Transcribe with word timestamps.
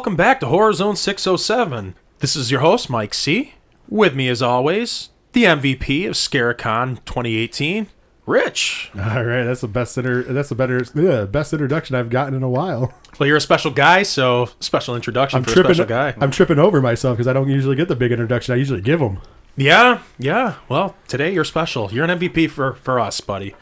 Welcome 0.00 0.16
back 0.16 0.40
to 0.40 0.46
Horror 0.46 0.72
Zone 0.72 0.96
607. 0.96 1.94
This 2.20 2.34
is 2.34 2.50
your 2.50 2.60
host, 2.60 2.88
Mike 2.88 3.12
C. 3.12 3.52
With 3.86 4.14
me, 4.14 4.30
as 4.30 4.40
always, 4.40 5.10
the 5.32 5.44
MVP 5.44 6.08
of 6.08 6.14
Scaricon 6.14 7.04
2018, 7.04 7.86
Rich. 8.24 8.90
All 8.94 9.22
right, 9.22 9.44
that's 9.44 9.60
the 9.60 9.68
best 9.68 9.98
inter- 9.98 10.22
that's 10.22 10.48
the 10.48 10.54
better 10.54 10.82
yeah, 10.94 11.26
best 11.26 11.52
introduction 11.52 11.96
I've 11.96 12.08
gotten 12.08 12.32
in 12.32 12.42
a 12.42 12.48
while. 12.48 12.94
Well, 13.18 13.26
you're 13.26 13.36
a 13.36 13.42
special 13.42 13.70
guy, 13.70 14.02
so 14.02 14.48
special 14.60 14.96
introduction 14.96 15.36
I'm 15.36 15.44
for 15.44 15.50
tripping 15.50 15.72
a 15.72 15.74
special 15.74 15.88
guy. 15.90 16.14
I'm 16.18 16.30
tripping 16.30 16.58
over 16.58 16.80
myself 16.80 17.18
because 17.18 17.28
I 17.28 17.34
don't 17.34 17.50
usually 17.50 17.76
get 17.76 17.88
the 17.88 17.96
big 17.96 18.10
introduction. 18.10 18.54
I 18.54 18.56
usually 18.56 18.80
give 18.80 19.00
them. 19.00 19.20
Yeah, 19.54 20.00
yeah. 20.18 20.54
Well, 20.70 20.96
today 21.08 21.34
you're 21.34 21.44
special. 21.44 21.92
You're 21.92 22.06
an 22.06 22.18
MVP 22.18 22.48
for, 22.48 22.72
for 22.72 22.98
us, 22.98 23.20
buddy. 23.20 23.54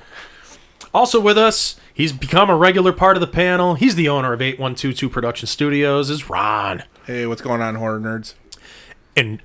Also 0.99 1.21
with 1.21 1.39
us, 1.39 1.77
he's 1.95 2.13
become 2.13 2.51
a 2.51 2.57
regular 2.57 2.93
part 2.93 3.17
of 3.17 3.21
the 3.21 3.29
panel. 3.29 3.75
He's 3.77 3.95
the 3.95 4.09
owner 4.09 4.33
of 4.33 4.43
8122 4.43 5.09
Production 5.09 5.47
Studios, 5.47 6.11
is 6.11 6.29
Ron. 6.29 6.83
Hey, 7.07 7.25
what's 7.25 7.41
going 7.41 7.61
on, 7.63 7.77
horror 7.77 8.01
nerds? 8.01 8.35
and 9.17 9.41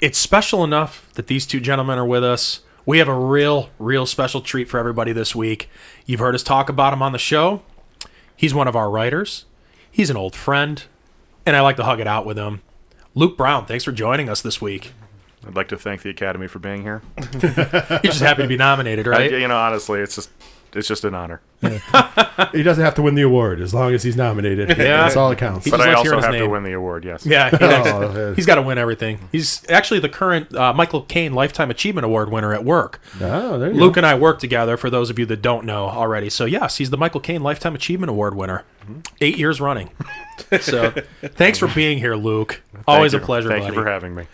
it's 0.00 0.18
special 0.18 0.64
enough 0.64 1.08
that 1.14 1.28
these 1.28 1.46
two 1.46 1.60
gentlemen 1.60 1.98
are 1.98 2.04
with 2.04 2.24
us. 2.24 2.62
We 2.84 2.98
have 2.98 3.06
a 3.06 3.14
real, 3.14 3.70
real 3.78 4.06
special 4.06 4.40
treat 4.40 4.68
for 4.68 4.78
everybody 4.78 5.12
this 5.12 5.36
week. 5.36 5.70
You've 6.04 6.18
heard 6.18 6.34
us 6.34 6.42
talk 6.42 6.68
about 6.68 6.92
him 6.92 7.00
on 7.02 7.12
the 7.12 7.18
show. 7.18 7.62
He's 8.34 8.52
one 8.52 8.66
of 8.66 8.74
our 8.74 8.90
writers. 8.90 9.44
He's 9.88 10.10
an 10.10 10.16
old 10.16 10.34
friend, 10.34 10.82
and 11.46 11.54
I 11.54 11.60
like 11.60 11.76
to 11.76 11.84
hug 11.84 12.00
it 12.00 12.08
out 12.08 12.26
with 12.26 12.36
him. 12.38 12.60
Luke 13.14 13.36
Brown, 13.36 13.66
thanks 13.66 13.84
for 13.84 13.92
joining 13.92 14.28
us 14.28 14.40
this 14.42 14.60
week. 14.60 14.94
I'd 15.46 15.54
like 15.54 15.68
to 15.68 15.76
thank 15.78 16.02
the 16.02 16.10
Academy 16.10 16.48
for 16.48 16.58
being 16.58 16.82
here. 16.82 17.02
You're 17.40 18.00
just 18.02 18.20
happy 18.20 18.42
to 18.42 18.48
be 18.48 18.56
nominated, 18.56 19.06
I- 19.06 19.10
right? 19.10 19.30
you 19.30 19.46
know, 19.46 19.56
honestly, 19.58 20.00
it's 20.00 20.16
just 20.16 20.30
it's 20.74 20.88
just 20.88 21.04
an 21.04 21.14
honor. 21.14 21.40
He 22.52 22.62
doesn't 22.62 22.84
have 22.84 22.94
to 22.94 23.02
win 23.02 23.14
the 23.16 23.22
award 23.22 23.60
as 23.60 23.74
long 23.74 23.92
as 23.92 24.02
he's 24.04 24.16
nominated. 24.16 24.68
Yeah. 24.70 25.02
that's 25.02 25.16
all 25.16 25.28
that 25.30 25.38
counts. 25.38 25.64
He 25.64 25.70
But 25.72 25.78
just 25.78 25.88
I 25.88 25.92
also 25.94 26.04
hearing 26.04 26.18
his 26.18 26.24
have 26.26 26.34
to 26.36 26.48
win 26.48 26.62
the 26.62 26.72
award. 26.72 27.04
Yes. 27.04 27.26
Yeah, 27.26 27.50
he- 27.50 27.56
Oh, 27.60 28.12
yeah. 28.28 28.34
he's 28.34 28.46
got 28.46 28.54
to 28.56 28.62
win 28.62 28.78
everything. 28.78 29.28
He's 29.32 29.68
actually 29.68 29.98
the 30.00 30.08
current 30.08 30.54
uh, 30.54 30.72
Michael 30.72 31.02
Caine 31.02 31.32
Lifetime 31.34 31.70
Achievement 31.70 32.04
Award 32.04 32.30
winner 32.30 32.54
at 32.54 32.64
work. 32.64 33.00
Oh, 33.20 33.58
there 33.58 33.72
you 33.72 33.74
Luke 33.80 33.94
go. 33.94 33.98
and 34.00 34.06
I 34.06 34.14
work 34.14 34.38
together. 34.38 34.76
For 34.76 34.88
those 34.88 35.10
of 35.10 35.18
you 35.18 35.26
that 35.26 35.42
don't 35.42 35.64
know 35.64 35.86
already, 35.86 36.30
so 36.30 36.44
yes, 36.44 36.76
he's 36.76 36.90
the 36.90 36.96
Michael 36.98 37.20
Caine 37.20 37.42
Lifetime 37.42 37.74
Achievement 37.74 38.10
Award 38.10 38.34
winner, 38.36 38.64
eight 39.20 39.36
years 39.38 39.60
running. 39.60 39.90
So, 40.60 40.92
thanks 41.20 41.58
for 41.58 41.66
being 41.66 41.98
here, 41.98 42.14
Luke. 42.14 42.62
Always 42.86 43.10
Thank 43.10 43.24
a 43.24 43.26
pleasure. 43.26 43.48
Thank 43.48 43.64
buddy. 43.64 43.76
you 43.76 43.82
for 43.82 43.90
having 43.90 44.14
me. 44.14 44.26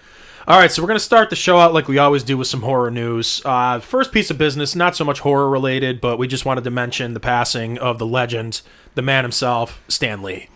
All 0.47 0.59
right, 0.59 0.71
so 0.71 0.83
we're 0.83 0.89
gonna 0.89 1.01
start 1.01 1.31
the 1.31 1.37
show 1.37 1.59
out 1.59 1.73
like 1.73 1.89
we 1.89 1.97
always 1.97 2.23
do 2.23 2.37
with 2.37 2.49
some 2.49 2.61
horror 2.61 2.91
news. 2.91 3.41
Uh, 3.47 3.81
first 3.81 4.13
piece 4.13 4.31
of 4.31 4.37
business, 4.37 4.75
not 4.75 4.95
so 4.95 5.03
much 5.03 5.21
horror 5.21 5.49
related, 5.49 6.03
but 6.03 6.19
we 6.19 6.29
just 6.29 6.45
wanted 6.45 6.65
to 6.65 6.71
mention 6.71 7.15
the 7.15 7.21
passing 7.21 7.79
of 7.79 7.99
the 7.99 8.07
legend, 8.07 8.61
the 8.95 9.01
man 9.01 9.25
himself, 9.25 9.83
Stan 9.89 10.23
Lee. 10.23 10.49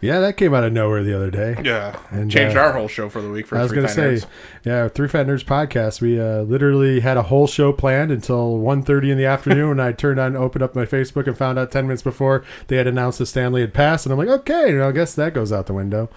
Yeah, 0.00 0.18
that 0.20 0.36
came 0.36 0.52
out 0.52 0.64
of 0.64 0.72
nowhere 0.72 1.02
the 1.02 1.16
other 1.16 1.30
day. 1.30 1.56
Yeah, 1.64 1.98
And, 2.10 2.30
changed 2.30 2.58
uh, 2.58 2.60
our 2.60 2.72
whole 2.72 2.88
show 2.88 3.08
for 3.08 3.22
the 3.22 3.30
week. 3.30 3.46
For 3.46 3.56
I 3.56 3.62
was 3.62 3.72
going 3.72 3.86
to 3.86 3.92
say, 3.92 4.02
Nerds. 4.02 4.26
yeah, 4.62 4.88
Three 4.88 5.08
Fat 5.08 5.26
Nerds 5.26 5.44
podcast. 5.44 6.02
We 6.02 6.20
uh, 6.20 6.42
literally 6.42 7.00
had 7.00 7.16
a 7.16 7.22
whole 7.22 7.46
show 7.46 7.72
planned 7.72 8.10
until 8.10 8.58
1.30 8.58 9.12
in 9.12 9.16
the 9.16 9.24
afternoon. 9.24 9.70
and 9.70 9.82
I 9.82 9.92
turned 9.92 10.20
on, 10.20 10.36
opened 10.36 10.62
up 10.62 10.74
my 10.74 10.84
Facebook, 10.84 11.26
and 11.26 11.38
found 11.38 11.58
out 11.58 11.72
ten 11.72 11.86
minutes 11.86 12.02
before 12.02 12.44
they 12.66 12.76
had 12.76 12.86
announced 12.86 13.18
that 13.20 13.26
Stan 13.26 13.54
Lee 13.54 13.62
had 13.62 13.72
passed. 13.72 14.04
And 14.04 14.12
I'm 14.12 14.18
like, 14.18 14.28
okay, 14.40 14.78
I 14.78 14.92
guess 14.92 15.14
that 15.14 15.32
goes 15.32 15.52
out 15.52 15.66
the 15.66 15.72
window. 15.72 16.10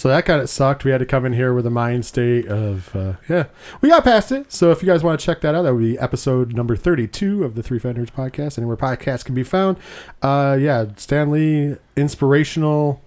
So 0.00 0.08
that 0.08 0.24
kind 0.24 0.40
of 0.40 0.48
sucked. 0.48 0.86
We 0.86 0.92
had 0.92 1.00
to 1.00 1.04
come 1.04 1.26
in 1.26 1.34
here 1.34 1.52
with 1.52 1.66
a 1.66 1.70
mind 1.70 2.06
state 2.06 2.46
of, 2.46 2.96
uh, 2.96 3.12
yeah, 3.28 3.44
we 3.82 3.90
got 3.90 4.02
past 4.02 4.32
it. 4.32 4.50
So 4.50 4.70
if 4.70 4.80
you 4.80 4.86
guys 4.86 5.04
want 5.04 5.20
to 5.20 5.26
check 5.26 5.42
that 5.42 5.54
out, 5.54 5.60
that 5.64 5.74
would 5.74 5.82
be 5.82 5.98
episode 5.98 6.54
number 6.54 6.74
32 6.74 7.44
of 7.44 7.54
the 7.54 7.62
Three 7.62 7.78
Fat 7.78 7.96
Nerds 7.96 8.10
podcast, 8.10 8.56
anywhere 8.56 8.78
podcasts 8.78 9.26
can 9.26 9.34
be 9.34 9.42
found. 9.42 9.76
Uh, 10.22 10.56
yeah, 10.58 10.86
Stan 10.96 11.30
Lee, 11.30 11.76
inspirational. 11.96 13.02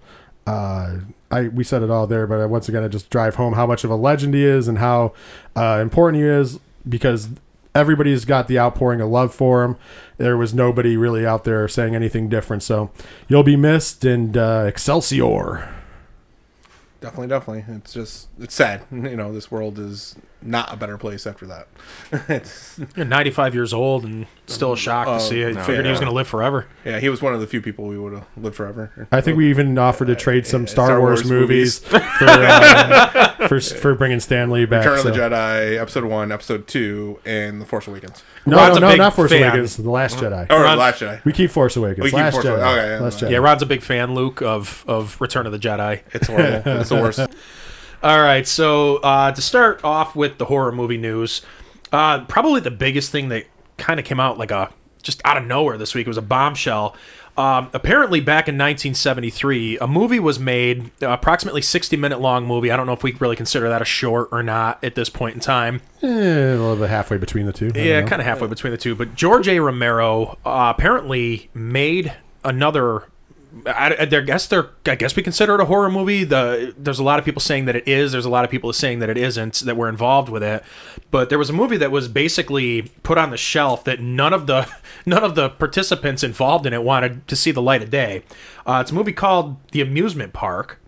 Uh, 0.46 0.98
I 1.32 1.48
we 1.48 1.64
said 1.64 1.82
it 1.82 1.90
all 1.90 2.06
there, 2.06 2.28
but 2.28 2.48
once 2.48 2.68
again, 2.68 2.84
I 2.84 2.86
just 2.86 3.10
drive 3.10 3.34
home 3.34 3.54
how 3.54 3.66
much 3.66 3.82
of 3.82 3.90
a 3.90 3.96
legend 3.96 4.32
he 4.32 4.44
is 4.44 4.68
and 4.68 4.78
how 4.78 5.14
uh, 5.56 5.80
important 5.82 6.22
he 6.22 6.28
is 6.28 6.60
because 6.88 7.28
everybody's 7.74 8.24
got 8.24 8.46
the 8.46 8.60
outpouring 8.60 9.00
of 9.00 9.08
love 9.08 9.34
for 9.34 9.64
him. 9.64 9.76
There 10.18 10.36
was 10.36 10.54
nobody 10.54 10.96
really 10.96 11.26
out 11.26 11.42
there 11.42 11.66
saying 11.66 11.96
anything 11.96 12.28
different. 12.28 12.62
So 12.62 12.92
you'll 13.26 13.42
be 13.42 13.56
missed 13.56 14.04
and 14.04 14.36
uh, 14.36 14.66
Excelsior. 14.68 15.74
Definitely, 17.04 17.28
definitely. 17.28 17.74
It's 17.76 17.92
just 17.92 18.28
it's 18.38 18.54
sad. 18.54 18.82
You 18.90 19.16
know, 19.16 19.32
this 19.32 19.50
world 19.50 19.78
is 19.78 20.16
not 20.44 20.72
a 20.72 20.76
better 20.76 20.98
place 20.98 21.26
after 21.26 21.46
that. 21.46 21.68
it's, 22.28 22.78
You're 22.94 23.06
95 23.06 23.54
years 23.54 23.72
old 23.72 24.04
and 24.04 24.26
still 24.46 24.74
a 24.74 24.76
shock 24.76 25.06
to 25.06 25.18
see 25.18 25.40
it. 25.40 25.54
no, 25.54 25.62
Figured 25.62 25.86
he 25.86 25.90
was 25.90 25.98
gonna 25.98 26.12
live 26.12 26.28
forever. 26.28 26.66
yeah, 26.84 27.00
he 27.00 27.08
was 27.08 27.22
one 27.22 27.34
of 27.34 27.40
the 27.40 27.46
few 27.46 27.62
people 27.62 27.86
we 27.86 27.98
would 27.98 28.12
have 28.12 28.26
lived 28.36 28.56
forever. 28.56 29.08
I 29.10 29.20
think 29.20 29.36
we 29.36 29.48
even 29.48 29.76
offered 29.78 30.06
to 30.06 30.14
trade 30.16 30.46
some 30.46 30.64
uh, 30.64 30.66
Star, 30.66 30.86
Star 30.88 31.00
Wars, 31.00 31.20
Wars 31.20 31.30
movies, 31.30 31.78
for, 31.78 31.98
uh, 32.20 33.48
for 33.48 33.60
for 33.60 33.94
bringing 33.94 34.20
Stan 34.20 34.50
Lee 34.50 34.66
back. 34.66 34.84
Return 34.84 34.98
of 34.98 35.04
the 35.14 35.20
Jedi, 35.20 35.80
Episode 35.80 36.04
One, 36.04 36.30
Episode 36.30 36.66
Two, 36.66 37.18
and 37.24 37.60
The 37.60 37.66
Force 37.66 37.86
Awakens. 37.86 38.22
No, 38.46 38.58
Ron's 38.58 38.80
no, 38.80 38.90
no, 38.90 38.96
not 38.96 39.14
Force 39.14 39.30
fan. 39.30 39.42
Awakens. 39.42 39.76
The 39.76 39.90
Last 39.90 40.18
Jedi. 40.18 40.50
Or 40.50 40.62
Ron- 40.62 40.78
Last 40.78 41.00
Jedi. 41.00 41.24
We 41.24 41.32
keep 41.32 41.50
Force 41.50 41.76
Awakens. 41.76 42.04
We 42.04 42.10
keep 42.10 42.18
Last 42.18 42.34
Force 42.34 42.44
Jedi. 42.44 42.56
Awakens. 42.58 42.78
Okay, 42.78 42.88
yeah, 42.90 43.00
Last. 43.00 43.20
Jedi. 43.20 43.30
Yeah, 43.30 43.38
Ron's 43.38 43.62
a 43.62 43.66
big 43.66 43.82
fan, 43.82 44.14
Luke, 44.14 44.42
of 44.42 44.84
of 44.86 45.18
Return 45.20 45.46
of 45.46 45.52
the 45.52 45.58
Jedi. 45.58 46.02
It's 46.12 46.26
horrible. 46.26 46.80
it's 46.80 46.90
the 46.90 46.96
worst. 46.96 47.20
All 48.04 48.20
right, 48.20 48.46
so 48.46 48.98
uh, 48.98 49.32
to 49.32 49.40
start 49.40 49.82
off 49.82 50.14
with 50.14 50.36
the 50.36 50.44
horror 50.44 50.72
movie 50.72 50.98
news, 50.98 51.40
uh, 51.90 52.22
probably 52.26 52.60
the 52.60 52.70
biggest 52.70 53.10
thing 53.10 53.30
that 53.30 53.46
kind 53.78 53.98
of 53.98 54.04
came 54.04 54.20
out 54.20 54.36
like 54.36 54.50
a 54.50 54.70
just 55.02 55.22
out 55.24 55.38
of 55.38 55.46
nowhere 55.46 55.78
this 55.78 55.94
week 55.94 56.06
was 56.06 56.18
a 56.18 56.22
bombshell. 56.22 56.94
Um, 57.38 57.70
apparently, 57.72 58.20
back 58.20 58.46
in 58.46 58.56
1973, 58.56 59.78
a 59.78 59.86
movie 59.86 60.20
was 60.20 60.38
made, 60.38 60.90
uh, 61.02 61.12
approximately 61.12 61.62
60 61.62 61.96
minute 61.96 62.20
long 62.20 62.46
movie. 62.46 62.70
I 62.70 62.76
don't 62.76 62.84
know 62.84 62.92
if 62.92 63.02
we 63.02 63.12
really 63.12 63.36
consider 63.36 63.70
that 63.70 63.80
a 63.80 63.86
short 63.86 64.28
or 64.32 64.42
not 64.42 64.84
at 64.84 64.96
this 64.96 65.08
point 65.08 65.34
in 65.36 65.40
time. 65.40 65.80
Eh, 66.02 66.06
a 66.06 66.56
little 66.56 66.76
bit 66.76 66.90
halfway 66.90 67.16
between 67.16 67.46
the 67.46 67.54
two. 67.54 67.72
I 67.74 67.78
Yeah, 67.78 68.02
kind 68.02 68.20
of 68.20 68.26
halfway 68.26 68.48
between 68.48 68.72
the 68.72 68.76
two. 68.76 68.94
But 68.94 69.14
George 69.14 69.48
A. 69.48 69.60
Romero 69.60 70.36
uh, 70.44 70.74
apparently 70.76 71.48
made 71.54 72.12
another. 72.44 73.04
I, 73.66 73.96
I 74.00 74.04
guess 74.06 74.46
they're. 74.46 74.70
I 74.86 74.94
guess 74.94 75.14
we 75.14 75.22
consider 75.22 75.54
it 75.54 75.60
a 75.60 75.64
horror 75.66 75.90
movie. 75.90 76.24
The 76.24 76.74
there's 76.76 76.98
a 76.98 77.04
lot 77.04 77.18
of 77.18 77.24
people 77.24 77.40
saying 77.40 77.66
that 77.66 77.76
it 77.76 77.86
is. 77.86 78.12
There's 78.12 78.24
a 78.24 78.30
lot 78.30 78.44
of 78.44 78.50
people 78.50 78.72
saying 78.72 78.98
that 78.98 79.08
it 79.08 79.16
isn't. 79.16 79.60
That 79.60 79.76
were 79.76 79.88
involved 79.88 80.28
with 80.28 80.42
it. 80.42 80.64
But 81.10 81.28
there 81.28 81.38
was 81.38 81.50
a 81.50 81.52
movie 81.52 81.76
that 81.76 81.90
was 81.90 82.08
basically 82.08 82.82
put 83.02 83.16
on 83.16 83.30
the 83.30 83.36
shelf 83.36 83.84
that 83.84 84.00
none 84.00 84.32
of 84.32 84.46
the 84.46 84.68
none 85.06 85.22
of 85.22 85.34
the 85.34 85.50
participants 85.50 86.22
involved 86.22 86.66
in 86.66 86.72
it 86.72 86.82
wanted 86.82 87.26
to 87.28 87.36
see 87.36 87.52
the 87.52 87.62
light 87.62 87.82
of 87.82 87.90
day. 87.90 88.24
Uh, 88.66 88.78
it's 88.80 88.90
a 88.90 88.94
movie 88.94 89.12
called 89.12 89.56
The 89.70 89.80
Amusement 89.80 90.32
Park. 90.32 90.80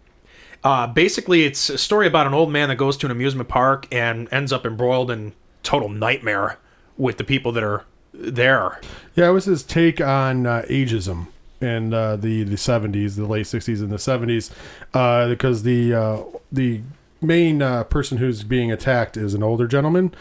Uh, 0.64 0.86
basically, 0.86 1.44
it's 1.44 1.70
a 1.70 1.78
story 1.78 2.06
about 2.08 2.26
an 2.26 2.34
old 2.34 2.50
man 2.50 2.68
that 2.68 2.76
goes 2.76 2.96
to 2.96 3.06
an 3.06 3.12
amusement 3.12 3.48
park 3.48 3.86
and 3.92 4.28
ends 4.32 4.52
up 4.52 4.66
embroiled 4.66 5.10
in 5.10 5.32
total 5.62 5.88
nightmare 5.88 6.58
with 6.96 7.18
the 7.18 7.24
people 7.24 7.52
that 7.52 7.62
are 7.62 7.84
there. 8.12 8.80
Yeah, 9.14 9.28
it 9.28 9.32
was 9.32 9.44
his 9.44 9.62
take 9.62 10.00
on 10.00 10.46
uh, 10.46 10.64
ageism 10.68 11.28
in 11.60 11.92
uh, 11.92 12.16
the 12.16 12.44
the 12.44 12.56
seventies, 12.56 13.16
the 13.16 13.26
late 13.26 13.46
sixties 13.46 13.80
and 13.80 13.90
the 13.90 13.98
seventies, 13.98 14.50
uh, 14.94 15.28
because 15.28 15.62
the 15.62 15.94
uh, 15.94 16.22
the 16.50 16.82
main 17.20 17.62
uh, 17.62 17.84
person 17.84 18.18
who's 18.18 18.42
being 18.42 18.72
attacked 18.72 19.16
is 19.16 19.34
an 19.34 19.42
older 19.42 19.66
gentleman. 19.66 20.14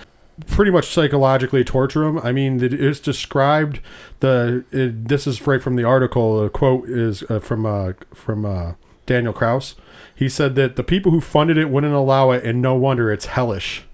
Pretty 0.48 0.72
much 0.72 0.88
psychologically 0.88 1.64
torture 1.64 2.04
him. 2.04 2.20
I 2.20 2.34
mean, 2.34 2.62
it 2.62 2.74
is 2.74 3.00
described. 3.00 3.80
The 4.20 4.66
it, 4.72 5.08
this 5.08 5.28
is 5.28 5.46
right 5.48 5.62
from 5.62 5.78
the 5.78 5.86
article. 5.86 6.42
The 6.42 6.50
quote 6.50 6.90
is 6.90 7.24
uh, 7.30 7.40
from 7.40 7.66
uh, 7.66 7.94
from 8.14 8.76
Daniel 9.06 9.32
Kraus. 9.32 9.76
He 10.14 10.28
said 10.28 10.56
that 10.56 10.76
the 10.76 10.84
people 10.84 11.12
who 11.12 11.22
funded 11.22 11.58
it 11.58 11.70
wouldn't 11.70 11.94
allow 11.94 12.32
it, 12.32 12.44
and 12.44 12.62
no 12.62 12.76
wonder 12.76 13.12
it's 13.12 13.28
hellish. 13.28 13.85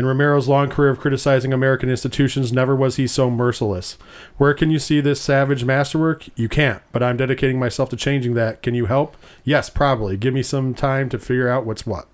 In 0.00 0.06
Romero's 0.06 0.48
long 0.48 0.70
career 0.70 0.88
of 0.88 0.98
criticizing 0.98 1.52
American 1.52 1.90
institutions, 1.90 2.54
never 2.54 2.74
was 2.74 2.96
he 2.96 3.06
so 3.06 3.30
merciless. 3.30 3.98
Where 4.38 4.54
can 4.54 4.70
you 4.70 4.78
see 4.78 5.02
this 5.02 5.20
savage 5.20 5.62
masterwork? 5.62 6.24
You 6.38 6.48
can't, 6.48 6.80
but 6.90 7.02
I'm 7.02 7.18
dedicating 7.18 7.58
myself 7.58 7.90
to 7.90 7.96
changing 7.96 8.32
that. 8.32 8.62
Can 8.62 8.72
you 8.72 8.86
help? 8.86 9.14
Yes, 9.44 9.68
probably. 9.68 10.16
Give 10.16 10.32
me 10.32 10.42
some 10.42 10.72
time 10.72 11.10
to 11.10 11.18
figure 11.18 11.50
out 11.50 11.66
what's 11.66 11.84
what. 11.84 12.08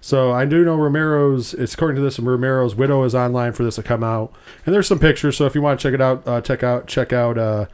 So 0.00 0.32
I 0.32 0.46
do 0.46 0.64
know 0.64 0.76
Romero's. 0.76 1.52
It's 1.52 1.74
according 1.74 1.96
to 1.96 2.02
this, 2.02 2.16
and 2.16 2.26
Romero's 2.26 2.74
widow 2.74 3.04
is 3.04 3.14
online 3.14 3.52
for 3.52 3.64
this 3.64 3.74
to 3.74 3.82
come 3.82 4.02
out, 4.02 4.32
and 4.64 4.74
there's 4.74 4.88
some 4.88 4.98
pictures. 4.98 5.36
So 5.36 5.44
if 5.44 5.54
you 5.54 5.60
want 5.60 5.78
to 5.78 5.82
check 5.82 5.92
it 5.92 6.00
out, 6.00 6.26
uh, 6.26 6.40
check 6.40 6.62
out 6.62 6.86
check 6.86 7.12
out 7.12 7.36
uh, 7.36 7.66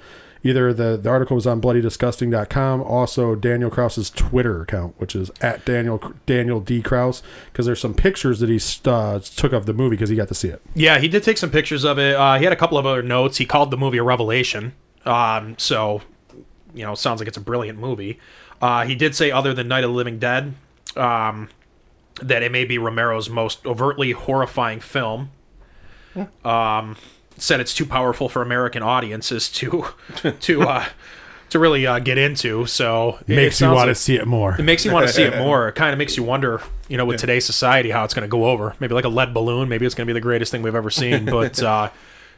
either 0.43 0.73
the 0.73 0.97
the 0.97 1.09
article 1.09 1.35
was 1.35 1.47
on 1.47 1.61
bloodydisgusting.com, 1.61 2.83
also 2.83 3.35
Daniel 3.35 3.71
Kraus's 3.71 4.11
Twitter 4.11 4.63
account, 4.63 4.95
which 4.99 5.15
is 5.15 5.31
at 5.41 5.65
Daniel 5.65 6.13
Daniel 6.27 6.61
D 6.61 6.83
Krause, 6.83 7.23
because 7.53 7.67
there's 7.67 7.81
some 7.81 7.95
pictures 7.95 8.41
that 8.41 8.49
he 8.49 8.61
uh, 8.85 9.19
took 9.21 9.53
of 9.53 9.67
the 9.67 9.73
movie 9.73 9.97
because 9.97 10.11
he 10.11 10.17
got 10.17 10.29
to 10.29 10.35
see 10.35 10.49
it. 10.49 10.63
Yeah, 10.75 10.99
he 10.99 11.09
did 11.09 11.23
take 11.23 11.39
some 11.39 11.51
pictures 11.51 11.85
of 11.85 11.99
it. 11.99 12.17
Uh, 12.17 12.39
he 12.39 12.45
had 12.45 12.53
a 12.53 12.57
couple 12.57 12.79
of 12.79 12.87
other 12.87 13.03
notes. 13.03 13.39
He 13.39 13.47
called 13.47 13.71
the 13.71 13.77
movie 13.77 13.99
a 13.99 14.03
revelation. 14.05 14.75
Um, 15.05 15.55
so, 15.59 16.03
you 16.75 16.85
know, 16.85 16.95
sounds 16.95 17.21
like 17.21 17.29
it's 17.29 17.37
a 17.37 17.41
brilliant 17.41 17.79
movie. 17.79 18.19
Uh, 18.61 18.85
he 18.85 18.95
did 18.95 19.15
say, 19.15 19.31
other 19.31 19.55
than 19.55 19.69
Night 19.69 19.85
of 19.85 19.91
the 19.91 19.97
Living 19.97 20.19
Dead, 20.19 20.55
um, 20.97 21.49
that 22.21 22.43
it 22.43 22.51
may 22.51 22.65
be 22.65 22.79
Romero's 22.79 23.29
most 23.29 23.65
overtly 23.67 24.13
horrifying 24.13 24.81
film. 24.81 25.31
Um, 26.45 26.97
said 27.39 27.61
it's 27.61 27.75
too 27.75 27.87
powerful 27.87 28.29
for 28.29 28.43
American 28.43 28.83
audiences 28.83 29.49
to 29.53 29.87
to 30.41 30.63
uh, 30.63 30.85
to 31.51 31.59
really 31.59 31.87
uh, 31.87 31.99
get 32.01 32.19
into. 32.19 32.67
So 32.67 33.19
it- 33.27 33.33
it 33.33 33.37
Makes 33.37 33.61
you 33.61 33.67
sounds 33.67 33.75
want 33.77 33.87
to 33.87 33.91
like- 33.91 33.97
see 33.97 34.17
it 34.17 34.27
more. 34.27 34.57
it 34.59 34.63
makes 34.65 34.85
you 34.85 34.93
want 34.93 35.07
to 35.07 35.13
see 35.13 35.23
it 35.23 35.37
more. 35.39 35.69
It 35.69 35.75
kind 35.75 35.93
of 35.93 35.99
makes 35.99 36.17
you 36.17 36.23
wonder, 36.23 36.61
you 36.89 36.97
know, 36.97 37.05
with 37.05 37.21
today's 37.21 37.45
society, 37.45 37.91
how 37.91 38.05
it's 38.05 38.15
going 38.15 38.23
to 38.29 38.29
go 38.29 38.47
over. 38.47 38.75
Maybe 38.81 38.95
like 38.95 39.05
a 39.05 39.09
lead 39.09 39.33
balloon. 39.33 39.69
Maybe 39.69 39.87
it's 39.87 39.95
going 39.95 40.07
to 40.07 40.11
be 40.13 40.15
the 40.19 40.21
greatest 40.23 40.51
thing 40.51 40.63
we've 40.63 40.75
ever 40.75 40.91
seen. 40.91 41.25
But 41.31 41.63
uh, 41.63 41.91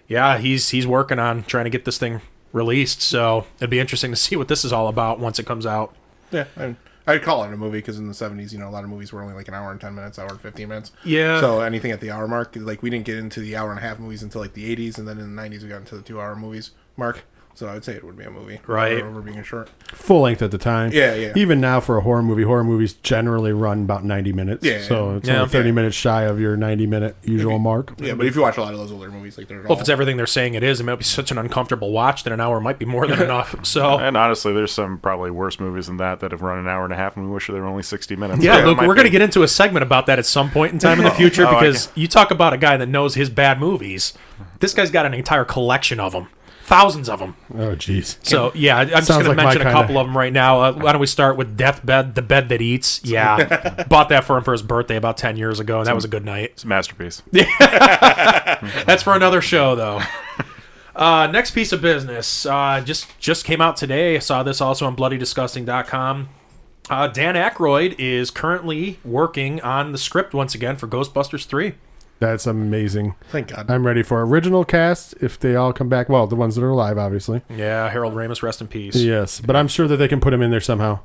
yeah, 0.08 0.38
he's 0.38 0.70
he's 0.70 0.86
working 0.86 1.18
on 1.18 1.42
trying 1.44 1.64
to 1.64 1.70
get 1.70 1.84
this 1.84 1.98
thing 1.98 2.20
released. 2.52 3.00
So 3.02 3.46
it'd 3.58 3.70
be 3.70 3.78
interesting 3.80 4.10
to 4.10 4.16
see 4.16 4.36
what 4.36 4.48
this 4.48 4.64
is 4.64 4.72
all 4.72 4.88
about 4.88 5.20
once 5.20 5.38
it 5.38 5.46
comes 5.46 5.64
out. 5.66 5.94
Yeah, 6.30 6.44
I, 6.56 6.76
I'd 7.08 7.22
call 7.22 7.42
it 7.44 7.52
a 7.52 7.56
movie 7.56 7.78
because 7.78 7.98
in 7.98 8.06
the 8.06 8.12
'70s, 8.12 8.52
you 8.52 8.58
know, 8.58 8.68
a 8.68 8.70
lot 8.70 8.84
of 8.84 8.90
movies 8.90 9.12
were 9.12 9.22
only 9.22 9.34
like 9.34 9.48
an 9.48 9.54
hour 9.54 9.70
and 9.70 9.80
ten 9.80 9.94
minutes, 9.94 10.18
hour 10.18 10.28
and 10.28 10.40
fifteen 10.40 10.68
minutes. 10.68 10.92
Yeah. 11.04 11.40
So 11.40 11.60
anything 11.60 11.90
at 11.90 12.00
the 12.00 12.10
hour 12.10 12.28
mark, 12.28 12.54
like 12.54 12.82
we 12.82 12.90
didn't 12.90 13.06
get 13.06 13.16
into 13.16 13.40
the 13.40 13.56
hour 13.56 13.70
and 13.70 13.78
a 13.78 13.82
half 13.82 13.98
movies 13.98 14.22
until 14.22 14.42
like 14.42 14.52
the 14.52 14.76
'80s, 14.76 14.98
and 14.98 15.08
then 15.08 15.18
in 15.18 15.34
the 15.34 15.42
'90s 15.42 15.62
we 15.62 15.68
got 15.68 15.78
into 15.78 15.96
the 15.96 16.02
two-hour 16.02 16.36
movies 16.36 16.72
mark. 16.96 17.24
So 17.58 17.66
I 17.66 17.74
would 17.74 17.84
say 17.84 17.94
it 17.94 18.04
would 18.04 18.14
be 18.16 18.22
a 18.22 18.30
movie, 18.30 18.60
Right. 18.68 18.98
Over, 18.98 19.08
over 19.08 19.20
being 19.20 19.42
short. 19.42 19.68
Full 19.88 20.20
length 20.20 20.42
at 20.42 20.52
the 20.52 20.58
time. 20.58 20.92
Yeah, 20.92 21.14
yeah. 21.16 21.32
Even 21.34 21.60
now 21.60 21.80
for 21.80 21.96
a 21.96 22.02
horror 22.02 22.22
movie, 22.22 22.44
horror 22.44 22.62
movies 22.62 22.92
generally 22.92 23.52
run 23.52 23.82
about 23.82 24.04
90 24.04 24.32
minutes. 24.32 24.64
Yeah, 24.64 24.80
So 24.80 25.16
it's 25.16 25.26
yeah. 25.26 25.38
only 25.38 25.48
30 25.48 25.68
Yeah. 25.70 25.72
minutes 25.74 25.96
shy 25.96 26.22
of 26.22 26.38
your 26.38 26.56
90 26.56 26.86
minute 26.86 27.16
usual 27.24 27.58
mark. 27.58 27.94
Yeah, 27.98 28.14
but 28.14 28.26
if 28.26 28.36
you 28.36 28.42
watch 28.42 28.58
a 28.58 28.60
lot 28.62 28.74
of 28.74 28.78
those 28.78 28.92
older 28.92 29.10
movies, 29.10 29.36
like 29.36 29.48
they're 29.48 29.58
Well, 29.62 29.70
all 29.70 29.74
if 29.74 29.80
it's 29.80 29.88
everything 29.88 30.16
they're 30.16 30.24
saying 30.28 30.54
it 30.54 30.62
is, 30.62 30.78
it 30.78 30.84
might 30.84 30.98
be 30.98 31.02
such 31.04 31.32
an 31.32 31.38
uncomfortable 31.38 31.90
watch 31.90 32.22
that 32.22 32.32
an 32.32 32.40
hour 32.40 32.60
might 32.60 32.78
be 32.78 32.86
more 32.86 33.08
than 33.08 33.20
enough. 33.28 33.56
So 33.66 33.98
And 33.98 34.16
honestly, 34.16 34.52
there's 34.52 34.70
some 34.70 34.98
probably 34.98 35.32
worse 35.32 35.58
movies 35.58 35.88
than 35.88 35.96
that 35.96 36.20
that 36.20 36.30
have 36.30 36.42
run 36.42 36.60
an 36.60 36.68
hour 36.68 36.84
and 36.84 36.92
a 36.92 36.96
half, 36.96 37.16
and 37.16 37.26
we 37.26 37.32
wish 37.32 37.48
they 37.48 37.54
were 37.54 37.66
only 37.66 37.82
60 37.82 38.14
minutes. 38.14 38.40
Yeah, 38.44 38.54
So 38.54 38.60
it 38.60 38.66
Luke, 38.66 38.78
we're 38.82 38.94
going 38.94 39.06
to 39.06 39.10
get 39.10 39.22
into 39.22 39.42
a 39.42 39.48
segment 39.48 39.82
about 39.82 40.06
that 40.06 40.20
at 40.20 40.26
some 40.26 40.48
point 40.52 40.74
in 40.74 40.78
time 40.78 40.98
in 40.98 41.04
the 41.04 41.10
future 41.22 41.44
Oh, 41.44 41.58
because 41.58 41.90
you 41.96 42.06
talk 42.06 42.30
about 42.30 42.52
a 42.52 42.56
guy 42.56 42.76
that 42.76 42.88
knows 42.88 43.16
his 43.16 43.28
bad 43.30 43.58
movies. 43.58 44.14
This 44.60 44.74
guy's 44.74 44.92
got 44.92 45.06
an 45.06 45.14
entire 45.14 45.44
collection 45.44 45.98
of 45.98 46.12
them, 46.12 46.28
thousands 46.68 47.08
of 47.08 47.18
them. 47.18 47.34
Oh, 47.54 47.74
jeez. 47.74 48.16
So 48.24 48.52
yeah, 48.54 48.76
I- 48.76 48.80
I'm 48.82 48.88
just 48.88 49.06
Sounds 49.08 49.24
going 49.24 49.24
to 49.24 49.28
like 49.30 49.36
my 49.38 49.44
mention 49.44 49.62
a 49.62 49.64
kinda- 49.64 49.80
couple 49.80 49.98
of 49.98 50.06
them 50.06 50.16
right 50.16 50.32
now. 50.32 50.60
Uh, 50.60 50.72
why 50.74 50.92
don't 50.92 51.00
we 51.00 51.06
start 51.06 51.36
with 51.36 51.56
Deathbed, 51.56 52.14
the 52.14 52.22
bed 52.22 52.48
that 52.50 52.60
eats? 52.60 53.00
Yeah, 53.04 53.84
bought 53.88 54.10
that 54.10 54.24
for 54.24 54.36
him 54.36 54.44
for 54.44 54.52
his 54.52 54.62
birthday 54.62 54.96
about 54.96 55.16
ten 55.16 55.36
years 55.36 55.58
ago, 55.60 55.78
and 55.78 55.86
that 55.86 55.94
was 55.94 56.04
a 56.04 56.08
good 56.08 56.24
night. 56.24 56.50
It's 56.52 56.64
a 56.64 56.66
masterpiece. 56.68 57.22
That's 57.32 59.02
for 59.02 59.14
another 59.14 59.40
show, 59.40 59.74
though. 59.74 60.00
Uh, 60.96 61.28
next 61.28 61.52
piece 61.52 61.70
of 61.70 61.80
business 61.80 62.44
uh, 62.44 62.82
just 62.84 63.06
just 63.20 63.44
came 63.44 63.60
out 63.60 63.76
today. 63.76 64.16
I 64.16 64.18
saw 64.18 64.42
this 64.42 64.60
also 64.60 64.84
on 64.84 64.96
BloodyDisgusting.com. 64.96 66.28
Uh, 66.90 67.06
Dan 67.06 67.36
Aykroyd 67.36 67.94
is 68.00 68.32
currently 68.32 68.98
working 69.04 69.60
on 69.60 69.92
the 69.92 69.98
script 69.98 70.34
once 70.34 70.56
again 70.56 70.74
for 70.74 70.88
Ghostbusters 70.88 71.46
3. 71.46 71.74
That's 72.20 72.46
amazing. 72.48 73.14
thank 73.28 73.48
God. 73.48 73.70
I'm 73.70 73.86
ready 73.86 74.02
for 74.02 74.20
original 74.26 74.64
cast 74.64 75.14
if 75.22 75.38
they 75.38 75.54
all 75.54 75.72
come 75.72 75.88
back. 75.88 76.08
Well, 76.08 76.26
the 76.26 76.34
ones 76.34 76.56
that 76.56 76.64
are 76.64 76.70
alive, 76.70 76.98
obviously. 76.98 77.42
Yeah, 77.48 77.88
Harold 77.90 78.14
Ramis, 78.14 78.42
rest 78.42 78.60
in 78.60 78.66
peace. 78.66 78.96
Yes, 78.96 79.40
but 79.40 79.54
I'm 79.54 79.68
sure 79.68 79.86
that 79.86 79.98
they 79.98 80.08
can 80.08 80.20
put 80.20 80.32
him 80.34 80.42
in 80.42 80.50
there 80.50 80.60
somehow. 80.60 80.98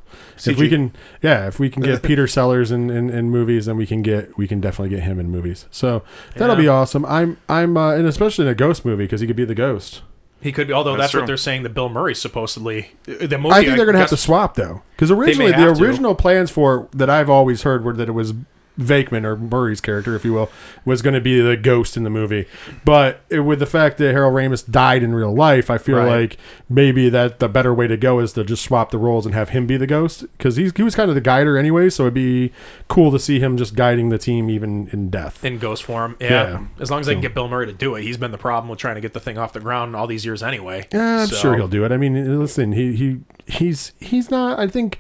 If 0.45 0.57
we 0.57 0.69
can, 0.69 0.92
yeah, 1.21 1.48
if 1.48 1.60
we 1.60 1.69
can 1.69 1.83
get 1.83 2.01
Peter 2.04 2.25
Sellers 2.25 2.71
in, 2.71 2.89
in, 2.89 3.12
in 3.12 3.30
movies, 3.30 3.68
then 3.68 3.77
we 3.77 3.86
can 3.86 4.01
get 4.01 4.36
we 4.38 4.48
can 4.48 4.60
definitely 4.60 4.89
get 4.95 5.04
him 5.04 5.19
in 5.19 5.30
movies. 5.30 5.68
So 5.69 6.01
that'll 6.36 6.56
Yeah. 6.56 6.62
be 6.62 6.68
awesome. 6.68 7.06
I'm 7.06 7.38
I'm 7.48 7.77
uh, 7.77 7.94
and 7.94 8.07
especially 8.07 8.45
in 8.45 8.51
a 8.51 8.56
ghost 8.56 8.83
movie 8.83 9.04
because 9.04 9.21
he 9.21 9.27
could 9.27 9.36
be 9.36 9.45
the 9.45 9.54
ghost. 9.56 10.01
He 10.42 10.51
could 10.51 10.68
be, 10.68 10.74
although 10.74 10.98
That's 10.98 11.13
that's, 11.13 11.21
what 11.21 11.27
they're 11.27 11.38
saying 11.38 11.63
that 11.63 11.69
Bill 11.74 11.88
Murray 11.88 12.13
supposedly. 12.15 12.92
The 13.06 13.38
movie, 13.38 13.54
I 13.54 13.63
think 13.63 13.77
they're 13.77 13.86
going 13.86 13.94
to 13.94 14.00
have 14.00 14.10
to 14.10 14.18
swap 14.18 14.56
though, 14.56 14.81
because 14.95 15.10
originally 15.10 15.51
the 15.51 15.57
have 15.57 15.77
to. 15.77 15.83
original 15.83 16.15
plans 16.15 16.51
for 16.51 16.89
that 16.92 17.10
I've 17.10 17.30
always 17.30 17.62
heard 17.62 17.86
were 17.86 17.94
that 17.94 18.10
it 18.10 18.13
was 18.13 18.33
Venkman 18.80 19.24
or 19.24 19.36
Murray's 19.38 19.81
character, 19.81 20.16
if 20.16 20.25
you 20.25 20.34
will, 20.34 20.50
was 20.86 21.02
going 21.02 21.14
to 21.14 21.22
be 21.22 21.40
the 21.40 21.56
ghost 21.56 21.96
in 21.96 22.04
the 22.04 22.10
movie. 22.10 22.48
But 22.84 23.22
it, 23.30 23.42
with 23.42 23.60
the 23.60 23.66
fact 23.68 23.98
that 24.00 24.12
Harold 24.14 24.34
Ramis 24.34 24.70
died 24.70 25.04
in 25.04 25.14
real 25.14 25.34
life, 25.34 25.70
I 25.70 25.78
feel 25.78 25.98
Right. 25.98 26.22
like 26.22 26.38
maybe 26.70 27.08
that 27.10 27.40
the 27.40 27.48
better 27.48 27.74
way 27.74 27.88
to 27.88 27.98
go 27.98 28.20
is 28.20 28.34
to 28.34 28.44
just 28.44 28.64
swap 28.64 28.90
the 28.92 28.98
roles 28.98 29.25
and 29.28 29.36
have 29.36 29.50
him 29.50 29.68
be 29.68 29.78
the 29.78 29.86
ghost 29.88 30.25
because 30.38 30.56
he 30.56 30.72
was 30.81 30.96
kind 30.96 31.10
of 31.10 31.16
the 31.16 31.22
guider 31.22 31.58
anyway. 31.58 31.90
So 31.90 32.04
it'd 32.04 32.14
be 32.16 32.52
cool 32.88 33.12
to 33.12 33.20
see 33.20 33.40
him 33.40 33.58
just 33.58 33.75
guiding 33.75 34.10
the 34.10 34.18
team 34.18 34.50
even 34.50 34.90
in 34.92 35.10
death. 35.10 35.44
in 35.46 35.60
ghost 35.60 35.84
form. 35.84 36.16
Yeah. 36.20 36.30
Yeah. 36.30 36.60
As 36.80 36.90
long 36.90 37.00
as 37.02 37.06
they 37.06 37.14
can 37.14 37.22
get 37.22 37.34
Bill 37.36 37.48
Murray 37.48 37.68
to 37.68 37.74
do 37.74 37.94
it. 37.96 38.02
He's 38.04 38.18
been 38.18 38.31
the 38.31 38.38
problem 38.38 38.70
with 38.70 38.80
trying 38.80 38.96
to 38.96 39.02
get 39.02 39.14
the 39.14 39.20
thing 39.20 39.38
off 39.38 39.54
the 39.54 39.60
ground 39.60 39.96
all 39.96 40.08
these 40.08 40.25
years 40.25 40.42
anyway. 40.42 40.88
Yeah, 40.92 41.22
I'm 41.22 41.28
So- 41.28 41.36
sure 41.36 41.56
he'll 41.56 41.68
do 41.68 41.86
it. 41.86 41.92
I 41.92 41.98
mean, 41.98 42.40
listen, 42.40 42.72
he 42.74 42.96
he 42.96 43.20
he's 43.46 43.94
he's 44.00 44.31
not. 44.31 44.58
I 44.60 44.68
think 44.68 44.98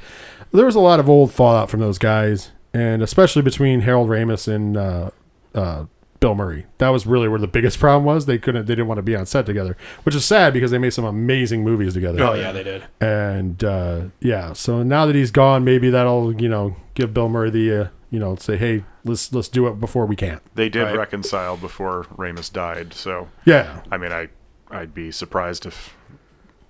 there 0.51 0.65
was 0.65 0.75
a 0.75 0.79
lot 0.79 0.99
of 0.99 1.09
old 1.09 1.31
fallout 1.31 1.69
from 1.69 1.79
those 1.79 1.97
guys, 1.97 2.51
and 2.73 3.01
especially 3.01 3.41
between 3.41 3.81
Harold 3.81 4.09
Ramis 4.09 4.47
and 4.53 4.75
uh, 4.77 5.09
uh, 5.55 5.85
Bill 6.19 6.35
Murray. 6.35 6.65
That 6.77 6.89
was 6.89 7.05
really 7.05 7.27
where 7.27 7.39
the 7.39 7.47
biggest 7.47 7.79
problem 7.79 8.05
was. 8.05 8.25
They 8.25 8.37
couldn't. 8.37 8.65
They 8.65 8.73
didn't 8.75 8.87
want 8.87 8.97
to 8.99 9.03
be 9.03 9.15
on 9.15 9.25
set 9.25 9.45
together, 9.45 9.75
which 10.03 10.15
is 10.15 10.23
sad 10.25 10.53
because 10.53 10.71
they 10.71 10.77
made 10.77 10.93
some 10.93 11.05
amazing 11.05 11.63
movies 11.63 11.93
together. 11.93 12.21
Oh, 12.23 12.33
yeah, 12.33 12.51
they 12.51 12.63
did. 12.63 12.83
And 13.01 13.63
uh, 13.63 14.01
yeah, 14.19 14.53
so 14.53 14.83
now 14.83 15.05
that 15.05 15.15
he's 15.15 15.31
gone, 15.31 15.63
maybe 15.63 15.89
that'll 15.89 16.39
you 16.41 16.49
know 16.49 16.75
give 16.93 17.13
Bill 17.13 17.29
Murray 17.29 17.49
the 17.49 17.81
uh, 17.81 17.87
you 18.09 18.19
know 18.19 18.35
say, 18.37 18.55
hey, 18.57 18.85
let's 19.03 19.33
let's 19.33 19.49
do 19.49 19.67
it 19.67 19.79
before 19.79 20.05
we 20.05 20.15
can't. 20.15 20.41
They 20.55 20.69
did 20.69 20.83
Right. 20.83 20.97
reconcile 20.97 21.57
before 21.57 22.05
Ramis 22.15 22.51
died, 22.51 22.93
so 22.93 23.27
Yeah, 23.45 23.81
I 23.91 23.97
mean, 23.97 24.11
I 24.13 24.29
I'd 24.71 24.93
be 24.93 25.11
surprised 25.11 25.65
if 25.65 25.95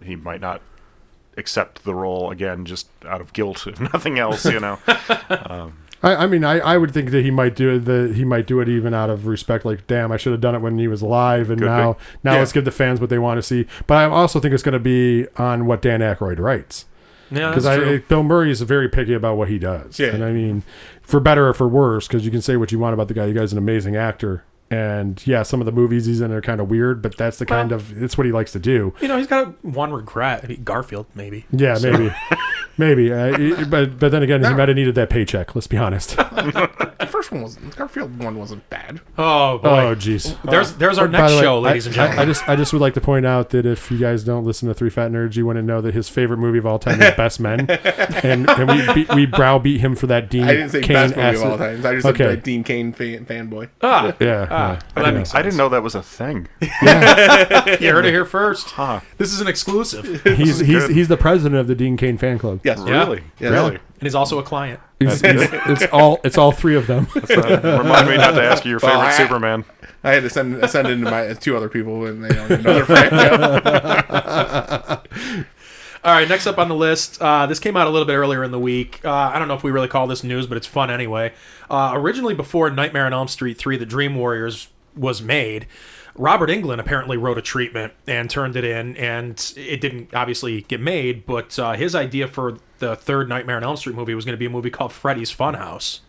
he 0.03 0.15
might 0.15 0.41
not 0.41 0.62
accept 1.38 1.83
the 1.83 1.93
role 1.95 2.29
again, 2.31 2.65
just 2.65 2.88
out 3.07 3.22
of 3.22 3.33
guilt, 3.33 3.65
if 3.67 3.79
nothing 3.93 4.17
else. 4.19 4.45
You 4.45 4.60
know, 4.60 4.79
I, 6.03 6.15
I 6.15 6.27
mean, 6.27 6.43
I, 6.43 6.60
I 6.60 6.77
would 6.77 6.91
think 6.91 7.12
that 7.12 7.24
he 7.24 7.31
might 7.31 7.55
do 7.55 7.75
it. 7.75 7.86
That 7.86 8.13
he 8.15 8.25
might 8.25 8.45
do 8.45 8.60
it 8.60 8.67
even 8.69 8.93
out 8.93 9.10
of 9.10 9.25
respect. 9.25 9.63
Like, 9.65 9.88
damn, 9.88 10.12
I 10.12 10.17
should 10.17 10.33
have 10.33 10.41
done 10.41 10.53
it 10.53 10.60
when 10.60 10.77
he 10.77 10.88
was 10.88 11.01
alive, 11.01 11.50
and 11.50 11.60
Could 11.60 11.65
be. 11.65 11.69
now, 11.69 11.98
now 12.24 12.33
Yeah. 12.33 12.39
let's 12.39 12.51
give 12.51 12.65
the 12.65 12.72
fans 12.72 13.00
what 13.00 13.10
they 13.10 13.19
want 13.19 13.38
to 13.38 13.41
see. 13.41 13.65
But 13.88 13.95
I 13.95 14.05
also 14.05 14.39
think 14.39 14.53
it's 14.53 14.63
going 14.63 14.74
to 14.74 14.79
be 14.79 15.27
on 15.38 15.65
what 15.65 15.81
Dan 15.81 16.01
Aykroyd 16.01 16.39
writes, 16.39 16.86
Yeah, 17.31 17.50
because 17.50 17.63
that's 17.63 17.81
I 17.81 17.83
true. 17.83 18.00
Bill 18.07 18.24
Murray 18.24 18.51
is 18.51 18.62
very 18.62 18.89
picky 18.89 19.13
about 19.13 19.38
what 19.38 19.48
he 19.48 19.57
does. 19.57 19.98
Yeah. 19.98 20.07
and 20.10 20.24
I 20.24 20.31
mean, 20.33 20.63
for 21.01 21.19
better 21.22 21.48
or 21.48 21.53
for 21.53 21.67
worse, 21.67 22.07
because 22.07 22.25
you 22.25 22.31
can 22.31 22.41
say 22.41 22.57
what 22.57 22.72
you 22.72 22.79
want 22.79 22.93
about 22.93 23.07
the 23.07 23.13
guy. 23.13 23.25
The 23.25 23.33
guy's 23.33 23.51
an 23.53 23.57
amazing 23.57 23.95
actor, 23.95 24.43
and 24.69 25.25
yeah, 25.25 25.43
some 25.43 25.62
of 25.62 25.65
the 25.65 25.72
movies 25.72 26.05
he's 26.05 26.19
in 26.22 26.31
are 26.33 26.41
kind 26.41 26.60
of 26.60 26.69
weird, 26.69 27.01
but 27.01 27.15
that's 27.17 27.38
the 27.38 27.45
kind 27.45 27.72
Well- 27.72 27.79
of 27.79 28.03
it's 28.03 28.17
what 28.17 28.25
he 28.25 28.31
likes 28.33 28.51
to 28.53 28.60
do. 28.60 28.93
You 29.01 29.07
know, 29.07 29.17
he's 29.17 29.27
got 29.27 29.63
one 29.63 29.93
regret. 29.93 30.41
I 30.43 30.48
mean, 30.48 30.63
Garfield, 30.63 31.05
maybe. 31.15 31.45
Yeah, 31.51 31.77
maybe, 31.81 32.12
maybe. 32.77 33.11
Uh, 33.11 33.25
it- 33.39 33.69
but 33.69 33.99
but 33.99 34.09
then 34.11 34.23
again, 34.23 34.43
he 34.43 34.53
might 34.53 34.67
have 34.69 34.75
needed 34.75 34.95
that 34.95 35.09
paycheck. 35.09 35.55
Let's 35.55 35.67
be 35.67 35.77
honest. 35.77 36.15
the 36.17 37.07
first 37.09 37.31
one 37.31 37.43
was 37.43 37.55
Garfield 37.75 38.21
one 38.21 38.37
wasn't 38.37 38.69
bad. 38.69 39.01
Oh, 39.17 39.57
boy. 39.59 39.69
Oh, 39.69 39.95
jeez. 39.95 40.35
There's 40.43 40.73
there's 40.73 40.97
our 40.97 41.07
By 41.07 41.19
next 41.19 41.31
the 41.31 41.37
way, 41.37 41.43
show, 41.43 41.59
ladies 41.59 41.85
I, 41.85 41.89
and 41.89 41.95
gentlemen. 41.95 42.19
I, 42.19 42.21
I 42.21 42.25
just 42.25 42.49
I 42.49 42.55
just 42.55 42.73
would 42.73 42.81
like 42.81 42.93
to 42.95 43.01
point 43.01 43.25
out 43.25 43.49
that 43.51 43.65
if 43.65 43.89
you 43.91 43.97
guys 43.97 44.23
don't 44.23 44.45
listen 44.45 44.67
to 44.67 44.73
Three 44.73 44.89
Fat 44.89 45.11
Nerds, 45.11 45.35
you 45.35 45.45
wouldn't 45.45 45.65
know 45.67 45.81
that 45.81 45.93
his 45.93 46.09
favorite 46.09 46.37
movie 46.37 46.57
of 46.59 46.65
all 46.65 46.79
time 46.79 47.01
is 47.01 47.13
Best 47.17 47.39
Men, 47.39 47.69
and, 47.69 48.49
and 48.49 48.67
we 48.69 48.93
beat, 48.93 49.13
we 49.13 49.25
browbeat 49.25 49.79
him 49.81 49.95
for 49.95 50.07
that 50.07 50.29
Dean 50.29 50.43
I 50.43 50.53
didn't 50.53 50.69
say 50.69 50.81
Cain 50.81 50.93
best 50.95 51.15
movie 51.15 51.27
acid- 51.27 51.45
of 51.45 51.51
all 51.51 51.57
time. 51.57 51.85
I 51.85 51.93
just 51.95 52.05
Okay. 52.07 52.23
said 52.25 52.37
uh, 52.39 52.41
Dean 52.41 52.63
Cain 52.63 52.93
fan, 52.93 53.25
fanboy. 53.25 53.69
ah, 53.81 54.13
Yeah, 54.19 54.47
Ah, 54.49 54.71
yeah. 54.73 54.79
well, 54.95 55.05
that 55.05 55.13
makes 55.13 55.35
I 55.35 55.41
didn't 55.41 55.57
know 55.57 55.69
that 55.69 55.83
was 55.83 55.95
a 55.95 56.03
thing. 56.03 56.47
you 56.61 57.91
heard 57.91 58.05
it 58.05 58.11
here 58.11 58.25
first. 58.25 58.71
Huh. 58.71 59.01
This 59.17 59.31
is 59.33 59.41
an 59.41 59.47
exclusive. 59.47 60.23
he's 60.23 60.59
he's 60.59 60.87
good. 60.87 60.91
he's 60.91 61.07
the 61.07 61.17
president 61.17 61.59
of 61.59 61.67
the 61.67 61.75
Dean 61.75 61.97
Cain 61.97 62.17
fan 62.17 62.37
club. 62.39 62.61
Yes. 62.63 62.82
Yeah. 62.86 63.03
Really? 63.03 63.24
Yeah. 63.39 63.50
Really? 63.50 63.75
And 63.75 64.01
he's 64.01 64.15
also 64.15 64.39
a 64.39 64.43
client. 64.43 64.79
He's, 65.00 65.22
he's, 65.22 65.50
it's 65.51 65.86
all 65.91 66.20
it's 66.24 66.38
all 66.38 66.51
three 66.51 66.75
of 66.75 66.88
them. 66.88 67.08
Uh, 67.15 67.79
remind 67.84 68.08
me 68.10 68.17
not 68.17 68.32
to 68.32 68.43
ask 68.43 68.63
you 68.65 68.72
your 68.72 68.79
Well, 68.82 68.91
favorite 68.91 69.08
I- 69.13 69.17
Superman. 69.17 69.65
I 70.05 70.12
had 70.12 70.24
to 70.24 70.29
send 70.29 70.70
send 70.70 70.88
in 70.89 71.01
to 71.05 71.10
my 71.12 71.34
two 71.34 71.55
other 71.55 71.70
people 71.70 72.05
and 72.05 72.24
they 72.24 72.29
don't 72.29 72.51
even 72.51 72.63
know 72.63 72.74
their 72.74 72.86
friends. 72.86 73.13
All 76.05 76.13
right, 76.13 76.27
next 76.27 76.48
up 76.48 76.58
on 76.58 76.67
the 76.67 76.75
list. 76.75 77.22
Uh, 77.22 77.46
this 77.46 77.60
came 77.60 77.77
out 77.77 77.88
a 77.88 77.89
little 77.89 78.05
bit 78.05 78.15
earlier 78.15 78.43
in 78.43 78.51
the 78.51 78.60
week. 78.60 79.00
Uh, 79.05 79.10
I 79.13 79.39
don't 79.39 79.48
know 79.48 79.53
if 79.53 79.63
we 79.63 79.72
really 79.72 79.88
call 79.88 80.05
this 80.05 80.22
news, 80.22 80.46
but 80.48 80.58
it's 80.58 80.67
fun 80.67 80.91
anyway. 80.91 81.32
Uh, 81.70 81.91
originally, 81.96 82.34
before 82.34 82.70
Nightmare 82.70 83.05
on 83.05 83.13
Elm 83.13 83.29
Street 83.29 83.58
3, 83.58 83.77
The 83.77 83.86
Dream 83.86 84.15
Warriors 84.15 84.67
was 84.98 85.22
made, 85.22 85.65
Robert 86.15 86.50
Englund 86.50 86.79
apparently 86.79 87.17
wrote 87.17 87.38
a 87.38 87.41
treatment 87.41 87.93
and 88.05 88.29
turned 88.29 88.55
it 88.55 88.63
in, 88.63 88.96
and 88.98 89.53
it 89.58 89.82
didn't 89.82 90.13
obviously 90.13 90.62
get 90.62 90.79
made, 90.79 91.25
but 91.25 91.58
uh, 91.58 91.74
his 91.74 91.96
idea 91.96 92.27
for 92.27 92.60
the 92.79 92.96
third 92.96 93.27
Nightmare 93.27 93.58
on 93.58 93.63
Elm 93.63 93.77
Street 93.77 93.96
movie 93.96 94.13
was 94.13 94.24
going 94.24 94.34
to 94.34 94.39
be 94.39 94.46
a 94.46 94.50
movie 94.50 94.70
called 94.70 94.91
Freddy's 94.91 95.34
Funhouse. 95.34 96.01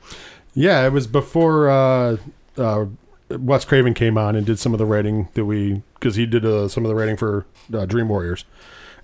Yeah, 0.53 0.87
it 0.87 0.93
was 0.93 1.07
before 1.07 1.71
uh, 1.71 2.19
uh, 2.59 2.87
Wes 3.31 3.65
Craven 3.65 3.95
came 3.95 4.19
on 4.19 4.37
and 4.37 4.45
did 4.45 4.59
some 4.59 4.75
of 4.75 4.79
the 4.79 4.85
writing 4.85 5.29
that 5.35 5.47
we 5.47 5.83
because 5.95 6.17
he 6.17 6.27
did 6.27 6.45
uh, 6.45 6.69
some 6.69 6.85
of 6.85 6.91
the 6.91 6.95
writing 6.95 7.17
for 7.17 7.47
uh, 7.73 7.87
Dream 7.87 8.09
Warriors. 8.09 8.45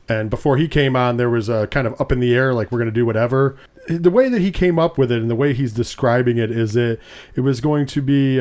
And 0.07 0.29
before 0.29 0.57
he 0.59 0.69
came 0.69 0.97
on, 0.97 1.17
there 1.17 1.31
was 1.31 1.49
a 1.49 1.67
kind 1.69 1.87
of 1.87 1.99
up 2.01 2.13
in 2.13 2.21
the 2.21 2.35
air, 2.35 2.53
like 2.53 2.71
we're 2.71 2.79
going 2.79 2.87
to 2.87 2.93
do 2.93 3.07
whatever. 3.07 3.57
The 3.89 4.11
way 4.11 4.29
that 4.29 4.41
he 4.41 4.51
came 4.51 4.79
up 4.79 4.99
with 4.99 5.11
it 5.11 5.23
and 5.23 5.31
the 5.31 5.37
way 5.37 5.55
he's 5.55 5.73
describing 5.73 6.37
it 6.37 6.51
is 6.51 6.75
that 6.75 6.99
it 7.37 7.41
was 7.41 7.61
going 7.63 7.87
to 7.87 8.03
be. 8.03 8.39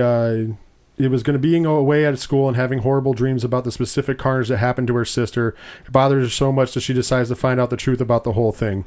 It 1.00 1.10
was 1.10 1.24
going 1.24 1.34
to 1.34 1.40
being 1.40 1.66
away 1.66 2.06
at 2.06 2.20
school 2.20 2.48
and 2.48 2.58
having 2.58 2.80
horrible 2.80 3.14
dreams 3.14 3.44
about 3.44 3.64
the 3.64 3.72
specific 3.72 4.18
carnage 4.18 4.50
that 4.50 4.58
happened 4.58 4.88
to 4.88 4.96
her 4.96 5.06
sister. 5.06 5.56
It 5.86 5.92
bothers 5.92 6.26
her 6.26 6.30
so 6.30 6.52
much 6.52 6.74
that 6.74 6.82
she 6.82 6.94
decides 6.94 7.30
to 7.30 7.36
find 7.36 7.60
out 7.60 7.70
the 7.70 7.78
truth 7.78 8.02
about 8.02 8.26
the 8.26 8.34
whole 8.34 8.52
thing. 8.52 8.86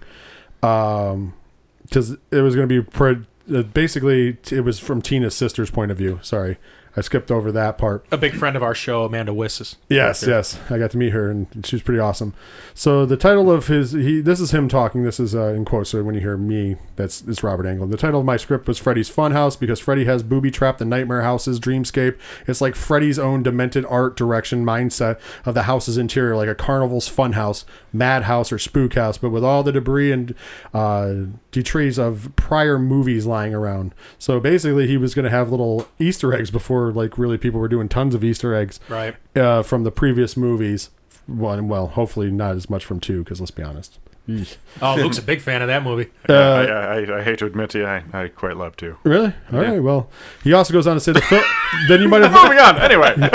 Um, 0.62 1.34
because 1.82 2.12
it 2.30 2.40
was 2.42 2.54
going 2.54 2.68
to 2.68 2.82
be 2.82 2.88
pre- 2.88 3.24
basically 3.62 4.38
it 4.50 4.60
was 4.60 4.78
from 4.78 5.02
Tina's 5.02 5.34
sister's 5.34 5.70
point 5.70 5.90
of 5.90 5.98
view. 5.98 6.20
Sorry, 6.22 6.58
I 6.96 7.00
skipped 7.00 7.30
over 7.30 7.50
that 7.52 7.78
part. 7.78 8.04
A 8.10 8.18
big 8.18 8.34
friend 8.34 8.56
of 8.56 8.62
our 8.62 8.74
show, 8.74 9.04
Amanda 9.04 9.32
Wisses. 9.32 9.76
Yes, 9.88 10.24
yes, 10.26 10.58
I 10.68 10.78
got 10.78 10.90
to 10.92 10.98
meet 10.98 11.12
her 11.12 11.30
and 11.30 11.46
she 11.64 11.76
was 11.76 11.82
pretty 11.82 12.00
awesome. 12.00 12.34
So 12.74 13.06
the 13.06 13.16
title 13.16 13.50
of 13.50 13.66
his 13.66 13.92
he 13.92 14.20
this 14.20 14.40
is 14.40 14.52
him 14.52 14.68
talking. 14.68 15.02
This 15.02 15.20
is 15.20 15.34
uh, 15.34 15.48
in 15.54 15.64
quotes. 15.64 15.90
So 15.90 16.02
when 16.02 16.14
you 16.14 16.20
hear 16.20 16.36
me, 16.36 16.76
that's 16.96 17.22
it's 17.22 17.42
Robert 17.42 17.64
Englund. 17.64 17.90
The 17.90 17.96
title 17.96 18.20
of 18.20 18.26
my 18.26 18.36
script 18.36 18.68
was 18.68 18.78
Freddy's 18.78 19.10
Funhouse 19.10 19.58
because 19.58 19.80
Freddy 19.80 20.04
has 20.04 20.22
booby 20.22 20.50
trapped 20.50 20.78
the 20.78 20.84
nightmare 20.84 21.22
house's 21.22 21.58
dreamscape. 21.58 22.18
It's 22.46 22.60
like 22.60 22.74
Freddy's 22.74 23.18
own 23.18 23.42
demented 23.42 23.86
art 23.86 24.16
direction 24.16 24.64
mindset 24.64 25.18
of 25.44 25.54
the 25.54 25.62
house's 25.62 25.96
interior, 25.96 26.36
like 26.36 26.48
a 26.48 26.54
carnival's 26.54 27.08
funhouse, 27.08 27.64
madhouse, 27.92 28.52
or 28.52 28.58
spook 28.58 28.94
house, 28.94 29.18
but 29.18 29.30
with 29.30 29.44
all 29.44 29.62
the 29.62 29.72
debris 29.72 30.12
and 30.12 30.34
uh, 30.74 31.14
detritus 31.50 31.98
of 31.98 32.34
prior 32.36 32.78
movies 32.78 33.26
lying 33.26 33.54
around. 33.54 33.94
So 34.18 34.40
basically, 34.40 34.86
he 34.86 34.96
was 34.96 35.14
going 35.14 35.24
to 35.24 35.30
have 35.30 35.50
little 35.50 35.88
Easter 35.98 36.32
eggs 36.34 36.50
before, 36.50 36.81
like 36.90 37.18
really 37.18 37.36
people 37.36 37.60
were 37.60 37.68
doing 37.68 37.88
tons 37.88 38.14
of 38.14 38.24
Easter 38.24 38.54
eggs 38.54 38.80
Right. 38.88 39.14
uh, 39.36 39.62
from 39.62 39.84
the 39.84 39.90
previous 39.92 40.36
movies. 40.36 40.88
One, 41.26 41.68
well, 41.68 41.88
hopefully 41.88 42.30
not 42.32 42.56
as 42.56 42.68
much 42.70 42.84
from 42.84 42.98
two, 42.98 43.22
because 43.22 43.38
let's 43.40 43.50
be 43.52 43.62
honest. 43.62 43.98
Oh, 44.80 44.94
Luke's 44.96 45.18
a 45.18 45.22
big 45.22 45.40
fan 45.40 45.60
of 45.62 45.68
that 45.68 45.82
movie. 45.82 46.10
Uh, 46.28 46.34
I, 46.34 46.64
I, 47.00 47.18
I 47.18 47.22
hate 47.24 47.40
to 47.40 47.46
admit 47.46 47.70
to 47.70 47.78
you, 47.78 47.84
I, 47.84 48.04
I 48.12 48.28
quite 48.28 48.56
love 48.56 48.76
to. 48.76 48.96
Really? 49.02 49.34
All 49.52 49.58
right. 49.60 49.74
Yeah. 49.74 49.78
Well, 49.80 50.08
he 50.44 50.52
also 50.52 50.72
goes 50.72 50.86
on 50.86 50.94
to 50.94 51.00
say 51.00 51.12
the 51.12 51.20
film. 51.20 51.42
then 51.88 52.00
you 52.00 52.08
might 52.08 52.22
have. 52.22 52.32
Moving 52.32 52.58
on. 52.58 52.78
Anyway, 52.78 53.12
no, 53.18 53.26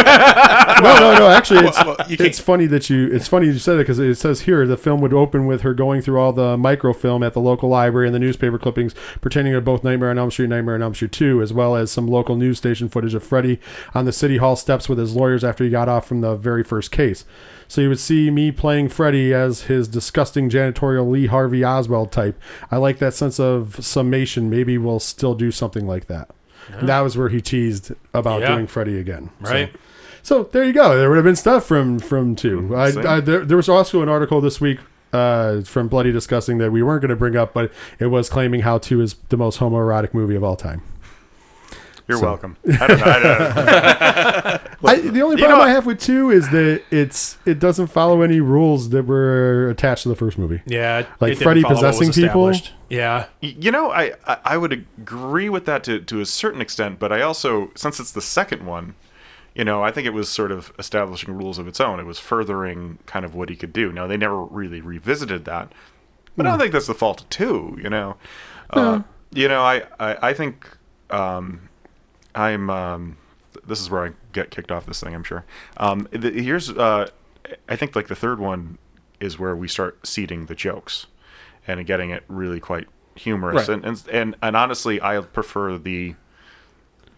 no, 0.82 1.20
no. 1.20 1.27
Actually, 1.29 1.67
it's, 1.67 1.77
Well, 1.77 1.98
well, 1.98 2.10
you 2.10 2.17
can't- 2.17 2.29
it's 2.29 2.39
funny 2.39 2.65
that 2.67 2.89
you. 2.89 3.08
It's 3.13 3.27
funny 3.27 3.48
you 3.48 3.60
said 3.60 3.75
it 3.75 3.79
because 3.79 4.00
it 4.00 4.15
says 4.15 4.41
here 4.41 4.65
the 4.65 4.77
film 4.77 5.01
would 5.01 5.13
open 5.13 5.46
with 5.46 5.62
her 5.62 5.74
going 5.74 6.01
through 6.01 6.20
all 6.20 6.32
the 6.34 6.58
microfilm 6.58 7.22
at 7.24 7.34
the 7.34 7.41
local 7.41 7.67
library 7.70 8.08
and 8.08 8.15
the 8.15 8.20
newspaper 8.20 8.58
clippings 8.58 8.96
pertaining 9.22 9.53
to 9.53 9.62
both 9.62 9.84
Nightmare 9.84 10.10
on 10.10 10.17
Elm 10.17 10.32
Street, 10.32 10.46
and 10.46 10.51
Nightmare 10.51 10.75
on 10.75 10.82
Elm 10.82 10.96
Street 10.96 11.12
Two, 11.12 11.41
as 11.41 11.51
well 11.53 11.75
as 11.75 11.91
some 11.91 12.08
local 12.08 12.36
news 12.38 12.58
station 12.58 12.88
footage 12.89 13.13
of 13.13 13.22
Freddy 13.24 13.60
on 13.94 14.06
the 14.06 14.13
city 14.13 14.38
hall 14.38 14.56
steps 14.56 14.88
with 14.88 14.98
his 14.98 15.13
lawyers 15.15 15.44
after 15.44 15.63
he 15.65 15.70
got 15.70 15.89
off 15.89 16.08
from 16.08 16.22
the 16.22 16.36
very 16.36 16.63
first 16.63 16.91
case. 16.91 17.25
So 17.67 17.81
you 17.81 17.89
would 17.89 18.00
see 18.00 18.29
me 18.31 18.51
playing 18.51 18.89
Freddy 18.89 19.33
as 19.33 19.63
his 19.63 19.88
disgusting 19.88 20.50
janitorial 20.50 21.09
Lee 21.09 21.27
Harvey 21.27 21.63
Oswald 21.65 22.12
type. 22.12 22.39
I 22.71 22.77
like 22.77 23.00
that 23.00 23.13
sense 23.13 23.39
of 23.39 23.83
summation. 23.83 24.50
Maybe 24.50 24.77
we'll 24.77 25.00
still 25.00 25.36
do 25.36 25.51
something 25.51 25.86
like 25.86 26.07
that. 26.07 26.29
And 26.71 26.88
that 26.89 27.00
was 27.01 27.17
where 27.17 27.29
he 27.29 27.39
teased 27.41 27.91
about 28.13 28.41
Yeah. 28.41 28.53
doing 28.55 28.67
Freddy 28.67 28.97
again. 29.00 29.29
So- 29.43 29.50
Right. 29.51 29.71
so 30.24 30.43
there 30.51 30.63
you 30.65 30.74
go. 30.74 30.97
There 30.97 31.09
would 31.09 31.15
have 31.15 31.24
been 31.25 31.36
stuff 31.38 31.65
from 31.65 32.00
from 32.00 32.36
two. 32.36 32.62
Mm. 32.71 33.05
I, 33.07 33.15
I, 33.15 33.19
there, 33.21 33.45
there 33.45 33.57
was 33.57 33.69
also 33.69 34.01
an 34.01 34.09
article 34.09 34.41
this 34.41 34.59
week 34.59 34.79
uh, 35.13 35.62
from 35.62 35.88
Bloody 35.88 36.12
Disgusting 36.12 36.57
that 36.57 36.71
we 36.71 36.83
weren't 36.83 37.01
going 37.01 37.09
to 37.09 37.15
bring 37.15 37.38
up, 37.38 37.53
but 37.53 37.71
it 38.00 38.07
was 38.07 38.29
claiming 38.29 38.62
how 38.62 38.77
two 38.77 39.00
is 39.01 39.15
the 39.29 39.38
most 39.38 39.59
homoerotic 39.59 40.13
movie 40.13 40.36
of 40.36 40.43
all 40.43 40.57
time. 40.57 40.81
You're 42.07 42.17
So- 42.19 42.25
welcome. 42.25 42.57
I 42.79 42.87
don't 42.87 42.99
know. 42.99 43.05
I 43.05 43.19
don't 43.19 43.65
know. 43.65 44.59
I, 44.89 44.95
the 44.99 45.21
only 45.21 45.35
you 45.37 45.43
problem 45.45 45.59
know- 45.59 45.61
I 45.61 45.69
have 45.69 45.85
with 45.85 45.99
two 45.99 46.29
is 46.31 46.49
that 46.49 46.83
it's 46.91 47.37
it 47.45 47.59
doesn't 47.59 47.87
follow 47.87 48.21
any 48.21 48.39
rules 48.39 48.89
that 48.89 49.03
were 49.05 49.69
attached 49.69 50.03
to 50.03 50.09
the 50.09 50.15
first 50.15 50.37
movie. 50.37 50.61
Yeah. 50.65 50.99
it- 50.99 51.07
Like 51.19 51.33
it 51.33 51.37
Freddy 51.39 51.61
follow 51.61 51.75
what 51.75 51.83
was 51.83 51.97
possessing 51.97 52.23
people? 52.23 52.51
Yeah. 52.89 53.25
You 53.41 53.71
know, 53.71 53.91
I, 53.91 54.13
I 54.25 54.37
I 54.45 54.57
would 54.57 54.71
agree 54.73 55.49
with 55.49 55.65
that 55.65 55.83
to 55.85 55.99
to 55.99 56.21
a 56.21 56.25
certain 56.25 56.61
extent, 56.61 56.99
but 56.99 57.11
I 57.11 57.21
also, 57.21 57.71
since 57.75 57.99
it's 57.99 58.11
the 58.11 58.21
second 58.21 58.65
one, 58.65 58.95
you 59.55 59.65
know, 59.65 59.83
I 59.83 59.91
think 59.91 60.05
it 60.07 60.13
was 60.13 60.29
sort 60.29 60.51
of 60.51 60.71
establishing 60.79 61.33
rules 61.35 61.57
of 61.57 61.67
its 61.67 61.81
own. 61.81 61.99
It 61.99 62.05
was 62.05 62.19
furthering 62.19 62.99
kind 63.07 63.25
of 63.25 63.33
what 63.35 63.49
he 63.49 63.55
could 63.55 63.73
do. 63.73 63.91
Now 63.91 64.05
they 64.07 64.15
never 64.17 64.41
really 64.43 64.79
revisited 64.81 65.43
that, 65.45 65.73
but 66.37 66.45
I 66.45 66.51
don't 66.51 66.59
think 66.59 66.71
that's 66.71 66.87
the 66.87 66.93
fault 66.93 67.21
of 67.21 67.29
two. 67.29 67.77
You 67.81 67.89
know, 67.89 68.15
uh, 68.69 69.01
you 69.33 69.47
know, 69.49 69.61
I 69.61 69.83
I, 69.99 70.29
I 70.29 70.33
think 70.33 70.69
um, 71.09 71.66
I'm. 72.38 72.70
Um, 72.70 73.17
this 73.65 73.82
is 73.82 73.89
where 73.89 74.06
I 74.06 74.12
get 74.32 74.51
kicked 74.51 74.72
off 74.72 74.86
this 74.86 75.01
thing. 75.01 75.15
I'm 75.15 75.24
sure. 75.24 75.44
Um, 75.77 76.08
the, 76.12 76.32
here's. 76.32 76.70
Uh, 76.70 77.10
I 77.67 77.75
think 77.75 77.96
like 77.96 78.08
the 78.08 78.15
third 78.15 78.39
one 78.39 78.77
is 79.20 79.39
where 79.39 79.56
we 79.56 79.67
start 79.67 80.06
seeding 80.06 80.46
the 80.46 80.56
jokes, 80.56 81.08
and 81.67 81.86
getting 81.86 82.12
it 82.12 82.24
really 82.27 82.60
quite 82.60 82.88
humorous. 83.15 83.67
Right. 83.67 83.70
And, 83.70 83.86
and 83.86 84.03
and 84.12 84.36
and 84.41 84.56
honestly, 84.56 85.01
I 85.01 85.20
prefer 85.22 85.77
the 85.77 86.15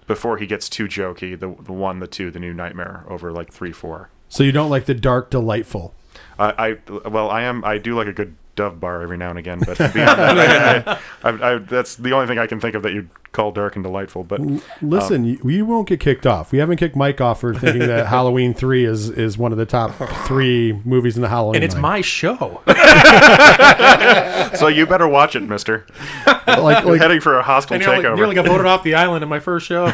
before 0.08 0.38
he 0.38 0.48
gets 0.48 0.70
too 0.70 0.86
jokey, 0.86 1.40
the 1.40 1.54
the 1.62 1.74
one, 1.74 2.00
the 2.00 2.08
two, 2.08 2.32
the 2.32 2.40
new 2.40 2.54
nightmare 2.54 3.04
over 3.08 3.32
like 3.32 3.52
three, 3.52 3.72
four. 3.72 4.10
So 4.30 4.44
you 4.44 4.52
don't 4.52 4.70
like 4.70 4.86
the 4.86 4.94
dark, 4.94 5.30
delightful. 5.30 5.94
I, 6.38 6.78
I 6.94 7.08
well, 7.10 7.30
I 7.30 7.44
am. 7.44 7.64
I 7.66 7.78
do 7.78 7.96
like 7.96 8.08
a 8.08 8.14
good 8.14 8.36
Dove 8.56 8.80
bar 8.80 9.02
every 9.02 9.16
now 9.16 9.30
and 9.30 9.40
again, 9.40 9.60
but 9.66 9.78
that, 9.78 10.88
I, 10.88 11.00
I, 11.24 11.54
I, 11.54 11.58
that's 11.60 11.96
the 11.96 12.12
only 12.12 12.28
thing 12.28 12.38
I 12.38 12.46
can 12.46 12.60
think 12.60 12.76
of 12.76 12.84
that 12.84 12.94
you'd 12.94 13.10
call 13.32 13.52
dark 13.52 13.76
and 13.76 13.84
delightful. 13.84 14.24
But 14.24 14.42
Listen, 14.82 15.18
um, 15.18 15.26
you, 15.26 15.40
you 15.50 15.66
won't 15.66 15.88
get 15.88 16.00
kicked 16.00 16.26
off. 16.26 16.52
We 16.52 16.58
haven't 16.60 16.78
kicked 16.78 16.96
Mike 16.96 17.22
off 17.22 17.42
for 17.42 17.54
thinking 17.54 17.88
that 17.88 18.08
Halloween 18.16 18.54
three 18.54 18.86
is 18.86 19.10
is 19.10 19.38
one 19.38 19.52
of 19.52 19.58
the 19.58 19.66
top 19.66 19.92
three 20.26 20.74
movies 20.84 21.16
in 21.16 21.22
the 21.22 21.30
Halloween. 21.30 21.56
And 21.56 21.64
it's 21.64 21.76
line. 21.76 21.82
my 21.82 22.02
show. 22.02 22.62
so 24.56 24.68
you 24.68 24.86
better 24.86 25.08
watch 25.08 25.36
it, 25.36 25.42
Mister. 25.44 25.86
like 26.26 26.84
You're 26.84 26.94
like 26.94 27.02
heading 27.02 27.22
for 27.22 27.38
a 27.38 27.44
hostile 27.44 27.76
I 27.76 27.80
nearly, 27.80 28.04
takeover. 28.04 28.16
nearly 28.16 28.36
got 28.36 28.46
voted 28.48 28.66
off 28.66 28.84
the 28.84 28.96
island 28.96 29.24
in 29.24 29.30
my 29.30 29.40
first 29.40 29.66
show. 29.68 29.90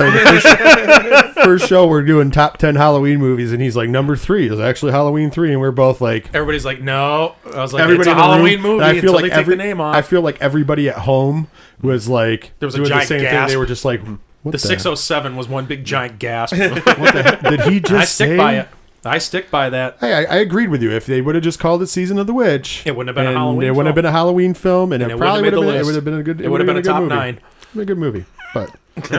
first 1.44 1.68
show 1.68 1.86
we're 1.88 2.02
doing 2.02 2.32
top 2.32 2.58
10 2.58 2.76
halloween 2.76 3.20
movies 3.20 3.52
and 3.52 3.62
he's 3.62 3.76
like 3.76 3.90
number 3.90 4.16
three 4.16 4.50
is 4.50 4.60
actually 4.60 4.92
halloween 4.92 5.30
three 5.30 5.52
and 5.52 5.60
we're 5.62 5.70
both 5.72 6.02
like 6.02 6.34
Everybody's 6.34 6.66
like, 6.66 6.82
no. 6.82 7.36
I 7.54 7.62
was 7.62 7.72
like, 7.74 7.84
everybody 7.84 8.02
it's 8.02 8.08
a 8.08 8.12
in 8.12 8.18
the 8.18 8.24
room- 8.24 8.32
Halloween 8.32 8.62
movie 8.62 8.84
i 8.84 8.94
feel 8.94 8.98
until 9.00 9.14
like 9.14 9.22
they 9.24 9.30
take 9.30 9.38
every, 9.40 9.56
the 9.56 9.64
name 9.64 9.82
off. 9.82 9.96
i 9.96 10.02
feel 10.02 10.22
like 10.22 10.42
everybody 10.42 10.90
at 10.90 10.96
home 11.00 11.48
was 11.82 12.08
like 12.10 12.52
There 12.60 12.68
was 12.68 12.76
a 12.76 12.78
doing 12.78 12.86
the 12.86 12.90
giant 12.96 13.08
same 13.08 13.20
thing 13.22 13.48
they 13.48 13.58
were 13.58 13.66
just 13.66 13.86
like 13.86 14.02
what 14.44 14.52
the 14.52 14.60
607 14.60 15.36
was 15.36 15.48
one 15.48 15.66
big 15.66 15.84
giant 15.86 16.20
gasp. 16.20 16.56
what 16.58 17.14
the 17.14 17.24
heck 17.24 17.42
did 17.42 17.62
he 17.62 17.80
just 17.80 17.94
I 17.94 18.06
stick 18.06 18.28
say 18.30 18.38
by 18.38 18.54
it. 18.60 18.68
I 19.04 19.18
stick 19.20 19.52
by 19.52 19.70
that. 19.70 19.98
Hey, 20.00 20.14
I, 20.14 20.36
I 20.36 20.38
agreed 20.38 20.70
with 20.70 20.82
you. 20.82 20.92
If 20.92 21.06
they 21.06 21.22
would 21.22 21.36
have 21.36 21.44
just 21.44 21.60
called 21.60 21.82
it 21.84 21.88
"Season 21.88 22.18
of 22.18 22.26
the 22.28 22.34
Witch," 22.34 22.82
It 22.86 22.96
wouldn't 22.96 23.10
have 23.10 23.16
been 23.16 23.26
a 23.28 23.30
and 23.30 23.38
Halloween 23.38 23.68
It 23.68 23.72
wouldn't 23.72 23.86
have 23.88 23.96
film. 23.96 24.02
been 24.04 24.06
a 24.06 24.12
Halloween 24.12 24.54
film, 24.56 24.94
and, 24.94 25.04
And 25.04 25.12
it, 25.12 25.16
it 25.16 25.18
probably 25.20 25.44
would 25.44 25.54
wouldn't 25.54 25.54
have 25.54 25.54
have 25.56 25.64
been. 25.64 25.74
made 25.74 25.80
It 25.80 25.86
would 25.86 25.96
have 25.96 26.06
been 26.06 26.14
a 26.16 26.24
good. 26.24 26.38
list. 26.38 26.46
It 26.46 26.50
would 26.50 26.52
would 26.52 26.68
have 26.68 26.76
have 26.76 26.84
been 26.84 26.92
a 26.92 26.94
top 26.94 27.02
movie. 27.04 27.16
nine. 27.16 27.40
Been 27.74 27.82
a 27.82 27.86
good 27.86 27.98
movie, 28.00 28.26
but 28.56 28.74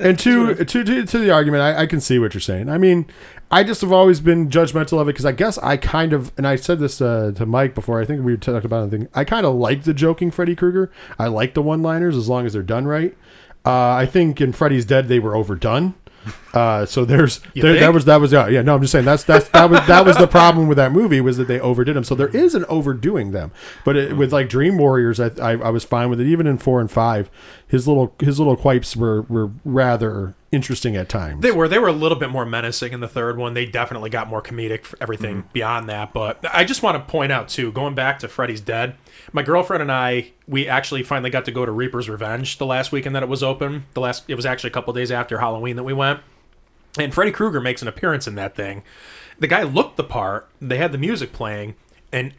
and 0.00 0.18
to, 0.18 0.56
to 0.56 0.64
to 0.64 1.06
to 1.06 1.18
the 1.20 1.30
argument, 1.30 1.62
I, 1.62 1.82
I 1.82 1.86
can 1.86 2.00
see 2.00 2.18
what 2.18 2.34
you're 2.34 2.40
saying. 2.40 2.68
I 2.68 2.76
mean, 2.76 3.06
I 3.52 3.62
just 3.62 3.80
have 3.82 3.92
always 3.92 4.18
been 4.18 4.50
judgmental 4.50 5.00
of 5.00 5.06
it 5.06 5.12
because 5.12 5.24
I 5.24 5.30
guess 5.30 5.56
I 5.58 5.76
kind 5.76 6.12
of, 6.12 6.32
and 6.36 6.44
I 6.44 6.56
said 6.56 6.80
this 6.80 7.00
uh, 7.00 7.30
to 7.36 7.46
Mike 7.46 7.76
before. 7.76 8.00
I 8.00 8.04
think 8.04 8.24
we 8.24 8.36
talked 8.36 8.64
about 8.64 8.82
it. 8.82 8.86
I 8.86 8.90
think 8.90 9.10
I 9.14 9.22
kind 9.22 9.46
of 9.46 9.54
like 9.54 9.84
the 9.84 9.94
joking 9.94 10.32
Freddy 10.32 10.56
Krueger. 10.56 10.90
I 11.20 11.28
like 11.28 11.54
the 11.54 11.62
one-liners 11.62 12.16
as 12.16 12.28
long 12.28 12.46
as 12.46 12.54
they're 12.54 12.64
done 12.64 12.88
right. 12.88 13.16
Uh, 13.64 13.92
I 13.92 14.06
think 14.06 14.40
in 14.40 14.52
Freddy's 14.52 14.84
Dead 14.84 15.06
they 15.06 15.20
were 15.20 15.36
overdone. 15.36 15.94
Uh, 16.56 16.86
so 16.86 17.04
there's 17.04 17.40
there, 17.54 17.78
that 17.78 17.92
was 17.92 18.04
that 18.06 18.18
was 18.20 18.32
yeah, 18.32 18.48
yeah 18.48 18.62
no 18.62 18.74
I'm 18.74 18.80
just 18.80 18.92
saying 18.92 19.04
that's 19.04 19.24
that's 19.24 19.48
that 19.50 19.68
was 19.68 19.80
that 19.86 20.06
was 20.06 20.16
the 20.16 20.26
problem 20.26 20.68
with 20.68 20.76
that 20.78 20.90
movie 20.90 21.20
was 21.20 21.36
that 21.36 21.48
they 21.48 21.60
overdid 21.60 21.96
them 21.96 22.04
so 22.04 22.14
there 22.14 22.28
is 22.28 22.54
an 22.54 22.64
overdoing 22.68 23.32
them 23.32 23.50
but 23.84 23.94
it, 23.96 24.16
with 24.16 24.32
like 24.32 24.48
Dream 24.48 24.78
Warriors 24.78 25.20
I, 25.20 25.26
I 25.40 25.52
I 25.52 25.68
was 25.70 25.84
fine 25.84 26.08
with 26.08 26.20
it 26.20 26.26
even 26.26 26.46
in 26.46 26.56
four 26.56 26.80
and 26.80 26.90
five 26.90 27.28
his 27.66 27.86
little 27.86 28.14
his 28.20 28.38
little 28.38 28.56
quipes 28.56 28.96
were 28.96 29.22
were 29.22 29.50
rather 29.64 30.34
interesting 30.52 30.96
at 30.96 31.08
times 31.10 31.42
They 31.42 31.50
were 31.52 31.68
they 31.68 31.78
were 31.78 31.88
a 31.88 31.92
little 31.92 32.16
bit 32.18 32.30
more 32.30 32.46
menacing 32.46 32.92
in 32.94 33.00
the 33.00 33.08
third 33.08 33.36
one. 33.36 33.52
They 33.52 33.66
definitely 33.66 34.08
got 34.08 34.28
more 34.28 34.40
comedic 34.40 34.84
for 34.84 34.96
everything 35.00 35.38
Mm-hmm. 35.38 35.52
beyond 35.52 35.88
that. 35.90 36.14
But 36.14 36.42
I 36.54 36.64
just 36.64 36.82
want 36.82 36.96
to 36.96 37.10
point 37.12 37.32
out 37.32 37.48
too, 37.48 37.70
going 37.72 37.94
back 37.94 38.20
to 38.20 38.28
Freddy's 38.28 38.60
Dead, 38.62 38.94
my 39.32 39.42
girlfriend 39.42 39.82
and 39.82 39.92
I 39.92 40.30
we 40.48 40.68
actually 40.68 41.02
finally 41.02 41.28
got 41.30 41.44
to 41.46 41.50
go 41.52 41.66
to 41.66 41.72
Reaper's 41.72 42.08
Revenge 42.08 42.56
the 42.56 42.64
last 42.66 42.92
weekend 42.92 43.14
that 43.16 43.22
it 43.24 43.28
was 43.28 43.42
open. 43.42 43.84
The 43.94 44.00
last 44.00 44.24
it 44.28 44.36
was 44.36 44.46
actually 44.46 44.70
a 44.70 44.72
couple 44.72 44.92
days 44.94 45.10
after 45.10 45.38
Halloween 45.40 45.76
that 45.76 45.82
we 45.84 45.92
went. 45.92 46.20
And 47.04 47.14
Freddy 47.14 47.30
Krueger 47.30 47.60
makes 47.60 47.82
an 47.82 47.88
appearance 47.88 48.26
in 48.26 48.34
that 48.36 48.54
thing. 48.54 48.82
The 49.38 49.46
guy 49.46 49.62
looked 49.62 49.96
the 49.96 50.04
part. 50.04 50.48
They 50.60 50.78
had 50.78 50.92
the 50.92 50.98
music 50.98 51.32
playing, 51.32 51.74
and 52.12 52.32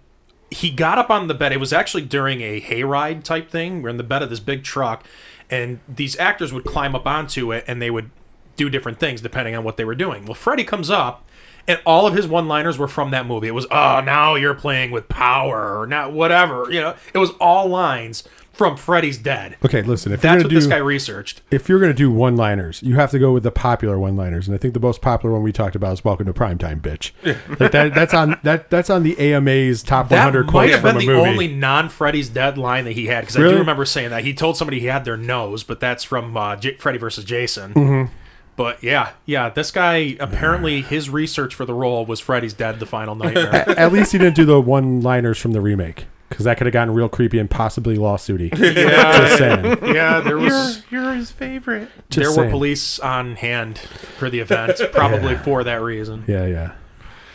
he 0.50 0.72
got 0.72 0.98
up 0.98 1.10
on 1.10 1.28
the 1.28 1.34
bed. 1.34 1.52
It 1.52 1.60
was 1.60 1.74
actually 1.74 2.04
during 2.04 2.42
a 2.42 2.62
hayride 2.62 3.24
type 3.24 3.50
thing. 3.50 3.82
We're 3.82 3.90
in 3.90 3.98
the 3.98 4.04
bed 4.04 4.24
of 4.24 4.30
this 4.30 4.40
big 4.40 4.64
truck, 4.64 5.06
and 5.50 5.80
these 5.88 6.18
actors 6.18 6.52
would 6.52 6.64
climb 6.64 6.96
up 6.96 7.06
onto 7.06 7.52
it, 7.52 7.66
and 7.68 7.82
they 7.82 7.92
would 7.92 8.10
do 8.56 8.70
different 8.70 9.00
things 9.00 9.22
depending 9.22 9.56
on 9.56 9.64
what 9.64 9.78
they 9.78 9.86
were 9.86 9.96
doing. 9.96 10.26
Well, 10.26 10.34
Freddy 10.34 10.64
comes 10.64 10.90
up. 10.90 11.24
And 11.70 11.82
all 11.86 12.08
of 12.08 12.14
his 12.14 12.26
one-liners 12.26 12.78
were 12.78 12.88
from 12.88 13.12
that 13.12 13.26
movie. 13.26 13.50
It 13.50 13.54
was, 13.54 13.68
"Oh, 13.70 14.00
now 14.00 14.36
you're 14.36 14.54
playing 14.54 14.92
with 14.92 15.10
power," 15.10 15.82
or 15.82 15.86
"Now 15.86 16.10
whatever." 16.10 16.72
You 16.72 16.80
know, 16.80 16.96
it 17.14 17.18
was 17.18 17.32
all 17.42 17.68
lines 17.68 18.24
from 18.58 18.76
Freddy's 18.76 19.18
Dead. 19.18 19.56
Okay, 19.64 19.82
listen. 19.84 20.12
If 20.12 20.22
That's 20.22 20.32
you're 20.34 20.38
what 20.40 20.44
gonna 20.50 20.54
this 20.56 20.64
do, 20.66 20.70
guy 20.72 20.78
researched. 20.78 21.42
if 21.52 21.70
you're 21.70 21.80
gonna 21.80 21.94
do 21.94 22.12
one-liners, 22.12 22.82
you 22.84 22.96
have 22.96 23.12
to 23.12 23.20
go 23.20 23.32
with 23.32 23.44
the 23.44 23.52
popular 23.52 24.00
one-liners, 24.00 24.48
and 24.48 24.56
I 24.56 24.58
think 24.58 24.74
the 24.74 24.80
most 24.80 25.02
popular 25.02 25.34
one 25.36 25.44
we 25.44 25.52
talked 25.52 25.76
about 25.76 25.94
is 25.94 26.04
"Welcome 26.04 26.26
to 26.26 26.34
Primetime, 26.34 26.82
bitch." 26.82 27.12
like 27.60 27.72
that, 27.72 27.94
that's 27.94 28.14
on 28.14 28.40
that 28.44 28.70
that's 28.70 28.90
on 28.90 29.04
the 29.04 29.18
AMA's 29.20 29.84
top 29.84 30.10
That 30.10 30.18
100 30.26 30.46
might 30.46 30.52
quotes 30.52 30.72
have 30.74 30.82
from 30.82 30.88
been 30.94 30.98
a 30.98 31.00
the 31.00 31.08
movie. 31.14 31.30
only 31.30 31.48
non-Freddy's 31.48 32.30
Dead 32.30 32.58
line 32.58 32.86
that 32.86 32.94
he 32.94 33.06
had 33.06 33.22
because 33.22 33.38
I 33.38 33.42
do 33.42 33.58
remember 33.58 33.86
saying 33.86 34.10
that 34.10 34.24
he 34.24 34.34
told 34.34 34.58
somebody 34.58 34.80
he 34.80 34.88
had 34.88 35.06
their 35.06 35.18
nose, 35.18 35.64
but 35.64 35.80
that's 35.80 36.04
from 36.04 36.36
uh, 36.36 36.56
J- 36.56 36.78
Freddy 36.78 36.98
versus 36.98 37.24
Jason. 37.24 37.74
Mm-hmm. 37.74 38.14
But 38.56 38.84
yeah, 38.84 39.12
yeah, 39.28 39.50
this 39.50 39.70
guy 39.70 40.18
apparently 40.20 40.82
his 40.82 41.12
research 41.12 41.54
for 41.54 41.64
the 41.66 41.76
role 41.76 42.08
was 42.08 42.20
Freddy's 42.20 42.54
Dead: 42.54 42.80
The 42.80 42.88
Final 42.88 43.14
Nightmare. 43.24 43.54
At 43.78 43.94
least 43.94 44.14
he 44.14 44.18
didn't 44.18 44.36
do 44.36 44.46
the 44.46 44.60
one-liners 44.60 45.38
from 45.38 45.52
the 45.54 45.62
remake 45.62 46.06
because 46.30 46.46
that 46.46 46.58
could 46.58 46.68
have 46.68 46.74
gotten 46.74 46.94
real 46.94 47.10
creepy 47.10 47.40
and 47.40 47.50
possibly 47.50 47.98
lawsuity. 47.98 48.50
Just 48.56 48.78
yeah, 48.78 49.36
saying. 49.38 49.96
yeah, 49.96 50.20
there 50.20 50.38
was 50.38 50.84
You're 50.90 51.14
his 51.14 51.32
favorite. 51.32 51.90
Just 52.10 52.36
there 52.36 52.46
were 52.46 52.50
police 52.50 53.00
on 53.00 53.36
hand 53.36 53.78
for 53.80 54.30
the 54.30 54.40
event, 54.40 54.80
probably 54.92 55.36
for 55.36 55.64
that 55.64 55.82
reason. 55.82 56.26
Yeah, 56.28 56.46
yeah. 56.46 56.74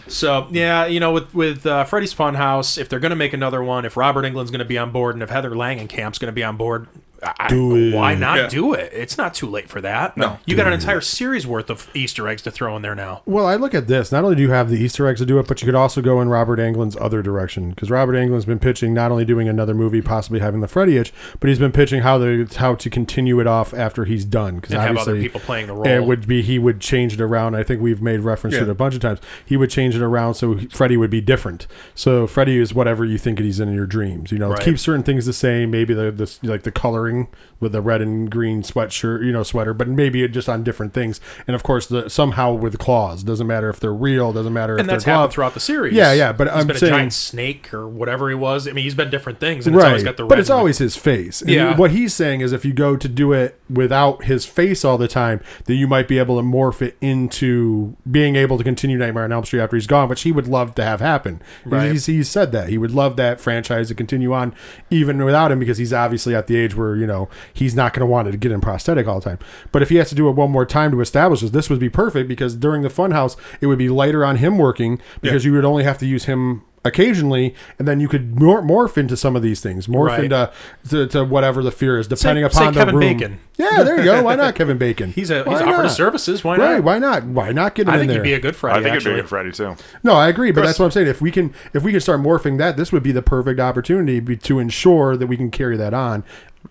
So 0.09 0.49
yeah, 0.51 0.87
you 0.87 1.01
know, 1.01 1.13
with 1.13 1.35
with 1.35 1.65
uh, 1.65 1.85
Freddy's 1.85 2.15
Funhouse, 2.15 2.77
if 2.77 2.89
they're 2.89 3.01
going 3.01 3.11
to 3.11 3.17
make 3.17 3.33
another 3.33 3.63
one, 3.63 3.85
if 3.85 3.97
Robert 3.97 4.25
Englund's 4.25 4.51
going 4.51 4.59
to 4.59 4.65
be 4.65 4.79
on 4.79 4.91
board, 4.91 5.15
and 5.15 5.23
if 5.23 5.31
Heather 5.31 5.51
Langenkamp's 5.51 6.19
going 6.19 6.29
to 6.29 6.33
be 6.33 6.45
on 6.45 6.57
board, 6.57 6.89
I, 7.39 7.49
Do 7.49 7.77
it. 7.77 7.95
why 7.95 8.15
not 8.15 8.37
Yeah. 8.37 8.49
do 8.49 8.73
it? 8.75 8.91
It's 8.93 9.17
not 9.17 9.35
too 9.35 9.47
late 9.49 9.69
for 9.69 9.81
that. 9.81 10.17
No. 10.17 10.39
you 10.45 10.57
got 10.57 10.67
an 10.67 10.73
entire 10.73 11.01
series 11.01 11.47
worth 11.47 11.71
of 11.71 11.89
Easter 11.95 12.27
eggs 12.29 12.43
to 12.43 12.51
throw 12.51 12.75
in 12.77 12.83
there 12.83 12.95
now. 12.95 13.23
Well, 13.27 13.47
I 13.47 13.55
look 13.57 13.75
at 13.75 13.87
this. 13.87 14.11
Not 14.11 14.25
only 14.25 14.37
do 14.37 14.43
you 14.43 14.51
have 14.51 14.71
the 14.71 14.77
Easter 14.79 15.07
eggs 15.07 15.21
to 15.21 15.27
do 15.27 15.39
it, 15.39 15.47
but 15.47 15.61
you 15.63 15.67
could 15.67 15.75
also 15.75 16.01
go 16.03 16.21
in 16.21 16.29
Robert 16.29 16.59
Englund's 16.59 16.97
other 17.01 17.23
direction 17.23 17.71
because 17.71 17.91
Robert 17.91 18.15
Englund's 18.15 18.45
been 18.45 18.59
pitching 18.59 18.93
not 18.93 19.11
only 19.13 19.25
doing 19.25 19.49
another 19.49 19.75
movie, 19.75 20.03
possibly 20.03 20.41
having 20.41 20.61
the 20.61 20.69
Freddy 20.69 20.97
itch, 20.97 21.13
but 21.41 21.49
he's 21.49 21.59
been 21.59 21.73
pitching 21.73 22.03
how 22.03 22.19
the 22.19 22.53
how 22.59 22.75
to 22.75 22.91
continue 22.91 23.39
it 23.41 23.47
off 23.47 23.73
after 23.73 24.05
he's 24.05 24.25
done. 24.25 24.57
Because 24.57 24.73
And 24.73 24.81
have 24.81 24.91
obviously, 24.91 25.13
other 25.13 25.23
people 25.23 25.41
playing 25.41 25.67
the 25.69 25.75
role. 25.75 25.87
It 25.87 26.05
would 26.05 26.27
be 26.27 26.43
he 26.43 26.59
would 26.59 26.81
change 26.81 27.13
it 27.15 27.21
around. 27.21 27.55
I 27.55 27.63
think 27.63 27.81
we've 27.81 28.03
made 28.03 28.21
reference 28.21 28.57
to 28.57 28.63
it 28.63 28.69
a 28.69 28.75
bunch 28.75 28.95
of 28.95 29.01
times. 29.01 29.21
He 29.45 29.57
would 29.57 29.71
change 29.71 29.95
it 29.95 30.03
around 30.03 30.35
so 30.35 30.55
he- 30.55 30.67
Freddy 30.67 30.97
would 30.97 31.11
be 31.11 31.21
different. 31.21 31.67
So 31.95 32.27
Freddy 32.27 32.59
is 32.59 32.75
whatever 32.75 33.05
you 33.05 33.19
think 33.19 33.39
he's 33.39 33.61
in 33.61 33.73
your 33.75 33.87
dreams. 33.87 34.33
You 34.33 34.39
know, 34.39 34.51
Right. 34.51 34.61
keep 34.61 34.79
certain 34.79 35.03
things 35.03 35.27
the 35.27 35.33
same. 35.33 35.71
Maybe 35.71 35.95
the 35.95 36.11
the 36.11 36.31
like 36.43 36.63
the 36.63 36.73
coloring 36.73 37.12
with 37.61 37.75
a 37.75 37.81
red 37.81 38.03
and 38.03 38.31
green 38.31 38.63
sweatshirt, 38.63 39.25
you 39.25 39.31
know, 39.33 39.43
sweater, 39.43 39.73
but 39.73 39.87
maybe 39.89 40.23
it 40.25 40.29
just 40.29 40.49
on 40.49 40.65
different 40.65 40.93
things. 40.93 41.21
And 41.47 41.55
of 41.55 41.63
course, 41.63 41.87
the 41.87 42.09
somehow 42.11 42.53
with 42.53 42.79
claws. 42.79 43.23
Doesn't 43.23 43.47
matter 43.47 43.69
if 43.71 43.79
they're 43.81 43.93
real. 43.95 44.33
Doesn't 44.33 44.53
matter 44.53 44.73
and 44.77 44.83
if 44.83 44.87
that's 44.89 45.05
they're 45.05 45.15
happened 45.15 45.33
throughout 45.33 45.55
the 45.55 45.61
series. 45.61 45.95
Yeah, 45.95 46.13
yeah, 46.13 46.33
but 46.33 46.49
he's 46.49 46.57
I'm 46.57 46.67
been 46.67 46.77
saying- 46.77 46.93
a 46.93 46.97
giant 46.97 47.13
snake 47.13 47.73
or 47.73 47.87
whatever 47.89 48.29
he 48.29 48.35
was. 48.35 48.67
I 48.67 48.73
mean, 48.73 48.85
he's 48.85 48.95
been 48.95 49.11
different 49.11 49.39
things, 49.41 49.67
and 49.67 49.77
it's 49.77 49.85
always 49.85 50.03
got 50.03 50.17
the 50.17 50.25
red. 50.25 50.29
but 50.29 50.39
it's 50.39 50.51
always 50.51 50.79
his 50.79 50.97
face. 50.97 51.41
And 51.43 51.51
Yeah. 51.51 51.77
What 51.77 51.91
he's 51.93 52.13
saying 52.15 52.41
is, 52.41 52.53
if 52.53 52.65
you 52.65 52.73
go 52.73 52.97
to 52.97 53.09
do 53.09 53.33
it 53.33 53.59
without 53.71 54.25
his 54.25 54.45
face 54.45 54.85
all 54.85 54.99
the 54.99 55.09
time, 55.09 55.41
then 55.67 55.77
you 55.77 55.87
might 55.87 56.09
be 56.09 56.19
able 56.19 56.37
to 56.39 56.43
morph 56.43 56.83
it 56.83 56.97
into 57.01 57.97
being 58.11 58.37
able 58.37 58.59
to 58.59 58.65
continue 58.65 58.99
Nightmare 58.99 59.25
on 59.25 59.33
Elm 59.33 59.45
Street 59.45 59.61
after 59.61 59.77
he's 59.77 59.87
gone, 59.87 60.09
which 60.09 60.23
he 60.23 60.33
would 60.33 60.47
love 60.49 60.75
to 60.75 60.85
have 60.85 61.01
happen. 61.01 61.41
Right. 61.65 61.93
He's, 61.93 62.07
he's 62.07 62.29
said 62.29 62.53
that 62.53 62.69
he 62.69 62.79
would 62.79 62.91
love 62.91 63.17
that 63.17 63.41
franchise 63.41 63.89
to 63.89 63.95
continue 63.95 64.33
on 64.33 64.55
even 64.91 65.25
without 65.25 65.53
him 65.53 65.59
because 65.59 65.79
he's 65.79 65.93
obviously 65.93 66.35
at 66.35 66.47
the 66.47 66.57
age 66.57 66.75
where 66.77 66.97
you 67.03 67.07
know 67.07 67.29
he's 67.53 67.75
not 67.75 67.93
going 67.93 68.01
to 68.01 68.07
want 68.07 68.31
to 68.31 68.37
get 68.39 68.51
in 68.53 68.61
prosthetic 68.63 69.07
all 69.07 69.21
the 69.21 69.29
time. 69.31 69.39
But 69.73 69.83
if 69.83 69.89
he 69.91 69.97
has 69.97 70.09
to 70.09 70.15
do 70.15 70.29
it 70.29 70.33
one 70.33 70.51
more 70.51 70.65
time 70.65 70.91
to 70.93 71.01
establish 71.03 71.41
this, 71.43 71.51
this 71.51 71.69
would 71.69 71.81
be 71.81 71.91
perfect 71.91 72.29
because 72.29 72.57
during 72.57 72.81
the 72.83 72.89
Funhouse 72.89 73.37
it 73.61 73.67
would 73.67 73.79
be 73.79 73.89
lighter 73.89 74.25
on 74.25 74.37
him 74.37 74.57
working 74.57 75.01
because 75.21 75.45
you 75.45 75.53
would 75.53 75.65
only 75.65 75.85
have 75.85 75.99
to 75.99 76.07
use 76.07 76.25
him 76.25 76.63
occasionally 76.85 77.55
and 77.79 77.87
then 77.87 78.01
you 78.01 78.09
could 78.09 78.41
mor- 78.41 78.61
morph 78.61 78.99
into 78.99 79.17
some 79.17 79.37
of 79.37 79.43
these 79.43 79.61
things 79.61 79.87
morph 79.87 80.09
Right. 80.09 80.25
into 80.25 80.53
to, 80.91 81.07
to 81.07 81.25
whatever 81.25 81.63
the 81.63 81.71
fear 81.71 81.97
is 81.97 82.09
depending 82.09 82.43
say 82.51 82.59
upon 82.59 82.75
the 82.75 82.81
Kevin 82.81 82.97
room 82.97 83.17
Bacon. 83.19 83.39
yeah 83.57 83.85
there 83.85 83.99
you 83.99 84.05
go 84.05 84.21
why 84.25 84.35
not 84.35 84.57
kevin 84.57 84.79
bacon 84.79 85.13
He's 85.15 85.31
a 85.31 85.45
Why 85.45 85.53
he's 85.53 85.61
offered 85.63 85.71
not? 85.71 85.85
his 85.85 85.95
services. 85.95 86.43
Why 86.43 86.57
not? 86.57 86.65
right 86.65 86.83
why 86.83 86.99
not 86.99 87.23
why 87.25 87.53
not 87.53 87.77
get 87.77 87.87
him 87.87 87.91
I 87.91 87.95
in 87.95 88.01
think 88.01 88.09
there 88.11 88.25
he'd 88.25 88.31
be 88.31 88.35
a 88.35 88.41
good 88.41 88.57
Friday. 88.57 88.79
I 88.79 88.83
Freddy. 88.83 88.95
think 88.97 89.07
it'd 89.07 89.15
be 89.15 89.19
a 89.19 89.23
good 89.23 89.29
Freddy 89.29 89.53
too. 89.53 89.77
no, 90.03 90.15
I 90.15 90.29
agree, 90.29 90.51
but 90.51 90.65
that's 90.67 90.81
what 90.81 90.87
I'm 90.87 90.91
saying. 90.91 91.07
If 91.07 91.21
we 91.21 91.31
can, 91.31 91.55
if 91.73 91.85
we 91.85 91.93
can 91.93 92.01
start 92.01 92.21
morphing 92.21 92.59
that, 92.59 92.77
this 92.77 92.91
would 92.91 93.05
be 93.05 93.13
the 93.13 93.23
perfect 93.23 93.61
opportunity 93.61 94.19
be, 94.19 94.37
to 94.39 94.59
ensure 94.59 95.17
that 95.17 95.29
we 95.29 95.37
can 95.37 95.53
carry 95.53 95.77
that 95.77 95.95
on, 95.95 96.25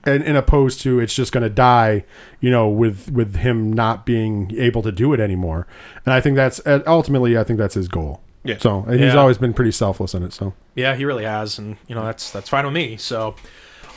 and 0.03 0.23
in 0.23 0.35
opposed 0.35 0.81
to 0.81 0.99
it's 0.99 1.13
just 1.13 1.31
going 1.31 1.43
to 1.43 1.49
die, 1.49 2.03
you 2.39 2.49
know, 2.49 2.67
with 2.69 3.11
with 3.11 3.35
him 3.37 3.71
not 3.71 4.05
being 4.05 4.51
able 4.57 4.81
to 4.81 4.91
do 4.91 5.13
it 5.13 5.19
anymore. 5.19 5.67
And 6.05 6.13
I 6.13 6.21
think 6.21 6.35
that's 6.35 6.59
uh, 6.65 6.81
ultimately, 6.87 7.37
I 7.37 7.43
think 7.43 7.59
that's 7.59 7.75
his 7.75 7.87
goal. 7.87 8.21
Yeah. 8.43 8.57
So, 8.59 8.83
and 8.87 8.99
he's 8.99 9.13
Yeah. 9.13 9.19
always 9.19 9.37
been 9.37 9.53
pretty 9.53 9.71
selfless 9.71 10.13
in 10.15 10.23
it. 10.23 10.33
So, 10.33 10.53
Yeah, 10.75 10.95
he 10.95 11.05
really 11.05 11.25
has, 11.25 11.59
and 11.59 11.77
you 11.87 11.93
know 11.95 12.03
that's 12.03 12.31
that's 12.31 12.49
fine 12.49 12.65
with 12.65 12.73
me. 12.73 12.97
So, 12.97 13.35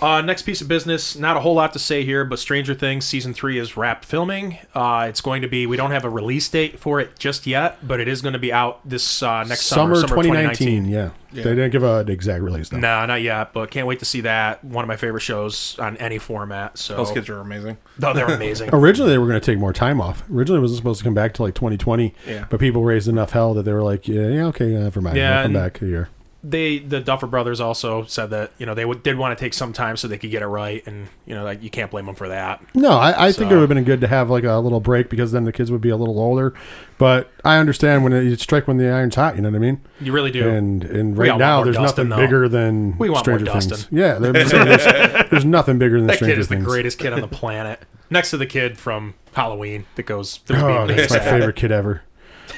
uh, 0.04 0.20
next 0.20 0.42
piece 0.42 0.60
of 0.60 0.68
business, 0.68 1.16
not 1.16 1.36
a 1.36 1.40
whole 1.40 1.54
lot 1.54 1.72
to 1.72 1.78
say 1.78 2.04
here, 2.04 2.26
but 2.26 2.38
Stranger 2.38 2.74
Things 2.74 3.06
season 3.06 3.32
three 3.32 3.58
is 3.58 3.74
wrapped 3.74 4.04
filming. 4.04 4.58
Uh, 4.74 5.06
it's 5.08 5.22
going 5.22 5.40
to 5.40 5.48
be. 5.48 5.66
We 5.66 5.78
don't 5.78 5.92
have 5.92 6.04
a 6.04 6.10
release 6.10 6.46
date 6.46 6.78
for 6.78 7.00
it 7.00 7.18
just 7.18 7.46
yet, 7.46 7.86
but 7.86 8.00
it 8.00 8.06
is 8.06 8.20
going 8.20 8.34
to 8.34 8.38
be 8.38 8.52
out 8.52 8.86
this 8.86 9.22
uh, 9.22 9.44
next 9.44 9.62
summer, 9.62 9.94
summer, 9.94 10.08
summer 10.08 10.22
2019. 10.22 10.84
Yeah. 10.84 11.10
they 11.32 11.42
didn't 11.42 11.70
give 11.70 11.82
an 11.82 12.10
exact 12.10 12.42
release 12.42 12.68
though. 12.68 12.76
No, 12.76 13.06
not 13.06 13.22
yet, 13.22 13.54
but 13.54 13.70
can't 13.70 13.86
wait 13.86 14.00
to 14.00 14.04
see 14.04 14.20
that. 14.20 14.62
One 14.62 14.84
of 14.84 14.88
my 14.88 14.96
favorite 14.96 15.22
shows 15.22 15.78
on 15.78 15.96
any 15.96 16.18
format. 16.18 16.76
So 16.76 16.96
Those 16.96 17.10
kids 17.10 17.30
are 17.30 17.40
amazing. 17.40 17.78
oh, 18.02 18.12
they're 18.12 18.26
amazing. 18.26 18.70
Originally, 18.74 19.10
they 19.10 19.18
were 19.18 19.26
going 19.26 19.40
to 19.40 19.46
take 19.46 19.58
more 19.58 19.72
time 19.72 20.02
off. 20.02 20.22
Originally, 20.30 20.58
it 20.58 20.62
wasn't 20.62 20.78
supposed 20.78 20.98
to 20.98 21.04
come 21.04 21.14
back 21.14 21.32
to 21.34 21.42
like 21.42 21.54
2020. 21.54 22.14
Yeah. 22.26 22.44
But 22.50 22.60
people 22.60 22.84
raised 22.84 23.08
enough 23.08 23.30
hell 23.30 23.54
that 23.54 23.62
they 23.62 23.72
were 23.72 23.82
like, 23.82 24.06
yeah, 24.06 24.28
yeah 24.28 24.46
okay, 24.48 24.66
never 24.66 25.00
mind. 25.00 25.16
Yeah, 25.16 25.38
I'll 25.38 25.44
come 25.44 25.54
back 25.54 25.80
a 25.80 25.86
year. 25.86 26.10
They 26.44 26.78
the 26.78 27.00
Duffer 27.00 27.26
Brothers 27.26 27.59
also 27.59 28.04
said 28.04 28.30
that 28.30 28.52
you 28.59 28.66
know 28.66 28.74
they 28.74 28.85
would, 28.85 29.02
did 29.02 29.16
want 29.16 29.37
to 29.37 29.42
take 29.42 29.54
some 29.54 29.72
time 29.72 29.96
so 29.96 30.07
they 30.07 30.18
could 30.18 30.30
get 30.30 30.42
it 30.42 30.46
right, 30.46 30.87
and 30.87 31.09
you 31.24 31.35
know 31.35 31.42
like 31.42 31.62
you 31.62 31.70
can't 31.70 31.90
blame 31.90 32.04
them 32.04 32.14
for 32.14 32.28
that. 32.28 32.62
No, 32.74 32.90
I, 32.90 33.28
I 33.28 33.33
think 33.33 33.50
it 33.50 33.54
would 33.54 33.61
have 33.61 33.68
been 33.70 33.83
good 33.85 34.02
to 34.02 34.07
have 34.07 34.28
like 34.28 34.44
a 34.44 34.52
little 34.59 34.80
break 34.80 35.09
because 35.09 35.33
then 35.33 35.44
the 35.44 35.52
kids 35.52 35.72
would 35.72 35.80
be 35.80 35.88
a 35.88 35.96
little 35.96 36.20
older. 36.20 36.54
But 36.98 37.30
I 37.44 37.57
understand 37.57 38.04
when 38.04 38.12
it, 38.12 38.24
you 38.24 38.37
strike 38.37 38.68
when 38.68 38.76
the 38.76 38.88
iron's 38.88 39.14
hot. 39.14 39.37
You 39.37 39.42
know 39.42 39.50
what 39.50 39.57
I 39.57 39.61
mean? 39.61 39.80
You 40.00 40.12
really 40.12 40.30
do. 40.30 40.48
And 40.48 40.85
and 40.85 41.16
right 41.16 41.37
now, 41.37 41.64
there's 41.64 41.76
Dustin, 41.76 42.09
nothing 42.09 42.09
though. 42.11 42.26
bigger 42.26 42.48
than 42.48 42.98
We 42.98 43.09
want 43.09 43.26
more 43.26 43.38
Stranger 43.38 43.52
Things. 43.52 43.66
Dustin. 43.66 43.98
Yeah, 43.98 44.18
they're 44.18 44.33
there's, 44.33 44.50
there's 45.30 45.44
nothing 45.44 45.78
bigger 45.78 45.98
than 45.98 46.07
that 46.09 46.16
Stranger 46.16 46.35
kid 46.37 46.40
is 46.40 46.48
Things. 46.48 46.64
the 46.64 46.70
greatest 46.70 46.98
kid 46.98 47.12
on 47.14 47.22
the 47.22 47.28
planet, 47.28 47.80
next 48.11 48.30
to 48.30 48.37
the 48.37 48.46
kid 48.46 48.76
from 48.78 49.14
Halloween 49.33 49.87
that 49.96 50.04
goes 50.04 50.37
through 50.38 50.59
Oh, 50.59 50.87
that's 50.87 51.11
my 51.11 51.18
favorite 51.20 51.57
kid 51.57 51.72
ever. 51.72 52.02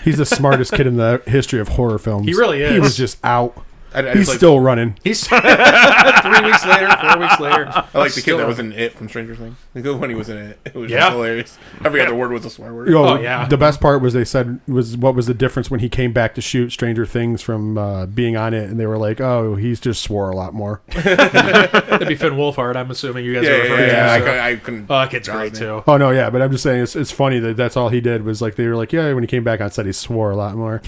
He's 0.05 0.18
the 0.18 0.27
smartest 0.27 0.72
kid 0.72 0.87
in 0.87 0.96
the 0.96 1.22
history 1.27 1.59
of 1.61 1.68
horror 1.68 1.99
films. 1.99 2.27
He 2.27 2.35
really 2.35 2.62
is. 2.62 2.72
He 2.72 2.81
was 2.81 2.96
just 2.96 3.18
out. 3.25 3.61
I, 3.94 4.11
I 4.11 4.14
He's 4.14 4.29
like, 4.29 4.37
still 4.37 4.61
running. 4.61 4.99
He's 5.03 5.27
three 5.27 5.37
weeks 5.38 6.66
later, 6.66 6.88
four 7.01 7.18
weeks 7.18 7.40
later. 7.40 7.66
I 7.94 7.99
like 7.99 8.12
the 8.14 8.20
kid 8.22 8.37
that 8.37 8.46
was 8.46 8.59
in 8.59 8.72
It 8.72 8.92
from 8.92 9.09
Stranger 9.09 9.35
Things. 9.35 9.57
Like, 9.75 10.01
when 10.01 10.11
he 10.11 10.16
was 10.16 10.29
in 10.29 10.37
it, 10.38 10.59
it 10.64 10.75
was 10.75 10.90
Yeah. 10.90 10.99
just 11.01 11.12
hilarious. 11.12 11.59
Every 11.85 12.01
other 12.01 12.14
word 12.14 12.33
was 12.33 12.44
a 12.44 12.51
swear 12.51 12.75
word. 12.75 12.90
Oh, 12.90 13.07
Oh, 13.16 13.20
yeah. 13.20 13.46
The 13.49 13.57
best 13.57 13.81
part 13.81 14.03
was 14.03 14.12
they 14.14 14.25
said 14.25 14.61
was 14.68 14.96
what 14.96 15.14
was 15.14 15.27
the 15.27 15.35
difference 15.35 15.70
when 15.70 15.81
he 15.81 15.88
came 15.88 16.12
back 16.12 16.35
to 16.35 16.40
shoot 16.40 16.70
Stranger 16.70 17.07
Things 17.07 17.40
from 17.42 17.79
uh, 17.79 18.07
being 18.07 18.37
on 18.37 18.53
it, 18.55 18.68
and 18.68 18.79
they 18.79 18.87
were 18.87 18.99
like, 18.99 19.20
"Oh, 19.20 19.55
he's 19.55 19.81
just 19.81 20.03
swore 20.03 20.31
a 20.31 20.37
lot 20.37 20.53
more." 20.53 20.83
That'd 20.92 22.09
be 22.09 22.14
Finn 22.16 22.35
Wolfhard. 22.35 22.77
I'm 22.77 22.90
assuming 22.90 23.25
you 23.25 23.35
guys 23.35 23.44
Yeah, 23.44 23.51
are 23.51 23.57
yeah, 23.57 23.62
referring 23.62 23.88
yeah. 23.90 24.12
I, 24.12 24.18
to. 24.18 24.25
so- 24.25 24.31
cou- 24.33 24.38
I 24.40 24.57
couldn't. 24.57 24.87
Oh, 24.90 24.99
that 24.99 25.11
kid's 25.11 25.29
great 25.29 25.55
too. 25.55 25.83
Oh 25.87 25.96
no, 25.96 26.11
yeah, 26.11 26.29
but 26.31 26.42
I'm 26.42 26.51
just 26.51 26.62
saying 26.64 26.83
it's, 26.83 26.96
it's 26.96 27.11
funny 27.11 27.38
that 27.38 27.57
that's 27.57 27.77
all 27.77 27.88
he 27.88 28.01
did 28.01 28.22
was 28.25 28.42
like 28.42 28.57
they 28.57 28.66
were 28.66 28.77
like, 28.77 28.92
yeah, 28.92 29.12
when 29.12 29.22
he 29.22 29.27
came 29.29 29.44
back 29.44 29.61
on 29.61 29.70
set, 29.70 29.87
he 29.87 29.92
swore 29.92 30.31
a 30.31 30.37
lot 30.37 30.55
more. 30.57 30.83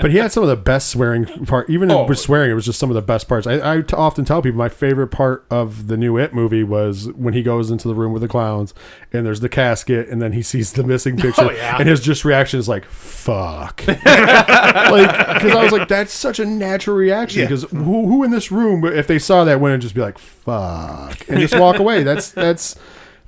But 0.00 0.10
he 0.10 0.18
had 0.18 0.32
some 0.32 0.42
of 0.42 0.48
the 0.48 0.56
best 0.56 0.88
swearing 0.88 1.24
part. 1.46 1.68
Even 1.70 1.90
Oh. 1.90 2.04
with 2.04 2.18
swearing, 2.18 2.50
it 2.50 2.54
was 2.54 2.64
just 2.66 2.78
some 2.78 2.90
of 2.90 2.94
the 2.94 3.02
best 3.02 3.28
parts. 3.28 3.46
I, 3.46 3.82
often 3.94 4.24
tell 4.24 4.42
people 4.42 4.58
my 4.58 4.68
favorite 4.68 5.08
part 5.08 5.44
of 5.50 5.86
the 5.88 5.96
new 5.96 6.16
It 6.18 6.34
movie 6.34 6.62
was 6.64 7.08
when 7.16 7.34
he 7.34 7.42
goes 7.42 7.70
into 7.70 7.88
the 7.88 7.94
room 7.94 8.12
with 8.12 8.22
the 8.22 8.28
clowns 8.28 8.74
and 9.12 9.24
there's 9.26 9.40
the 9.40 9.48
casket, 9.48 10.08
and 10.08 10.20
then 10.22 10.32
he 10.32 10.42
sees 10.42 10.72
the 10.72 10.82
missing 10.84 11.14
oh, 11.18 11.22
picture, 11.22 11.42
Oh, 11.42 11.50
yeah. 11.50 11.76
and 11.78 11.88
his 11.88 12.00
just 12.00 12.24
reaction 12.24 12.58
is 12.60 12.68
like, 12.68 12.84
"Fuck," 12.86 13.84
like 13.86 13.96
because 14.04 15.52
I 15.52 15.62
was 15.62 15.72
like, 15.72 15.88
that's 15.88 16.12
such 16.12 16.38
a 16.38 16.44
natural 16.46 16.96
reaction. 16.96 17.40
Yeah. 17.40 17.46
Because 17.46 17.62
who, 17.70 18.06
who 18.06 18.24
in 18.24 18.30
this 18.30 18.50
room, 18.50 18.84
if 18.84 19.06
they 19.06 19.18
saw 19.18 19.44
that, 19.44 19.60
wouldn't 19.60 19.82
just 19.82 19.94
be 19.94 20.00
like, 20.00 20.18
"Fuck," 20.18 21.28
and 21.28 21.38
just 21.40 21.58
walk 21.58 21.78
away? 21.78 22.02
That's 22.02 22.30
that's. 22.30 22.76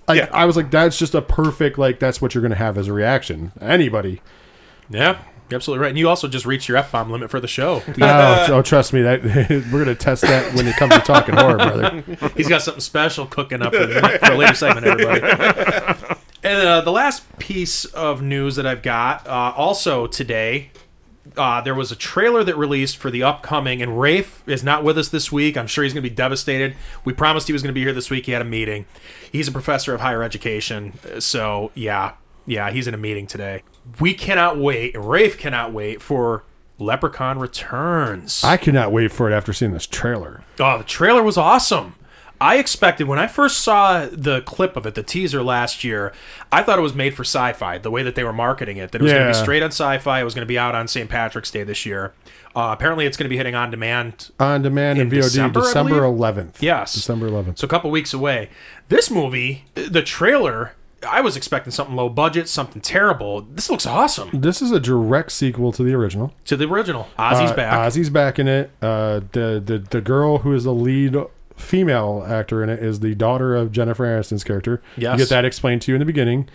Like, 0.09 0.17
Yeah. 0.19 0.29
I 0.33 0.45
was 0.45 0.57
like, 0.57 0.73
that's 0.73 0.99
just 0.99 1.15
a 1.15 1.23
perfect 1.23 1.79
like 1.79 2.01
that's 2.01 2.21
what 2.21 2.35
you're 2.35 2.43
gonna 2.43 2.55
have 2.57 2.77
as 2.77 2.89
a 2.89 2.93
reaction. 2.93 3.53
Anybody. 3.61 4.21
Yeah, 4.89 5.19
you're 5.51 5.57
absolutely 5.57 5.83
right. 5.83 5.89
And 5.89 5.99
you 5.99 6.09
also 6.09 6.29
just 6.29 6.47
reached 6.47 6.69
your 6.69 6.79
f 6.79 6.93
bomb 6.93 7.11
limit 7.11 7.31
for 7.31 7.41
the 7.41 7.49
show. 7.49 7.83
No, 7.99 8.47
oh, 8.51 8.63
trust 8.63 8.93
me, 8.93 9.03
that 9.03 9.23
we're 9.73 9.85
gonna 9.85 9.95
test 9.95 10.23
that 10.23 10.55
when 10.55 10.67
it 10.67 10.77
comes 10.77 10.95
to 10.95 11.01
talking 11.01 11.37
horror, 11.37 11.57
brother. 11.57 12.03
He's 12.35 12.49
got 12.49 12.63
something 12.63 12.81
special 12.81 13.27
cooking 13.27 13.61
up 13.61 13.75
for, 13.75 13.87
for 13.87 14.33
a 14.33 14.37
later 14.37 14.55
segment, 14.55 14.87
everybody. 14.87 16.17
And 16.43 16.67
uh, 16.67 16.81
the 16.81 16.93
last 16.93 17.39
piece 17.39 17.85
of 17.85 18.23
news 18.23 18.57
that 18.57 18.67
I've 18.67 18.83
got, 18.83 19.27
uh, 19.27 19.53
also 19.55 20.07
today, 20.07 20.71
uh, 21.37 21.61
there 21.61 21.75
was 21.75 21.93
a 21.93 21.97
trailer 21.97 22.43
that 22.43 22.57
released 22.57 22.97
for 22.97 23.11
the 23.11 23.23
upcoming, 23.23 23.83
and 23.83 24.01
Rafe 24.01 24.43
is 24.47 24.65
not 24.65 24.83
with 24.83 24.97
us 24.97 25.09
this 25.09 25.31
week. 25.31 25.59
I'm 25.59 25.67
sure 25.67 25.85
he's 25.85 25.93
going 25.93 26.03
to 26.03 26.09
be 26.09 26.15
devastated. 26.15 26.77
We 27.05 27.13
promised 27.13 27.47
he 27.47 27.53
was 27.53 27.63
going 27.63 27.75
to 27.75 27.79
be 27.79 27.83
here 27.83 27.93
this 27.93 28.09
week. 28.09 28.25
He 28.25 28.33
had 28.33 28.41
a 28.41 28.47
meeting. 28.47 28.87
He's 29.31 29.49
a 29.49 29.53
professor 29.53 29.95
of 29.95 30.01
higher 30.01 30.23
education, 30.23 30.99
so 31.19 31.73
yeah, 31.75 32.15
yeah, 32.47 32.71
he's 32.71 32.87
in 32.87 32.95
a 32.95 32.99
meeting 32.99 33.27
today. 33.27 33.63
We 34.01 34.15
cannot 34.15 34.59
wait. 34.59 34.97
Rafe 34.97 35.39
cannot 35.39 35.73
wait 35.73 36.01
for 36.03 36.45
Leprechaun 36.79 37.39
Returns. 37.39 38.43
I 38.45 38.57
cannot 38.57 38.93
wait 38.93 39.13
for 39.13 39.31
it 39.31 39.35
after 39.35 39.53
seeing 39.53 39.73
this 39.73 39.87
trailer. 39.87 40.43
Oh, 40.59 40.79
the 40.79 40.85
trailer 40.85 41.23
was 41.23 41.37
awesome. 41.37 41.95
I 42.43 42.57
expected 42.57 43.07
when 43.07 43.19
I 43.19 43.27
first 43.27 43.61
saw 43.61 44.07
the 44.11 44.41
clip 44.41 44.75
of 44.75 44.87
it, 44.87 44.95
the 44.95 45.03
teaser 45.03 45.43
last 45.43 45.85
year, 45.85 46.15
I 46.51 46.63
thought 46.63 46.79
it 46.79 46.83
was 46.83 46.95
made 46.95 47.15
for 47.15 47.23
sci-fi. 47.23 47.77
The 47.77 47.91
way 47.91 48.03
that 48.03 48.15
they 48.15 48.25
were 48.25 48.33
marketing 48.33 48.79
it, 48.79 48.93
that 48.93 49.01
it 49.01 49.05
was 49.05 49.13
going 49.13 49.27
to 49.27 49.29
be 49.29 49.35
straight 49.35 49.63
on 49.63 49.69
sci-fi. 49.69 50.21
It 50.23 50.25
was 50.25 50.33
going 50.35 50.47
to 50.47 50.49
be 50.49 50.59
out 50.59 50.75
on 50.75 50.89
St. 50.89 51.11
Patrick's 51.11 51.51
Day 51.51 51.65
this 51.65 51.85
year. 51.85 52.15
Uh, 52.57 52.71
apparently, 52.73 53.05
it's 53.05 53.19
going 53.19 53.27
to 53.27 53.31
be 53.31 53.37
hitting 53.37 53.55
on 53.55 53.71
demand. 53.71 54.31
On 54.41 54.63
demand 54.63 54.99
In 54.99 55.03
and 55.03 55.13
VOD 55.13 55.23
December, 55.23 55.61
December 55.61 56.01
11th. 56.01 56.63
Yes. 56.63 56.95
December 56.95 57.29
11th. 57.29 57.59
So 57.59 57.67
a 57.67 57.69
couple 57.69 57.91
weeks 57.91 58.15
away. 58.15 58.49
This 58.89 59.11
movie, 59.11 59.67
the 59.75 60.03
trailer, 60.03 60.73
I 61.09 61.21
was 61.23 61.37
expecting 61.37 61.71
something 61.71 61.97
low 61.97 62.09
budget, 62.09 62.49
something 62.49 62.83
terrible. 62.83 63.43
This 63.43 63.71
looks 63.71 63.87
awesome. 63.87 64.31
This 64.33 64.61
is 64.61 64.71
a 64.71 64.81
direct 64.81 65.33
sequel 65.33 65.73
to 65.73 65.83
the 65.83 65.95
original. 65.95 66.33
To 66.47 66.57
the 66.57 66.67
original, 66.67 67.09
Ozzy's 67.19 67.51
Uh, 67.53 67.57
back. 67.57 67.73
Ozzy's 67.93 68.11
back 68.11 68.39
in 68.39 68.49
it. 68.49 68.71
Uh, 68.83 69.21
the, 69.33 69.63
the 69.65 69.79
the 69.91 70.01
girl 70.01 70.39
who 70.39 70.53
is 70.53 70.65
the 70.65 70.75
lead 70.75 71.17
female 71.57 72.25
actor 72.27 72.63
in 72.63 72.69
it 72.71 72.83
is 72.83 73.01
the 73.01 73.15
daughter 73.15 73.55
of 73.57 73.73
Jennifer 73.73 74.05
Aniston's 74.05 74.45
character. 74.45 74.83
Yes. 74.97 75.13
You 75.19 75.25
get 75.25 75.29
that 75.31 75.45
explained 75.45 75.83
to 75.83 75.93
you 75.93 75.97
in 75.97 76.01
the 76.01 76.07
beginning. 76.07 76.49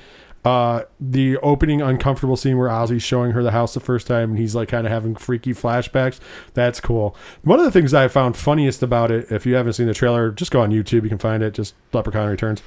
Uh, 0.43 0.83
the 0.99 1.37
opening 1.37 1.81
uncomfortable 1.81 2.35
scene 2.37 2.55
where 2.55 2.69
Ozzy's 2.69 3.01
showing 3.01 3.31
her 3.31 3.41
the 3.41 3.49
house 3.49 3.73
the 3.73 3.79
first 3.79 4.05
time 4.05 4.29
and 4.31 4.37
he's 4.39 4.53
like 4.53 4.69
kind 4.69 4.85
of 4.85 4.91
having 4.93 5.15
freaky 5.15 5.53
flashbacks. 5.53 6.19
That's 6.53 6.79
cool. 6.79 7.15
One 7.41 7.57
of 7.57 7.65
the 7.65 7.71
things 7.71 7.95
I 7.95 8.07
found 8.07 8.37
funniest 8.37 8.83
about 8.83 9.09
it, 9.09 9.31
if 9.31 9.47
you 9.47 9.55
haven't 9.55 9.73
seen 9.73 9.87
the 9.87 9.93
trailer, 9.95 10.29
just 10.29 10.51
go 10.51 10.61
on 10.61 10.69
YouTube. 10.69 11.01
You 11.01 11.09
can 11.09 11.17
find 11.17 11.41
it. 11.41 11.55
Just 11.55 11.73
Leprechaun 11.93 12.29
Returns. 12.29 12.61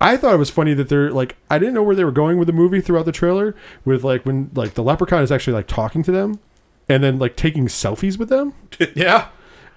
I 0.00 0.16
thought 0.16 0.34
it 0.34 0.38
was 0.38 0.50
funny 0.50 0.74
that 0.74 0.88
they're 0.88 1.10
like 1.10 1.36
I 1.50 1.58
didn't 1.58 1.74
know 1.74 1.82
where 1.82 1.96
they 1.96 2.04
were 2.04 2.12
going 2.12 2.38
with 2.38 2.46
the 2.46 2.52
movie 2.52 2.80
throughout 2.80 3.06
the 3.06 3.12
trailer 3.12 3.54
with 3.84 4.04
like 4.04 4.26
when 4.26 4.50
like 4.54 4.74
the 4.74 4.82
leprechaun 4.82 5.22
is 5.22 5.32
actually 5.32 5.54
like 5.54 5.66
talking 5.66 6.02
to 6.02 6.12
them 6.12 6.40
and 6.88 7.02
then 7.02 7.18
like 7.18 7.36
taking 7.36 7.66
selfies 7.66 8.18
with 8.18 8.28
them. 8.28 8.54
Yeah. 8.94 9.28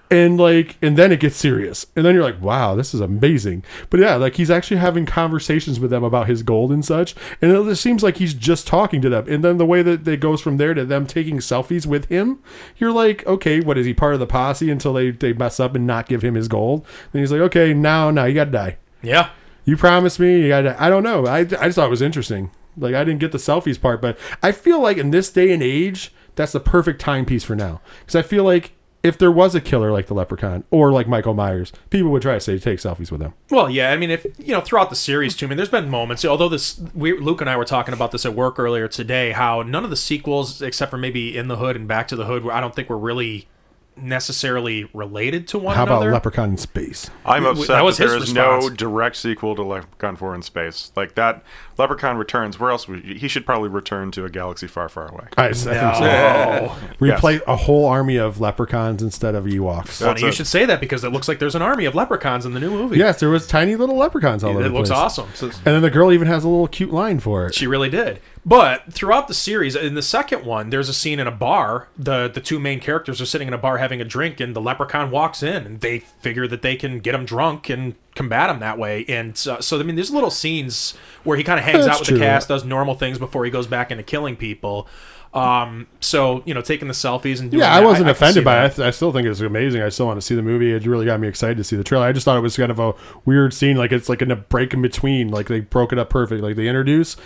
and 0.09 0.37
like 0.39 0.77
and 0.81 0.97
then 0.97 1.11
it 1.11 1.19
gets 1.19 1.35
serious. 1.35 1.85
And 1.95 2.05
then 2.05 2.15
you're 2.15 2.23
like 2.23 2.41
wow 2.41 2.75
this 2.75 2.93
is 2.93 2.99
amazing. 2.99 3.63
But 3.89 3.99
yeah 3.99 4.15
like 4.15 4.35
he's 4.35 4.49
actually 4.51 4.77
having 4.77 5.05
conversations 5.05 5.79
with 5.79 5.91
them 5.91 6.03
about 6.03 6.27
his 6.27 6.43
gold 6.43 6.71
and 6.71 6.83
such. 6.83 7.13
And 7.41 7.51
it 7.51 7.63
just 7.65 7.81
seems 7.83 8.03
like 8.03 8.17
he's 8.17 8.33
just 8.33 8.67
talking 8.67 9.01
to 9.03 9.09
them. 9.09 9.27
And 9.29 9.43
then 9.43 9.57
the 9.57 9.65
way 9.65 9.81
that 9.81 10.07
it 10.07 10.19
goes 10.19 10.41
from 10.41 10.57
there 10.57 10.73
to 10.73 10.83
them 10.83 11.05
taking 11.05 11.37
selfies 11.37 11.85
with 11.85 12.05
him 12.05 12.39
you're 12.77 12.91
like 12.91 13.25
okay 13.27 13.59
what 13.61 13.77
is 13.77 13.85
he 13.85 13.93
part 13.93 14.13
of 14.13 14.19
the 14.19 14.27
posse 14.27 14.71
until 14.71 14.93
they 14.93 15.11
they 15.11 15.31
mess 15.33 15.59
up 15.59 15.75
and 15.75 15.85
not 15.85 16.07
give 16.09 16.21
him 16.23 16.33
his 16.35 16.47
gold? 16.47 16.85
And 17.13 17.19
he's 17.21 17.31
like 17.31 17.41
okay 17.41 17.73
now 17.73 18.09
now 18.11 18.25
you 18.25 18.33
gotta 18.33 18.51
die. 18.51 18.77
Yeah. 19.01 19.29
You 19.67 19.75
promised 19.75 20.19
me. 20.19 20.47
Gotta, 20.47 20.81
I 20.81 20.89
don't 20.89 21.03
know. 21.03 21.27
I, 21.27 21.39
I 21.39 21.43
just 21.43 21.75
thought 21.75 21.87
it 21.87 21.91
was 21.91 22.01
interesting. 22.01 22.49
Like 22.77 22.95
I 22.95 23.03
didn't 23.03 23.19
get 23.19 23.33
the 23.33 23.37
selfies 23.37 23.79
part, 23.79 24.01
but 24.01 24.17
I 24.41 24.51
feel 24.53 24.81
like 24.81 24.97
in 24.97 25.11
this 25.11 25.29
day 25.29 25.51
and 25.51 25.61
age, 25.61 26.13
that's 26.35 26.53
the 26.53 26.59
perfect 26.59 27.01
timepiece 27.01 27.43
for 27.43 27.55
now. 27.55 27.81
Because 27.99 28.15
I 28.15 28.21
feel 28.21 28.45
like 28.45 28.71
if 29.03 29.17
there 29.17 29.31
was 29.31 29.55
a 29.55 29.61
killer 29.61 29.91
like 29.91 30.07
the 30.07 30.13
Leprechaun 30.13 30.63
or 30.71 30.91
like 30.93 31.07
Michael 31.07 31.33
Myers, 31.33 31.73
people 31.89 32.11
would 32.11 32.21
try 32.21 32.35
to 32.35 32.39
say 32.39 32.57
take 32.57 32.79
selfies 32.79 33.11
with 33.11 33.19
them. 33.19 33.33
Well, 33.49 33.69
yeah, 33.69 33.91
I 33.91 33.97
mean, 33.97 34.09
if 34.09 34.25
you 34.39 34.53
know, 34.53 34.61
throughout 34.61 34.89
the 34.89 34.95
series 34.95 35.35
too, 35.35 35.47
I 35.47 35.49
mean, 35.49 35.57
there's 35.57 35.69
been 35.69 35.89
moments. 35.89 36.23
Although 36.23 36.49
this, 36.49 36.79
we, 36.93 37.17
Luke 37.17 37.41
and 37.41 37.49
I 37.49 37.57
were 37.57 37.65
talking 37.65 37.93
about 37.93 38.11
this 38.11 38.25
at 38.25 38.33
work 38.33 38.57
earlier 38.59 38.87
today. 38.87 39.33
How 39.33 39.63
none 39.63 39.83
of 39.83 39.89
the 39.89 39.97
sequels, 39.97 40.61
except 40.61 40.91
for 40.91 40.97
maybe 40.97 41.37
In 41.37 41.49
the 41.49 41.57
Hood 41.57 41.75
and 41.75 41.89
Back 41.89 42.07
to 42.07 42.15
the 42.15 42.25
Hood, 42.25 42.49
I 42.49 42.61
don't 42.61 42.73
think 42.73 42.89
were 42.89 42.97
really 42.97 43.49
necessarily 43.97 44.89
related 44.93 45.47
to 45.49 45.57
one 45.57 45.75
another. 45.75 45.91
How 45.91 45.97
about. 46.01 46.13
Leprechaun 46.13 46.51
in 46.51 46.57
space? 46.57 47.09
I'm 47.25 47.43
that 47.43 47.49
upset 47.51 47.67
that, 47.67 47.83
was 47.83 47.97
his 47.97 48.11
there 48.11 48.17
is 48.19 48.33
no 48.33 48.69
direct 48.69 49.15
sequel 49.15 49.55
to 49.55 49.63
Leprechaun 49.63 50.15
4 50.15 50.35
in 50.35 50.41
space. 50.41 50.91
Like 50.95 51.15
that, 51.15 51.43
Leprechaun 51.77 52.17
returns. 52.17 52.59
Where 52.59 52.71
else? 52.71 52.87
Would, 52.87 53.03
he 53.03 53.27
should 53.27 53.45
probably 53.45 53.69
return 53.69 54.11
to 54.11 54.25
a 54.25 54.29
galaxy 54.29 54.67
far, 54.67 54.89
far 54.89 55.09
away. 55.09 55.25
I, 55.37 55.47
I 55.47 55.53
think 55.53 55.55
so. 55.55 55.77
Oh, 56.03 56.79
Replace 56.99 57.41
a 57.47 57.55
whole 57.55 57.85
army 57.85 58.17
of 58.17 58.39
leprechauns 58.39 59.01
instead 59.01 59.35
of 59.35 59.45
Ewoks. 59.45 59.87
funny 59.87 60.21
you 60.21 60.27
it. 60.27 60.33
should 60.33 60.47
say 60.47 60.65
that 60.65 60.79
because 60.79 61.03
it 61.03 61.11
looks 61.11 61.27
like 61.27 61.39
there's 61.39 61.55
an 61.55 61.61
army 61.61 61.85
of 61.85 61.95
leprechauns 61.95 62.45
in 62.45 62.53
the 62.53 62.59
new 62.59 62.71
movie. 62.71 62.97
Yes, 62.97 63.19
there 63.19 63.29
was 63.29 63.47
tiny 63.47 63.75
little 63.75 63.95
leprechauns 63.97 64.43
all 64.43 64.51
over 64.51 64.65
it 64.65 64.71
looks 64.71 64.89
place. 64.89 65.19
awesome. 65.19 65.29
And 65.41 65.75
then 65.75 65.81
the 65.81 65.91
girl 65.91 66.11
even 66.11 66.27
has 66.27 66.43
a 66.43 66.47
little 66.47 66.67
cute 66.67 66.91
line 66.91 67.19
for 67.19 67.47
it. 67.47 67.55
She 67.55 67.67
really 67.67 67.89
did. 67.89 68.19
But 68.47 68.93
throughout 68.93 69.27
the 69.27 69.33
series, 69.33 69.75
in 69.75 69.95
the 69.95 70.01
second 70.01 70.45
one, 70.45 70.69
there's 70.69 70.87
a 70.87 70.93
scene 70.93 71.19
in 71.19 71.27
a 71.27 71.31
bar. 71.31 71.89
The 71.97 72.29
the 72.33 72.39
two 72.39 72.61
main 72.61 72.79
characters 72.79 73.19
are 73.19 73.25
sitting 73.25 73.49
in 73.49 73.53
a 73.53 73.57
bar 73.57 73.77
having 73.77 73.99
a 73.99 74.05
drink, 74.05 74.39
and 74.39 74.55
the 74.55 74.61
leprechaun 74.61 75.11
walks 75.11 75.43
in, 75.43 75.65
and 75.65 75.81
they 75.81 75.99
figure 75.99 76.47
that 76.47 76.61
they 76.61 76.77
can 76.77 76.99
get 76.99 77.13
him 77.13 77.25
drunk 77.25 77.69
and 77.69 77.95
combat 78.15 78.49
him 78.49 78.61
that 78.61 78.77
way. 78.79 79.03
And 79.09 79.35
so, 79.35 79.59
so 79.59 79.77
I 79.77 79.83
mean, 79.83 79.97
there's 79.97 80.11
little 80.11 80.31
scenes 80.31 80.93
where 81.25 81.35
he 81.37 81.43
kind 81.43 81.59
of 81.59 81.65
hangs 81.65 81.83
That's 81.83 81.95
out 81.97 81.99
with 81.99 82.07
true. 82.07 82.19
the 82.19 82.23
cast, 82.23 82.47
does 82.47 82.63
normal 82.63 82.95
things 82.95 83.19
before 83.19 83.43
he 83.43 83.51
goes 83.51 83.67
back 83.67 83.91
into 83.91 84.03
killing 84.03 84.37
people. 84.37 84.87
Um, 85.33 85.87
so 85.99 86.41
you 86.45 86.53
know, 86.53 86.61
taking 86.61 86.87
the 86.87 86.93
selfies 86.93 87.41
and 87.41 87.51
doing 87.51 87.59
Yeah, 87.61 87.73
I 87.75 87.81
wasn't 87.81 88.07
see 88.07 88.11
offended 88.11 88.45
by 88.45 88.55
that. 88.65 88.79
it. 88.79 88.81
I, 88.81 88.87
I 88.87 88.91
still 88.91 89.11
think 89.11 89.27
it's 89.27 89.41
amazing. 89.41 89.81
I 89.81 89.89
still 89.89 90.05
want 90.05 90.17
to 90.17 90.25
see 90.25 90.35
the 90.35 90.41
movie. 90.41 90.71
It 90.71 90.85
really 90.85 91.05
got 91.05 91.19
me 91.19 91.27
excited 91.27 91.57
to 91.57 91.65
see 91.65 91.75
the 91.75 91.83
trailer. 91.83 92.05
I 92.05 92.13
just 92.13 92.23
thought 92.23 92.37
it 92.37 92.41
was 92.41 92.55
kind 92.55 92.71
of 92.71 92.79
a 92.79 92.93
weird 93.25 93.53
scene, 93.53 93.75
like 93.75 93.91
it's 93.91 94.07
like 94.07 94.21
in 94.21 94.31
a 94.31 94.37
break 94.37 94.73
in 94.73 94.81
between. 94.81 95.27
Like 95.27 95.47
they 95.47 95.59
broke 95.59 95.91
it 95.91 95.99
up 95.99 96.09
perfect. 96.09 96.41
Like 96.41 96.55
they 96.55 96.69
introduce 96.69 97.17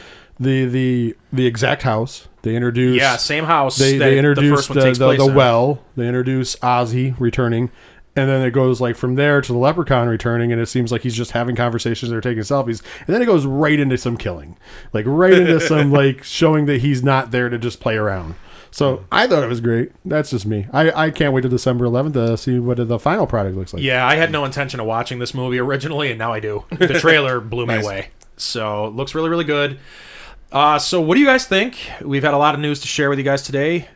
the 0.42 0.66
the 0.66 1.16
the 1.32 1.46
exact 1.46 1.84
house. 1.84 2.28
They 2.42 2.56
introduce 2.56 2.98
Yeah, 2.98 3.18
same 3.18 3.46
house. 3.46 3.78
They 3.78 3.98
they 3.98 4.18
introduce 4.18 4.68
first 4.68 4.70
one 4.70 4.80
uh, 4.80 4.84
the 4.86 4.94
the, 4.94 5.28
the 5.28 5.34
well. 5.34 5.84
They 5.96 6.08
introduce 6.08 6.56
Ozzy 6.58 7.18
returning. 7.20 7.72
And 8.14 8.30
then 8.30 8.46
it 8.46 8.52
goes 8.52 8.82
like 8.82 8.98
from 8.98 9.16
there 9.16 9.40
to 9.40 9.54
the 9.54 9.58
leprechaun 9.58 10.10
returning, 10.10 10.52
and 10.52 10.60
it 10.60 10.66
seems 10.66 10.92
like 10.92 11.02
he's 11.04 11.16
just 11.16 11.32
having 11.32 11.56
conversations. 11.56 12.12
They're 12.12 12.20
taking 12.20 12.44
selfies, 12.44 12.82
and 13.08 13.16
then 13.16 13.22
it 13.22 13.26
goes 13.26 13.46
right 13.46 13.80
into 13.80 13.98
some 13.98 14.18
killing, 14.18 14.58
like 14.92 15.06
right 15.08 15.32
into 15.32 15.62
some 15.66 15.94
like 15.94 16.22
showing 16.22 16.66
that 16.66 16.82
he's 16.82 17.02
not 17.06 17.32
there 17.32 17.48
to 17.48 17.58
just 17.58 17.80
play 17.80 17.96
around. 17.96 18.36
So 18.70 18.98
hmm. 18.98 19.04
I 19.14 19.28
thought 19.28 19.44
it 19.44 19.48
was 19.48 19.62
great. 19.62 19.94
That's 20.04 20.32
just 20.32 20.46
me. 20.46 20.68
I, 20.74 21.06
I 21.06 21.12
can't 21.12 21.34
wait 21.34 21.42
to 21.42 21.50
December 21.50 21.86
11th 21.86 22.14
to 22.14 22.38
see 22.38 22.60
what 22.60 22.86
the 22.86 23.00
final 23.00 23.28
product 23.28 23.56
looks 23.56 23.74
like. 23.74 23.82
Yeah, 23.82 24.06
I 24.06 24.16
had 24.16 24.30
no 24.30 24.44
intention 24.44 24.82
of 24.82 24.86
watching 24.86 25.20
this 25.20 25.34
movie 25.34 25.60
originally, 25.60 26.10
and 26.10 26.20
now 26.20 26.34
I 26.34 26.42
do. 26.42 26.66
The 26.70 27.00
trailer 27.00 27.40
blew 27.40 27.66
me 27.66 27.76
Nice. 27.76 27.86
away. 27.86 28.10
So 28.36 28.88
it 28.88 28.94
looks 28.94 29.16
really, 29.16 29.30
really 29.30 29.46
good. 29.46 29.80
Uh, 30.52 30.78
so 30.78 31.00
what 31.00 31.16
do 31.16 31.22
you 31.22 31.26
guys 31.28 31.46
think? 31.46 31.78
We've 32.02 32.24
had 32.24 32.34
a 32.34 32.38
lot 32.38 32.54
of 32.56 32.60
news 32.62 32.80
to 32.82 32.88
share 32.88 33.10
with 33.10 33.18
you 33.20 33.24
guys 33.26 33.42
today. 33.42 33.88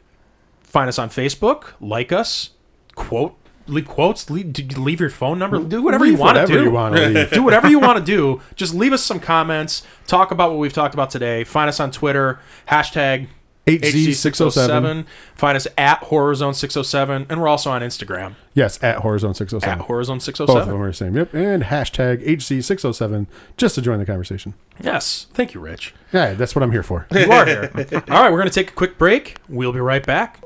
Find 0.62 0.88
us 0.88 0.98
on 1.00 1.10
Facebook, 1.10 1.74
like 1.80 2.12
us, 2.12 2.52
quote, 2.96 3.36
leave 3.68 3.88
quotes, 3.88 4.30
leave, 4.30 4.78
leave 4.78 5.00
your 5.00 5.10
phone 5.10 5.40
number, 5.40 5.60
do 5.60 5.82
whatever 5.82 6.06
you 6.06 6.16
want 6.18 6.38
to 6.38 6.46
do. 6.46 6.64
you 6.64 6.72
wanna 6.72 7.02
leave. 7.08 7.32
do 7.32 7.44
whatever 7.44 7.70
you 7.70 7.80
want 7.80 7.98
to 8.00 8.04
do. 8.04 8.42
Just 8.56 8.74
leave 8.74 8.94
us 8.94 9.04
some 9.04 9.20
comments. 9.20 9.84
Talk 10.08 10.32
about 10.32 10.52
what 10.52 10.60
we've 10.60 10.74
talked 10.74 10.94
about 10.94 11.10
today. 11.10 11.44
Find 11.44 11.68
us 11.70 11.80
on 11.80 11.92
Twitter, 11.92 12.40
hashtag 12.70 13.28
HZ607. 13.68 15.06
Find 15.36 15.56
us 15.56 15.68
at 15.78 16.02
HorrorZone607, 16.02 17.26
and 17.30 17.42
we're 17.42 17.48
also 17.48 17.72
on 17.72 17.82
Instagram 17.82 18.36
Yes, 18.54 18.82
at 18.84 19.00
HorrorZone 19.00 19.36
607. 19.36 19.70
at 19.82 19.88
HorrorZone607. 19.88 20.48
Both 20.48 20.58
of 20.58 20.68
them 20.68 20.82
are 20.82 20.88
the 20.88 20.94
same. 20.94 21.16
Yep. 21.16 21.34
And 21.34 21.64
hashtag 21.64 22.26
HC607 22.26 23.28
just 23.58 23.76
to 23.76 23.82
join 23.82 24.00
the 24.00 24.06
conversation. 24.06 24.54
Yes. 24.82 25.28
Thank 25.34 25.54
you, 25.54 25.60
Rich. 25.60 25.94
Yeah, 26.14 26.34
that's 26.34 26.56
what 26.56 26.64
I'm 26.64 26.72
here 26.72 26.84
for. 26.84 27.08
You 27.12 27.32
are 27.32 27.46
here. 27.46 27.72
All 27.76 28.24
right, 28.24 28.32
we're 28.32 28.38
going 28.40 28.48
to 28.48 28.54
take 28.54 28.70
a 28.72 28.76
quick 28.76 28.98
break. 28.98 29.38
We'll 29.50 29.74
be 29.74 29.80
right 29.80 30.06
back. 30.06 30.42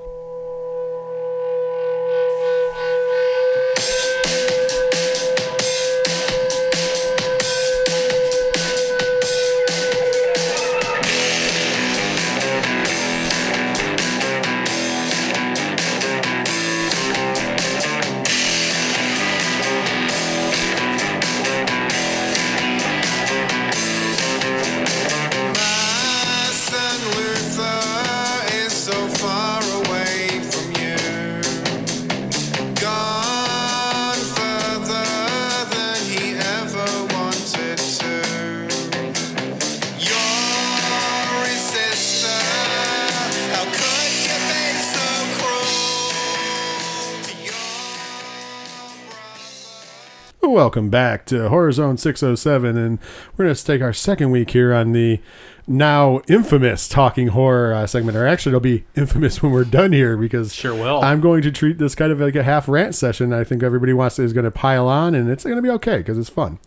Welcome 50.69 50.91
back 50.91 51.25
to 51.25 51.49
Horror 51.49 51.71
Zone 51.71 51.97
607, 51.97 52.77
and 52.77 52.99
we're 53.35 53.45
going 53.45 53.55
to 53.55 53.65
take 53.65 53.81
our 53.81 53.91
second 53.91 54.29
week 54.29 54.51
here 54.51 54.71
on 54.71 54.91
the 54.91 55.19
now 55.65 56.21
infamous 56.27 56.87
Talking 56.87 57.29
Horror 57.29 57.73
uh, 57.73 57.87
segment. 57.87 58.15
Or 58.15 58.27
actually, 58.27 58.51
it'll 58.51 58.59
be 58.59 58.85
infamous 58.95 59.41
when 59.41 59.51
we're 59.51 59.63
done 59.63 59.93
here 59.93 60.15
because 60.15 60.53
Sure 60.53 60.75
will. 60.75 61.01
I'm 61.01 61.21
going 61.21 61.41
to 61.41 61.51
treat 61.51 61.79
this 61.79 61.95
kind 61.95 62.11
of 62.11 62.19
like 62.19 62.35
a 62.35 62.43
half 62.43 62.67
rant 62.69 62.93
session. 62.93 63.33
I 63.33 63.43
think 63.43 63.63
everybody 63.63 63.93
wants 63.93 64.19
is 64.19 64.31
going 64.31 64.43
to 64.43 64.51
pile 64.51 64.87
on, 64.87 65.15
and 65.15 65.27
it's 65.27 65.43
going 65.43 65.55
to 65.55 65.61
be 65.63 65.71
okay 65.71 65.97
because 65.97 66.19
it's 66.19 66.29
fun. 66.29 66.59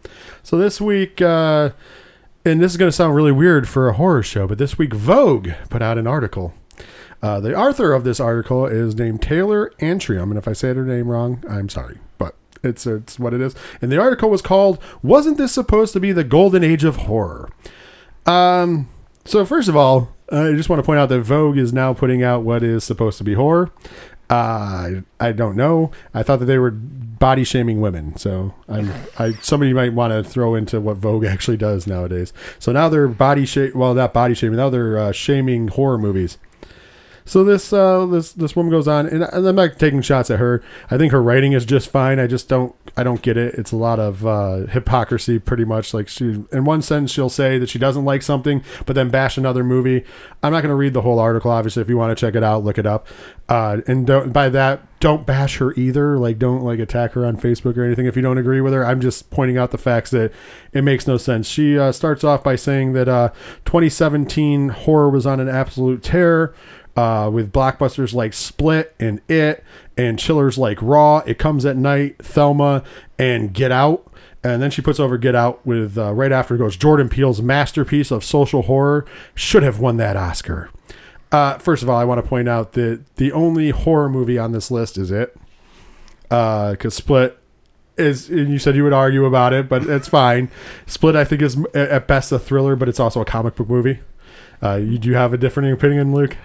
So 0.43 0.59
this 0.59 0.81
week, 0.81 1.23
uh, 1.23 1.71
and 2.45 2.61
this 2.61 2.73
is 2.73 2.79
going 2.79 2.91
to 2.91 2.97
sound 2.97 3.15
really 3.15 3.31
weird 3.31 3.69
for 3.69 3.89
a 3.89 3.93
horror 3.93 4.25
show, 4.25 4.49
but 4.49 4.59
this 4.59 4.77
week 4.77 4.95
Vogue 4.95 5.51
put 5.71 5.81
out 5.81 5.97
an 5.97 6.09
article. 6.09 6.55
Uh, 7.23 7.39
the 7.39 7.55
author 7.55 7.93
of 7.93 8.03
this 8.03 8.19
article 8.19 8.67
is 8.67 8.97
named 8.97 9.23
Taylor 9.23 9.71
Antrim, 9.79 10.33
and 10.33 10.39
if 10.39 10.49
I 10.49 10.55
say 10.55 10.75
her 10.75 10.85
name 10.85 11.07
wrong, 11.07 11.45
I'm 11.49 11.69
sorry, 11.69 12.01
but 12.19 12.35
it's 12.63 12.87
it's 12.87 13.19
what 13.19 13.35
it 13.35 13.41
is. 13.41 13.55
And 13.81 13.91
the 13.91 14.01
article 14.01 14.31
was 14.31 14.43
called 14.43 14.83
"Wasn't 15.03 15.39
this 15.39 15.53
supposed 15.53 15.93
to 15.95 16.01
be 16.01 16.13
the 16.13 16.25
golden 16.25 16.65
age 16.65 16.85
of 16.85 16.97
horror?" 16.97 17.51
Um, 18.27 18.89
so 19.25 19.45
first 19.45 19.69
of 19.69 19.77
all, 19.77 20.15
I 20.31 20.53
just 20.53 20.69
want 20.69 20.81
to 20.81 20.87
point 20.87 20.99
out 20.99 21.09
that 21.09 21.21
Vogue 21.21 21.59
is 21.59 21.73
now 21.73 21.93
putting 21.93 22.23
out 22.23 22.43
what 22.43 22.63
is 22.63 22.85
supposed 22.85 23.19
to 23.19 23.25
be 23.25 23.35
horror. 23.35 23.71
Uh, 24.31 24.35
I, 24.35 25.03
I 25.21 25.33
don't 25.33 25.57
know. 25.57 25.91
I 26.15 26.23
thought 26.23 26.39
that 26.39 26.47
they 26.47 26.59
were 26.59 26.71
body 26.71 27.45
shaming 27.45 27.81
women. 27.81 28.17
So 28.17 28.55
I'm, 28.69 28.91
I 29.19 29.33
somebody 29.43 29.73
might 29.73 29.93
want 29.93 30.13
to 30.13 30.29
throw 30.29 30.55
into 30.55 30.81
what 30.81 30.97
Vogue 30.97 31.25
actually 31.27 31.57
does 31.57 31.87
nowadays. 31.87 32.33
So 32.59 32.73
now 32.73 32.89
they're 32.89 33.09
body 33.09 33.47
shame. 33.47 33.73
Well, 33.75 33.95
not 33.95 34.13
body 34.13 34.35
shaming. 34.35 34.57
Now 34.57 34.71
they're 34.71 34.99
uh, 34.99 35.13
shaming 35.13 35.69
horror 35.69 35.99
movies. 35.99 36.39
So 37.25 37.45
this 37.45 37.73
uh, 37.73 38.07
this 38.07 38.33
this 38.33 38.57
woman 38.57 38.71
goes 38.71 38.89
on, 38.89 39.07
and 39.07 39.23
and 39.23 39.47
I'm 39.47 39.55
not 39.55 39.79
taking 39.79 40.03
shots 40.03 40.31
at 40.31 40.39
her. 40.39 40.63
I 40.91 40.99
think 40.99 41.13
her 41.13 41.23
writing 41.23 41.53
is 41.53 41.65
just 41.65 41.89
fine. 41.89 42.19
I 42.19 42.27
just 42.27 42.49
don't 42.49 42.75
I 42.97 43.05
don't 43.05 43.23
get 43.23 43.37
it. 43.37 43.55
It's 43.55 43.73
a 43.73 43.77
lot 43.77 43.99
of 43.99 44.27
uh, 44.27 44.67
hypocrisy, 44.67 45.39
pretty 45.39 45.65
much. 45.65 45.95
Like 45.95 46.09
she, 46.09 46.45
in 46.53 46.65
one 46.65 46.83
sentence, 46.83 47.11
she'll 47.11 47.31
say 47.31 47.59
that 47.59 47.71
she 47.71 47.79
doesn't 47.79 48.05
like 48.05 48.23
something, 48.23 48.63
but 48.85 48.95
then 48.95 49.09
bash 49.09 49.39
another 49.39 49.65
movie. 49.65 50.05
I'm 50.43 50.53
not 50.53 50.61
going 50.61 50.71
to 50.71 50.77
read 50.77 50.93
the 50.93 51.01
whole 51.01 51.19
article. 51.19 51.51
Obviously, 51.51 51.81
if 51.81 51.89
you 51.89 51.97
want 51.97 52.17
to 52.17 52.21
check 52.21 52.35
it 52.35 52.43
out, 52.43 52.65
look 52.65 52.77
it 52.77 52.87
up. 52.87 53.07
Uh, 53.49 53.81
and 53.87 54.07
don't, 54.07 54.33
by 54.33 54.49
that, 54.51 54.83
don't 55.01 55.27
bash 55.27 55.57
her 55.59 55.73
either. 55.75 56.19
Like 56.19 56.39
don't 56.39 56.63
like 56.63 56.79
attack 56.79 57.13
her 57.13 57.25
on 57.25 57.37
Facebook 57.37 57.77
or 57.77 57.85
anything 57.85 58.07
if 58.07 58.15
you 58.15 58.23
don't 58.23 58.39
agree 58.39 58.61
with 58.61 58.73
her. 58.73 58.85
I'm 58.85 59.01
just 59.01 59.31
pointing 59.31 59.57
out 59.57 59.71
the 59.71 59.79
facts 59.79 60.11
that 60.11 60.33
it 60.73 60.83
makes 60.83 61.07
no 61.07 61.17
sense. 61.17 61.47
She 61.47 61.79
uh, 61.79 61.93
starts 61.93 62.25
off 62.25 62.45
by 62.45 62.57
saying 62.57 62.93
that 62.93 63.09
uh, 63.09 63.31
2017 63.65 64.69
horror 64.69 65.11
was 65.11 65.27
on 65.27 65.41
an 65.41 65.49
absolute 65.49 66.03
tear 66.03 66.55
uh, 66.97 67.31
with 67.33 67.53
blockbusters 67.53 68.15
like 68.15 68.33
Split 68.33 68.95
and 69.01 69.21
It 69.29 69.65
and 69.97 70.19
chillers 70.19 70.59
like 70.59 70.79
Raw, 70.81 71.19
It 71.27 71.39
Comes 71.39 71.65
at 71.65 71.77
Night, 71.77 72.19
Thelma, 72.19 72.83
and 73.19 73.53
Get 73.53 73.73
Out. 73.73 74.07
And 74.45 74.61
then 74.61 74.71
she 74.71 74.83
puts 74.83 74.99
over 74.99 75.19
Get 75.19 75.35
Out 75.35 75.65
with 75.65 75.97
uh, 75.97 76.13
right 76.13 76.33
after 76.33 76.57
goes 76.57 76.77
Jordan 76.77 77.09
Peele's 77.09 77.41
masterpiece 77.41 78.11
of 78.11 78.25
social 78.25 78.63
horror 78.63 79.07
should 79.35 79.63
have 79.63 79.79
won 79.79 79.97
that 79.99 80.17
Oscar. 80.17 80.71
Uh, 81.31 81.57
first 81.59 81.83
of 81.83 81.89
all, 81.89 81.97
I 81.97 82.05
want 82.05 82.23
to 82.23 82.29
point 82.29 82.49
out 82.49 82.73
that 82.73 83.17
the 83.17 83.33
only 83.33 83.71
horror 83.71 84.11
movie 84.11 84.39
on 84.39 84.53
this 84.53 84.71
list 84.71 84.99
is 84.99 85.11
It, 85.11 85.35
because 86.29 86.95
Split 86.95 87.39
is. 87.97 88.29
And 88.29 88.51
you 88.51 88.59
said 88.59 88.77
you 88.77 88.85
would 88.85 88.93
argue 88.93 89.25
about 89.25 89.53
it, 89.55 89.69
but 89.69 89.85
it's 89.85 90.09
fine. 90.09 90.51
Split, 90.87 91.17
I 91.17 91.25
think, 91.25 91.41
is 91.41 91.57
at 91.73 92.07
best 92.07 92.33
a 92.33 92.39
thriller, 92.39 92.77
but 92.77 92.89
it's 92.89 93.01
also 93.01 93.21
a 93.21 93.25
comic 93.25 93.55
book 93.55 93.69
movie. 93.69 94.01
Uh, 94.63 94.77
you 94.77 94.99
do 94.99 95.13
have 95.13 95.33
a 95.33 95.39
different 95.39 95.73
opinion, 95.73 96.13
Luke? 96.15 96.37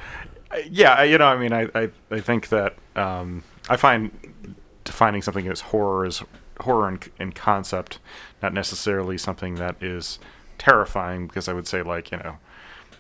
Yeah, 0.70 1.04
you 1.04 1.18
know, 1.18 1.28
I 1.28 1.38
mean, 1.38 1.54
I, 1.54 1.68
I, 1.76 1.90
I 2.12 2.20
think 2.20 2.50
that 2.50 2.76
um, 2.96 3.44
I 3.70 3.78
find 3.78 4.56
defining 4.84 5.22
something 5.22 5.48
as 5.48 5.62
horror 5.62 6.06
is 6.06 6.24
horror 6.62 6.90
in, 6.90 7.00
in 7.20 7.32
concept, 7.34 8.00
not 8.42 8.54
necessarily 8.54 9.18
something 9.18 9.56
that 9.56 9.82
is 9.82 10.20
terrifying. 10.58 11.28
Because 11.28 11.48
I 11.48 11.54
would 11.54 11.68
say, 11.68 11.82
like, 11.82 12.12
you 12.12 12.18
know, 12.18 12.38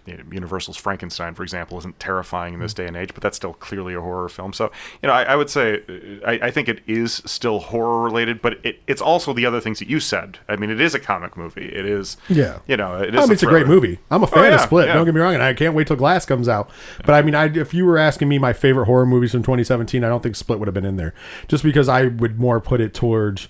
you 0.08 0.18
know, 0.18 0.24
Universal's 0.32 0.78
Frankenstein, 0.78 1.36
for 1.36 1.44
example, 1.44 1.78
isn't 1.78 2.00
terrifying 2.00 2.54
in 2.56 2.60
this 2.62 2.74
day 2.74 2.88
and 2.88 2.96
age, 2.96 3.14
but 3.14 3.22
that's 3.22 3.36
still 3.38 3.54
clearly 3.54 3.94
a 3.94 4.02
horror 4.02 4.30
film. 4.30 4.54
So, 4.54 4.72
you 5.04 5.08
know, 5.08 5.14
I, 5.14 5.24
I 5.24 5.36
would 5.36 5.50
say 5.50 5.82
uh, 5.90 6.26
I, 6.28 6.48
I 6.48 6.52
think 6.52 6.70
it 6.70 6.82
is 6.88 7.22
still 7.26 7.60
horror 7.60 8.04
related, 8.04 8.42
but 8.42 8.66
it, 8.66 8.80
it's 8.88 9.02
also 9.02 9.34
the 9.34 9.46
other 9.46 9.60
things 9.60 9.80
that 9.80 9.90
you 9.90 10.00
said. 10.00 10.40
I 10.48 10.56
mean, 10.56 10.70
it 10.70 10.80
is 10.82 10.96
a 10.96 11.00
comic 11.00 11.36
movie. 11.36 11.66
It 11.68 11.86
is, 11.86 12.18
Yeah. 12.30 12.60
you 12.68 12.78
know, 12.78 12.96
it 13.02 13.14
is. 13.14 13.20
I 13.20 13.24
mean, 13.24 13.34
it's 13.34 13.44
a 13.44 13.48
great 13.48 13.68
movie. 13.68 14.00
I'm 14.10 14.24
a 14.24 14.28
fan 14.28 14.40
Oh, 14.40 14.48
yeah, 14.48 14.56
of 14.56 14.62
Split. 14.62 14.88
yeah. 14.88 14.94
Don't 14.94 15.06
get 15.06 15.14
me 15.14 15.22
wrong, 15.22 15.34
and 15.34 15.44
I 15.44 15.54
can't 15.54 15.76
wait 15.76 15.88
till 15.88 15.96
Glass 15.98 16.26
comes 16.26 16.48
out. 16.48 16.70
But 17.06 17.14
I 17.16 17.22
mean, 17.22 17.36
I, 17.36 17.46
if 17.46 17.74
you 17.74 17.86
were 17.86 17.98
asking 17.98 18.30
me 18.30 18.40
my 18.40 18.54
favorite 18.54 18.86
horror 18.86 19.06
movies 19.06 19.32
from 19.34 19.44
2017, 19.44 20.04
I 20.04 20.08
don't 20.10 20.24
think 20.24 20.36
Split 20.38 20.60
would 20.60 20.68
have 20.68 20.74
been 20.74 20.86
in 20.86 20.96
there, 20.96 21.14
just 21.48 21.64
because 21.64 21.90
I 21.90 22.06
would 22.08 22.40
more 22.40 22.60
put 22.62 22.80
it 22.82 22.94
towards. 22.94 23.48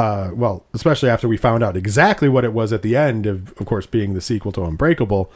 Uh, 0.00 0.30
well, 0.32 0.64
especially 0.74 1.08
after 1.10 1.26
we 1.26 1.36
found 1.36 1.64
out 1.64 1.76
exactly 1.76 2.28
what 2.28 2.44
it 2.44 2.52
was 2.52 2.72
at 2.72 2.82
the 2.82 2.94
end 2.96 3.26
of, 3.26 3.48
of 3.58 3.66
course, 3.66 3.84
being 3.84 4.14
the 4.14 4.20
sequel 4.20 4.52
to 4.52 4.62
Unbreakable, 4.64 5.28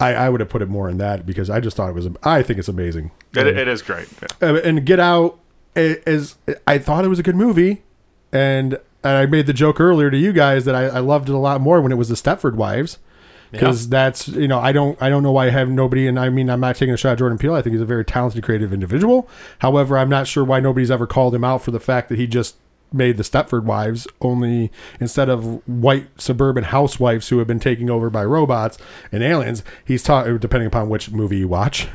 I, 0.00 0.14
I 0.14 0.28
would 0.28 0.40
have 0.40 0.48
put 0.48 0.62
it 0.62 0.68
more 0.68 0.88
in 0.88 0.98
that 0.98 1.24
because 1.24 1.48
I 1.48 1.60
just 1.60 1.76
thought 1.76 1.88
it 1.88 1.94
was. 1.94 2.08
I 2.22 2.42
think 2.42 2.58
it's 2.58 2.68
amazing. 2.68 3.10
It, 3.34 3.46
it 3.46 3.68
is 3.68 3.82
great. 3.82 4.08
Yeah. 4.40 4.48
Uh, 4.48 4.56
and 4.56 4.84
Get 4.84 5.00
Out 5.00 5.38
is 5.76 6.36
I 6.66 6.78
thought 6.78 7.04
it 7.04 7.08
was 7.08 7.18
a 7.18 7.22
good 7.22 7.36
movie, 7.36 7.82
and, 8.32 8.74
and 9.02 9.16
I 9.16 9.26
made 9.26 9.46
the 9.46 9.52
joke 9.52 9.80
earlier 9.80 10.10
to 10.10 10.16
you 10.16 10.32
guys 10.32 10.64
that 10.64 10.74
I, 10.74 10.84
I 10.84 10.98
loved 11.00 11.28
it 11.28 11.34
a 11.34 11.38
lot 11.38 11.60
more 11.60 11.80
when 11.80 11.92
it 11.92 11.96
was 11.96 12.08
the 12.08 12.14
Stepford 12.14 12.54
Wives, 12.54 12.98
because 13.50 13.88
that's 13.88 14.28
you 14.28 14.48
know 14.48 14.58
I 14.58 14.72
don't 14.72 15.00
I 15.00 15.08
don't 15.08 15.22
know 15.22 15.32
why 15.32 15.46
I 15.46 15.50
have 15.50 15.68
nobody, 15.68 16.06
and 16.06 16.18
I 16.18 16.28
mean 16.28 16.50
I'm 16.50 16.60
not 16.60 16.76
taking 16.76 16.94
a 16.94 16.96
shot 16.96 17.12
at 17.12 17.18
Jordan 17.18 17.38
Peele. 17.38 17.54
I 17.54 17.62
think 17.62 17.74
he's 17.74 17.82
a 17.82 17.86
very 17.86 18.04
talented, 18.04 18.42
creative 18.42 18.72
individual. 18.72 19.28
However, 19.60 19.96
I'm 19.96 20.08
not 20.08 20.26
sure 20.26 20.44
why 20.44 20.60
nobody's 20.60 20.90
ever 20.90 21.06
called 21.06 21.34
him 21.34 21.44
out 21.44 21.62
for 21.62 21.70
the 21.70 21.80
fact 21.80 22.08
that 22.08 22.18
he 22.18 22.26
just 22.26 22.56
made 22.94 23.16
the 23.16 23.22
Stepford 23.22 23.64
Wives 23.64 24.06
only 24.20 24.70
instead 25.00 25.28
of 25.28 25.66
white 25.68 26.08
suburban 26.20 26.64
housewives 26.64 27.28
who 27.28 27.38
have 27.38 27.46
been 27.46 27.60
taken 27.60 27.90
over 27.90 28.08
by 28.08 28.24
robots 28.24 28.78
and 29.12 29.22
aliens. 29.22 29.62
He's 29.84 30.02
talking 30.02 30.38
depending 30.38 30.68
upon 30.68 30.88
which 30.88 31.10
movie 31.10 31.38
you 31.38 31.48
watch 31.48 31.88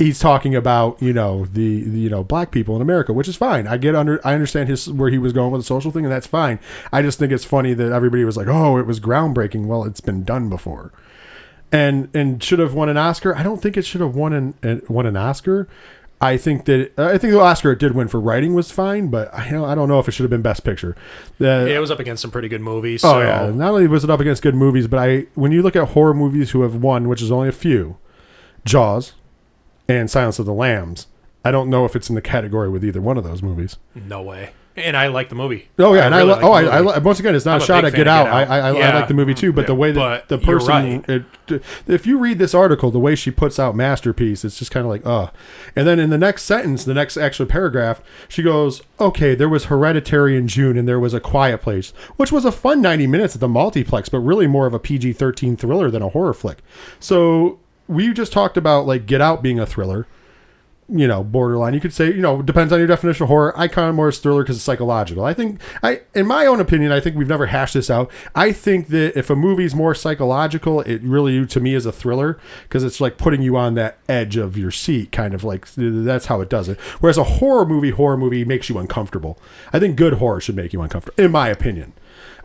he's 0.00 0.18
talking 0.18 0.56
about 0.56 1.00
you 1.00 1.12
know 1.12 1.44
the, 1.44 1.84
the 1.84 2.00
you 2.00 2.10
know 2.10 2.24
black 2.24 2.50
people 2.50 2.74
in 2.74 2.82
America, 2.82 3.12
which 3.12 3.28
is 3.28 3.36
fine. 3.36 3.66
I 3.68 3.76
get 3.76 3.94
under 3.94 4.26
I 4.26 4.34
understand 4.34 4.68
his 4.68 4.90
where 4.90 5.10
he 5.10 5.18
was 5.18 5.32
going 5.32 5.52
with 5.52 5.60
the 5.60 5.66
social 5.66 5.92
thing, 5.92 6.04
and 6.04 6.12
that's 6.12 6.26
fine. 6.26 6.58
I 6.92 7.02
just 7.02 7.18
think 7.18 7.30
it's 7.30 7.44
funny 7.44 7.74
that 7.74 7.92
everybody 7.92 8.24
was 8.24 8.36
like, 8.36 8.48
"Oh, 8.48 8.78
it 8.78 8.86
was 8.86 8.98
groundbreaking." 8.98 9.66
Well, 9.66 9.84
it's 9.84 10.00
been 10.00 10.24
done 10.24 10.48
before, 10.48 10.92
and 11.70 12.08
and 12.14 12.42
should 12.42 12.58
have 12.58 12.74
won 12.74 12.88
an 12.88 12.96
Oscar. 12.96 13.36
I 13.36 13.42
don't 13.42 13.62
think 13.62 13.76
it 13.76 13.84
should 13.84 14.00
have 14.00 14.16
won 14.16 14.32
an, 14.32 14.54
an 14.62 14.82
won 14.88 15.06
an 15.06 15.16
Oscar. 15.16 15.68
I 16.22 16.36
think 16.36 16.66
that 16.66 16.92
I 16.98 17.16
think 17.16 17.32
the 17.32 17.40
Oscar 17.40 17.72
it 17.72 17.78
did 17.78 17.94
win 17.94 18.08
for 18.08 18.20
writing 18.20 18.52
was 18.52 18.70
fine, 18.70 19.08
but 19.08 19.32
I 19.32 19.50
don't, 19.50 19.64
I 19.64 19.74
don't 19.74 19.88
know 19.88 19.98
if 19.98 20.06
it 20.06 20.12
should 20.12 20.24
have 20.24 20.30
been 20.30 20.42
Best 20.42 20.64
Picture. 20.64 20.94
The, 21.38 21.66
it 21.74 21.78
was 21.78 21.90
up 21.90 21.98
against 21.98 22.20
some 22.20 22.30
pretty 22.30 22.48
good 22.48 22.60
movies. 22.60 23.02
Oh, 23.02 23.08
so 23.08 23.16
Oh 23.18 23.22
yeah, 23.22 23.50
not 23.50 23.70
only 23.70 23.86
was 23.86 24.04
it 24.04 24.10
up 24.10 24.20
against 24.20 24.42
good 24.42 24.54
movies, 24.54 24.86
but 24.86 24.98
I 24.98 25.26
when 25.34 25.50
you 25.50 25.62
look 25.62 25.76
at 25.76 25.88
horror 25.88 26.12
movies 26.12 26.50
who 26.50 26.62
have 26.62 26.74
won, 26.74 27.08
which 27.08 27.22
is 27.22 27.32
only 27.32 27.48
a 27.48 27.52
few, 27.52 27.96
Jaws, 28.66 29.14
and 29.88 30.10
Silence 30.10 30.38
of 30.38 30.44
the 30.46 30.52
Lambs, 30.52 31.06
I 31.42 31.50
don't 31.50 31.70
know 31.70 31.86
if 31.86 31.96
it's 31.96 32.10
in 32.10 32.14
the 32.16 32.22
category 32.22 32.68
with 32.68 32.84
either 32.84 33.00
one 33.00 33.16
of 33.16 33.24
those 33.24 33.42
movies. 33.42 33.78
no 33.94 34.22
way. 34.22 34.50
And 34.76 34.96
I 34.96 35.08
like 35.08 35.28
the 35.28 35.34
movie. 35.34 35.68
Oh 35.78 35.94
yeah, 35.94 36.06
and 36.06 36.14
I, 36.14 36.18
really 36.18 36.30
lo- 36.30 36.34
like 36.36 36.44
oh 36.44 36.52
I, 36.52 36.94
I 36.94 36.98
once 36.98 37.18
again, 37.18 37.34
it's 37.34 37.44
not 37.44 37.56
I'm 37.56 37.60
a 37.60 37.64
a 37.64 37.66
shot 37.66 37.82
big 37.82 37.92
at 37.92 37.96
Get 37.96 38.06
fan 38.06 38.26
of 38.26 38.26
Out. 38.28 38.46
Get 38.46 38.50
I, 38.50 38.58
I, 38.58 38.70
Out. 38.70 38.76
I 38.76 38.98
like 39.00 39.08
the 39.08 39.14
movie 39.14 39.34
too, 39.34 39.52
but 39.52 39.66
the 39.66 39.74
way 39.74 39.90
that 39.90 40.28
But 40.28 40.28
the 40.28 40.46
you're 40.46 40.60
person, 40.60 41.04
it, 41.08 41.62
if 41.88 42.06
you 42.06 42.18
read 42.18 42.38
this 42.38 42.54
article, 42.54 42.90
the 42.90 43.00
way 43.00 43.16
she 43.16 43.30
puts 43.30 43.58
out 43.58 43.74
masterpiece, 43.74 44.44
it's 44.44 44.58
just 44.58 44.70
kind 44.70 44.86
of 44.86 44.90
like, 44.90 45.04
uh. 45.04 45.30
And 45.74 45.86
then 45.86 45.98
in 45.98 46.10
the 46.10 46.18
next 46.18 46.44
sentence, 46.44 46.84
the 46.84 46.94
next 46.94 47.16
actual 47.16 47.46
paragraph, 47.46 48.00
she 48.28 48.42
goes, 48.42 48.82
"Okay, 49.00 49.34
there 49.34 49.48
was 49.48 49.64
Hereditary 49.64 50.36
in 50.36 50.46
June, 50.46 50.78
and 50.78 50.86
there 50.86 51.00
was 51.00 51.14
A 51.14 51.20
Quiet 51.20 51.60
Place, 51.60 51.90
which 52.16 52.30
was 52.30 52.44
a 52.44 52.52
fun 52.52 52.80
ninety 52.80 53.08
minutes 53.08 53.34
at 53.34 53.40
the 53.40 53.48
multiplex, 53.48 54.08
but 54.08 54.20
really 54.20 54.46
more 54.46 54.66
of 54.66 54.74
a 54.74 54.78
PG 54.78 55.14
thirteen 55.14 55.56
thriller 55.56 55.90
than 55.90 56.02
a 56.02 56.08
horror 56.10 56.34
flick." 56.34 56.58
So 57.00 57.58
we 57.88 58.12
just 58.12 58.32
talked 58.32 58.56
about 58.56 58.86
like 58.86 59.06
Get 59.06 59.20
Out 59.20 59.42
being 59.42 59.58
a 59.58 59.66
thriller 59.66 60.06
you 60.92 61.06
know, 61.06 61.22
borderline. 61.22 61.72
You 61.74 61.80
could 61.80 61.92
say, 61.92 62.06
you 62.08 62.20
know, 62.20 62.42
depends 62.42 62.72
on 62.72 62.78
your 62.80 62.88
definition 62.88 63.22
of 63.24 63.28
horror. 63.28 63.52
I 63.58 63.68
kind 63.68 63.88
of 63.88 63.94
more 63.94 64.10
thriller 64.10 64.42
because 64.42 64.56
it's 64.56 64.64
psychological. 64.64 65.24
I 65.24 65.32
think, 65.34 65.60
I, 65.82 66.00
in 66.14 66.26
my 66.26 66.46
own 66.46 66.60
opinion, 66.60 66.90
I 66.92 67.00
think 67.00 67.16
we've 67.16 67.28
never 67.28 67.46
hashed 67.46 67.74
this 67.74 67.90
out. 67.90 68.10
I 68.34 68.52
think 68.52 68.88
that 68.88 69.16
if 69.16 69.30
a 69.30 69.36
movie's 69.36 69.74
more 69.74 69.94
psychological, 69.94 70.80
it 70.82 71.00
really, 71.02 71.46
to 71.46 71.60
me, 71.60 71.74
is 71.74 71.86
a 71.86 71.92
thriller 71.92 72.38
because 72.64 72.82
it's 72.84 73.00
like 73.00 73.18
putting 73.18 73.40
you 73.42 73.56
on 73.56 73.74
that 73.74 73.98
edge 74.08 74.36
of 74.36 74.56
your 74.56 74.70
seat, 74.70 75.12
kind 75.12 75.32
of 75.34 75.44
like 75.44 75.66
that's 75.76 76.26
how 76.26 76.40
it 76.40 76.48
does 76.50 76.68
it. 76.68 76.78
Whereas 77.00 77.18
a 77.18 77.24
horror 77.24 77.64
movie, 77.66 77.90
horror 77.90 78.16
movie 78.16 78.44
makes 78.44 78.68
you 78.68 78.78
uncomfortable. 78.78 79.38
I 79.72 79.78
think 79.78 79.96
good 79.96 80.14
horror 80.14 80.40
should 80.40 80.56
make 80.56 80.72
you 80.72 80.82
uncomfortable, 80.82 81.22
in 81.22 81.30
my 81.30 81.48
opinion. 81.48 81.92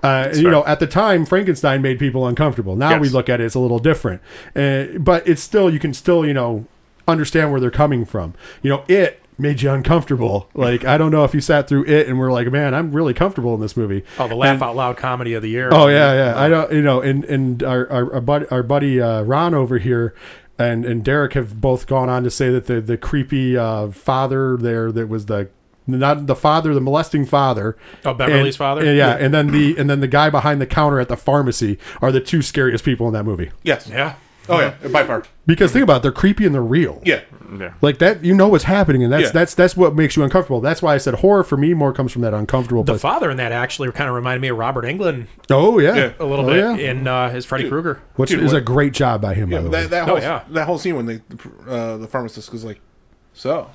Uh, 0.03 0.29
you 0.36 0.43
fair. 0.43 0.51
know, 0.51 0.65
at 0.65 0.79
the 0.79 0.86
time, 0.86 1.25
Frankenstein 1.25 1.81
made 1.81 1.97
people 1.97 2.27
uncomfortable. 2.27 2.75
Now 2.75 2.91
Yes. 2.91 3.01
we 3.01 3.10
look 3.10 3.27
at 3.27 3.41
it, 3.41 3.45
it's 3.45 3.55
a 3.55 3.60
little 3.60 3.79
different. 3.79 4.21
Uh, 4.55 4.86
but 4.99 5.27
it's 5.27 5.41
still, 5.41 5.73
you 5.73 5.79
can 5.79 5.93
still, 5.95 6.23
you 6.25 6.34
know, 6.34 6.65
understand 7.07 7.51
where 7.51 7.59
they're 7.59 7.71
coming 7.71 8.05
from. 8.05 8.33
You 8.61 8.69
know, 8.71 8.83
it 8.87 9.21
made 9.37 9.61
you 9.61 9.69
uncomfortable. 9.71 10.49
Like, 10.53 10.85
I 10.85 10.97
don't 10.97 11.11
know 11.11 11.23
if 11.25 11.33
you 11.33 11.41
sat 11.41 11.67
through 11.67 11.85
it 11.85 12.07
and 12.07 12.17
were 12.17 12.31
like, 12.31 12.49
man, 12.51 12.73
I'm 12.73 12.91
really 12.93 13.13
comfortable 13.13 13.53
in 13.53 13.61
this 13.61 13.75
movie. 13.75 14.03
Oh, 14.17 14.27
the 14.27 14.35
laugh 14.35 14.61
out 14.61 14.75
loud 14.75 14.97
comedy 14.97 15.33
of 15.33 15.41
the 15.41 15.49
year. 15.49 15.69
Oh 15.71 15.87
yeah, 15.87 16.13
yeah. 16.13 16.39
I 16.39 16.47
don't, 16.49 16.71
you 16.71 16.81
know, 16.81 17.01
and 17.01 17.23
and 17.25 17.61
our 17.63 17.89
our, 17.91 18.13
our 18.15 18.21
buddy, 18.21 18.45
our 18.49 18.63
buddy 18.63 19.01
uh, 19.01 19.21
Ron 19.23 19.53
over 19.53 19.77
here. 19.77 20.13
And, 20.57 20.85
and 20.85 21.03
Derek 21.03 21.33
have 21.33 21.59
both 21.59 21.85
gone 21.85 22.07
on 22.07 22.23
to 22.23 22.31
say 22.31 22.49
that 22.49 22.65
the 22.67 22.79
the 22.79 22.97
creepy 22.97 23.57
uh, 23.57 23.89
father 23.89 24.55
there 24.55 24.89
that 24.89 25.09
was 25.09 25.25
the 25.25 25.49
not 25.85 26.27
the 26.27 26.35
father, 26.35 26.73
the 26.73 26.79
molesting 26.79 27.25
father. 27.25 27.75
Oh, 28.05 28.13
Beverly's 28.13 28.55
And- 28.55 28.55
father? 28.55 28.85
and 28.85 28.95
yeah, 28.97 29.17
and 29.17 29.33
then 29.33 29.47
the 29.47 29.77
and 29.77 29.89
then 29.89 29.99
the 29.99 30.07
guy 30.07 30.29
behind 30.29 30.61
the 30.61 30.65
counter 30.65 31.01
at 31.01 31.09
the 31.09 31.17
pharmacy 31.17 31.77
are 32.01 32.09
the 32.09 32.21
two 32.21 32.41
scariest 32.41 32.85
people 32.85 33.05
in 33.07 33.13
that 33.13 33.25
movie. 33.25 33.51
Yes. 33.63 33.89
Yeah. 33.89 34.15
Oh 34.49 34.60
yeah, 34.60 34.75
by 34.91 35.03
far. 35.03 35.23
Because 35.45 35.71
think 35.71 35.84
about 35.84 35.97
it, 35.97 36.01
they're 36.03 36.12
creepy 36.12 36.45
and 36.45 36.53
they're 36.53 36.62
real. 36.62 37.01
Yeah. 37.05 37.21
Yeah. 37.60 37.73
Like 37.81 37.99
that, 37.99 38.23
you 38.25 38.34
know 38.34 38.47
what's 38.47 38.63
happening, 38.63 39.03
and 39.03 39.13
that's 39.13 39.25
Yeah. 39.25 39.31
that's 39.31 39.53
that's 39.53 39.77
what 39.77 39.95
makes 39.95 40.15
you 40.17 40.23
uncomfortable. 40.23 40.62
That's 40.62 40.81
why 40.81 40.95
I 40.95 40.97
said 40.97 41.15
horror 41.15 41.43
for 41.43 41.58
me 41.58 41.73
more 41.75 41.93
comes 41.93 42.12
from 42.12 42.23
that 42.23 42.34
uncomfortable 42.34 42.84
The 42.84 42.93
place. 42.93 43.01
father 43.01 43.29
in 43.29 43.38
that 43.38 43.51
actually 43.51 43.91
kind 43.91 44.10
of 44.10 44.15
reminded 44.15 44.41
me 44.41 44.47
of 44.47 44.58
Robert 44.58 44.84
Englund 44.86 45.27
oh 45.51 45.77
yeah, 45.79 45.95
Yeah. 45.95 46.12
a 46.19 46.25
little 46.25 46.45
Oh, 46.45 46.49
bit 46.53 46.79
yeah. 46.79 46.89
in 46.91 47.08
uh, 47.08 47.29
his 47.29 47.45
Freddy 47.45 47.69
Krueger. 47.69 47.99
which 48.15 48.31
Dude, 48.31 48.41
is 48.43 48.51
what- 48.53 48.58
a 48.58 48.65
great 48.65 48.93
job 48.93 49.21
by 49.21 49.36
him. 49.36 49.49
by 49.51 49.62
the 49.62 49.69
way. 49.69 49.81
That, 49.81 49.89
that 49.91 50.03
Oh, 50.03 50.13
whole 50.13 50.19
yeah. 50.19 50.41
that 50.49 50.65
whole 50.65 50.77
scene 50.79 50.95
when 50.95 51.05
they 51.05 51.21
uh, 51.69 51.97
the 51.97 52.08
pharmacist 52.08 52.51
was 52.51 52.63
like, 52.63 52.79
so 53.34 53.69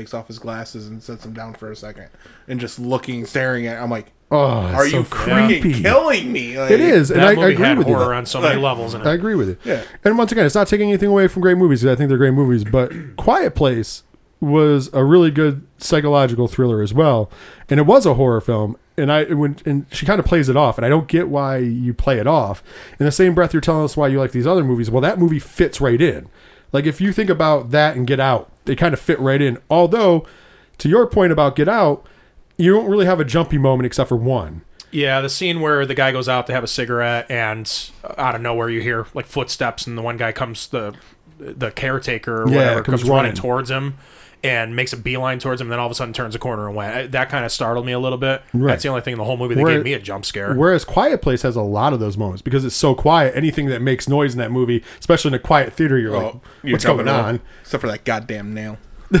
takes 0.00 0.14
off 0.14 0.26
his 0.28 0.38
glasses 0.38 0.88
and 0.88 1.02
sets 1.02 1.22
them 1.24 1.32
down 1.32 1.52
for 1.54 1.70
a 1.70 1.76
second 1.76 2.08
and 2.48 2.58
just 2.58 2.78
looking 2.78 3.24
staring 3.26 3.66
at. 3.66 3.80
I'm 3.82 3.90
like, 3.90 4.12
oh, 4.30 4.38
are 4.38 4.88
so 4.88 4.98
you 4.98 5.04
creepy? 5.04 5.60
freaking 5.74 5.82
killing 5.82 6.32
me? 6.32 6.58
Like, 6.58 6.70
It 6.70 6.80
is, 6.80 7.10
and 7.10 7.20
That 7.20 7.38
I, 7.38 7.42
I 7.42 7.48
agree 7.50 7.64
had 7.64 7.78
with 7.78 7.86
you. 7.88 7.94
horror 7.94 8.06
there. 8.08 8.14
on 8.14 8.26
so 8.26 8.40
many 8.40 8.54
Right. 8.56 8.62
levels 8.62 8.94
in 8.94 9.02
it. 9.02 9.06
I 9.06 9.12
agree 9.12 9.34
with 9.34 9.48
you. 9.48 9.56
Yeah. 9.64 9.82
And 10.04 10.16
once 10.16 10.32
again, 10.32 10.46
it's 10.46 10.54
not 10.54 10.66
taking 10.68 10.88
anything 10.88 11.08
away 11.10 11.28
from 11.28 11.42
great 11.42 11.56
movies. 11.58 11.82
'cause 11.82 11.92
I 11.92 11.96
think 11.96 12.08
they're 12.08 12.18
great 12.18 12.32
movies, 12.34 12.64
but 12.64 12.92
Quiet 13.16 13.54
Place 13.54 14.02
was 14.40 14.88
a 14.94 15.04
really 15.04 15.30
good 15.30 15.66
psychological 15.76 16.48
thriller 16.48 16.80
as 16.80 16.94
well, 16.94 17.30
and 17.68 17.78
it 17.78 17.84
was 17.84 18.06
a 18.06 18.14
horror 18.14 18.40
film. 18.40 18.76
And 18.96 19.12
I 19.12 19.24
when 19.24 19.56
and 19.66 19.84
she 19.92 20.06
kind 20.06 20.18
of 20.18 20.24
plays 20.26 20.48
it 20.48 20.56
off, 20.56 20.78
and 20.78 20.84
I 20.84 20.88
don't 20.88 21.08
get 21.08 21.28
why 21.28 21.58
you 21.58 21.92
play 21.92 22.18
it 22.18 22.26
off. 22.26 22.62
In 22.98 23.04
the 23.06 23.12
same 23.12 23.34
breath, 23.34 23.52
you're 23.52 23.60
telling 23.60 23.84
us 23.84 23.96
why 23.98 24.08
you 24.08 24.18
like 24.18 24.32
these 24.32 24.46
other 24.46 24.64
movies. 24.64 24.90
Well, 24.90 25.00
that 25.02 25.18
movie 25.18 25.38
fits 25.38 25.80
right 25.80 26.00
in. 26.00 26.26
Like 26.72 26.86
if 26.86 27.00
you 27.00 27.12
think 27.12 27.30
about 27.30 27.70
that 27.70 27.96
and 27.96 28.06
Get 28.06 28.20
Out, 28.20 28.50
they 28.64 28.76
kind 28.76 28.94
of 28.94 29.00
fit 29.00 29.18
right 29.20 29.40
in. 29.42 29.58
Although, 29.68 30.26
to 30.78 30.88
your 30.88 31.06
point 31.06 31.32
about 31.32 31.56
Get 31.56 31.68
Out, 31.68 32.06
you 32.56 32.72
don't 32.72 32.86
really 32.88 33.06
have 33.06 33.20
a 33.20 33.24
jumpy 33.24 33.58
moment 33.58 33.86
except 33.86 34.08
for 34.08 34.16
one. 34.16 34.62
Yeah, 34.92 35.20
the 35.20 35.28
scene 35.28 35.60
where 35.60 35.86
the 35.86 35.94
guy 35.94 36.10
goes 36.12 36.28
out 36.28 36.46
to 36.48 36.52
have 36.52 36.64
a 36.64 36.68
cigarette 36.68 37.30
and 37.30 37.70
uh, 38.04 38.14
out 38.18 38.34
of 38.34 38.40
nowhere 38.40 38.68
you 38.68 38.80
hear 38.80 39.06
like 39.14 39.26
footsteps 39.26 39.86
and 39.86 39.96
the 39.96 40.02
one 40.02 40.16
guy 40.16 40.32
comes 40.32 40.66
the 40.68 40.94
the 41.38 41.70
caretaker 41.70 42.42
or 42.42 42.48
Yeah, 42.48 42.56
whatever 42.56 42.82
comes 42.82 43.00
comes, 43.00 43.02
running 43.10 43.16
running. 43.30 43.34
towards 43.36 43.70
him 43.70 43.96
and 44.42 44.74
makes 44.74 44.92
a 44.92 44.96
beeline 44.96 45.38
towards 45.38 45.60
him 45.60 45.66
and 45.66 45.72
then 45.72 45.78
all 45.78 45.86
of 45.86 45.92
a 45.92 45.94
sudden 45.94 46.14
turns 46.14 46.34
a 46.34 46.38
corner 46.38 46.66
and 46.66 46.74
went. 46.76 47.12
That 47.12 47.28
kind 47.28 47.44
of 47.44 47.52
startled 47.52 47.84
me 47.84 47.92
a 47.92 47.98
little 47.98 48.16
bit. 48.18 48.42
Right. 48.54 48.70
That's 48.72 48.82
the 48.82 48.88
only 48.88 49.02
thing 49.02 49.12
in 49.12 49.18
the 49.18 49.24
whole 49.24 49.36
movie 49.36 49.54
that 49.54 49.62
Where- 49.62 49.74
gave 49.76 49.84
me 49.84 49.92
a 49.92 49.98
jump 49.98 50.24
scare. 50.24 50.54
Whereas 50.54 50.84
Quiet 50.84 51.20
Place 51.22 51.42
has 51.42 51.56
a 51.56 51.62
lot 51.62 51.92
of 51.92 52.00
those 52.00 52.16
moments 52.16 52.40
because 52.42 52.64
it's 52.64 52.74
so 52.76 52.94
quiet. 52.94 53.34
Anything 53.36 53.66
that 53.66 53.82
makes 53.82 54.08
noise 54.08 54.32
in 54.32 54.38
that 54.38 54.50
movie, 54.50 54.82
especially 54.98 55.28
in 55.30 55.34
a 55.34 55.38
quiet 55.38 55.72
theater, 55.74 55.98
you're 55.98 56.12
like, 56.12 56.34
Oh, 56.34 56.40
you're 56.62 56.72
"What's 56.74 56.84
going 56.84 57.06
jumping 57.06 57.14
on?" 57.14 57.40
Except 57.62 57.80
for 57.82 57.86
that 57.88 58.04
goddamn 58.04 58.54
nail. 58.54 58.78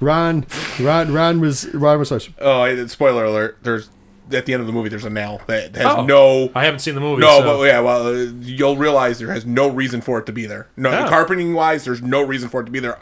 Ron, 0.00 0.46
Ron, 0.80 1.12
Ron 1.12 1.40
was 1.40 1.72
Ron 1.74 1.98
was 1.98 2.08
such. 2.08 2.32
Oh, 2.40 2.62
and 2.64 2.90
spoiler 2.90 3.24
alert! 3.24 3.58
There's 3.62 3.90
at 4.32 4.46
the 4.46 4.52
end 4.54 4.60
of 4.60 4.66
the 4.66 4.72
movie, 4.72 4.88
there's 4.88 5.04
a 5.04 5.10
nail 5.10 5.40
that 5.48 5.74
has 5.76 5.84
Oh. 5.86 6.04
no. 6.04 6.50
I 6.54 6.64
haven't 6.64 6.78
seen 6.80 6.94
the 6.94 7.00
movie. 7.00 7.20
No, 7.20 7.38
so- 7.40 7.44
but 7.58 7.64
yeah, 7.64 7.80
well, 7.80 8.06
uh, 8.06 8.26
you'll 8.40 8.76
realize 8.76 9.18
there 9.18 9.32
has 9.32 9.44
no 9.44 9.68
reason 9.68 10.00
for 10.00 10.18
it 10.20 10.26
to 10.26 10.32
be 10.32 10.46
there. 10.46 10.68
No, 10.76 10.90
Yeah. 10.90 11.08
carpeting 11.08 11.52
wise, 11.52 11.84
there's 11.84 12.00
no 12.00 12.22
reason 12.22 12.48
for 12.48 12.60
it 12.60 12.64
to 12.66 12.70
be 12.70 12.78
there. 12.78 12.98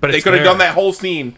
But 0.00 0.10
They 0.12 0.20
could 0.20 0.34
have 0.34 0.44
done 0.44 0.58
that 0.58 0.74
whole 0.74 0.92
scene 0.92 1.36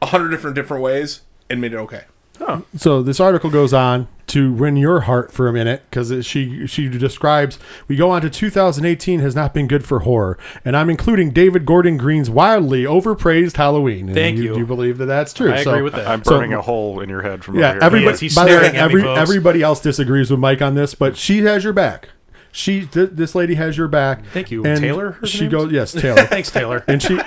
a 0.00 0.06
hundred 0.06 0.30
different 0.30 0.54
different 0.54 0.82
ways 0.82 1.22
and 1.50 1.60
made 1.60 1.72
it 1.72 1.76
okay. 1.76 2.02
Oh. 2.40 2.62
So 2.76 3.02
this 3.02 3.18
article 3.18 3.50
goes 3.50 3.72
on 3.72 4.06
to 4.28 4.52
win 4.52 4.76
your 4.76 5.00
heart 5.00 5.32
for 5.32 5.48
a 5.48 5.52
minute 5.52 5.82
because 5.90 6.24
she 6.24 6.68
she 6.68 6.88
describes 6.88 7.58
we 7.88 7.96
go 7.96 8.10
on 8.10 8.20
to 8.22 8.30
2018 8.30 9.18
has 9.18 9.34
not 9.34 9.52
been 9.52 9.66
good 9.66 9.84
for 9.84 10.00
horror, 10.00 10.38
and 10.64 10.76
I'm 10.76 10.88
including 10.88 11.30
David 11.32 11.66
Gordon 11.66 11.96
Green's 11.96 12.30
wildly 12.30 12.84
overpraised 12.84 13.56
Halloween. 13.56 14.06
And 14.06 14.14
Thank 14.14 14.36
you. 14.36 14.44
you. 14.44 14.52
Do 14.54 14.58
you 14.60 14.66
believe 14.66 14.98
that 14.98 15.06
that's 15.06 15.34
true? 15.34 15.52
I 15.52 15.64
So- 15.64 15.70
agree 15.72 15.82
with 15.82 15.94
that. 15.94 16.06
I'm 16.06 16.22
So- 16.22 16.36
burning 16.38 16.52
a 16.52 16.62
hole 16.62 17.00
in 17.00 17.08
your 17.08 17.22
head 17.22 17.42
from 17.42 17.58
Yeah, 17.58 17.70
over 17.70 17.74
here. 17.74 17.82
everybody. 17.82 18.14
is. 18.14 18.20
He's 18.20 18.34
by 18.36 18.44
the 18.44 18.50
way, 18.50 18.56
staring 18.58 18.66
at 18.68 18.72
me, 18.74 18.78
every, 18.84 19.02
folks. 19.02 19.20
everybody 19.20 19.62
else 19.62 19.80
disagrees 19.80 20.30
with 20.30 20.38
Mike 20.38 20.62
on 20.62 20.76
this, 20.76 20.94
but 20.94 21.16
she 21.16 21.38
has 21.42 21.64
your 21.64 21.72
back. 21.72 22.10
She, 22.52 22.86
th- 22.86 23.10
this 23.12 23.34
lady 23.34 23.54
has 23.54 23.76
your 23.76 23.88
back. 23.88 24.24
Thank 24.26 24.50
you. 24.50 24.64
And 24.64 24.80
Taylor, 24.80 25.18
She 25.24 25.48
goes, 25.48 25.70
yes, 25.72 25.92
Taylor. 26.00 26.22
Thanks, 26.24 26.50
Taylor. 26.50 26.84
and 26.88 27.02
she, 27.02 27.18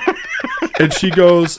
and 0.79 0.93
she 0.93 1.09
goes, 1.11 1.57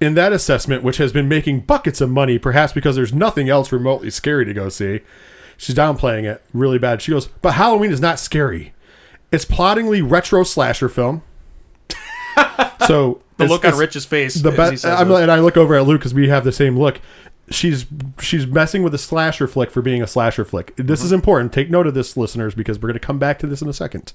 in 0.00 0.14
that 0.14 0.32
assessment, 0.32 0.82
which 0.82 0.96
has 0.98 1.12
been 1.12 1.28
making 1.28 1.60
buckets 1.60 2.00
of 2.00 2.10
money, 2.10 2.38
perhaps 2.38 2.72
because 2.72 2.96
there's 2.96 3.12
nothing 3.12 3.48
else 3.48 3.72
remotely 3.72 4.10
scary 4.10 4.44
to 4.44 4.54
go 4.54 4.68
see. 4.68 5.00
She's 5.56 5.74
downplaying 5.74 6.24
it 6.24 6.42
really 6.54 6.78
bad. 6.78 7.02
She 7.02 7.10
goes, 7.12 7.26
but 7.26 7.52
Halloween 7.54 7.92
is 7.92 8.00
not 8.00 8.18
scary. 8.18 8.72
It's 9.30 9.44
plottingly 9.44 10.02
retro 10.08 10.42
slasher 10.42 10.88
film. 10.88 11.22
so 12.86 13.22
the 13.36 13.46
look 13.46 13.64
on 13.64 13.76
Rich's 13.76 14.04
face. 14.06 14.34
the 14.34 14.50
be- 14.50 14.88
I'm, 14.88 15.10
and 15.12 15.30
I 15.30 15.40
look 15.40 15.56
over 15.56 15.74
at 15.76 15.86
Luke 15.86 16.00
because 16.00 16.14
we 16.14 16.28
have 16.28 16.44
the 16.44 16.52
same 16.52 16.78
look. 16.78 17.00
She's 17.50 17.86
she's 18.20 18.46
messing 18.46 18.82
with 18.82 18.94
a 18.94 18.98
slasher 18.98 19.48
flick 19.48 19.70
for 19.70 19.82
being 19.82 20.02
a 20.02 20.06
slasher 20.06 20.44
flick. 20.44 20.74
This 20.76 21.00
mm-hmm. 21.00 21.06
is 21.06 21.12
important. 21.12 21.52
Take 21.52 21.70
note 21.70 21.86
of 21.86 21.94
this, 21.94 22.16
listeners, 22.16 22.54
because 22.54 22.78
we're 22.78 22.88
going 22.88 22.94
to 22.94 23.06
come 23.06 23.18
back 23.18 23.38
to 23.40 23.46
this 23.46 23.60
in 23.60 23.68
a 23.68 23.72
second. 23.72 24.12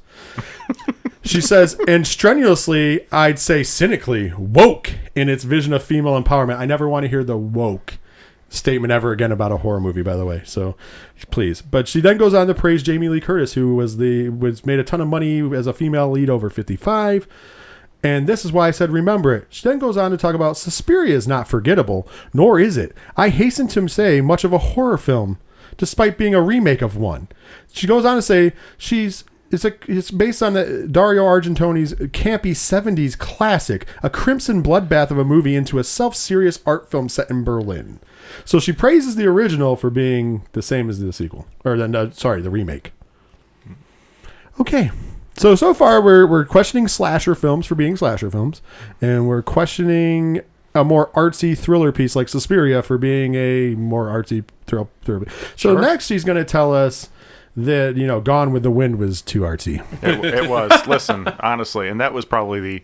she 1.23 1.41
says, 1.41 1.77
and 1.87 2.07
strenuously, 2.07 3.05
I'd 3.11 3.39
say 3.39 3.63
cynically, 3.63 4.33
woke 4.37 4.93
in 5.15 5.27
its 5.27 5.43
vision 5.43 5.73
of 5.73 5.83
female 5.83 6.21
empowerment. 6.21 6.57
I 6.57 6.65
never 6.65 6.87
want 6.87 7.03
to 7.03 7.09
hear 7.09 7.23
the 7.23 7.37
woke 7.37 7.97
statement 8.49 8.91
ever 8.91 9.11
again 9.11 9.31
about 9.31 9.51
a 9.51 9.57
horror 9.57 9.79
movie, 9.79 10.01
by 10.01 10.15
the 10.15 10.25
way. 10.25 10.41
So 10.45 10.75
please. 11.31 11.61
But 11.61 11.87
she 11.87 11.99
then 12.01 12.17
goes 12.17 12.33
on 12.33 12.47
to 12.47 12.53
praise 12.53 12.83
Jamie 12.83 13.09
Lee 13.09 13.21
Curtis, 13.21 13.53
who 13.53 13.75
was 13.75 13.97
the 13.97 14.29
was 14.29 14.65
made 14.65 14.79
a 14.79 14.83
ton 14.83 15.01
of 15.01 15.07
money 15.07 15.39
as 15.55 15.67
a 15.67 15.73
female 15.73 16.09
lead 16.09 16.29
over 16.29 16.49
55. 16.49 17.27
And 18.05 18.27
this 18.27 18.45
is 18.45 18.51
why 18.51 18.67
I 18.67 18.71
said 18.71 18.91
remember 18.91 19.33
it. 19.33 19.47
She 19.49 19.67
then 19.67 19.79
goes 19.79 19.97
on 19.97 20.11
to 20.11 20.17
talk 20.17 20.35
about 20.35 20.57
Suspiria 20.57 21.15
is 21.15 21.27
not 21.27 21.47
forgettable, 21.47 22.07
nor 22.35 22.59
is 22.59 22.77
it. 22.77 22.95
I 23.17 23.29
hasten 23.29 23.67
to 23.69 23.87
say 23.87 24.21
much 24.21 24.43
of 24.43 24.53
a 24.53 24.59
horror 24.59 24.99
film, 24.99 25.39
despite 25.75 26.15
being 26.15 26.35
a 26.35 26.41
remake 26.41 26.83
of 26.83 26.95
one. 26.95 27.29
She 27.73 27.87
goes 27.87 28.05
on 28.05 28.15
to 28.15 28.21
say 28.21 28.53
she's 28.77 29.23
it's 29.49 29.65
a 29.65 29.73
it's 29.87 30.11
based 30.11 30.43
on 30.43 30.53
the 30.53 30.87
Dario 30.87 31.23
Argento's 31.23 31.95
campy 31.95 32.51
70s 32.51 33.17
classic, 33.17 33.87
a 34.03 34.09
crimson 34.11 34.61
bloodbath 34.61 35.09
of 35.09 35.17
a 35.17 35.25
movie 35.25 35.55
into 35.55 35.79
a 35.79 35.83
self-serious 35.83 36.59
art 36.63 36.91
film 36.91 37.09
set 37.09 37.31
in 37.31 37.43
Berlin. 37.43 37.99
So 38.43 38.59
she 38.59 38.71
praises 38.71 39.15
the 39.15 39.25
original 39.25 39.75
for 39.75 39.89
being 39.89 40.45
the 40.51 40.61
same 40.61 40.91
as 40.91 40.99
the 40.99 41.11
sequel, 41.11 41.47
or 41.63 41.75
the 41.75 41.87
no, 41.87 42.11
sorry, 42.11 42.43
the 42.43 42.51
remake. 42.51 42.91
Okay. 44.59 44.91
So 45.37 45.55
so 45.55 45.73
far 45.73 46.01
we're 46.01 46.25
we're 46.25 46.45
questioning 46.45 46.87
slasher 46.87 47.35
films 47.35 47.65
for 47.65 47.75
being 47.75 47.95
slasher 47.97 48.29
films, 48.31 48.61
and 49.01 49.27
we're 49.27 49.41
questioning 49.41 50.41
a 50.73 50.83
more 50.83 51.09
artsy 51.11 51.57
thriller 51.57 51.91
piece 51.91 52.15
like 52.15 52.27
Suspiria 52.29 52.81
for 52.81 52.97
being 52.97 53.35
a 53.35 53.75
more 53.75 54.07
artsy 54.07 54.43
thrill 54.67 54.89
thriller. 55.03 55.27
So 55.55 55.73
Sure. 55.73 55.81
next 55.81 56.09
he's 56.09 56.23
going 56.23 56.37
to 56.37 56.43
tell 56.45 56.73
us 56.73 57.09
that 57.57 57.95
you 57.97 58.05
know 58.07 58.19
Gone 58.21 58.51
with 58.51 58.63
the 58.63 58.71
Wind 58.71 58.97
was 58.97 59.21
too 59.21 59.41
artsy. 59.41 59.83
it, 60.03 60.23
it 60.43 60.49
was. 60.49 60.71
Listen, 60.87 61.27
honestly, 61.39 61.87
and 61.89 61.99
that 62.01 62.13
was 62.13 62.25
probably 62.25 62.59
the 62.59 62.83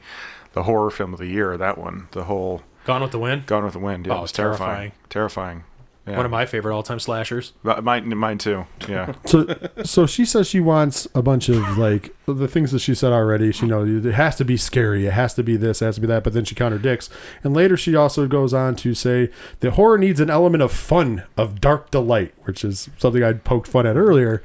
the 0.54 0.64
horror 0.64 0.90
film 0.92 1.14
of 1.14 1.20
the 1.20 1.28
year. 1.28 1.58
That 1.58 1.78
one, 1.78 2.08
the 2.12 2.26
whole 2.26 2.64
Gone 2.86 3.02
with 3.02 3.12
the 3.12 3.20
Wind. 3.20 3.46
Gone 3.46 3.64
with 3.64 3.74
the 3.74 3.80
Wind. 3.80 4.08
Yeah, 4.08 4.14
Oh, 4.16 4.18
it 4.20 4.22
was 4.24 4.32
terrifying. 4.32 4.92
Terrifying. 5.10 5.64
Yeah. 6.08 6.18
One 6.18 6.26
of 6.26 6.32
my 6.32 6.48
favorite 6.48 6.76
all-time 6.76 7.00
slashers. 7.00 7.54
Mine, 7.64 8.18
mine 8.18 8.40
too. 8.40 8.66
Yeah. 8.90 9.14
So 9.28 9.46
so 9.84 10.06
she 10.08 10.26
says 10.26 10.48
she 10.48 10.60
wants 10.60 11.08
a 11.14 11.22
bunch 11.22 11.48
of 11.48 11.78
like 11.78 12.16
the 12.26 12.48
things 12.48 12.72
that 12.72 12.80
she 12.80 12.96
said 12.96 13.14
already. 13.14 13.52
She 13.52 13.68
knows 13.68 14.04
it 14.04 14.14
has 14.14 14.36
to 14.38 14.46
be 14.46 14.58
scary. 14.58 15.06
It 15.06 15.14
has 15.14 15.36
to 15.36 15.44
be 15.44 15.58
this. 15.58 15.82
It 15.82 15.86
has 15.86 15.96
to 15.96 16.02
be 16.02 16.08
that. 16.08 16.24
But 16.24 16.34
then 16.34 16.44
she 16.44 16.56
contradicts. 16.56 17.10
And 17.44 17.54
later 17.54 17.78
she 17.78 17.96
also 17.96 18.28
goes 18.28 18.52
on 18.52 18.76
to 18.78 18.96
say 18.96 19.30
that 19.60 19.72
horror 19.74 20.00
needs 20.00 20.20
an 20.20 20.32
element 20.32 20.64
of 20.64 20.72
fun, 20.72 21.24
of 21.38 21.62
dark 21.62 21.92
delight, 21.92 22.34
which 22.46 22.66
is 22.66 22.90
something 22.98 23.24
I 23.24 23.34
poked 23.34 23.68
fun 23.68 23.86
at 23.86 23.96
earlier. 23.96 24.42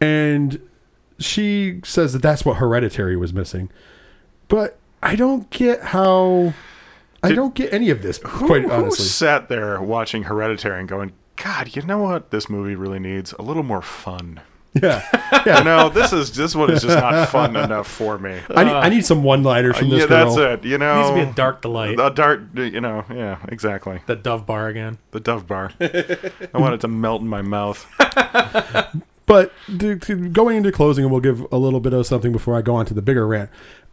And 0.00 0.60
she 1.18 1.80
says 1.84 2.12
that 2.12 2.22
that's 2.22 2.44
what 2.44 2.58
Hereditary 2.58 3.16
was 3.16 3.32
missing. 3.34 3.68
But 4.46 4.78
I 5.02 5.16
don't 5.16 5.50
get 5.50 5.80
how. 5.82 6.54
I 7.24 7.28
Did- 7.28 7.36
don't 7.36 7.54
get 7.54 7.72
any 7.72 7.90
of 7.90 8.02
this, 8.02 8.18
Who, 8.18 8.46
quite 8.46 8.62
who 8.62 8.70
honestly. 8.70 9.04
sat 9.04 9.48
there 9.48 9.80
watching 9.80 10.24
Hereditary 10.24 10.80
and 10.80 10.88
going, 10.88 11.12
God, 11.36 11.74
you 11.74 11.82
know 11.82 11.98
what? 11.98 12.30
This 12.30 12.48
movie 12.48 12.74
really 12.76 12.98
needs 13.00 13.32
a 13.32 13.42
little 13.42 13.62
more 13.64 13.82
fun. 13.82 14.40
Yeah, 14.82 15.02
You 15.58 15.62
know, 15.64 15.88
this 15.88 16.12
is 16.12 16.32
this 16.34 16.52
one 16.56 16.68
is 16.72 16.82
just 16.82 16.98
not 16.98 17.28
fun 17.28 17.54
enough 17.54 17.86
for 17.86 18.18
me. 18.18 18.40
I 18.50 18.64
need, 18.64 18.72
I 18.72 18.88
need 18.88 19.04
some 19.06 19.22
one-liners 19.22 19.76
from 19.78 19.88
this 19.88 20.00
movie. 20.02 20.12
yeah, 20.14 20.24
girl. 20.24 20.34
that's 20.34 20.64
it. 20.64 20.68
You 20.68 20.78
know, 20.78 20.96
Needs 20.96 21.08
to 21.10 21.14
be 21.26 21.30
a 21.30 21.32
dark 21.34 21.62
delight. 21.62 22.00
a 22.00 22.10
dark. 22.10 22.40
You 22.56 22.80
know, 22.80 23.04
yeah, 23.08 23.38
exactly. 23.48 24.00
The 24.06 24.16
Dove 24.16 24.46
Bar 24.46 24.66
again. 24.68 24.98
The 25.12 25.20
Dove 25.20 25.46
Bar. 25.46 25.70
I 25.80 26.32
want 26.54 26.74
it 26.74 26.80
to 26.80 26.88
melt 26.88 27.20
in 27.22 27.28
my 27.28 27.42
mouth. 27.42 27.86
But 29.26 29.52
the, 29.70 29.96
to- 29.96 30.28
going 30.28 30.58
into 30.58 30.70
closing, 30.70 31.02
and 31.04 31.10
we'll 31.10 31.22
give 31.22 31.46
a 31.50 31.56
little 31.56 31.80
bit 31.80 31.94
of 31.94 32.06
something 32.06 32.30
before 32.30 32.58
I 32.58 32.62
go 32.62 32.74
on 32.74 32.84
to 32.86 32.92
the 32.94 33.00
bigger 33.00 33.26
rant 33.26 33.48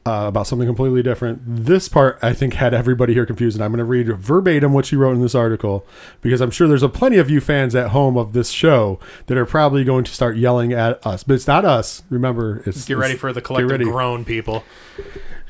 uh, 0.05 0.25
about 0.27 0.47
something 0.47 0.67
completely 0.67 1.03
different. 1.03 1.41
This 1.45 1.87
part, 1.87 2.17
I 2.21 2.33
think, 2.33 2.55
had 2.55 2.73
everybody 2.73 3.13
here 3.13 3.25
confused, 3.25 3.55
and 3.55 3.63
I'm 3.63 3.71
going 3.71 3.77
to 3.79 3.83
read 3.85 4.07
verbatim 4.17 4.73
what 4.73 4.85
she 4.87 4.95
wrote 4.95 5.13
in 5.13 5.21
this 5.21 5.35
article 5.35 5.85
because 6.21 6.41
I'm 6.41 6.49
sure 6.51 6.67
there's 6.67 6.81
a 6.83 6.89
plenty 6.89 7.17
of 7.17 7.29
you 7.29 7.39
fans 7.39 7.75
at 7.75 7.89
home 7.91 8.17
of 8.17 8.33
this 8.33 8.49
show 8.49 8.99
that 9.27 9.37
are 9.37 9.45
probably 9.45 9.83
going 9.83 10.03
to 10.05 10.11
start 10.11 10.37
yelling 10.37 10.73
at 10.73 11.05
us. 11.05 11.23
But 11.23 11.35
it's 11.35 11.47
not 11.47 11.65
us. 11.65 12.01
Remember, 12.09 12.63
it's 12.65 12.85
Get 12.85 12.97
ready 12.97 13.11
it's- 13.13 13.21
for 13.21 13.31
the 13.31 13.41
collective 13.41 13.79
groan, 13.81 14.25
people. 14.25 14.63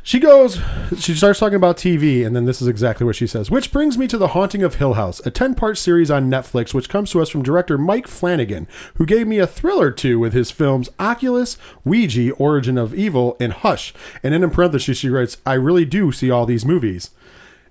She 0.03 0.19
goes, 0.19 0.59
she 0.97 1.13
starts 1.13 1.39
talking 1.39 1.55
about 1.55 1.77
TV, 1.77 2.25
and 2.25 2.35
then 2.35 2.45
this 2.45 2.59
is 2.59 2.67
exactly 2.67 3.05
what 3.05 3.15
she 3.15 3.27
says. 3.27 3.51
Which 3.51 3.71
brings 3.71 3.99
me 3.99 4.07
to 4.07 4.17
The 4.17 4.29
Haunting 4.29 4.63
of 4.63 4.75
Hill 4.75 4.93
House, 4.93 5.19
a 5.27 5.31
10 5.31 5.53
part 5.53 5.77
series 5.77 6.09
on 6.09 6.29
Netflix, 6.29 6.73
which 6.73 6.89
comes 6.89 7.11
to 7.11 7.21
us 7.21 7.29
from 7.29 7.43
director 7.43 7.77
Mike 7.77 8.07
Flanagan, 8.07 8.67
who 8.95 9.05
gave 9.05 9.27
me 9.27 9.37
a 9.37 9.45
thrill 9.45 9.79
or 9.79 9.91
two 9.91 10.17
with 10.17 10.33
his 10.33 10.49
films 10.49 10.89
Oculus, 10.99 11.55
Ouija, 11.85 12.31
Origin 12.33 12.79
of 12.79 12.95
Evil, 12.95 13.37
and 13.39 13.53
Hush. 13.53 13.93
And 14.23 14.33
then 14.33 14.43
in 14.43 14.49
parentheses, 14.49 14.97
she 14.97 15.09
writes, 15.09 15.37
I 15.45 15.53
really 15.53 15.85
do 15.85 16.11
see 16.11 16.31
all 16.31 16.47
these 16.47 16.65
movies. 16.65 17.11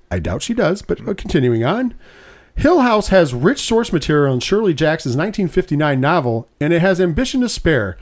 I 0.09 0.21
doubt 0.21 0.43
she 0.43 0.55
does, 0.55 0.83
but 0.83 1.07
uh, 1.09 1.15
continuing 1.15 1.65
on. 1.65 1.95
Hill 2.57 2.81
House 2.81 3.09
has 3.09 3.33
rich 3.33 3.61
source 3.61 3.93
material 3.93 4.35
in 4.35 4.41
Shirley 4.41 4.75
Jackson's 4.75 5.17
1959 5.17 6.01
novel, 6.01 6.49
and 6.61 6.73
it 6.73 6.81
has 6.81 7.01
ambition 7.01 7.41
to 7.41 7.49
spare. 7.49 7.97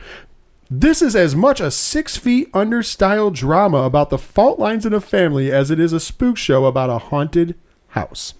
This 0.71 1.01
is 1.01 1.17
as 1.17 1.35
much 1.35 1.61
a 1.61 1.71
six 1.71 2.19
feet 2.19 2.51
under 2.53 2.83
style 2.83 3.31
drama 3.31 3.79
about 3.79 4.11
the 4.11 4.19
fault 4.19 4.59
lines 4.59 4.85
in 4.85 4.93
a 4.93 5.01
family 5.01 5.51
as 5.51 5.71
it 5.71 5.81
is 5.81 5.95
a 5.95 6.01
spook 6.01 6.37
show 6.37 6.67
about 6.67 6.91
a 6.91 6.99
haunted 6.99 7.55
house. 7.89 8.35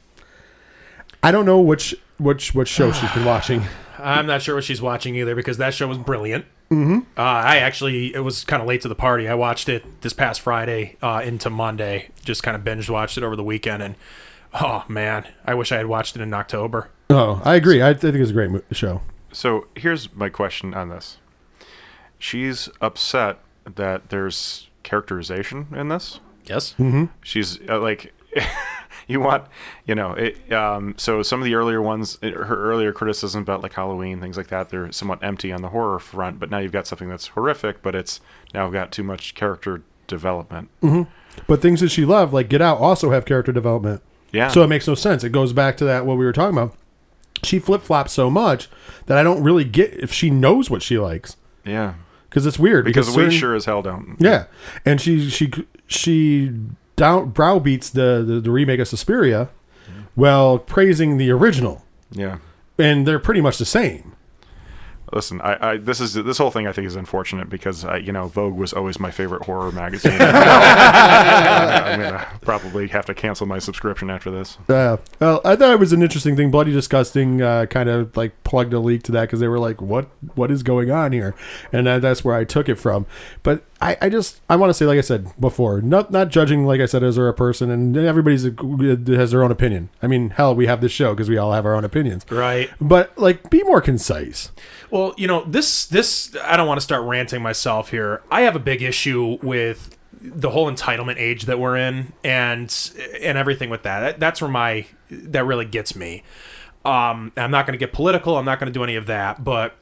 I 1.23 1.33
don't 1.33 1.47
know 1.47 1.61
which 1.61 1.97
which 2.19 2.55
what 2.55 2.69
show 2.69 2.93
she's 2.93 3.11
been 3.13 3.25
watching. 3.25 3.63
I'm 3.99 4.27
not 4.27 4.43
sure 4.43 4.55
what 4.55 4.65
she's 4.65 4.83
watching 4.83 5.17
either 5.17 5.35
because 5.35 5.57
that 5.57 5.73
show 5.73 5.89
was 5.89 5.97
brilliant. 5.99 6.45
Mm-hmm. 6.71 6.99
Uh, 7.17 7.23
I 7.23 7.57
actually, 7.57 8.15
it 8.15 8.21
was 8.21 8.45
kind 8.45 8.61
of 8.61 8.69
late 8.69 8.83
to 8.83 8.89
the 8.89 8.95
party. 8.95 9.27
I 9.27 9.35
watched 9.35 9.69
it 9.71 10.03
this 10.03 10.13
past 10.13 10.43
Friday 10.43 10.97
uh, 11.01 11.23
into 11.25 11.49
Monday. 11.49 12.11
Just 12.23 12.43
kind 12.43 12.55
of 12.55 12.63
binge 12.63 12.91
watched 12.91 13.17
it 13.17 13.25
over 13.25 13.37
the 13.37 13.43
weekend, 13.43 13.83
and 13.83 13.95
oh 14.53 14.85
man, 14.87 15.27
I 15.47 15.55
wish 15.55 15.73
I 15.73 15.79
had 15.79 15.87
watched 15.87 16.15
it 16.15 16.21
in 16.21 16.35
October. 16.35 16.91
Oh, 17.09 17.41
I 17.43 17.55
agree. 17.55 17.83
I 17.83 17.95
think 17.95 18.17
it's 18.17 18.31
a 18.31 18.35
great 18.35 18.51
mo- 18.51 18.63
show. 18.71 19.01
So 19.33 19.67
here's 19.75 20.15
my 20.15 20.29
question 20.29 20.75
on 20.75 20.91
this. 20.91 21.17
She's 22.19 22.69
upset 22.81 23.39
that 23.77 24.09
there's 24.09 24.69
characterization 24.83 25.69
in 25.75 25.89
this. 25.89 26.21
Yes. 26.47 26.75
She's 27.23 27.61
uh, 27.69 27.79
like, 27.79 28.13
you 29.07 29.21
want, 29.21 29.45
you 29.87 29.95
know, 29.95 30.13
it, 30.13 30.53
um, 30.53 30.95
so 30.97 31.23
some 31.23 31.41
of 31.41 31.45
the 31.45 31.55
earlier 31.55 31.81
ones, 31.81 32.19
uh, 32.23 32.31
her 32.31 32.71
earlier 32.71 32.93
criticism 32.93 33.43
about 33.43 33.63
like 33.63 33.75
Halloween, 33.75 34.21
things 34.21 34.37
like 34.37 34.49
that, 34.49 34.71
they're 34.71 34.91
somewhat 34.93 35.23
empty 35.23 35.53
on 35.53 35.63
the 35.63 35.69
horror 35.69 35.99
front, 35.99 36.41
but 36.41 36.51
now 36.51 36.59
you've 36.59 36.73
got 36.73 36.87
something 36.87 37.09
that's 37.09 37.29
horrific, 37.29 37.83
but 37.83 37.95
it's 37.95 38.21
now 38.55 38.69
got 38.71 38.91
too 38.91 39.03
much 39.05 39.35
character 39.35 39.83
development. 40.07 40.71
But 41.47 41.63
things 41.63 41.81
that 41.81 41.91
she 41.91 42.05
loved, 42.05 42.33
like 42.33 42.49
Get 42.49 42.63
Out, 42.63 42.79
also 42.79 43.11
have 43.11 43.25
character 43.25 43.53
development. 43.53 44.03
Yeah. 44.33 44.49
So 44.49 44.63
it 44.63 44.69
makes 44.69 44.89
no 44.89 44.95
sense. 44.95 45.23
It 45.23 45.31
goes 45.31 45.53
back 45.53 45.77
to 45.77 45.85
that 45.85 46.05
what 46.05 46.19
we 46.19 46.25
were 46.25 46.33
talking 46.33 46.59
about. 46.59 46.75
She 47.45 47.61
flip 47.61 47.83
flops 47.83 48.13
so 48.13 48.29
much 48.31 48.69
that 49.07 49.17
I 49.17 49.23
don't 49.23 49.45
really 49.45 49.65
get 49.65 49.95
if 49.95 50.13
she 50.13 50.29
knows 50.31 50.69
what 50.69 50.83
she 50.83 50.99
likes 50.99 51.37
yeah. 51.69 51.95
Because 52.29 52.47
it's 52.47 52.59
weird. 52.59 52.85
Because 52.85 53.09
we 53.09 53.15
certain- 53.15 53.31
sure 53.31 53.55
as 53.55 53.65
hell 53.65 53.83
don't. 53.83 54.17
Yeah, 54.19 54.45
and 54.85 55.01
she 55.01 55.29
she 55.31 55.51
she 55.87 56.53
down 56.97 57.31
browbeats 57.31 57.91
the, 57.91 58.25
the 58.27 58.41
the 58.41 58.51
remake 58.51 58.81
of 58.81 58.89
Suspiria, 58.89 59.49
mm. 59.89 60.05
while 60.15 60.59
praising 60.59 61.17
the 61.17 61.31
original, 61.31 61.85
Yeah. 62.11 62.39
and 62.79 63.07
they're 63.07 63.19
pretty 63.21 63.41
much 63.41 63.59
the 63.59 63.65
same. 63.65 64.15
Listen, 65.13 65.41
I, 65.41 65.71
I 65.71 65.77
this 65.79 66.01
is 66.01 66.15
this 66.15 66.39
whole 66.39 66.51
thing 66.51 66.67
I 66.67 66.73
think 66.73 66.87
is 66.87 66.97
unfortunate 66.97 67.49
because 67.49 67.85
you 68.03 68.13
know 68.13 68.29
Vogue 68.29 68.55
was 68.55 68.73
always 68.73 69.01
my 69.01 69.11
favorite 69.11 69.45
horror 69.45 69.73
magazine. 69.73 70.13
I'm 70.21 72.01
gonna 72.01 72.27
probably 72.43 72.89
have 72.89 73.07
to 73.07 73.15
cancel 73.15 73.47
my 73.47 73.59
subscription 73.59 74.11
after 74.11 74.31
this. 74.31 74.59
Uh, 74.69 74.99
well, 75.21 75.41
I 75.45 75.57
thought 75.57 75.73
it 75.73 75.79
was 75.79 75.93
an 75.93 76.03
interesting 76.03 76.37
thing. 76.37 76.51
Bloody 76.51 76.73
Disgusting 76.73 77.43
uh, 77.43 77.67
kind 77.67 77.89
of 77.89 78.17
like 78.17 78.43
plugged 78.45 78.73
a 78.73 78.81
leak 78.81 79.03
to 79.05 79.13
that 79.13 79.23
because 79.23 79.41
they 79.41 79.49
were 79.49 79.59
like, 79.59 79.81
"What? 79.81 80.09
What 80.35 80.51
is 80.51 80.63
going 80.63 80.91
on 80.91 81.13
here?" 81.13 81.35
And 81.73 81.87
that, 81.87 82.03
that's 82.03 82.25
where 82.25 82.35
I 82.35 82.45
took 82.45 82.69
it 82.69 82.77
from. 82.77 83.07
But 83.43 83.65
I, 83.81 83.97
I 84.03 84.09
just 84.09 84.41
I 84.49 84.57
want 84.57 84.71
to 84.71 84.75
say, 84.75 84.87
like 84.87 84.99
I 84.99 85.03
said 85.03 85.29
before, 85.41 85.81
not 85.81 86.11
not 86.11 86.29
judging, 86.31 86.67
like 86.67 86.81
I 86.81 86.87
said, 86.87 87.03
as 87.05 87.17
a 87.17 87.33
person, 87.33 87.71
and 87.71 87.97
everybody's 87.97 88.43
has 88.45 89.31
their 89.31 89.45
own 89.45 89.53
opinion. 89.53 89.89
I 90.03 90.07
mean, 90.09 90.31
hell, 90.31 90.55
we 90.55 90.67
have 90.67 90.81
this 90.81 90.91
show 90.93 91.15
because 91.15 91.29
we 91.29 91.39
all 91.39 91.53
have 91.53 91.65
our 91.65 91.75
own 91.77 91.85
opinions. 91.85 92.25
Right. 92.31 92.71
But 92.81 93.17
like, 93.17 93.51
be 93.51 93.63
more 93.63 93.81
concise. 93.81 94.51
Well, 94.91 95.15
you 95.17 95.27
know, 95.29 95.45
this 95.45 95.87
this 95.87 96.35
I 96.43 96.57
don't 96.57 96.67
want 96.67 96.79
to 96.79 96.85
start 96.85 97.05
ranting 97.05 97.41
myself 97.43 97.91
here. 97.91 98.23
I 98.31 98.41
have 98.43 98.57
a 98.57 98.61
big 98.61 98.83
issue 98.83 99.39
with 99.43 99.97
the 100.21 100.51
whole 100.51 100.69
entitlement 100.71 101.17
age 101.19 101.45
that 101.45 101.61
we're 101.61 101.77
in 101.77 102.13
and 102.25 102.75
and 103.23 103.39
everything 103.39 103.71
with 103.71 103.85
that. 103.85 104.01
That- 104.01 104.21
That's 104.21 104.41
where 104.41 104.51
my 104.51 104.87
that 105.11 105.45
really 105.47 105.65
gets 105.67 105.95
me. 105.95 106.25
Um, 106.85 107.33
I'm 107.37 107.51
not 107.51 107.67
going 107.67 107.73
to 107.75 107.79
get 107.79 107.93
political. 107.93 108.37
I'm 108.37 108.45
not 108.45 108.59
going 108.59 108.73
to 108.73 108.77
do 108.77 108.83
any 108.83 108.97
of 108.97 109.07
that, 109.07 109.45
but 109.45 109.77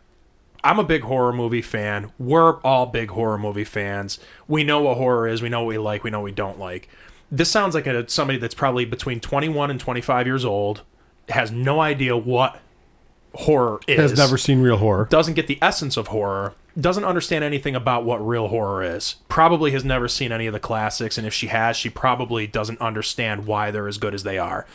I'm 0.67 0.81
a 0.81 0.85
big 0.85 1.03
horror 1.03 1.33
movie 1.33 1.63
fan. 1.63 2.11
We're 2.19 2.57
all 2.63 2.87
big 2.87 3.11
horror 3.11 3.39
movie 3.39 3.63
fans. 3.63 4.19
We 4.49 4.65
know 4.65 4.83
what 4.83 4.97
horror 4.97 5.29
is. 5.29 5.41
We 5.41 5.49
know 5.49 5.61
what 5.61 5.69
we 5.69 5.79
like. 5.79 6.03
We 6.03 6.11
know 6.11 6.19
what 6.19 6.25
we 6.25 6.33
don't 6.33 6.59
like. 6.59 6.89
This 7.31 7.49
sounds 7.49 7.77
like 7.77 7.87
a, 7.87 8.09
somebody 8.09 8.41
that's 8.41 8.55
probably 8.55 8.85
between 8.85 9.21
21 9.21 9.71
and 9.71 9.79
25 9.79 10.27
years 10.27 10.45
old, 10.45 10.83
has 11.29 11.53
no 11.53 11.81
idea 11.81 12.17
what 12.17 12.59
horror 13.35 13.79
is 13.87 14.11
Has 14.11 14.19
never 14.19 14.37
seen 14.37 14.61
real 14.61 14.79
horror. 14.79 15.07
doesn't 15.09 15.35
get 15.35 15.47
the 15.47 15.59
essence 15.63 15.97
of 15.97 16.09
horror, 16.09 16.55
doesn't 16.79 17.05
understand 17.05 17.45
anything 17.45 17.77
about 17.77 18.05
what 18.05 18.27
real 18.27 18.49
horror 18.49 18.83
is, 18.83 19.17
probably 19.29 19.71
has 19.71 19.85
never 19.85 20.09
seen 20.09 20.33
any 20.33 20.49
of 20.49 20.53
the 20.53 20.61
classics, 20.61 21.17
and 21.17 21.27
if 21.27 21.33
she 21.33 21.47
has, 21.47 21.77
she 21.77 21.91
probably 21.91 22.49
doesn't 22.49 22.81
understand 22.81 23.47
why 23.47 23.71
they're 23.71 23.87
as 23.87 23.99
good 23.99 24.15
as 24.15 24.25
they 24.25 24.37
are. 24.37 24.67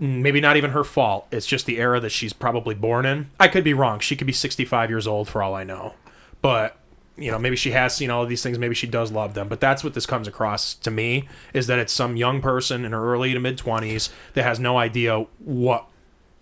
Maybe 0.00 0.40
not 0.40 0.56
even 0.56 0.70
her 0.70 0.84
fault. 0.84 1.26
It's 1.32 1.46
just 1.46 1.66
the 1.66 1.78
era 1.78 1.98
that 2.00 2.10
she's 2.10 2.32
probably 2.32 2.74
born 2.74 3.04
in. 3.04 3.30
I 3.40 3.48
could 3.48 3.64
be 3.64 3.74
wrong. 3.74 3.98
She 3.98 4.14
could 4.14 4.26
be 4.26 4.32
65 4.32 4.90
years 4.90 5.06
old 5.06 5.28
for 5.28 5.42
all 5.42 5.54
I 5.54 5.64
know. 5.64 5.94
But, 6.40 6.76
you 7.16 7.32
know, 7.32 7.38
maybe 7.38 7.56
she 7.56 7.72
has 7.72 7.96
seen 7.96 8.08
all 8.08 8.22
of 8.22 8.28
these 8.28 8.42
things. 8.42 8.58
Maybe 8.58 8.76
she 8.76 8.86
does 8.86 9.10
love 9.10 9.34
them. 9.34 9.48
But 9.48 9.60
that's 9.60 9.82
what 9.82 9.94
this 9.94 10.06
comes 10.06 10.28
across 10.28 10.74
to 10.74 10.90
me 10.90 11.28
is 11.52 11.66
that 11.66 11.80
it's 11.80 11.92
some 11.92 12.16
young 12.16 12.40
person 12.40 12.84
in 12.84 12.92
her 12.92 13.12
early 13.12 13.32
to 13.34 13.40
mid 13.40 13.58
20s 13.58 14.10
that 14.34 14.44
has 14.44 14.60
no 14.60 14.78
idea 14.78 15.26
what 15.38 15.86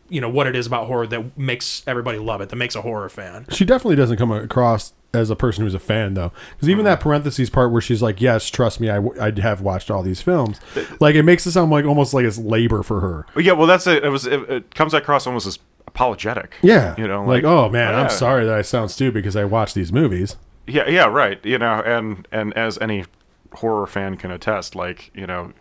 you 0.09 0.21
know 0.21 0.29
what 0.29 0.47
it 0.47 0.55
is 0.55 0.69
about 0.69 0.87
horror 0.87 1.07
that 1.07 1.37
makes 1.37 1.83
everybody 1.85 2.17
love 2.17 2.41
it 2.41 2.49
that 2.49 2.55
makes 2.55 2.77
a 2.77 2.83
horror 2.83 3.09
fan 3.09 3.45
She 3.51 3.65
definitely 3.65 3.97
doesn't 3.97 4.19
come 4.19 4.31
across 4.31 4.93
as 5.17 5.31
a 5.31 5.37
person 5.37 5.65
who's 5.65 5.75
a 5.75 5.79
fan, 5.79 6.15
though, 6.15 6.33
because 6.55 6.69
even 6.69 6.85
that 6.85 6.99
mm-hmm. 6.99 7.09
parentheses 7.09 7.51
part 7.51 7.73
where 7.73 7.81
she's 7.81 8.03
like, 8.03 8.21
"Yes, 8.21 8.49
trust 8.51 8.81
me, 8.81 8.91
I, 8.91 8.97
w- 8.97 9.21
I 9.21 9.33
have 9.41 9.61
watched 9.61 9.91
all 9.91 10.03
these 10.03 10.21
films," 10.21 10.61
like 11.01 11.15
it 11.15 11.23
makes 11.23 11.47
it 11.47 11.53
sound 11.53 11.71
like 11.71 11.85
almost 11.85 12.15
like 12.15 12.25
it's 12.25 12.39
labor 12.39 12.83
for 12.83 13.01
her. 13.01 13.27
Yeah, 13.41 13.53
well, 13.53 13.67
that's 13.67 13.87
it. 13.87 14.05
It 14.05 14.11
was. 14.11 14.27
It, 14.27 14.41
it 14.51 14.75
comes 14.75 14.95
across 14.95 15.27
almost 15.27 15.47
as 15.47 15.59
apologetic. 15.87 16.57
Yeah, 16.63 16.95
you 16.99 17.09
know, 17.09 17.25
like, 17.25 17.45
oh 17.45 17.69
man, 17.69 17.93
yeah. 17.93 18.03
I'm 18.03 18.11
sorry 18.11 18.45
that 18.45 18.55
I 18.55 18.63
sound 18.63 18.91
stupid 18.91 19.15
because 19.15 19.37
I 19.37 19.45
watched 19.45 19.75
these 19.75 19.93
movies. 19.93 20.37
Yeah, 20.67 20.89
yeah, 20.89 21.07
right. 21.07 21.45
You 21.45 21.59
know, 21.59 21.83
and 21.85 22.27
and 22.31 22.53
as 22.55 22.79
any 22.79 23.05
horror 23.53 23.87
fan 23.87 24.17
can 24.17 24.31
attest, 24.31 24.75
like 24.75 25.11
you 25.15 25.27
know, 25.27 25.53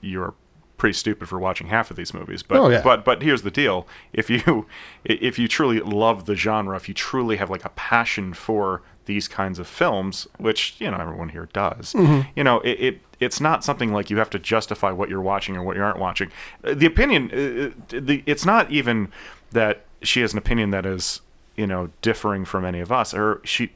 you're 0.00 0.34
pretty 0.76 0.94
stupid 0.94 1.28
for 1.28 1.38
watching 1.38 1.68
half 1.68 1.90
of 1.90 1.96
these 1.96 2.12
movies. 2.12 2.42
But 2.42 2.58
Oh, 2.58 2.68
yeah. 2.68 2.82
but 2.82 3.04
but 3.04 3.22
here's 3.22 3.42
the 3.42 3.50
deal: 3.50 3.86
if 4.12 4.28
you 4.28 4.66
if 5.04 5.38
you 5.38 5.48
truly 5.48 5.80
love 5.80 6.26
the 6.26 6.34
genre, 6.34 6.76
if 6.76 6.88
you 6.88 6.94
truly 6.94 7.36
have 7.36 7.50
like 7.50 7.64
a 7.64 7.70
passion 7.70 8.34
for 8.34 8.82
these 9.06 9.28
kinds 9.28 9.58
of 9.58 9.66
films, 9.66 10.26
which 10.38 10.74
you 10.78 10.90
know 10.90 10.96
everyone 10.98 11.28
here 11.30 11.48
does, 11.52 11.92
Mm-hmm. 11.92 12.28
you 12.36 12.44
know, 12.44 12.60
it, 12.60 12.80
it 12.80 13.00
it's 13.20 13.40
not 13.40 13.64
something 13.64 13.92
like 13.92 14.10
you 14.10 14.18
have 14.18 14.30
to 14.30 14.38
justify 14.38 14.90
what 14.90 15.08
you're 15.08 15.20
watching 15.20 15.56
or 15.56 15.62
what 15.62 15.76
you 15.76 15.82
aren't 15.82 15.98
watching. 15.98 16.30
Uh, 16.64 16.74
The 16.74 16.86
opinion, 16.86 17.30
uh, 17.30 17.70
the 17.88 18.22
it's 18.26 18.44
not 18.44 18.70
even 18.70 19.08
that 19.52 19.84
she 20.02 20.20
has 20.20 20.32
an 20.32 20.38
opinion 20.38 20.70
that 20.70 20.84
is 20.86 21.20
you 21.56 21.66
know 21.66 21.90
differing 22.02 22.44
from 22.44 22.64
any 22.64 22.80
of 22.80 22.90
us, 22.90 23.14
or 23.14 23.40
she 23.44 23.70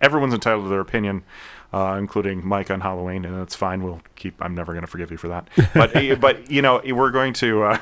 everyone's 0.00 0.34
entitled 0.34 0.64
to 0.64 0.68
their 0.68 0.80
opinion, 0.80 1.22
uh, 1.72 1.96
including 1.98 2.44
Mike 2.46 2.70
on 2.70 2.80
Halloween, 2.80 3.24
and 3.24 3.38
that's 3.38 3.54
fine. 3.54 3.82
We'll 3.82 4.02
keep. 4.16 4.34
I'm 4.40 4.54
never 4.54 4.72
going 4.72 4.82
to 4.84 4.90
forgive 4.90 5.10
you 5.10 5.16
for 5.16 5.28
that. 5.28 5.48
But 5.74 5.92
but 6.20 6.50
you 6.50 6.60
know 6.62 6.80
we're 6.84 7.10
going 7.12 7.32
to. 7.34 7.62
Uh, 7.64 7.78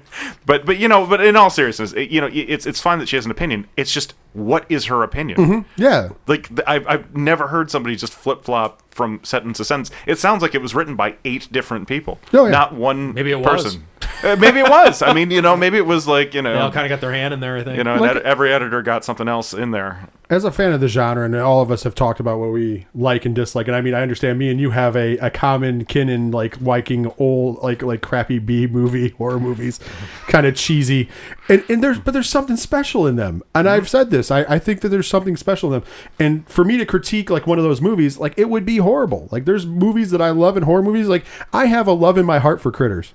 but 0.46 0.64
but 0.66 0.78
you 0.78 0.88
know 0.88 1.06
but 1.06 1.20
in 1.20 1.36
all 1.36 1.50
seriousness, 1.50 1.92
it, 1.92 2.10
you 2.10 2.20
know 2.20 2.28
it's 2.32 2.66
it's 2.66 2.80
fine 2.80 2.98
that 2.98 3.08
she 3.08 3.16
has 3.16 3.24
an 3.24 3.30
opinion. 3.30 3.68
It's 3.76 3.92
just 3.92 4.14
what 4.32 4.64
is 4.68 4.86
her 4.86 5.02
opinion? 5.02 5.66
Yeah, 5.76 6.10
Like 6.26 6.48
I've 6.66 6.86
I've 6.86 7.14
never 7.16 7.48
heard 7.48 7.70
somebody 7.70 7.96
just 7.96 8.12
flip 8.14 8.44
flop 8.44 8.82
from 8.90 9.20
sentence 9.22 9.58
to 9.58 9.64
sentence. 9.64 9.90
It 10.06 10.18
sounds 10.18 10.42
like 10.42 10.54
it 10.54 10.62
was 10.62 10.74
written 10.74 10.96
by 10.96 11.16
eight 11.24 11.48
different 11.52 11.88
people, 11.88 12.18
Oh, 12.32 12.44
yeah. 12.46 12.50
not 12.50 12.74
one 12.74 13.14
Maybe 13.14 13.30
it 13.30 13.40
was. 13.40 13.64
person. 13.64 13.80
Uh, 13.82 13.84
Uh, 14.22 14.36
maybe 14.36 14.60
it 14.60 14.68
was. 14.68 15.02
I 15.02 15.12
mean, 15.12 15.30
you 15.30 15.42
know, 15.42 15.56
maybe 15.56 15.76
it 15.76 15.86
was 15.86 16.06
like 16.06 16.34
you 16.34 16.42
know, 16.42 16.52
they 16.52 16.58
all 16.58 16.70
kind 16.72 16.86
of 16.86 16.90
got 16.90 17.00
their 17.00 17.12
hand 17.12 17.34
in 17.34 17.40
there 17.40 17.56
i 17.56 17.64
think 17.64 17.76
you 17.78 17.84
know, 17.84 17.96
Like- 17.96 18.10
and 18.12 18.20
ed- 18.20 18.22
every 18.24 18.52
editor 18.52 18.82
got 18.82 19.04
something 19.04 19.28
else 19.28 19.52
in 19.52 19.70
there. 19.72 20.08
as 20.30 20.44
a 20.44 20.50
fan 20.52 20.72
of 20.72 20.80
the 20.80 20.88
genre, 20.88 21.24
and 21.24 21.34
all 21.36 21.60
of 21.60 21.70
us 21.70 21.82
have 21.82 21.94
talked 21.94 22.20
about 22.20 22.38
what 22.38 22.50
we 22.52 22.86
like 22.94 23.24
and 23.26 23.34
dislike, 23.34 23.66
and 23.66 23.76
I 23.76 23.80
mean, 23.80 23.94
I 23.94 24.00
understand 24.02 24.38
me 24.38 24.48
and 24.50 24.58
you 24.60 24.70
have 24.70 24.96
a, 24.96 25.16
a 25.18 25.30
common 25.30 25.84
kin 25.84 26.08
in 26.08 26.30
like 26.30 26.60
liking 26.60 27.10
old, 27.18 27.62
like 27.62 27.82
like 27.82 28.00
crappy 28.00 28.38
B 28.38 28.66
movie 28.66 29.08
horror 29.18 29.40
movies, 29.40 29.80
kind 30.28 30.46
of 30.46 30.54
cheesy, 30.54 31.08
and 31.48 31.64
and 31.68 31.82
there's 31.82 31.98
but 31.98 32.12
there's 32.12 32.28
something 32.30 32.56
special 32.56 33.06
in 33.06 33.16
them, 33.16 33.42
and 33.54 33.68
I've 33.68 33.88
said 33.88 34.10
this, 34.10 34.30
I, 34.30 34.40
I 34.44 34.58
think 34.58 34.80
that 34.82 34.88
there's 34.90 35.08
something 35.08 35.36
special 35.36 35.72
in 35.74 35.80
them, 35.80 35.90
and 36.18 36.48
for 36.48 36.64
me 36.64 36.76
to 36.78 36.86
critique 36.86 37.28
like 37.28 37.46
one 37.46 37.58
of 37.58 37.64
those 37.64 37.80
movies, 37.80 38.18
like 38.18 38.34
it 38.38 38.48
would 38.48 38.64
be 38.64 38.76
horrible. 38.78 39.28
Like 39.32 39.44
there's 39.44 39.66
movies 39.66 40.10
that 40.12 40.22
I 40.22 40.30
love 40.30 40.56
in 40.56 40.62
horror 40.62 40.82
movies, 40.82 41.08
like 41.08 41.24
I 41.52 41.66
have 41.66 41.86
a 41.88 41.92
love 41.92 42.16
in 42.18 42.24
my 42.24 42.38
heart 42.38 42.60
for 42.60 42.70
Critters. 42.70 43.12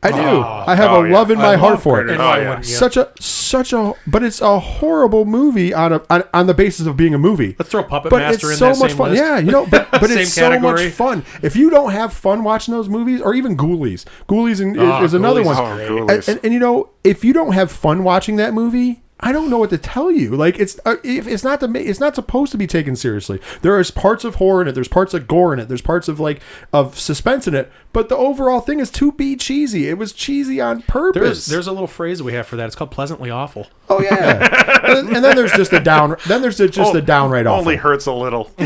I 0.00 0.10
do. 0.12 0.16
Oh. 0.18 0.64
I 0.66 0.76
have 0.76 0.92
Oh, 0.92 1.02
a 1.04 1.08
yeah. 1.08 1.14
love 1.14 1.30
in 1.32 1.38
I 1.38 1.42
my 1.42 1.56
heart 1.56 1.82
for 1.82 2.00
it. 2.00 2.08
And 2.08 2.20
Oh, 2.20 2.24
why 2.24 2.38
yeah. 2.40 2.60
Such 2.60 2.96
a 2.96 3.10
such 3.18 3.72
a, 3.72 3.94
but 4.06 4.22
it's 4.22 4.40
a 4.40 4.60
horrible 4.60 5.24
movie 5.24 5.74
on 5.74 5.92
a 5.92 6.02
on, 6.08 6.22
on 6.32 6.46
the 6.46 6.54
basis 6.54 6.86
of 6.86 6.96
being 6.96 7.14
a 7.14 7.18
movie. 7.18 7.56
Let's 7.58 7.70
throw 7.72 7.82
Puppet 7.82 8.10
but 8.10 8.18
Master 8.18 8.52
it's 8.52 8.52
in 8.52 8.58
so 8.58 8.66
that 8.72 8.78
much 8.78 8.90
same 8.90 8.98
fun. 8.98 9.10
list. 9.10 9.22
Yeah, 9.22 9.38
you 9.38 9.50
know, 9.50 9.66
but 9.66 9.90
but 9.90 10.06
Same 10.08 10.18
it's 10.20 10.32
so 10.32 10.58
much 10.60 10.80
fun. 10.92 11.24
If 11.42 11.56
you 11.56 11.68
don't 11.68 11.90
have 11.90 12.12
fun 12.12 12.44
watching 12.44 12.74
those 12.74 12.88
movies, 12.88 13.20
or 13.20 13.34
even 13.34 13.56
Ghoulies, 13.56 14.04
Ghoulies 14.28 14.60
and, 14.60 14.78
Oh, 14.78 15.02
is 15.02 15.14
another 15.14 15.42
Ghoulies 15.42 15.46
one. 15.46 15.80
Oh, 15.80 16.08
And, 16.08 16.28
and, 16.28 16.40
and, 16.44 16.52
you 16.54 16.60
know, 16.60 16.90
if 17.02 17.24
you 17.24 17.32
don't 17.32 17.52
have 17.52 17.72
fun 17.72 18.04
watching 18.04 18.36
that 18.36 18.54
movie, 18.54 19.02
I 19.20 19.32
don't 19.32 19.50
know 19.50 19.58
what 19.58 19.70
to 19.70 19.78
tell 19.78 20.12
you. 20.12 20.36
Like 20.36 20.58
it's 20.60 20.78
uh, 20.84 20.96
if 21.02 21.26
it's 21.26 21.42
not 21.42 21.58
to 21.60 21.68
ma- 21.68 21.80
it's 21.80 21.98
not 21.98 22.14
supposed 22.14 22.52
to 22.52 22.58
be 22.58 22.66
taken 22.68 22.94
seriously. 22.94 23.40
There 23.62 23.78
is 23.80 23.90
parts 23.90 24.22
of 24.24 24.36
horror 24.36 24.62
in 24.62 24.68
it. 24.68 24.72
There's 24.76 24.86
parts 24.88 25.12
of 25.12 25.26
gore 25.26 25.52
in 25.52 25.58
it. 25.58 25.66
There's 25.68 25.82
parts 25.82 26.06
of 26.06 26.20
like 26.20 26.40
of 26.72 26.98
suspense 26.98 27.48
in 27.48 27.54
it. 27.54 27.70
But 27.92 28.08
the 28.08 28.16
overall 28.16 28.60
thing 28.60 28.78
is 28.78 28.90
to 28.92 29.10
be 29.12 29.34
cheesy. 29.34 29.88
It 29.88 29.98
was 29.98 30.12
cheesy 30.12 30.60
on 30.60 30.82
purpose. 30.82 31.20
There's 31.22 31.46
there's 31.46 31.66
a 31.66 31.72
little 31.72 31.88
phrase 31.88 32.18
that 32.18 32.24
we 32.24 32.34
have 32.34 32.46
for 32.46 32.54
that. 32.56 32.66
It's 32.66 32.76
called 32.76 32.92
pleasantly 32.92 33.28
awful. 33.30 33.66
oh 33.90 34.00
yeah, 34.00 34.80
and, 34.84 35.08
and 35.08 35.24
then 35.24 35.34
there's 35.34 35.52
just 35.52 35.72
the 35.72 35.80
down. 35.80 36.14
Then 36.28 36.40
there's 36.40 36.58
just 36.58 36.78
Oh, 36.78 36.96
a 36.96 37.02
downright 37.02 37.46
awful. 37.48 37.60
Only 37.60 37.76
hurts 37.76 38.06
a 38.06 38.12
little. 38.12 38.50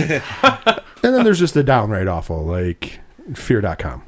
And 1.05 1.13
then 1.13 1.25
there's 1.25 1.41
just 1.41 1.55
the 1.55 1.65
downright 1.65 2.07
awful 2.07 2.45
like 2.45 3.01
fear.com. 3.35 4.03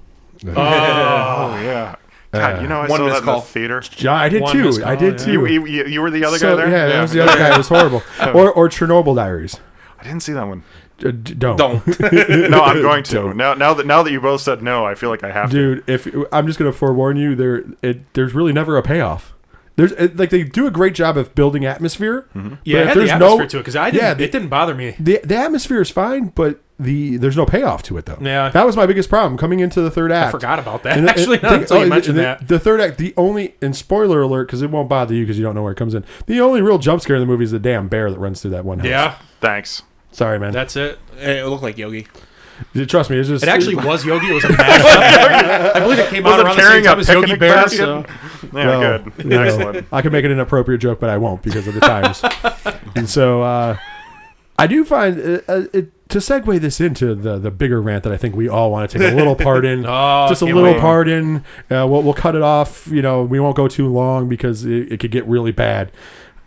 Oh 0.47 1.61
yeah. 1.61 1.97
God, 2.39 2.62
you 2.62 2.68
know 2.68 2.80
I 2.80 2.87
one 2.89 2.99
saw 2.99 3.05
missed 3.07 3.14
that 3.14 3.18
in 3.20 3.24
call. 3.24 3.41
the 3.41 3.47
theater. 3.47 3.82
Yeah, 3.99 4.12
I 4.14 4.28
did 4.28 4.43
One 4.43 4.53
too. 4.53 4.64
missed 4.64 4.82
I 4.82 4.97
call, 4.97 5.11
did 5.11 5.20
yeah. 5.20 5.26
too. 5.26 5.32
You, 5.32 5.47
you, 5.47 5.66
you- 5.66 5.85
you 5.87 6.01
were 6.03 6.11
the 6.11 6.24
other 6.24 6.39
So, 6.39 6.51
guy 6.57 6.64
there. 6.64 6.70
Yeah, 6.70 6.87
that 6.89 7.03
was 7.03 7.12
the 7.12 7.22
other 7.22 7.37
guy. 7.39 7.55
It 7.55 7.59
was 7.59 7.68
horrible. 7.68 8.03
or 8.35 8.53
or 8.53 8.68
Chernobyl 8.68 9.16
Diaries. 9.16 9.61
I 9.99 10.05
didn't 10.05 10.20
see 10.20 10.32
that 10.32 10.47
one. 10.47 10.62
Uh, 11.05 11.11
d- 11.11 11.35
don't. 11.35 11.57
Don't. 11.57 11.85
No, 12.51 12.61
I'm 12.62 12.80
going 12.80 13.03
to. 13.05 13.35
Now, 13.35 13.55
now 13.55 13.74
that 13.74 13.85
now 13.87 14.03
that 14.05 14.12
you 14.12 14.20
both 14.20 14.41
said 14.43 14.62
no, 14.62 14.85
I 14.87 14.95
feel 14.95 15.11
like 15.11 15.24
I 15.24 15.30
have 15.32 15.51
to. 15.51 15.76
dude 15.76 15.89
if 15.91 16.07
i'm 16.32 16.47
just 16.47 16.59
gonna 16.59 16.72
forewarn 16.72 17.16
you 17.16 17.35
there 17.35 17.64
it 17.82 18.12
there's 18.14 18.32
really 18.32 18.53
never 18.53 18.76
a 18.76 18.82
payoff 18.82 19.35
there's 19.76 19.91
it, 19.93 20.16
like 20.16 20.30
they 20.30 20.45
do 20.45 20.68
a 20.68 20.70
great 20.70 20.95
job 20.95 21.16
of 21.16 21.35
building 21.35 21.64
atmosphere 21.66 22.28
Yeah, 22.35 22.41
but 22.43 22.49
it 22.53 22.55
if 22.55 22.87
had 22.87 22.95
the 22.97 23.01
there's 23.01 23.11
atmosphere 23.11 23.39
no- 23.39 23.47
to 23.49 23.57
it 23.57 23.61
because 23.61 23.74
I 23.76 23.91
didn't. 23.91 24.03
yeah, 24.05 24.14
the- 24.14 24.24
it 24.24 24.30
didn't 24.32 24.49
bother 24.49 24.74
me. 24.74 24.95
the, 25.01 25.20
the 25.24 25.37
atmosphere 25.37 25.80
is 25.82 25.91
fine 25.91 26.26
but 26.28 26.61
the 26.79 27.16
there's 27.18 27.37
no 27.37 27.47
payoff 27.47 27.83
to 27.85 27.97
it 27.99 28.05
though 28.07 28.18
Yeah. 28.20 28.49
that 28.49 28.66
was 28.66 28.77
my 28.77 28.85
biggest 28.85 29.09
problem 29.09 29.39
coming 29.39 29.61
into 29.61 29.81
the 29.81 29.91
third 29.93 30.11
act 30.11 30.29
I 30.29 30.31
forgot 30.33 30.59
about 30.59 30.83
that. 30.83 30.99
And 30.99 31.07
the- 31.07 31.11
Actually, 31.12 31.35
and 31.37 31.43
not 31.45 31.51
think- 31.51 31.62
until 31.62 31.79
you 31.79 31.85
oh, 31.85 31.89
mentioned 31.89 32.18
the, 32.18 32.22
that. 32.22 32.49
the 32.49 32.59
third 32.59 32.81
act 32.81 32.99
the 32.99 33.14
only 33.16 33.55
and 33.62 33.77
spoiler 33.77 34.20
alert 34.22 34.47
because 34.47 34.61
it 34.61 34.70
won't 34.70 34.89
bother 34.89 35.14
you 35.14 35.22
because 35.25 35.39
you 35.39 35.45
don't 35.45 35.55
know 35.55 35.62
where 35.62 35.72
it 35.72 35.77
comes 35.79 35.95
in 35.95 36.05
the 36.27 36.41
only 36.41 36.61
real 36.62 36.79
jump 36.79 37.01
scare 37.01 37.14
in 37.16 37.20
the 37.22 37.27
movie 37.27 37.45
is 37.45 37.53
the 37.53 37.59
damn 37.61 37.87
bear 37.87 38.11
that 38.11 38.18
runs 38.18 38.43
through 38.43 38.51
that 38.51 38.64
one 38.64 38.81
house 38.81 38.89
Yeah, 38.89 39.14
Thanks. 39.41 39.83
sorry 40.11 40.39
man 40.41 40.53
that's 40.53 40.75
it. 40.75 40.99
it 41.18 41.47
looked 41.47 41.62
like 41.62 41.79
Yogi. 41.79 42.09
trust 42.89 43.09
me 43.09 43.18
it's 43.18 43.29
just 43.29 43.45
It 43.45 43.49
actually 43.49 43.77
was 43.85 44.05
Yogi. 44.05 44.27
It 44.27 44.35
was 44.35 44.45
a 44.45 44.49
mashup. 44.49 44.57
I 45.77 45.81
believe 45.81 45.99
it 46.01 46.09
came 46.11 46.25
Was 46.25 46.33
out 46.35 46.41
it 46.41 46.47
around 46.47 46.57
the 46.57 46.62
same 46.62 46.66
carrying 46.68 46.87
a 46.87 46.89
time 46.89 46.99
as 47.01 47.09
Yogi 47.09 47.20
picnic 47.27 47.41
Bear. 47.41 47.55
basket? 47.55 47.77
So. 47.79 48.05
Yeah, 48.43 48.51
Well, 48.53 48.81
good. 48.99 49.12
you 49.25 49.31
know, 49.31 49.43
Excellent. 49.43 49.87
I 49.93 50.03
could 50.03 50.12
make 50.12 50.25
it 50.25 50.31
an 50.33 50.41
appropriate 50.41 50.79
joke, 50.79 50.99
but 51.01 51.09
I 51.11 51.18
won't 51.18 51.43
because 51.43 51.66
of 51.68 51.75
the 51.75 51.81
times. 51.81 52.22
and 52.97 53.09
so 53.09 53.43
uh, 53.43 53.77
I 54.59 54.66
do 54.66 54.85
find 54.85 55.18
uh, 55.20 55.41
uh, 55.49 55.62
it, 55.72 55.91
to 56.15 56.21
segue 56.21 56.61
this 56.61 56.81
into 56.81 57.12
the 57.12 57.39
the 57.39 57.51
bigger 57.51 57.83
rant 57.83 58.05
that 58.05 58.12
I 58.12 58.17
think 58.17 58.37
we 58.37 58.49
all 58.49 58.71
want 58.71 58.89
to 58.89 58.99
take 58.99 59.12
a 59.12 59.17
little 59.17 59.35
part 59.35 59.65
in. 59.65 59.85
Oh, 59.95 60.27
just 60.29 60.43
a 60.43 60.45
little 60.45 60.62
wait. 60.62 60.81
part 60.81 61.09
in. 61.09 61.39
Uh, 61.71 61.87
we'll, 61.87 62.03
we'll 62.03 62.15
cut 62.15 62.37
it 62.37 62.43
off. 62.43 62.87
You 62.87 63.03
know, 63.03 63.25
we 63.25 63.41
won't 63.41 63.57
go 63.57 63.67
too 63.67 63.89
long 63.89 64.29
because 64.29 64.65
it, 64.65 64.93
it 64.93 65.01
could 65.01 65.11
get 65.11 65.27
really 65.27 65.51
bad. 65.51 65.91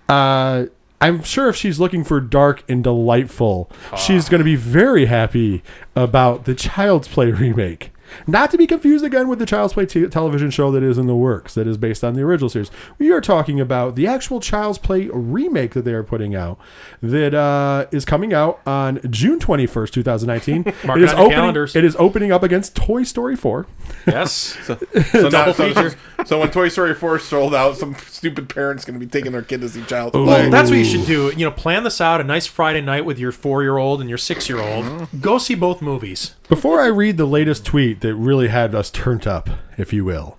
Uh, 0.07 0.67
I'm 1.01 1.21
sure 1.21 1.49
if 1.49 1.55
she's 1.55 1.79
looking 1.79 2.03
for 2.05 2.19
dark 2.21 2.63
and 2.69 2.83
delightful, 2.83 3.69
she's 3.97 4.29
going 4.29 4.39
to 4.39 4.45
be 4.45 4.55
very 4.55 5.05
happy 5.05 5.63
about 5.95 6.45
the 6.45 6.55
Child's 6.55 7.07
Play 7.07 7.31
remake. 7.31 7.91
Not 8.25 8.51
to 8.51 8.57
be 8.57 8.67
confused 8.67 9.03
again 9.03 9.27
with 9.27 9.39
the 9.39 9.45
Child's 9.45 9.73
Play 9.73 9.85
t- 9.85 10.07
television 10.07 10.49
show 10.49 10.71
that 10.71 10.83
is 10.83 10.97
in 10.97 11.07
the 11.07 11.15
works, 11.15 11.53
that 11.53 11.67
is 11.67 11.77
based 11.77 12.03
on 12.03 12.13
the 12.13 12.21
original 12.21 12.49
series. 12.49 12.71
We 12.97 13.11
are 13.11 13.21
talking 13.21 13.59
about 13.59 13.95
the 13.95 14.07
actual 14.07 14.39
Child's 14.39 14.77
Play 14.77 15.09
remake 15.11 15.73
that 15.73 15.85
they 15.85 15.93
are 15.93 16.03
putting 16.03 16.35
out, 16.35 16.59
that 17.01 17.33
uh, 17.33 17.87
is 17.91 18.05
coming 18.05 18.33
out 18.33 18.59
on 18.65 18.99
June 19.09 19.39
21st, 19.39 19.91
2019. 19.91 20.63
Mark 20.85 20.99
it 20.99 21.03
it 21.03 21.05
is 21.05 21.11
on 21.11 21.17
your 21.17 21.25
opening, 21.25 21.37
calendars. 21.37 21.75
It 21.75 21.83
is 21.83 21.95
opening 21.97 22.31
up 22.31 22.43
against 22.43 22.75
Toy 22.75 23.03
Story 23.03 23.35
4. 23.35 23.67
Yes. 24.07 24.57
So, 24.67 24.77
so, 25.11 25.29
Double 25.29 25.53
so, 25.53 25.73
feature. 25.73 25.97
so 26.25 26.39
when 26.39 26.51
Toy 26.51 26.67
Story 26.67 26.93
4 26.93 27.19
sold 27.19 27.55
out, 27.55 27.77
some 27.77 27.95
stupid 27.95 28.49
parent's 28.49 28.83
going 28.83 28.99
to 28.99 29.05
be 29.05 29.09
taking 29.09 29.31
their 29.31 29.41
kid 29.41 29.61
to 29.61 29.69
see 29.69 29.81
Child's 29.83 30.15
Ooh. 30.15 30.25
Play. 30.25 30.41
Well, 30.41 30.51
that's 30.51 30.69
what 30.69 30.77
you 30.77 30.85
should 30.85 31.05
do. 31.05 31.31
You 31.35 31.45
know, 31.45 31.51
plan 31.51 31.83
this 31.83 32.01
out 32.01 32.19
a 32.19 32.23
nice 32.23 32.45
Friday 32.45 32.81
night 32.81 33.05
with 33.05 33.17
your 33.17 33.31
four-year-old 33.31 34.01
and 34.01 34.09
your 34.09 34.17
six-year-old. 34.17 34.85
Mm-hmm. 34.85 35.19
Go 35.21 35.37
see 35.37 35.55
both 35.55 35.81
movies. 35.81 36.35
Before 36.49 36.79
I 36.79 36.87
read 36.87 37.17
the 37.17 37.25
latest 37.25 37.65
tweet 37.65 38.01
that 38.01 38.15
really 38.15 38.47
had 38.47 38.73
us 38.73 38.89
turned 38.89 39.27
up, 39.27 39.49
if 39.77 39.91
you 39.91 40.05
will, 40.05 40.37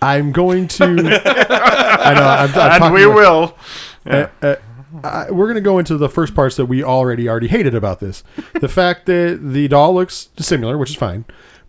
I'm 0.00 0.30
going 0.32 0.68
to. 0.68 0.84
I 1.24 2.14
know. 2.14 2.22
I'm, 2.22 2.72
I'm 2.72 2.82
And 2.82 2.94
we 2.94 3.04
about- 3.04 3.14
will. 3.16 3.58
Yeah. 4.06 4.28
uh, 4.40 4.46
uh, 4.46 4.56
I, 5.04 5.30
we're 5.30 5.46
going 5.46 5.54
to 5.56 5.60
go 5.62 5.78
into 5.78 5.96
the 5.96 6.08
first 6.08 6.34
parts 6.34 6.56
that 6.56 6.66
we 6.66 6.82
already 6.84 7.28
already 7.28 7.48
hated 7.48 7.74
about 7.74 7.98
this. 8.00 8.22
The 8.60 8.68
fact 8.68 9.06
that 9.06 9.40
the 9.42 9.66
doll 9.68 9.94
looks 9.94 10.28
similar, 10.38 10.76
which 10.76 10.90
is 10.90 10.96
fine, 10.96 11.24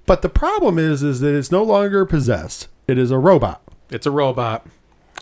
but 0.05 0.21
the 0.21 0.29
problem 0.29 0.77
is 0.77 1.01
is 1.03 1.19
that 1.21 1.33
it's 1.33 1.51
no 1.51 1.63
longer 1.63 2.05
possessed. 2.05 2.67
It 2.87 2.97
is 2.97 3.11
a 3.11 3.17
robot. 3.17 3.61
It's 3.89 4.05
a 4.05 4.11
robot. 4.11 4.65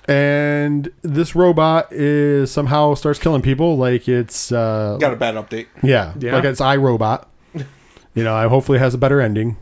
And 0.07 0.91
this 1.03 1.35
robot 1.35 1.91
is 1.93 2.51
somehow 2.51 2.95
starts 2.95 3.19
killing 3.19 3.43
people 3.43 3.77
like 3.77 4.07
it's 4.07 4.51
uh, 4.51 4.97
Got 4.99 5.13
a 5.13 5.15
bad 5.15 5.35
update. 5.35 5.67
Yeah, 5.83 6.13
Yeah. 6.19 6.33
like 6.35 6.43
it's 6.43 6.59
iRobot. 6.59 7.25
You 8.15 8.23
know, 8.23 8.33
I 8.35 8.47
hopefully 8.47 8.79
has 8.79 8.93
a 8.93 8.97
better 8.97 9.21
ending. 9.21 9.57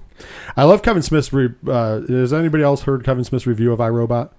I 0.57 0.63
love 0.65 0.81
Kevin 0.81 1.01
Smith's. 1.01 1.31
Re- 1.31 1.53
uh, 1.67 2.01
has 2.01 2.33
anybody 2.33 2.63
else 2.63 2.81
heard 2.83 3.03
Kevin 3.03 3.23
Smith's 3.23 3.47
review 3.47 3.71
of 3.71 3.79
iRobot? 3.79 4.31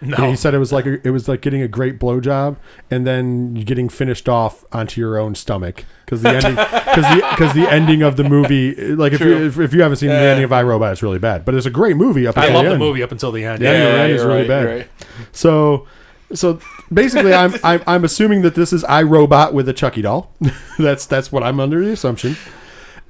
No. 0.00 0.30
He 0.30 0.36
said 0.36 0.54
it 0.54 0.58
was 0.58 0.70
like 0.72 0.86
a, 0.86 1.04
it 1.06 1.10
was 1.10 1.26
like 1.28 1.40
getting 1.40 1.60
a 1.60 1.66
great 1.66 1.98
blowjob 1.98 2.56
and 2.88 3.04
then 3.04 3.54
getting 3.54 3.88
finished 3.88 4.28
off 4.28 4.64
onto 4.72 5.00
your 5.00 5.18
own 5.18 5.34
stomach 5.34 5.84
because 6.04 6.22
the 6.22 6.28
ending 6.28 6.54
because 6.54 7.04
the 7.04 7.26
because 7.30 7.52
the 7.54 7.68
ending 7.68 8.02
of 8.02 8.16
the 8.16 8.22
movie 8.22 8.76
like 8.94 9.12
if 9.12 9.18
you 9.20 9.46
if, 9.46 9.58
if 9.58 9.74
you 9.74 9.82
haven't 9.82 9.96
seen 9.96 10.10
the 10.10 10.14
ending 10.14 10.44
of 10.44 10.50
iRobot 10.50 10.92
it's 10.92 11.02
really 11.02 11.18
bad 11.18 11.44
but 11.44 11.52
it's 11.56 11.66
a 11.66 11.70
great 11.70 11.96
movie 11.96 12.28
up 12.28 12.38
I 12.38 12.46
love 12.54 12.64
the 12.66 12.70
the 12.70 12.78
movie 12.78 13.02
up 13.02 13.10
until 13.10 13.32
the 13.32 13.44
end. 13.44 13.60
Yeah, 13.60 13.72
Yeah. 13.72 13.78
the 13.92 13.98
end 13.98 14.12
is 14.12 14.22
really 14.24 14.38
right, 14.42 14.48
bad. 14.48 14.66
right. 14.66 14.88
So, 15.32 15.88
so 16.32 16.60
basically, 16.92 17.34
I'm, 17.34 17.54
I'm 17.64 17.82
I'm 17.88 18.04
assuming 18.04 18.42
that 18.42 18.54
this 18.54 18.72
is 18.72 18.84
iRobot 18.84 19.52
with 19.52 19.68
a 19.68 19.72
Chucky 19.72 20.02
doll. 20.02 20.32
that's 20.78 21.06
that's 21.06 21.32
what 21.32 21.42
I'm 21.42 21.58
under 21.58 21.84
the 21.84 21.90
assumption. 21.90 22.36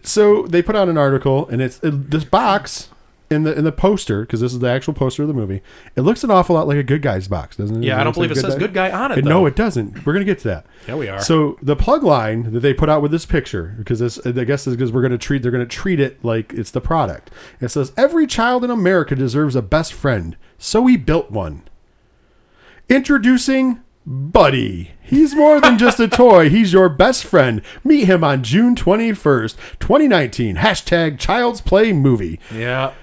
So 0.03 0.43
they 0.47 0.63
put 0.63 0.77
out 0.77 0.89
an 0.89 0.97
article, 0.99 1.49
and 1.49 1.61
it's 1.61 1.79
it, 1.83 2.11
this 2.11 2.25
box 2.25 2.89
in 3.31 3.43
the 3.43 3.53
in 3.57 3.65
the 3.65 3.73
poster 3.73 4.23
because 4.23 4.41
this 4.41 4.53
is 4.55 4.61
the 4.61 4.69
actual 4.71 4.95
poster 4.95 5.23
of 5.23 5.29
the 5.29 5.35
movie. 5.35 5.61
It 5.97 6.01
looks 6.03 6.25
an 6.25 6.31
awful 6.31 6.55
lot 6.55 6.67
like 6.67 6.79
a 6.79 6.83
Good 6.83 7.03
Guys 7.03 7.29
box, 7.29 7.57
doesn't 7.57 7.83
it? 7.83 7.87
Yeah, 7.87 8.01
I 8.01 8.05
don't 8.05 8.15
believe 8.15 8.31
it 8.31 8.37
says 8.37 8.55
Guy- 8.55 8.59
good 8.61 8.73
guy 8.73 8.91
on 8.91 9.13
it. 9.13 9.19
And 9.19 9.27
though. 9.27 9.41
no, 9.41 9.47
it 9.47 9.55
doesn't. 9.57 10.07
We're 10.07 10.15
gonna 10.15 10.25
get 10.25 10.39
to 10.41 10.49
that. 10.49 10.67
Yeah, 10.87 10.95
we 10.97 11.09
are. 11.09 11.21
So 11.21 11.59
the 11.61 11.77
plug 11.77 12.03
line 12.05 12.53
that 12.53 12.61
they 12.61 12.73
put 12.73 12.89
out 12.89 13.03
with 13.03 13.11
this 13.11 13.27
picture, 13.27 13.75
because 13.79 13.99
this, 13.99 14.19
I 14.25 14.33
guess 14.45 14.67
is 14.67 14.77
because 14.77 14.93
we're 14.93 15.07
to 15.09 15.19
treat, 15.19 15.43
they're 15.43 15.51
going 15.53 15.67
to 15.67 15.77
treat 15.77 16.01
it 16.01 16.25
like 16.25 16.53
it's 16.55 16.71
the 16.71 16.81
product. 16.81 17.31
It 17.61 17.69
says 17.69 17.93
every 17.97 18.27
child 18.27 18.65
in 18.65 18.71
America 18.71 19.15
deserves 19.15 19.55
a 19.55 19.63
best 19.63 19.93
friend, 19.93 20.37
so 20.57 20.81
we 20.81 20.97
built 20.97 21.31
one. 21.31 21.63
Introducing 22.89 23.81
Buddy. 24.11 24.93
He's 25.03 25.35
more 25.35 25.61
than 25.61 25.77
just 25.77 26.01
a 26.01 26.09
toy. 26.09 26.49
He's 26.49 26.73
your 26.73 26.89
best 26.89 27.25
friend. 27.25 27.61
Meet 27.85 28.05
him 28.07 28.25
on 28.25 28.43
June 28.43 28.75
twenty 28.75 29.13
first, 29.13 29.59
twenty 29.79 30.09
nineteen. 30.09 30.57
Hashtag 30.57 31.19
Child's 31.19 31.61
Play 31.61 31.93
Movie. 31.93 32.41
yeah, 32.55 32.95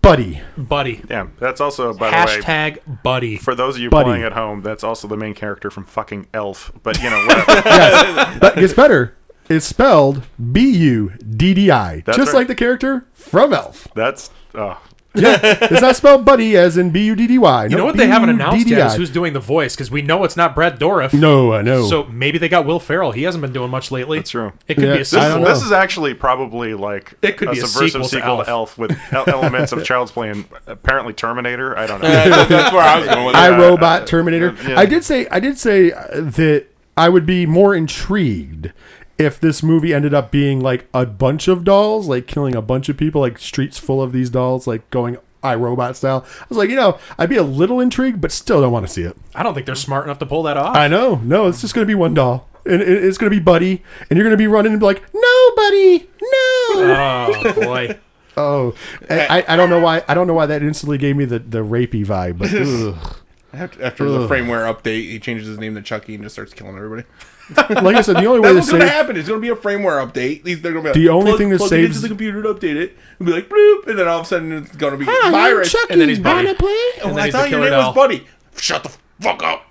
Buddy. 0.00 0.40
buddy. 0.56 1.02
Yeah, 1.10 1.26
that's 1.38 1.60
also 1.60 1.92
by 1.92 2.08
the 2.10 2.16
way. 2.16 2.40
Hashtag 2.40 3.02
buddy. 3.02 3.36
For 3.36 3.54
those 3.54 3.76
of 3.76 3.82
you 3.82 3.90
Buddy. 3.90 4.04
playing 4.04 4.22
at 4.22 4.32
home, 4.32 4.62
that's 4.62 4.82
also 4.82 5.06
the 5.06 5.18
main 5.18 5.34
character 5.34 5.70
from 5.70 5.84
fucking 5.84 6.28
Elf. 6.32 6.72
But 6.82 7.02
you 7.02 7.10
know, 7.10 7.18
whatever. 7.26 7.52
Yes, 7.68 8.38
but 8.40 8.56
it 8.56 8.60
gets 8.62 8.72
better. 8.72 9.14
It's 9.50 9.66
spelled 9.66 10.22
B 10.52 10.66
U 10.70 11.10
D 11.18 11.52
D 11.52 11.70
I, 11.70 12.00
just 12.06 12.18
right. 12.18 12.34
like 12.34 12.46
the 12.46 12.54
character 12.54 13.06
from 13.12 13.52
Elf. 13.52 13.86
that's 13.94 14.30
oh, 14.54 14.80
It's 15.14 15.80
not 15.82 15.94
spelled 15.96 16.24
buddy 16.24 16.56
as 16.56 16.76
in 16.78 16.90
B 16.90 17.04
U 17.06 17.14
D 17.14 17.26
D 17.26 17.36
Y. 17.38 17.66
You 17.66 17.76
know 17.76 17.84
what 17.84 17.96
they 17.96 18.06
haven't 18.06 18.30
announced 18.30 18.66
yet 18.66 18.86
is 18.92 18.94
who's 18.96 19.10
doing 19.10 19.32
the 19.34 19.40
voice 19.40 19.74
because 19.76 19.90
we 19.90 20.00
know 20.02 20.24
it's 20.24 20.36
not 20.36 20.54
Brad 20.54 20.78
Dourif. 20.78 21.12
No, 21.12 21.52
I 21.52 21.60
know. 21.62 21.86
So 21.86 22.04
maybe 22.04 22.38
they 22.38 22.48
got 22.48 22.64
Will 22.64 22.80
Ferrell. 22.80 23.12
He 23.12 23.24
hasn't 23.24 23.42
been 23.42 23.52
doing 23.52 23.70
much 23.70 23.90
lately. 23.90 24.18
That's 24.18 24.30
true. 24.30 24.52
It 24.68 24.74
could 24.74 24.84
Yeah, 24.84 24.92
be 24.92 24.96
a 24.96 24.98
this 25.00 25.10
This, 25.10 25.20
I 25.20 25.26
is, 25.26 25.28
don't 25.34 25.40
sequel. 25.40 25.48
know. 25.48 25.54
this 25.54 25.64
is 25.64 25.72
actually 25.72 26.14
probably 26.14 26.74
like 26.74 27.14
It 27.22 27.36
could 27.36 27.48
a 27.48 27.52
be 27.52 27.58
a 27.60 27.66
subversive 27.66 28.06
sequel 28.06 28.08
to 28.08 28.16
sequel 28.16 28.38
Elf. 28.38 28.48
Elf 28.48 28.78
with 28.78 28.98
el- 29.12 29.28
elements 29.28 29.72
of 29.72 29.84
Child's 29.84 30.10
Play 30.12 30.30
and 30.30 30.44
apparently 30.66 31.12
Terminator. 31.12 31.76
I 31.76 31.86
don't 31.86 32.00
know. 32.02 32.08
That's 32.08 32.72
where 32.72 32.82
I 32.82 32.98
was 32.98 33.06
going 33.08 33.26
with 33.26 33.36
I 33.36 33.50
that. 33.50 33.58
Robot 33.60 34.06
Terminator. 34.06 34.56
yeah. 34.66 34.78
I 34.80 34.86
did 34.86 35.04
say 35.04 35.26
I 35.30 35.40
did 35.40 35.58
say 35.58 35.92
uh, 35.92 36.06
that 36.22 36.66
I 36.96 37.08
would 37.10 37.26
be 37.26 37.44
more 37.46 37.74
intrigued 37.74 38.72
if 39.18 39.38
this 39.40 39.62
movie 39.62 39.92
ended 39.94 40.14
up 40.14 40.30
being 40.30 40.60
like 40.60 40.86
a 40.94 41.06
bunch 41.06 41.48
of 41.48 41.64
dolls, 41.64 42.08
like 42.08 42.26
killing 42.26 42.54
a 42.54 42.62
bunch 42.62 42.88
of 42.88 42.96
people, 42.96 43.20
like 43.20 43.38
streets 43.38 43.78
full 43.78 44.02
of 44.02 44.12
these 44.12 44.30
dolls, 44.30 44.66
like 44.66 44.88
going 44.90 45.16
iRobot 45.42 45.94
style. 45.96 46.24
I 46.40 46.44
was 46.48 46.58
like, 46.58 46.70
you 46.70 46.76
know, 46.76 46.98
I'd 47.18 47.28
be 47.28 47.36
a 47.36 47.42
little 47.42 47.80
intrigued, 47.80 48.20
but 48.20 48.30
still 48.32 48.60
don't 48.60 48.72
want 48.72 48.86
to 48.86 48.92
see 48.92 49.02
it. 49.02 49.16
I 49.34 49.42
don't 49.42 49.54
think 49.54 49.66
they're 49.66 49.74
smart 49.74 50.04
enough 50.04 50.18
to 50.20 50.26
pull 50.26 50.44
that 50.44 50.56
off. 50.56 50.76
I 50.76 50.88
know. 50.88 51.16
No, 51.16 51.48
it's 51.48 51.60
just 51.60 51.74
going 51.74 51.84
to 51.84 51.90
be 51.90 51.94
one 51.96 52.14
doll. 52.14 52.48
And 52.64 52.80
it- 52.80 53.04
it's 53.04 53.18
going 53.18 53.30
to 53.30 53.36
be 53.36 53.42
Buddy, 53.42 53.82
and 54.08 54.16
you're 54.16 54.24
going 54.24 54.30
to 54.32 54.36
be 54.36 54.46
running 54.46 54.72
and 54.72 54.78
be 54.80 54.86
like, 54.86 55.02
no, 55.12 55.50
Buddy, 55.56 56.08
no. 56.20 56.28
oh 56.76 57.52
boy. 57.56 57.98
Oh, 58.34 58.72
I, 59.10 59.40
I- 59.40 59.44
I 59.52 59.56
don't 59.56 59.68
know 59.68 59.78
why. 59.80 60.02
I 60.08 60.14
don't 60.14 60.26
know 60.26 60.32
why 60.32 60.46
that 60.46 60.62
instantly 60.62 60.96
gave 60.96 61.16
me 61.16 61.26
the 61.26 61.38
the 61.38 61.58
rapey 61.58 62.02
vibe. 62.06 62.38
But 62.38 62.54
ugh. 62.54 63.18
After, 63.52 63.82
after 63.84 64.08
the 64.08 64.26
firmware 64.26 64.72
update, 64.72 65.10
he 65.10 65.18
changes 65.18 65.46
his 65.46 65.58
name 65.58 65.74
to 65.74 65.82
Chucky 65.82 66.14
and 66.14 66.22
just 66.22 66.34
starts 66.34 66.54
killing 66.54 66.76
everybody. 66.76 67.04
like 67.82 67.96
I 67.96 68.00
said, 68.00 68.16
the 68.16 68.24
only 68.24 68.40
way 68.40 68.54
That's 68.54 68.66
to 68.68 68.72
what's 68.72 68.72
going 68.72 68.80
to 68.82 68.86
save 68.88 68.94
happen. 68.96 69.16
It's 69.16 69.28
going 69.28 69.40
to 69.42 69.44
be 69.46 69.50
a 69.50 69.56
firmware 69.56 70.04
update. 70.06 70.42
These 70.44 70.62
they're 70.62 70.72
going 70.72 70.84
to 70.86 70.92
be 70.94 71.00
The 71.00 71.08
only 71.10 71.32
plug, 71.32 71.38
thing 71.38 71.50
that 71.50 71.58
plug 71.58 71.72
it 71.72 71.84
into 71.84 71.98
the 71.98 72.08
computer 72.08 72.42
to 72.42 72.54
update 72.54 72.76
it 72.76 72.96
and 73.18 73.26
be 73.26 73.32
like 73.32 73.48
bloop, 73.50 73.86
and 73.88 73.98
then 73.98 74.08
all 74.08 74.20
of 74.20 74.24
a 74.26 74.28
sudden 74.28 74.52
it's 74.52 74.74
going 74.76 74.92
to 74.92 74.98
be 74.98 75.04
Hi, 75.06 75.26
I'm 75.26 75.32
virus. 75.32 75.70
Chucky. 75.72 75.92
and 75.92 76.00
then 76.00 76.08
he's 76.08 76.18
Buddy. 76.18 76.46
Wanna 76.46 76.58
play? 76.58 76.68
Oh, 76.70 77.00
And 77.04 77.10
then 77.10 77.18
I 77.18 77.24
he's 77.26 77.34
thought 77.34 77.50
your 77.50 77.60
killer 77.60 77.70
name 77.76 77.86
was. 77.86 77.94
Buddy. 77.94 78.26
Shut 78.56 78.82
the 78.84 78.90
fuck 79.20 79.42
up. 79.42 79.66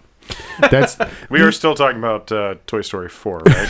That's 0.69 0.97
We 1.29 1.41
are 1.41 1.51
still 1.51 1.75
talking 1.75 1.97
about 1.97 2.31
uh, 2.31 2.55
Toy 2.67 2.81
Story 2.81 3.09
4, 3.09 3.37
right? 3.39 3.69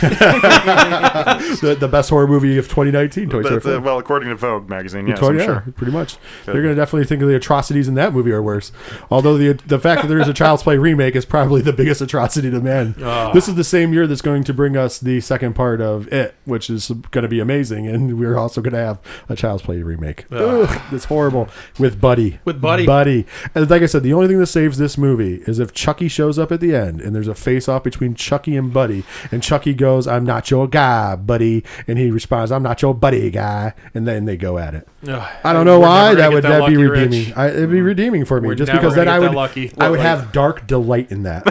the, 1.60 1.76
the 1.78 1.88
best 1.88 2.10
horror 2.10 2.26
movie 2.26 2.58
of 2.58 2.66
2019. 2.68 3.28
Toy 3.30 3.42
Story 3.42 3.54
But, 3.60 3.66
uh, 3.68 3.72
4. 3.72 3.80
well, 3.80 3.98
according 3.98 4.28
to 4.28 4.34
Vogue 4.36 4.68
magazine, 4.68 5.06
yes, 5.06 5.18
Toy- 5.18 5.28
I'm 5.30 5.38
yeah, 5.38 5.44
sure. 5.44 5.64
pretty 5.76 5.92
much. 5.92 6.16
They're 6.44 6.54
going 6.54 6.68
to 6.68 6.74
definitely 6.74 7.06
think 7.06 7.20
the 7.20 7.34
atrocities 7.34 7.88
in 7.88 7.94
that 7.94 8.12
movie 8.12 8.32
are 8.32 8.42
worse. 8.42 8.72
Although 9.10 9.36
the 9.38 9.52
the 9.66 9.78
fact 9.78 10.02
that 10.02 10.08
there 10.08 10.18
is 10.20 10.28
a 10.28 10.34
Child's 10.34 10.62
Play 10.62 10.76
remake 10.78 11.16
is 11.16 11.24
probably 11.24 11.60
the 11.62 11.72
biggest 11.72 12.00
atrocity 12.00 12.50
to 12.50 12.60
man. 12.60 12.94
This 13.32 13.48
is 13.48 13.54
the 13.54 13.64
same 13.64 13.92
year 13.92 14.06
that's 14.06 14.22
going 14.22 14.44
to 14.44 14.54
bring 14.54 14.76
us 14.76 14.98
the 14.98 15.20
second 15.20 15.54
part 15.54 15.80
of 15.80 16.12
It, 16.12 16.34
which 16.44 16.68
is 16.70 16.88
going 17.10 17.22
to 17.22 17.28
be 17.28 17.40
amazing, 17.40 17.86
and 17.86 18.18
we're 18.18 18.36
also 18.36 18.60
going 18.60 18.74
to 18.74 18.78
have 18.78 19.00
a 19.28 19.36
Child's 19.36 19.62
Play 19.62 19.82
remake. 19.82 20.24
Ugh, 20.30 20.80
it's 20.92 21.06
horrible 21.06 21.48
with 21.78 22.00
Buddy. 22.00 22.38
With 22.44 22.60
Buddy. 22.60 22.86
Buddy. 22.86 23.26
And 23.54 23.68
like 23.70 23.82
I 23.82 23.86
said, 23.86 24.02
the 24.02 24.12
only 24.12 24.28
thing 24.28 24.38
that 24.38 24.46
saves 24.46 24.78
this 24.78 24.96
movie 24.98 25.42
is 25.46 25.58
if 25.58 25.72
Chucky 25.72 26.08
shows 26.08 26.38
up 26.38 26.51
at 26.52 26.60
the 26.60 26.74
end 26.74 27.00
and 27.00 27.14
there's 27.14 27.28
a 27.28 27.34
face 27.34 27.68
off 27.68 27.82
between 27.82 28.14
Chucky 28.14 28.56
and 28.56 28.72
Buddy, 28.72 29.04
and 29.30 29.42
Chucky 29.42 29.74
goes, 29.74 30.06
"I'm 30.06 30.24
not 30.24 30.50
your 30.50 30.68
guy, 30.68 31.16
Buddy," 31.16 31.64
and 31.86 31.98
he 31.98 32.10
responds, 32.10 32.52
"I'm 32.52 32.62
not 32.62 32.82
your 32.82 32.94
buddy 32.94 33.30
guy," 33.30 33.74
and 33.94 34.06
then 34.06 34.24
they 34.24 34.36
go 34.36 34.58
at 34.58 34.74
it. 34.74 34.88
Ugh. 35.08 35.30
I 35.44 35.52
don't 35.52 35.66
know 35.66 35.80
why 35.80 36.14
that 36.14 36.32
would 36.32 36.44
that 36.44 36.66
be 36.66 36.76
lucky, 36.76 36.76
Rich. 36.76 37.00
redeeming. 37.00 37.34
I, 37.34 37.48
it'd 37.48 37.70
be 37.70 37.78
mm. 37.78 37.84
redeeming 37.84 38.24
for 38.24 38.40
me 38.40 38.48
We're 38.48 38.54
just 38.54 38.72
because 38.72 38.94
then 38.94 39.08
I 39.08 39.18
would 39.18 39.34
lucky. 39.34 39.72
I 39.78 39.90
would 39.90 39.98
like- 39.98 40.06
have 40.06 40.32
dark 40.32 40.66
delight 40.66 41.10
in 41.10 41.24
that. 41.24 41.44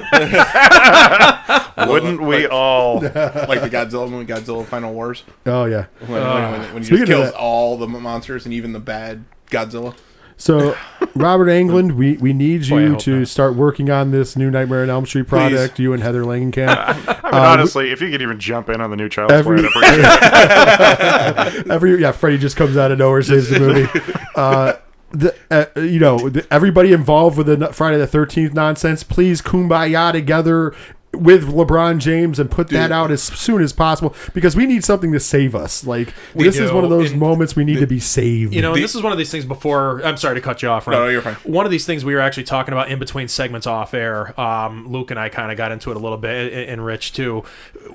Wouldn't 1.88 2.22
we 2.22 2.47
all? 2.47 3.02
like 3.02 3.62
the 3.62 3.70
Godzilla 3.70 4.10
movie, 4.10 4.32
Godzilla 4.32 4.66
Final 4.66 4.93
Wars, 4.93 5.24
oh 5.45 5.66
yeah. 5.66 5.86
when, 5.99 6.12
when, 6.12 6.52
when, 6.52 6.74
when 6.74 6.84
he 6.84 6.89
just 6.89 7.06
kills 7.06 7.32
all 7.32 7.78
the 7.78 7.88
monsters 7.88 8.45
and 8.45 8.54
even 8.54 8.74
the 8.74 8.80
bad 8.80 9.26
Godzilla. 9.49 9.95
So 10.42 10.76
Robert 11.14 11.46
Englund, 11.46 11.92
we, 11.92 12.18
we 12.18 12.34
need 12.34 12.68
Boy, 12.68 12.80
you 12.80 12.96
to 12.98 13.20
not. 13.20 13.28
start 13.28 13.56
working 13.56 13.92
on 13.92 14.10
this 14.10 14.36
new 14.36 14.50
Nightmare 14.50 14.82
on 14.82 14.89
Elm 14.89 15.06
Street 15.06 15.28
project. 15.28 15.78
You 15.78 15.94
and 15.94 16.02
Heather 16.02 16.24
Langenkamp. 16.24 16.78
I 17.24 17.32
mean, 17.32 17.42
honestly, 17.44 17.92
if 17.92 18.02
you 18.02 18.10
could 18.10 18.24
even 18.24 18.39
jump 18.39 18.68
in 18.70 18.82
on 18.82 18.89
the 18.89 18.96
new 18.98 19.08
Child's 19.08 19.34
Every- 19.34 19.62
Play, 19.62 19.70
I'd. 19.84 21.68
Every 21.70 22.02
yeah, 22.02 22.12
Freddy 22.12 22.39
just 22.39 22.58
comes 22.58 22.76
out 22.76 22.92
of 22.92 22.98
nowhere, 22.98 23.22
saves 23.22 23.50
the 23.50 23.60
movie. 23.60 23.88
Uh, 24.36 24.74
the, 25.12 25.36
uh, 25.52 25.66
you 25.80 26.00
know, 26.00 26.18
the, 26.18 26.52
everybody 26.52 26.92
involved 26.92 27.38
with 27.38 27.46
the 27.46 27.72
Friday 27.72 28.00
the 28.00 28.08
Thirteenth 28.08 28.56
nonsense, 28.56 29.04
please 29.04 29.44
kumbaya 29.44 30.12
together 30.12 30.74
with 31.14 31.47
LeBron 31.49 31.99
James 31.99 32.39
and 32.39 32.49
put 32.49 32.70
that 32.70 32.91
out 32.91 33.12
as 33.12 33.22
soon 33.22 33.62
as 33.62 33.74
possible 33.74 34.16
because 34.34 34.55
we 34.55 34.66
need 34.66 34.84
something 34.84 35.12
to 35.12 35.20
save 35.20 35.53
us. 35.53 35.86
Like 35.86 36.14
We 36.34 36.45
this 36.45 36.57
is 36.57 36.72
one 36.72 36.84
of 36.86 36.89
those 36.89 37.12
and- 37.12 37.20
moments 37.20 37.55
we 37.55 37.66
need 37.66 37.80
to 37.80 37.88
be 37.88 37.99
saved. 37.99 38.53
You 38.53 38.62
know, 38.62 38.74
and 38.74 38.82
this 38.84 38.95
is 38.95 39.01
one 39.03 39.12
of 39.12 39.18
these 39.18 39.30
things 39.30 39.43
before. 39.45 40.01
I'm 40.05 40.16
sorry 40.18 40.36
to 40.36 40.41
cut 40.41 40.62
you 40.62 40.70
off, 40.70 40.88
right? 40.88 40.95
No, 40.95 41.03
no, 41.03 41.09
you're 41.09 41.22
fine. 41.22 41.36
One 41.43 41.66
of 41.66 41.72
these 41.72 41.86
things 41.86 42.05
we 42.05 42.14
were 42.16 42.22
actually 42.22 42.45
talking 42.45 42.74
about 42.74 42.89
in 42.89 42.97
between 42.97 43.28
segments 43.28 43.68
off 43.68 43.93
air. 43.93 44.39
Um, 44.39 44.88
Luke 44.88 45.12
and 45.12 45.20
I 45.20 45.28
kind 45.30 45.51
of 45.51 45.57
got 45.57 45.72
into 45.72 45.91
it 45.91 45.97
a 45.97 45.99
little 45.99 46.18
bit, 46.18 46.53
and- 46.53 46.70
and 46.72 46.86
Rich 46.86 47.12
too. 47.14 47.43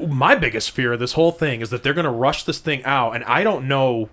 My 0.06 0.34
biggest 0.34 0.70
fear 0.70 0.92
of 0.92 1.00
this 1.00 1.12
whole 1.12 1.32
thing 1.32 1.62
is 1.62 1.70
that 1.70 1.82
they're 1.82 1.94
going 1.94 2.04
to 2.04 2.10
rush 2.10 2.44
this 2.44 2.58
thing 2.58 2.84
out, 2.84 3.12
and 3.14 3.24
I 3.24 3.42
don't 3.42 3.66
know. 3.66 4.10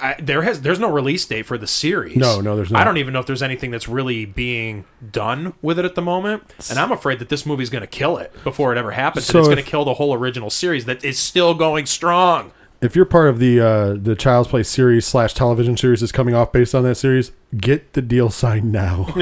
I, 0.00 0.16
there 0.20 0.42
has 0.42 0.60
there's 0.62 0.78
no 0.78 0.90
release 0.90 1.24
date 1.24 1.46
for 1.46 1.58
the 1.58 1.66
series. 1.66 2.16
No, 2.16 2.40
no, 2.40 2.56
there's 2.56 2.70
not. 2.70 2.80
I 2.80 2.84
don't 2.84 2.96
even 2.98 3.12
know 3.12 3.20
if 3.20 3.26
there's 3.26 3.42
anything 3.42 3.70
that's 3.70 3.88
really 3.88 4.24
being 4.24 4.84
done 5.10 5.54
with 5.62 5.78
it 5.78 5.84
at 5.84 5.94
the 5.94 6.02
moment, 6.02 6.52
and 6.70 6.78
I'm 6.78 6.92
afraid 6.92 7.18
that 7.18 7.28
this 7.28 7.44
movie's 7.44 7.70
going 7.70 7.82
to 7.82 7.88
kill 7.88 8.16
it 8.18 8.32
before 8.44 8.72
it 8.72 8.78
ever 8.78 8.92
happens. 8.92 9.26
So 9.26 9.38
and 9.38 9.40
it's 9.40 9.48
going 9.54 9.64
to 9.64 9.70
kill 9.70 9.84
the 9.84 9.94
whole 9.94 10.14
original 10.14 10.50
series 10.50 10.84
that 10.84 11.04
is 11.04 11.18
still 11.18 11.54
going 11.54 11.86
strong. 11.86 12.52
If 12.84 12.96
you're 12.96 13.04
part 13.04 13.28
of 13.28 13.38
the 13.38 13.60
uh, 13.60 13.94
the 13.94 14.14
Child's 14.14 14.48
Play 14.48 14.62
series 14.62 15.06
slash 15.06 15.34
television 15.34 15.76
series 15.76 16.00
that's 16.00 16.12
coming 16.12 16.34
off 16.34 16.52
based 16.52 16.74
on 16.74 16.82
that 16.84 16.96
series, 16.96 17.32
get 17.56 17.92
the 17.92 18.02
deal 18.02 18.30
signed 18.30 18.72
now. 18.72 19.04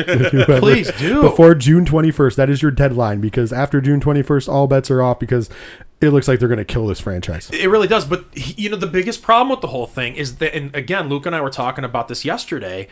Please 0.46 0.90
do. 0.98 1.22
before 1.22 1.54
June 1.54 1.84
21st. 1.84 2.36
That 2.36 2.50
is 2.50 2.62
your 2.62 2.70
deadline 2.70 3.20
because 3.20 3.52
after 3.52 3.80
June 3.80 4.00
21st, 4.00 4.48
all 4.48 4.66
bets 4.66 4.90
are 4.90 5.02
off 5.02 5.18
because 5.18 5.50
it 6.00 6.10
looks 6.10 6.28
like 6.28 6.38
they're 6.38 6.48
going 6.48 6.58
to 6.58 6.64
kill 6.64 6.86
this 6.86 7.00
franchise. 7.00 7.50
It 7.50 7.68
really 7.68 7.88
does. 7.88 8.04
But 8.04 8.26
you 8.58 8.70
know, 8.70 8.76
the 8.76 8.86
biggest 8.86 9.22
problem 9.22 9.50
with 9.50 9.60
the 9.60 9.68
whole 9.68 9.86
thing 9.86 10.16
is 10.16 10.36
that, 10.36 10.54
and 10.54 10.74
again, 10.74 11.08
Luke 11.08 11.26
and 11.26 11.34
I 11.34 11.40
were 11.40 11.50
talking 11.50 11.84
about 11.84 12.08
this 12.08 12.24
yesterday. 12.24 12.88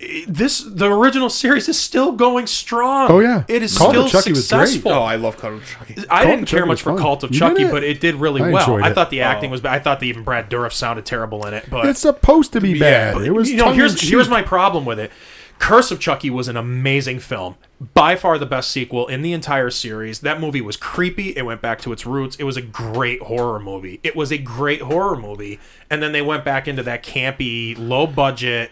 I- 0.00 0.24
This 0.28 0.60
the 0.66 0.90
original 0.92 1.30
series 1.30 1.68
is 1.68 1.78
still 1.78 2.12
going 2.12 2.46
strong. 2.46 3.10
Oh, 3.10 3.20
yeah. 3.20 3.44
it 3.48 3.62
is 3.62 3.76
Cult 3.76 3.90
still 3.92 4.08
Chucky 4.08 4.30
was 4.32 4.48
great. 4.48 4.66
successful. 4.68 4.92
Oh, 4.92 5.02
I 5.02 5.16
love 5.16 5.36
Cult 5.38 5.54
of 5.54 5.66
Chucky. 5.68 5.94
I 6.10 6.22
Cult 6.22 6.26
didn't 6.26 6.42
of 6.44 6.48
care 6.48 6.58
Chucky 6.60 6.68
much 6.68 6.82
for 6.82 6.90
fun. 6.92 6.98
Cult 7.02 7.22
of 7.24 7.32
You 7.32 7.38
Chucky, 7.38 7.54
didn't? 7.56 7.70
but 7.72 7.84
it 7.84 8.00
did 8.00 8.14
really 8.16 8.42
I 8.42 8.50
well. 8.50 8.84
I 8.84 8.90
it. 8.90 8.94
thought 8.94 9.10
the 9.10 9.22
acting 9.22 9.48
Oh. 9.50 9.52
was 9.52 9.60
bad. 9.60 9.74
I 9.74 9.78
thought 9.78 10.00
that 10.00 10.06
even 10.06 10.22
Brad 10.22 10.50
Dourif 10.50 10.72
sounded 10.72 11.04
terrible 11.06 11.46
in 11.46 11.54
it. 11.54 11.66
But 11.70 11.86
It's 11.86 12.00
supposed 12.00 12.52
to 12.54 12.60
be 12.60 12.70
Yeah, 12.72 13.12
bad. 13.14 13.22
It 13.22 13.30
was 13.32 13.50
you 13.50 13.56
know, 13.56 13.72
here's 13.72 14.00
here's 14.00 14.28
my 14.28 14.42
problem 14.42 14.84
with 14.84 14.98
it. 15.00 15.10
Curse 15.58 15.90
of 15.90 16.00
Chucky 16.00 16.30
was 16.30 16.48
an 16.48 16.56
amazing 16.56 17.18
film. 17.18 17.56
By 17.92 18.16
far 18.16 18.38
the 18.38 18.46
best 18.46 18.70
sequel 18.70 19.06
in 19.06 19.20
the 19.20 19.32
entire 19.34 19.68
series. 19.68 20.20
That 20.20 20.40
movie 20.40 20.62
was 20.62 20.76
creepy. 20.76 21.36
It 21.36 21.42
went 21.42 21.60
back 21.60 21.80
to 21.82 21.92
its 21.92 22.06
roots. 22.06 22.36
It 22.36 22.44
was 22.44 22.56
a 22.56 22.62
great 22.62 23.20
horror 23.22 23.58
movie. 23.58 24.00
It 24.02 24.16
was 24.16 24.32
a 24.32 24.38
great 24.38 24.80
horror 24.80 25.16
movie. 25.16 25.60
And 25.90 26.02
then 26.02 26.12
they 26.12 26.22
went 26.22 26.44
back 26.44 26.68
into 26.68 26.82
that 26.84 27.02
campy, 27.02 27.74
low 27.78 28.06
budget, 28.06 28.70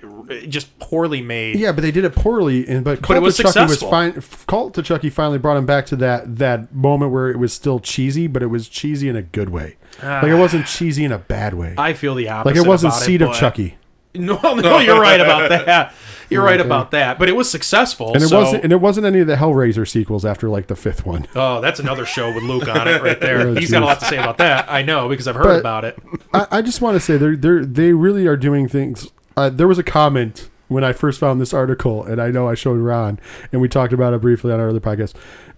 just 0.48 0.78
poorly 0.78 1.20
made. 1.20 1.58
Yeah, 1.58 1.72
but 1.72 1.82
they 1.82 1.90
did 1.90 2.04
it 2.04 2.14
poorly. 2.14 2.66
And 2.66 2.82
but 2.82 3.02
Cult 3.02 3.18
it 3.18 3.20
was 3.20 3.38
of 3.38 3.46
Chucky 3.46 3.68
successful. 3.68 3.90
was 3.90 4.26
fine. 4.26 4.46
Cult 4.46 4.74
to 4.74 4.82
Chucky 4.82 5.10
finally 5.10 5.38
brought 5.38 5.58
him 5.58 5.66
back 5.66 5.84
to 5.86 5.96
that 5.96 6.38
that 6.38 6.74
moment 6.74 7.12
where 7.12 7.30
it 7.30 7.38
was 7.38 7.52
still 7.52 7.78
cheesy, 7.80 8.26
but 8.26 8.42
it 8.42 8.46
was 8.48 8.68
cheesy 8.68 9.08
in 9.08 9.16
a 9.16 9.22
good 9.22 9.50
way. 9.50 9.76
Ah. 10.02 10.20
like 10.22 10.32
it 10.32 10.36
wasn't 10.36 10.66
cheesy 10.66 11.04
in 11.04 11.12
a 11.12 11.18
bad 11.18 11.54
way. 11.54 11.74
I 11.76 11.92
feel 11.92 12.14
the 12.14 12.28
opposite. 12.28 12.56
like 12.56 12.64
it 12.64 12.68
wasn't 12.68 12.94
Seed 12.94 13.22
of 13.22 13.34
Chucky. 13.34 13.76
No, 14.20 14.38
no, 14.54 14.78
you're 14.78 15.00
right 15.00 15.20
about 15.20 15.48
that. 15.66 15.92
You're 16.30 16.44
right 16.44 16.60
about 16.60 16.92
that. 16.92 17.18
But 17.18 17.28
it 17.28 17.32
was 17.36 17.50
successful. 17.50 18.14
And 18.14 18.22
it 18.22 18.28
so- 18.28 18.40
wasn't 18.42 18.64
and 18.64 18.72
it 18.72 18.80
wasn't 18.80 19.06
any 19.06 19.18
of 19.20 19.26
the 19.26 19.34
Hellraiser 19.36 19.86
sequels 19.88 20.24
after 20.24 20.48
like 20.48 20.68
the 20.68 20.76
fifth 20.76 21.04
one. 21.04 21.26
Oh, 21.34 21.60
that's 21.60 21.80
another 21.80 22.06
show 22.06 22.32
with 22.32 22.44
Luke 22.44 22.68
on 22.68 22.86
it 22.88 23.02
right 23.02 23.20
there. 23.20 23.40
Oh, 23.48 23.54
He's 23.54 23.70
got 23.72 23.82
a 23.82 23.86
lot 23.86 23.98
to 24.00 24.06
say 24.06 24.16
about 24.16 24.38
that. 24.38 24.70
I 24.70 24.82
know 24.82 25.08
because 25.08 25.26
I've 25.28 25.34
heard 25.34 25.44
But- 25.44 25.60
about 25.60 25.84
it. 25.84 25.98
I, 26.32 26.46
I 26.50 26.62
just 26.62 26.80
want 26.80 26.94
to 26.94 27.00
say 27.00 27.16
they're 27.16 27.36
they 27.36 27.64
they 27.64 27.92
really 27.92 28.26
are 28.26 28.36
doing 28.36 28.68
things. 28.68 29.08
Uh, 29.36 29.50
there 29.50 29.66
was 29.68 29.78
a 29.78 29.82
comment 29.84 30.48
when 30.68 30.84
I 30.84 30.92
first 30.92 31.18
found 31.20 31.40
this 31.40 31.52
article, 31.52 32.04
and 32.04 32.20
I 32.22 32.30
know 32.30 32.48
I 32.48 32.54
showed 32.54 32.78
Ron, 32.78 33.18
and 33.52 33.60
we 33.60 33.68
talked 33.68 33.92
about 33.92 34.14
it 34.14 34.20
briefly 34.20 34.52
on 34.52 34.60
our 34.60 34.68
other 34.70 34.80
podcast. 34.80 35.14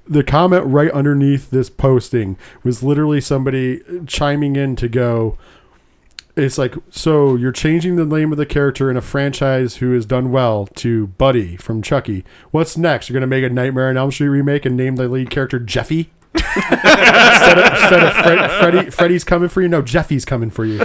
The 0.09 0.24
comment 0.24 0.64
right 0.66 0.90
underneath 0.92 1.50
this 1.50 1.68
posting 1.68 2.38
was 2.64 2.82
literally 2.82 3.20
somebody 3.20 3.82
chiming 4.07 4.57
in 4.57 4.76
to 4.76 4.88
go. 4.88 5.36
It's 6.37 6.59
like, 6.59 6.74
so 6.91 7.34
you're 7.34 7.51
changing 7.53 7.97
the 7.97 8.05
name 8.05 8.30
of 8.30 8.37
the 8.37 8.45
character 8.45 8.91
in 8.91 8.97
a 8.99 9.01
franchise 9.01 9.76
who 9.76 9.93
has 9.95 10.05
done 10.05 10.30
well 10.30 10.66
to 10.76 11.07
Buddy 11.07 11.57
from 11.57 11.80
Chucky. 11.80 12.24
What's 12.51 12.76
next? 12.76 13.09
You're 13.09 13.14
going 13.14 13.22
to 13.22 13.26
make 13.26 13.43
a 13.43 13.49
Nightmare 13.49 13.89
on 13.89 13.97
Elm 13.97 14.11
Street 14.12 14.28
remake 14.28 14.66
and 14.66 14.76
name 14.76 14.97
the 14.97 15.09
lead 15.09 15.30
character 15.30 15.59
Jeffy? 15.59 16.11
instead 16.34 17.59
of, 17.59 17.72
instead 17.72 18.03
of 18.03 18.12
Fred, 18.12 18.51
Freddy, 18.61 18.91
Freddy's 18.91 19.24
coming 19.24 19.49
for 19.49 19.62
you? 19.62 19.68
No, 19.68 19.80
Jeffy's 19.80 20.26
coming 20.26 20.51
for 20.51 20.66
you. 20.66 20.84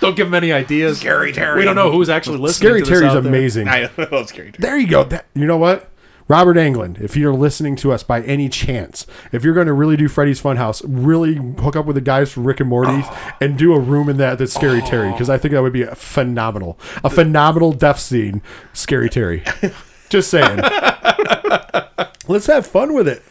Don't 0.00 0.16
give 0.16 0.26
him 0.26 0.34
any 0.34 0.52
ideas. 0.52 0.98
Scary 0.98 1.32
Terry. 1.32 1.60
We 1.60 1.64
don't 1.64 1.76
know 1.76 1.92
who's 1.92 2.08
actually 2.08 2.38
listening. 2.38 2.68
Scary 2.68 2.82
to 2.82 2.90
this 2.90 2.98
Terry's 2.98 3.14
out 3.14 3.22
there. 3.22 3.30
amazing. 3.32 3.68
I 3.68 3.88
love 4.10 4.28
Scary 4.28 4.50
Terry. 4.52 4.56
There 4.58 4.76
you 4.78 4.88
go. 4.88 5.04
That, 5.04 5.26
you 5.34 5.46
know 5.46 5.56
what? 5.58 5.88
Robert 6.28 6.56
Englund, 6.56 7.00
if 7.00 7.16
you're 7.16 7.32
listening 7.32 7.76
to 7.76 7.92
us 7.92 8.02
by 8.02 8.20
any 8.22 8.48
chance, 8.48 9.06
if 9.30 9.44
you're 9.44 9.54
going 9.54 9.68
to 9.68 9.72
really 9.72 9.96
do 9.96 10.08
Freddy's 10.08 10.42
Funhouse, 10.42 10.82
really 10.84 11.34
hook 11.34 11.76
up 11.76 11.86
with 11.86 11.94
the 11.94 12.00
guys 12.00 12.32
from 12.32 12.46
Rick 12.46 12.60
and 12.60 12.68
Morty 12.68 13.04
and 13.40 13.56
do 13.56 13.72
a 13.74 13.78
room 13.78 14.08
in 14.08 14.16
that 14.16 14.38
that's 14.38 14.52
Scary 14.52 14.82
Terry 14.82 15.12
because 15.12 15.30
I 15.30 15.38
think 15.38 15.52
that 15.52 15.62
would 15.62 15.72
be 15.72 15.82
a 15.82 15.94
phenomenal, 15.94 16.78
a 17.04 17.10
phenomenal 17.10 17.72
death 17.72 18.00
scene. 18.00 18.42
Scary 18.72 19.08
Terry. 19.08 19.44
Just 20.08 20.30
saying. 20.30 20.60
Let's 22.28 22.46
have 22.46 22.66
fun 22.66 22.94
with 22.94 23.06
it. 23.06 23.22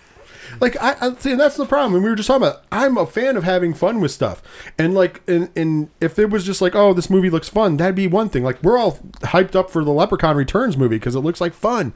Like 0.61 0.81
I, 0.81 0.95
I 1.01 1.15
see, 1.15 1.31
and 1.31 1.39
that's 1.39 1.57
the 1.57 1.65
problem. 1.65 1.95
And 1.95 2.03
we 2.03 2.09
were 2.09 2.15
just 2.15 2.27
talking 2.27 2.47
about. 2.47 2.63
I'm 2.71 2.97
a 2.97 3.05
fan 3.05 3.35
of 3.35 3.43
having 3.43 3.73
fun 3.73 3.99
with 3.99 4.11
stuff, 4.11 4.41
and 4.77 4.93
like, 4.93 5.21
and, 5.27 5.49
and 5.55 5.89
if 5.99 6.17
it 6.17 6.29
was 6.29 6.45
just 6.45 6.61
like, 6.61 6.75
oh, 6.75 6.93
this 6.93 7.09
movie 7.09 7.29
looks 7.29 7.49
fun, 7.49 7.75
that'd 7.75 7.95
be 7.95 8.07
one 8.07 8.29
thing. 8.29 8.43
Like 8.43 8.63
we're 8.63 8.77
all 8.77 8.93
hyped 9.19 9.55
up 9.55 9.69
for 9.69 9.83
the 9.83 9.91
Leprechaun 9.91 10.37
Returns 10.37 10.77
movie 10.77 10.95
because 10.97 11.15
it 11.15 11.19
looks 11.19 11.41
like 11.41 11.53
fun. 11.53 11.93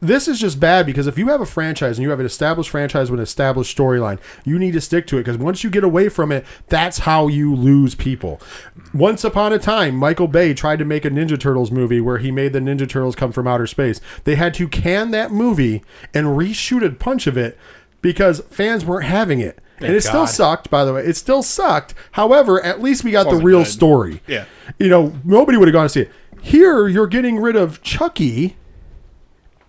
This 0.00 0.28
is 0.28 0.38
just 0.38 0.60
bad 0.60 0.86
because 0.86 1.08
if 1.08 1.18
you 1.18 1.28
have 1.28 1.40
a 1.40 1.46
franchise 1.46 1.98
and 1.98 2.04
you 2.04 2.10
have 2.10 2.20
an 2.20 2.26
established 2.26 2.70
franchise 2.70 3.10
with 3.10 3.18
an 3.18 3.24
established 3.24 3.76
storyline, 3.76 4.20
you 4.44 4.56
need 4.58 4.72
to 4.72 4.80
stick 4.80 5.06
to 5.08 5.16
it 5.16 5.20
because 5.24 5.36
once 5.38 5.64
you 5.64 5.70
get 5.70 5.82
away 5.82 6.08
from 6.08 6.30
it, 6.30 6.46
that's 6.68 6.98
how 6.98 7.26
you 7.26 7.52
lose 7.54 7.96
people. 7.96 8.40
Once 8.94 9.24
upon 9.24 9.52
a 9.52 9.58
time, 9.58 9.96
Michael 9.96 10.28
Bay 10.28 10.54
tried 10.54 10.78
to 10.78 10.84
make 10.84 11.04
a 11.04 11.10
Ninja 11.10 11.38
Turtles 11.38 11.72
movie 11.72 12.00
where 12.00 12.18
he 12.18 12.30
made 12.30 12.52
the 12.52 12.60
Ninja 12.60 12.88
Turtles 12.88 13.16
come 13.16 13.32
from 13.32 13.48
outer 13.48 13.66
space. 13.66 14.00
They 14.22 14.36
had 14.36 14.54
to 14.54 14.68
can 14.68 15.10
that 15.10 15.32
movie 15.32 15.82
and 16.14 16.26
reshoot 16.28 16.84
a 16.84 16.90
bunch 16.90 17.26
of 17.26 17.36
it 17.36 17.58
because 18.00 18.40
fans 18.50 18.84
weren't 18.84 19.06
having 19.06 19.40
it. 19.40 19.58
and 19.78 19.94
it 19.94 20.02
still 20.02 20.26
sucked. 20.28 20.70
By 20.70 20.84
the 20.84 20.92
way, 20.94 21.04
it 21.04 21.16
still 21.16 21.42
sucked. 21.42 21.94
However, 22.12 22.64
at 22.64 22.80
least 22.80 23.02
we 23.02 23.10
got 23.10 23.28
the 23.28 23.36
real 23.36 23.60
good. 23.60 23.66
story. 23.66 24.22
Yeah. 24.28 24.44
you 24.78 24.88
know, 24.88 25.12
nobody 25.24 25.58
would 25.58 25.66
have 25.66 25.72
gone 25.72 25.86
to 25.86 25.88
see 25.88 26.02
it. 26.02 26.12
Here, 26.40 26.86
you're 26.86 27.08
getting 27.08 27.38
rid 27.40 27.56
of 27.56 27.82
Chucky 27.82 28.56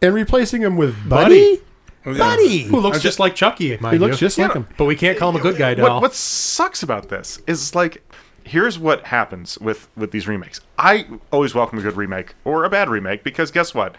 and 0.01 0.13
replacing 0.13 0.61
him 0.61 0.77
with 0.77 1.07
Buddy. 1.07 1.57
Buddy, 1.57 1.61
oh, 2.05 2.17
buddy 2.17 2.63
Who 2.63 2.79
looks 2.79 3.01
just 3.01 3.19
like 3.19 3.35
Chucky, 3.35 3.77
mind 3.77 3.93
he 3.93 3.99
looks 3.99 4.21
you. 4.21 4.27
just 4.27 4.37
like 4.37 4.53
him. 4.53 4.67
But 4.77 4.85
we 4.85 4.95
can't 4.95 5.17
call 5.17 5.29
him 5.29 5.35
a 5.35 5.41
good 5.41 5.57
guy 5.57 5.73
doll. 5.73 5.95
What, 5.95 6.01
what 6.01 6.13
sucks 6.13 6.83
about 6.83 7.09
this 7.09 7.41
is 7.47 7.75
like, 7.75 8.03
here's 8.43 8.79
what 8.79 9.05
happens 9.05 9.57
with 9.59 9.89
with 9.95 10.11
these 10.11 10.27
remakes. 10.27 10.61
I 10.77 11.07
always 11.31 11.53
welcome 11.53 11.79
a 11.79 11.81
good 11.81 11.97
remake 11.97 12.35
or 12.45 12.63
a 12.63 12.69
bad 12.69 12.89
remake 12.89 13.23
because 13.23 13.51
guess 13.51 13.73
what? 13.73 13.95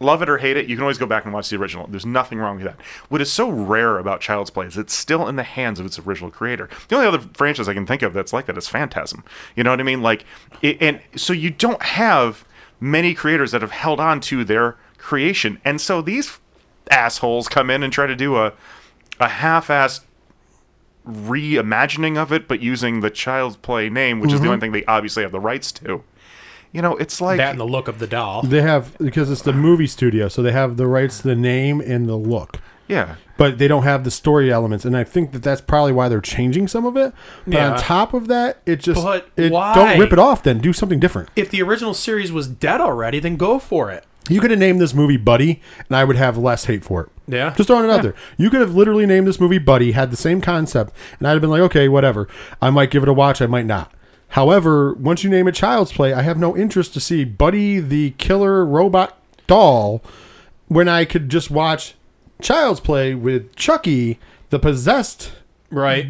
Love 0.00 0.22
it 0.22 0.28
or 0.28 0.38
hate 0.38 0.56
it, 0.56 0.66
you 0.66 0.74
can 0.74 0.82
always 0.82 0.98
go 0.98 1.06
back 1.06 1.24
and 1.24 1.32
watch 1.32 1.48
the 1.48 1.56
original. 1.56 1.86
There's 1.86 2.04
nothing 2.04 2.38
wrong 2.38 2.56
with 2.56 2.64
that. 2.64 2.80
What 3.10 3.20
is 3.20 3.30
so 3.30 3.48
rare 3.48 3.98
about 3.98 4.20
Child's 4.20 4.50
Play 4.50 4.66
is 4.66 4.76
it's 4.76 4.92
still 4.92 5.28
in 5.28 5.36
the 5.36 5.44
hands 5.44 5.78
of 5.78 5.86
its 5.86 6.00
original 6.00 6.30
creator. 6.30 6.68
The 6.88 6.96
only 6.96 7.06
other 7.06 7.20
franchise 7.34 7.68
I 7.68 7.74
can 7.74 7.86
think 7.86 8.02
of 8.02 8.12
that's 8.12 8.32
like 8.32 8.46
that 8.46 8.58
is 8.58 8.68
Phantasm. 8.68 9.22
You 9.54 9.62
know 9.62 9.70
what 9.70 9.78
I 9.78 9.84
mean? 9.84 10.02
Like, 10.02 10.24
it, 10.62 10.78
and 10.82 11.00
so 11.14 11.32
you 11.32 11.48
don't 11.48 11.80
have 11.80 12.44
many 12.80 13.14
creators 13.14 13.52
that 13.52 13.62
have 13.62 13.70
held 13.70 14.00
on 14.00 14.20
to 14.22 14.44
their 14.44 14.76
creation, 15.04 15.60
and 15.64 15.80
so 15.80 16.00
these 16.02 16.38
assholes 16.90 17.46
come 17.48 17.70
in 17.70 17.82
and 17.82 17.92
try 17.92 18.06
to 18.06 18.16
do 18.16 18.36
a 18.36 18.52
a 19.20 19.28
half-assed 19.28 20.00
reimagining 21.06 22.16
of 22.16 22.32
it, 22.32 22.48
but 22.48 22.60
using 22.60 23.00
the 23.00 23.10
Child's 23.10 23.56
Play 23.56 23.88
name, 23.90 24.20
which 24.20 24.32
is 24.32 24.40
the 24.40 24.44
mm-hmm. 24.46 24.52
only 24.54 24.60
thing 24.60 24.72
they 24.72 24.84
obviously 24.86 25.22
have 25.22 25.32
the 25.32 25.40
rights 25.40 25.70
to. 25.72 26.02
You 26.72 26.82
know, 26.82 26.96
it's 26.96 27.20
like 27.20 27.36
that 27.36 27.50
and 27.52 27.60
the 27.60 27.66
look 27.66 27.86
of 27.86 27.98
the 28.00 28.06
doll. 28.06 28.42
They 28.42 28.62
have 28.62 28.96
because 28.98 29.30
it's 29.30 29.42
the 29.42 29.52
movie 29.52 29.86
studio, 29.86 30.28
so 30.28 30.42
they 30.42 30.50
have 30.52 30.76
the 30.76 30.88
rights 30.88 31.18
to 31.18 31.28
the 31.28 31.36
name 31.36 31.80
and 31.80 32.08
the 32.08 32.16
look. 32.16 32.58
yeah. 32.88 33.16
but 33.36 33.58
they 33.58 33.68
don't 33.68 33.84
have 33.84 34.04
the 34.04 34.10
story 34.10 34.52
elements, 34.52 34.84
and 34.84 34.96
I 34.96 35.04
think 35.04 35.32
that 35.32 35.42
that's 35.42 35.60
probably 35.60 35.92
why 35.92 36.08
they're 36.08 36.20
changing 36.20 36.66
some 36.68 36.84
of 36.84 36.96
it. 36.96 37.12
But 37.46 37.54
Yeah. 37.54 37.72
on 37.72 37.78
top 37.78 38.14
of 38.14 38.26
that, 38.28 38.58
it 38.66 38.76
just 38.80 39.02
But 39.02 39.28
it, 39.36 39.52
why? 39.52 39.74
don't 39.74 39.98
rip 40.00 40.12
it 40.12 40.18
off. 40.18 40.42
Then 40.42 40.58
do 40.58 40.72
something 40.72 40.98
different. 40.98 41.28
If 41.36 41.50
the 41.50 41.62
original 41.62 41.94
series 41.94 42.32
was 42.32 42.48
dead 42.48 42.80
already, 42.80 43.20
then 43.20 43.36
go 43.36 43.58
for 43.58 43.90
it. 43.90 44.04
You 44.28 44.40
could 44.40 44.50
have 44.50 44.60
named 44.60 44.80
this 44.80 44.94
movie 44.94 45.16
Buddy, 45.16 45.60
and 45.88 45.96
I 45.96 46.04
would 46.04 46.16
have 46.16 46.38
less 46.38 46.64
hate 46.64 46.84
for 46.84 47.02
it. 47.02 47.08
Yeah. 47.26 47.54
just 47.54 47.68
throwing 47.68 47.84
it 47.84 47.90
out 47.90 48.02
there. 48.02 48.14
You 48.36 48.50
could 48.50 48.60
have 48.60 48.74
literally 48.74 49.06
named 49.06 49.26
this 49.26 49.40
movie 49.40 49.58
Buddy, 49.58 49.92
had 49.92 50.10
the 50.10 50.16
same 50.16 50.40
concept, 50.40 50.94
and 51.18 51.26
I'd 51.28 51.32
have 51.32 51.40
been 51.40 51.50
like, 51.50 51.62
okay, 51.62 51.88
whatever. 51.88 52.28
I 52.60 52.70
might 52.70 52.90
give 52.90 53.02
it 53.02 53.08
a 53.08 53.12
watch. 53.12 53.40
I 53.40 53.46
might 53.46 53.66
not. 53.66 53.92
However, 54.28 54.94
once 54.94 55.22
you 55.22 55.30
name 55.30 55.46
it 55.46 55.54
Child's 55.54 55.92
Play, 55.92 56.12
I 56.12 56.22
have 56.22 56.38
no 56.38 56.56
interest 56.56 56.92
to 56.94 57.00
see 57.00 57.24
Buddy 57.24 57.80
the 57.80 58.10
killer 58.12 58.64
robot 58.64 59.16
doll 59.46 60.02
when 60.68 60.88
I 60.88 61.04
could 61.04 61.28
just 61.28 61.50
watch 61.50 61.94
Child's 62.42 62.80
Play 62.80 63.14
with 63.14 63.54
Chucky 63.56 64.18
the 64.50 64.58
possessed 64.58 65.32
Right. 65.70 66.06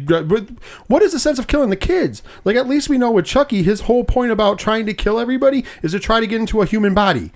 What 0.87 1.01
is 1.01 1.13
the 1.13 1.19
sense 1.19 1.39
of 1.39 1.47
killing 1.47 1.71
the 1.71 1.75
kids? 1.75 2.21
Like 2.43 2.55
at 2.55 2.67
least 2.67 2.87
we 2.87 2.99
know 2.99 3.09
with 3.09 3.25
Chucky, 3.25 3.63
his 3.63 3.81
whole 3.81 4.03
point 4.03 4.31
about 4.31 4.59
trying 4.59 4.85
to 4.85 4.93
kill 4.93 5.19
everybody 5.19 5.65
is 5.81 5.93
to 5.93 5.99
try 5.99 6.19
to 6.19 6.27
get 6.27 6.39
into 6.39 6.61
a 6.61 6.65
human 6.67 6.93
body. 6.93 7.31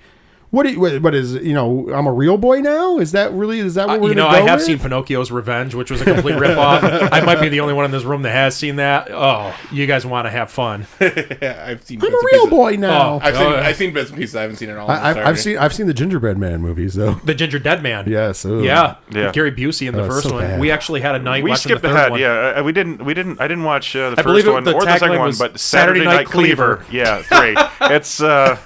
What? 0.52 0.64
do 0.66 0.72
you- 0.72 0.80
What 0.80 1.02
what 1.02 1.14
is 1.16 1.34
you 1.36 1.54
know? 1.54 1.90
I'm 1.94 2.08
a 2.08 2.12
real 2.12 2.38
boy 2.38 2.60
now. 2.62 2.98
Is 2.98 3.12
that 3.12 3.32
really? 3.34 3.60
Is 3.60 3.76
that 3.76 3.88
what 3.88 3.98
Uh, 3.98 4.02
we're 4.02 4.10
you 4.10 4.16
know, 4.16 4.26
gonna 4.26 4.38
I 4.40 4.42
have 4.42 4.60
with? 4.60 4.66
seen 4.66 4.80
Pinocchio's 4.80 5.30
Revenge, 5.32 5.76
which 5.76 5.92
was 5.92 6.02
a 6.02 6.06
complete 6.06 6.36
ripoff. 6.36 7.10
I 7.12 7.22
might 7.22 7.40
be 7.40 7.50
the 7.50 7.60
only 7.60 7.74
one 7.76 7.86
in 7.86 7.92
this 7.92 8.04
room 8.04 8.24
that 8.24 8.32
has 8.32 8.56
seen 8.56 8.78
that. 8.78 9.10
Oh, 9.12 9.54
you 9.72 9.86
guys 9.86 10.06
want 10.06 10.26
to 10.26 10.32
have 10.32 10.50
fun? 10.50 10.88
Yeah, 11.42 11.64
I've 11.68 11.84
seen. 11.84 12.02
I'm 12.02 12.08
a 12.08 12.18
real 12.18 12.26
pieces. 12.46 12.50
boy 12.50 12.76
now. 12.78 13.14
Oh. 13.16 13.20
I've 13.22 13.36
seen. 13.36 13.52
Yeah. 13.52 13.62
I've 13.62 13.76
seen 13.76 13.94
bits 13.94 14.10
and 14.10 14.18
pieces. 14.20 14.36
I 14.36 14.42
haven't 14.42 14.58
seen 14.58 14.70
it 14.70 14.78
all. 14.78 14.90
I, 14.90 15.10
I've, 15.12 15.18
I've 15.18 15.40
seen 15.40 15.58
I've 15.58 15.74
seen 15.74 15.86
the 15.88 15.94
Gingerbread 15.94 16.38
Man 16.38 16.62
movies 16.62 16.96
though. 16.96 17.14
The 17.24 17.36
Ginger 17.36 17.60
Dead 17.60 17.84
Man. 17.84 18.10
Yes. 18.10 18.44
ooh. 18.46 18.64
Yeah, 18.64 18.96
Yeah. 19.12 19.26
With 19.26 19.34
Gary 19.36 19.52
Busey 19.52 19.88
in 19.88 19.94
the 19.94 20.02
Oh, 20.04 20.08
first 20.10 20.28
so 20.28 20.34
one. 20.36 20.44
bad. 20.46 20.60
We 20.60 20.72
actually 20.72 21.02
had 21.02 21.16
a 21.16 21.20
night 21.20 21.44
We 21.44 21.56
skipped 21.56 21.82
the 21.84 21.90
third 21.90 21.96
ahead. 21.96 22.12
one. 22.12 22.20
Yeah, 22.20 22.56
uh, 22.58 22.64
we 22.64 22.72
didn't. 22.72 23.06
We 23.06 23.14
didn't. 23.14 23.40
I 23.40 23.48
didn't 23.48 23.64
watch 23.66 23.96
uh, 23.96 24.10
the 24.12 24.20
I 24.20 24.24
first 24.24 24.48
one 24.48 24.64
the 24.64 24.74
or 24.74 24.84
the 24.84 24.98
second 24.98 25.20
one, 25.20 25.34
but 25.38 25.60
Saturday 25.60 26.00
Saturday, 26.00 26.06
Night 26.06 26.16
Night 26.16 26.26
Cleaver. 26.26 26.78
Cleaver. 26.78 26.96
Yeah, 26.96 27.22
three. 27.22 27.56
it's 27.96 28.22
uh, 28.22 28.58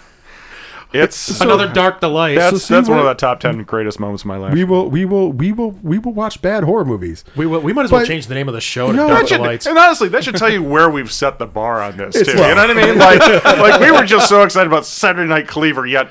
it's 0.93 1.41
Another 1.41 1.67
dark 1.67 1.99
delight. 2.01 2.35
So 2.37 2.51
That's 2.51 2.63
see, 2.65 2.73
that's 2.73 2.87
one 2.87 2.99
of 2.99 3.05
the 3.05 3.13
top 3.15 3.39
ten 3.39 3.63
greatest 3.63 3.99
moments 3.99 4.23
of 4.23 4.27
my 4.27 4.37
life. 4.37 4.53
We 4.53 4.63
will 4.63 4.89
we 4.89 5.05
will 5.05 5.31
we 5.31 5.51
will 5.51 5.71
we 5.83 5.97
will 5.97 6.13
watch 6.13 6.41
bad 6.41 6.63
horror 6.63 6.85
movies. 6.85 7.25
we, 7.35 7.45
will- 7.45 7.61
we 7.61 7.73
might 7.73 7.85
as 7.85 7.91
well 7.91 8.01
But- 8.01 8.07
change 8.07 8.27
the 8.27 8.35
name 8.35 8.47
of 8.47 8.53
the 8.53 8.61
show 8.61 8.87
to 8.91 8.93
No, 8.93 9.07
Dark 9.07 9.27
should- 9.27 9.37
Delights. 9.37 9.65
and 9.65 9.77
honestly, 9.77 10.07
that 10.09 10.23
should 10.23 10.35
tell 10.35 10.51
you 10.51 10.61
where 10.63 10.89
we've 10.89 11.11
set 11.11 11.39
the 11.39 11.47
bar 11.47 11.81
on 11.81 11.97
this 11.97 12.15
It's 12.15 12.31
too. 12.31 12.37
low. 12.37 12.47
You 12.47 12.55
know 12.55 12.67
what 12.67 12.77
I 12.77 12.85
mean? 12.85 12.97
Like, 12.97 13.19
like 13.43 13.81
we 13.81 13.91
were 13.91 14.05
just 14.05 14.29
so 14.29 14.43
excited 14.43 14.67
about 14.67 14.85
Saturday 14.85 15.27
Night 15.27 15.47
Cleaver, 15.47 15.85
yet 15.85 16.09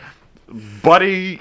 Buddy, 0.83 1.41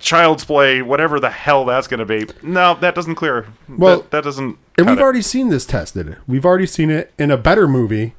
Child's 0.00 0.44
Play, 0.44 0.82
whatever 0.82 1.20
the 1.20 1.30
hell 1.30 1.64
that's 1.64 1.86
going 1.86 2.00
to 2.00 2.06
be. 2.06 2.26
No, 2.42 2.74
that 2.80 2.94
doesn't 2.94 3.14
clear. 3.16 3.46
Well, 3.68 3.98
that, 3.98 4.10
that 4.10 4.24
doesn't. 4.24 4.58
And 4.78 4.86
we've 4.88 4.98
it. 4.98 5.02
already 5.02 5.22
seen 5.22 5.48
this 5.50 5.64
tested. 5.64 6.16
We've 6.26 6.44
already 6.44 6.66
seen 6.66 6.90
it 6.90 7.12
in 7.18 7.30
a 7.30 7.36
better 7.36 7.68
movie, 7.68 8.14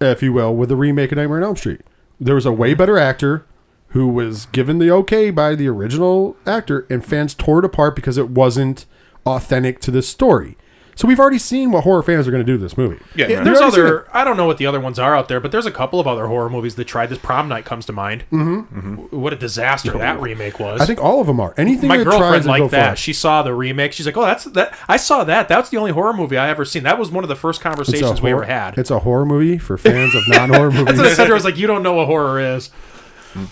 if 0.00 0.22
you 0.22 0.32
will, 0.32 0.54
with 0.54 0.68
the 0.70 0.76
remake 0.76 1.12
of 1.12 1.16
Nightmare 1.18 1.38
on 1.38 1.44
Elm 1.44 1.56
Street. 1.56 1.80
There 2.20 2.34
was 2.34 2.46
a 2.46 2.52
way 2.52 2.74
better 2.74 2.98
actor 2.98 3.44
who 3.88 4.08
was 4.08 4.46
given 4.46 4.78
the 4.78 4.90
okay 4.90 5.30
by 5.30 5.54
the 5.54 5.68
original 5.68 6.36
actor, 6.46 6.86
and 6.90 7.04
fans 7.04 7.34
tore 7.34 7.60
it 7.60 7.64
apart 7.64 7.94
because 7.94 8.18
it 8.18 8.30
wasn't 8.30 8.86
authentic 9.24 9.80
to 9.80 9.90
the 9.90 10.02
story. 10.02 10.56
So 10.96 11.08
we've 11.08 11.18
already 11.18 11.38
seen 11.38 11.70
what 11.72 11.84
horror 11.84 12.02
fans 12.02 12.28
are 12.28 12.30
going 12.30 12.44
to 12.44 12.46
do 12.46 12.56
to 12.56 12.62
this 12.62 12.76
movie. 12.78 13.02
Yeah, 13.16 13.26
Yeah, 13.28 13.42
there's 13.42 13.60
other. 13.60 14.06
I 14.16 14.22
don't 14.24 14.36
know 14.36 14.46
what 14.46 14.58
the 14.58 14.66
other 14.66 14.78
ones 14.80 14.98
are 14.98 15.16
out 15.16 15.28
there, 15.28 15.40
but 15.40 15.50
there's 15.52 15.66
a 15.66 15.70
couple 15.72 15.98
of 16.00 16.06
other 16.06 16.26
horror 16.28 16.48
movies 16.48 16.76
that 16.76 16.84
tried 16.84 17.06
this. 17.08 17.18
Prom 17.18 17.48
Night 17.48 17.64
comes 17.64 17.86
to 17.86 17.92
mind. 17.92 18.24
Mm-hmm. 18.30 18.94
What 19.16 19.32
a 19.32 19.36
disaster 19.36 19.90
that 19.92 20.20
remake 20.20 20.60
was. 20.60 20.80
I 20.80 20.86
think 20.86 21.02
all 21.02 21.20
of 21.20 21.26
them 21.26 21.40
are. 21.40 21.52
Anything 21.56 21.88
my 21.88 21.96
that 21.98 22.04
tries 22.04 22.18
girlfriend 22.20 22.42
to 22.44 22.48
liked 22.50 22.70
that. 22.70 22.92
it. 22.92 22.98
She 22.98 23.12
saw 23.12 23.42
the 23.42 23.54
remake. 23.54 23.92
She's 23.92 24.06
like, 24.06 24.16
"Oh, 24.16 24.22
that's 24.24 24.44
that." 24.44 24.76
I 24.88 24.96
saw 24.96 25.24
that. 25.24 25.48
That's 25.48 25.70
the 25.70 25.76
only 25.78 25.92
horror 25.92 26.12
movie 26.12 26.36
I 26.36 26.48
ever 26.48 26.64
seen. 26.64 26.84
That 26.84 26.98
was 26.98 27.10
one 27.10 27.24
of 27.24 27.28
the 27.28 27.36
first 27.36 27.58
It's 27.58 27.64
a 27.66 27.68
conversations 27.68 28.22
we 28.22 28.30
horror- 28.30 28.44
ever 28.44 28.52
had. 28.52 28.78
It's 28.78 28.90
a 28.90 29.00
horror 29.00 29.26
movie 29.26 29.58
for 29.58 29.76
fans 29.76 30.14
of 30.14 30.22
non-horror 30.28 30.70
movies. 30.72 30.84
That's 30.86 30.98
what 30.98 31.06
I 31.06 31.14
said. 31.14 31.30
I 31.30 31.34
was 31.34 31.44
like, 31.44 31.56
"You 31.58 31.66
don't 31.66 31.82
know 31.82 31.94
what 31.94 32.06
horror 32.06 32.38
is." 32.40 32.70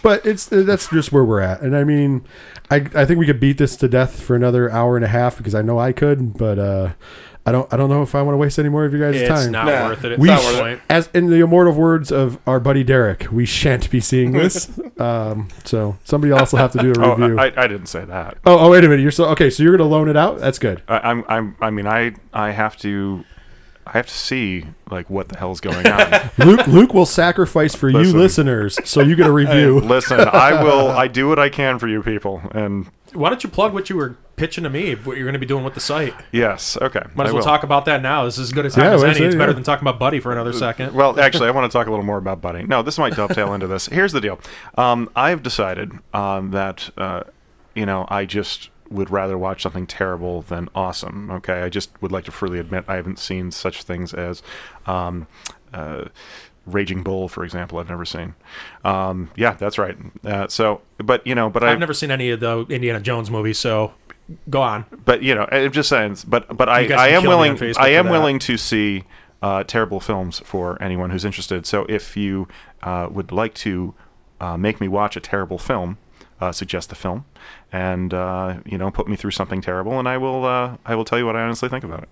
but 0.00 0.24
it's 0.24 0.46
that's 0.46 0.88
just 0.90 1.10
where 1.10 1.24
we're 1.24 1.40
at 1.40 1.60
and 1.60 1.76
i 1.76 1.82
mean 1.82 2.24
i 2.70 2.76
i 2.94 3.04
think 3.04 3.18
we 3.18 3.26
could 3.26 3.40
beat 3.40 3.58
this 3.58 3.74
to 3.74 3.88
death 3.88 4.22
for 4.22 4.36
another 4.36 4.70
hour 4.70 4.94
and 4.94 5.04
a 5.04 5.08
half 5.08 5.36
because 5.36 5.56
i 5.56 5.60
know 5.60 5.76
i 5.76 5.90
could 5.90 6.38
but 6.38 6.56
uh 6.56 6.92
i 7.46 7.52
don't 7.52 7.72
i 7.72 7.76
don't 7.76 7.90
know 7.90 8.02
if 8.02 8.14
i 8.14 8.22
want 8.22 8.32
to 8.34 8.38
waste 8.38 8.58
any 8.58 8.68
more 8.68 8.84
of 8.84 8.92
your 8.92 9.10
guys 9.10 9.20
It's 9.20 9.28
time 9.28 9.38
It's 9.38 9.50
not 9.50 9.66
Nah, 9.66 9.88
worth 9.88 10.04
it. 10.04 10.12
At 10.12 10.18
we 10.18 10.28
this 10.28 10.54
sh- 10.54 10.58
point. 10.60 10.80
as 10.88 11.08
in 11.14 11.26
the 11.28 11.40
immortal 11.40 11.72
words 11.72 12.12
of 12.12 12.38
our 12.46 12.60
buddy 12.60 12.84
derek 12.84 13.26
we 13.32 13.44
shan't 13.46 13.90
be 13.90 14.00
seeing 14.00 14.32
this 14.32 14.70
um 14.98 15.48
so 15.64 15.96
somebody 16.04 16.32
else 16.32 16.52
will 16.52 16.60
have 16.60 16.72
to 16.72 16.78
do 16.78 16.92
a 16.92 16.94
Oh, 17.04 17.16
review 17.16 17.38
I, 17.38 17.46
I 17.56 17.66
didn't 17.66 17.86
say 17.86 18.04
that. 18.04 18.38
oh, 18.46 18.58
oh 18.66 18.70
wait 18.70 18.84
a 18.84 18.88
minute 18.88 19.02
you're 19.02 19.10
so 19.10 19.24
okay 19.26 19.50
so 19.50 19.62
you're 19.62 19.76
gonna 19.76 19.88
loan 19.90 20.08
it 20.08 20.16
out 20.16 20.38
that's 20.38 20.58
good 20.58 20.82
I, 20.88 20.98
I'm, 20.98 21.24
I'm, 21.28 21.56
I 21.60 21.70
mean, 21.70 21.86
I, 21.86 22.14
I 22.32 22.50
have 22.50 22.76
to, 22.78 23.24
I 23.86 23.92
have 23.92 24.06
to 24.06 24.14
see 24.14 24.66
like 24.90 25.10
what 25.10 25.28
the 25.28 25.36
hell's 25.38 25.60
going 25.60 25.86
on. 25.86 26.30
luke 26.38 26.66
luke 26.66 26.94
will 26.94 27.06
sacrifice 27.06 27.74
for 27.74 27.88
you 27.88 27.98
Listen. 27.98 28.18
listeners 28.18 28.78
so 28.88 29.00
you 29.00 29.16
get 29.16 29.26
a 29.26 29.32
review 29.42 29.80
Listen, 29.80 30.20
I 30.20 30.62
will, 30.62 30.88
I 30.90 31.08
do 31.08 31.28
what 31.28 31.38
I 31.38 31.48
can 31.48 31.78
for 31.78 31.88
you 31.88 32.02
people, 32.02 32.42
and 32.52 32.88
Why 33.12 33.28
don't 33.30 33.42
you 33.42 33.50
plug 33.50 33.72
what 33.74 33.90
you 33.90 33.96
were 33.96 34.16
pitching 34.36 34.64
to 34.64 34.70
me? 34.70 34.94
What 34.94 35.16
you're 35.16 35.24
going 35.26 35.34
to 35.34 35.38
be 35.38 35.46
doing 35.46 35.64
with 35.64 35.74
the 35.74 35.80
site? 35.80 36.14
yes, 36.32 36.76
okay. 36.80 37.02
Might 37.14 37.24
as 37.24 37.30
I 37.30 37.32
well 37.32 37.34
will. 37.34 37.42
talk 37.42 37.62
about 37.64 37.84
that 37.86 38.02
now. 38.02 38.24
This 38.24 38.38
is 38.38 38.48
as 38.48 38.52
good 38.52 38.66
a 38.66 38.70
time 38.70 38.84
Yeah, 38.84 38.94
as 38.94 39.02
let's 39.02 39.16
any. 39.18 39.24
say, 39.24 39.26
It's 39.26 39.34
better 39.36 39.50
yeah. 39.50 39.54
than 39.54 39.62
talking 39.64 39.82
about 39.86 39.98
Buddy 39.98 40.20
for 40.20 40.32
another 40.32 40.52
second. 40.52 40.94
Well, 41.02 41.18
actually, 41.20 41.48
I 41.48 41.50
want 41.50 41.70
to 41.70 41.76
talk 41.76 41.86
a 41.86 41.90
little 41.90 42.04
more 42.04 42.18
about 42.18 42.40
Buddy. 42.40 42.62
No, 42.64 42.82
this 42.82 42.98
might 42.98 43.14
dovetail 43.14 43.52
into 43.54 43.66
this. 43.66 43.86
Here's 43.86 44.12
the 44.12 44.20
deal. 44.20 44.38
Um, 44.78 45.10
I've 45.16 45.42
decided 45.42 45.92
um, 46.14 46.50
that, 46.52 46.90
uh, 46.96 47.24
you 47.74 47.84
know, 47.86 48.06
I 48.08 48.24
just 48.26 48.70
would 48.92 49.10
rather 49.10 49.36
watch 49.36 49.62
something 49.62 49.86
terrible 49.86 50.42
than 50.42 50.68
awesome. 50.74 51.30
Okay, 51.30 51.62
I 51.62 51.68
just 51.68 51.90
would 52.02 52.12
like 52.12 52.24
to 52.24 52.32
freely 52.32 52.58
admit 52.58 52.84
I 52.88 52.96
haven't 52.96 53.18
seen 53.18 53.50
such 53.50 53.82
things 53.82 54.14
as. 54.14 54.42
Um, 54.86 55.26
uh, 55.72 56.06
Raging 56.64 57.02
Bull, 57.02 57.28
for 57.28 57.44
example, 57.44 57.78
I've 57.78 57.88
never 57.88 58.04
seen. 58.04 58.34
Um, 58.84 59.30
yeah, 59.34 59.54
that's 59.54 59.78
right. 59.78 59.96
Uh, 60.24 60.46
so, 60.46 60.80
but 60.98 61.26
you 61.26 61.34
know, 61.34 61.50
but 61.50 61.64
I've 61.64 61.76
I, 61.76 61.78
never 61.78 61.94
seen 61.94 62.12
any 62.12 62.30
of 62.30 62.38
the 62.38 62.60
Indiana 62.68 63.00
Jones 63.00 63.32
movies, 63.32 63.58
so 63.58 63.92
go 64.48 64.62
on. 64.62 64.84
but 65.04 65.22
you 65.22 65.34
know, 65.34 65.48
I'm 65.50 65.72
just 65.72 65.88
saying. 65.88 66.18
But 66.26 66.56
but 66.56 66.68
I, 66.68 66.86
I 66.94 67.08
am 67.08 67.24
willing. 67.24 67.60
I 67.78 67.88
am 67.88 68.08
willing 68.08 68.38
to 68.40 68.56
see 68.56 69.04
uh, 69.42 69.64
terrible 69.64 70.00
films 70.00 70.40
for 70.40 70.80
anyone 70.80 71.10
who's 71.10 71.24
interested. 71.24 71.66
So 71.66 71.84
if 71.88 72.16
you 72.16 72.46
uh, 72.82 73.08
would 73.10 73.32
like 73.32 73.54
to 73.54 73.94
uh, 74.40 74.56
make 74.56 74.80
me 74.80 74.88
watch 74.88 75.16
a 75.16 75.20
terrible 75.20 75.58
film, 75.58 75.98
uh, 76.42 76.50
suggest 76.50 76.88
the 76.88 76.96
film, 76.96 77.24
and 77.70 78.12
uh, 78.12 78.58
you 78.66 78.76
know, 78.76 78.90
put 78.90 79.06
me 79.06 79.14
through 79.14 79.30
something 79.30 79.60
terrible, 79.60 79.98
and 79.98 80.08
I 80.08 80.18
will. 80.18 80.44
Uh, 80.44 80.76
I 80.84 80.96
will 80.96 81.04
tell 81.04 81.18
you 81.18 81.26
what 81.26 81.36
I 81.36 81.42
honestly 81.42 81.68
think 81.68 81.84
about 81.84 82.02
it. 82.02 82.08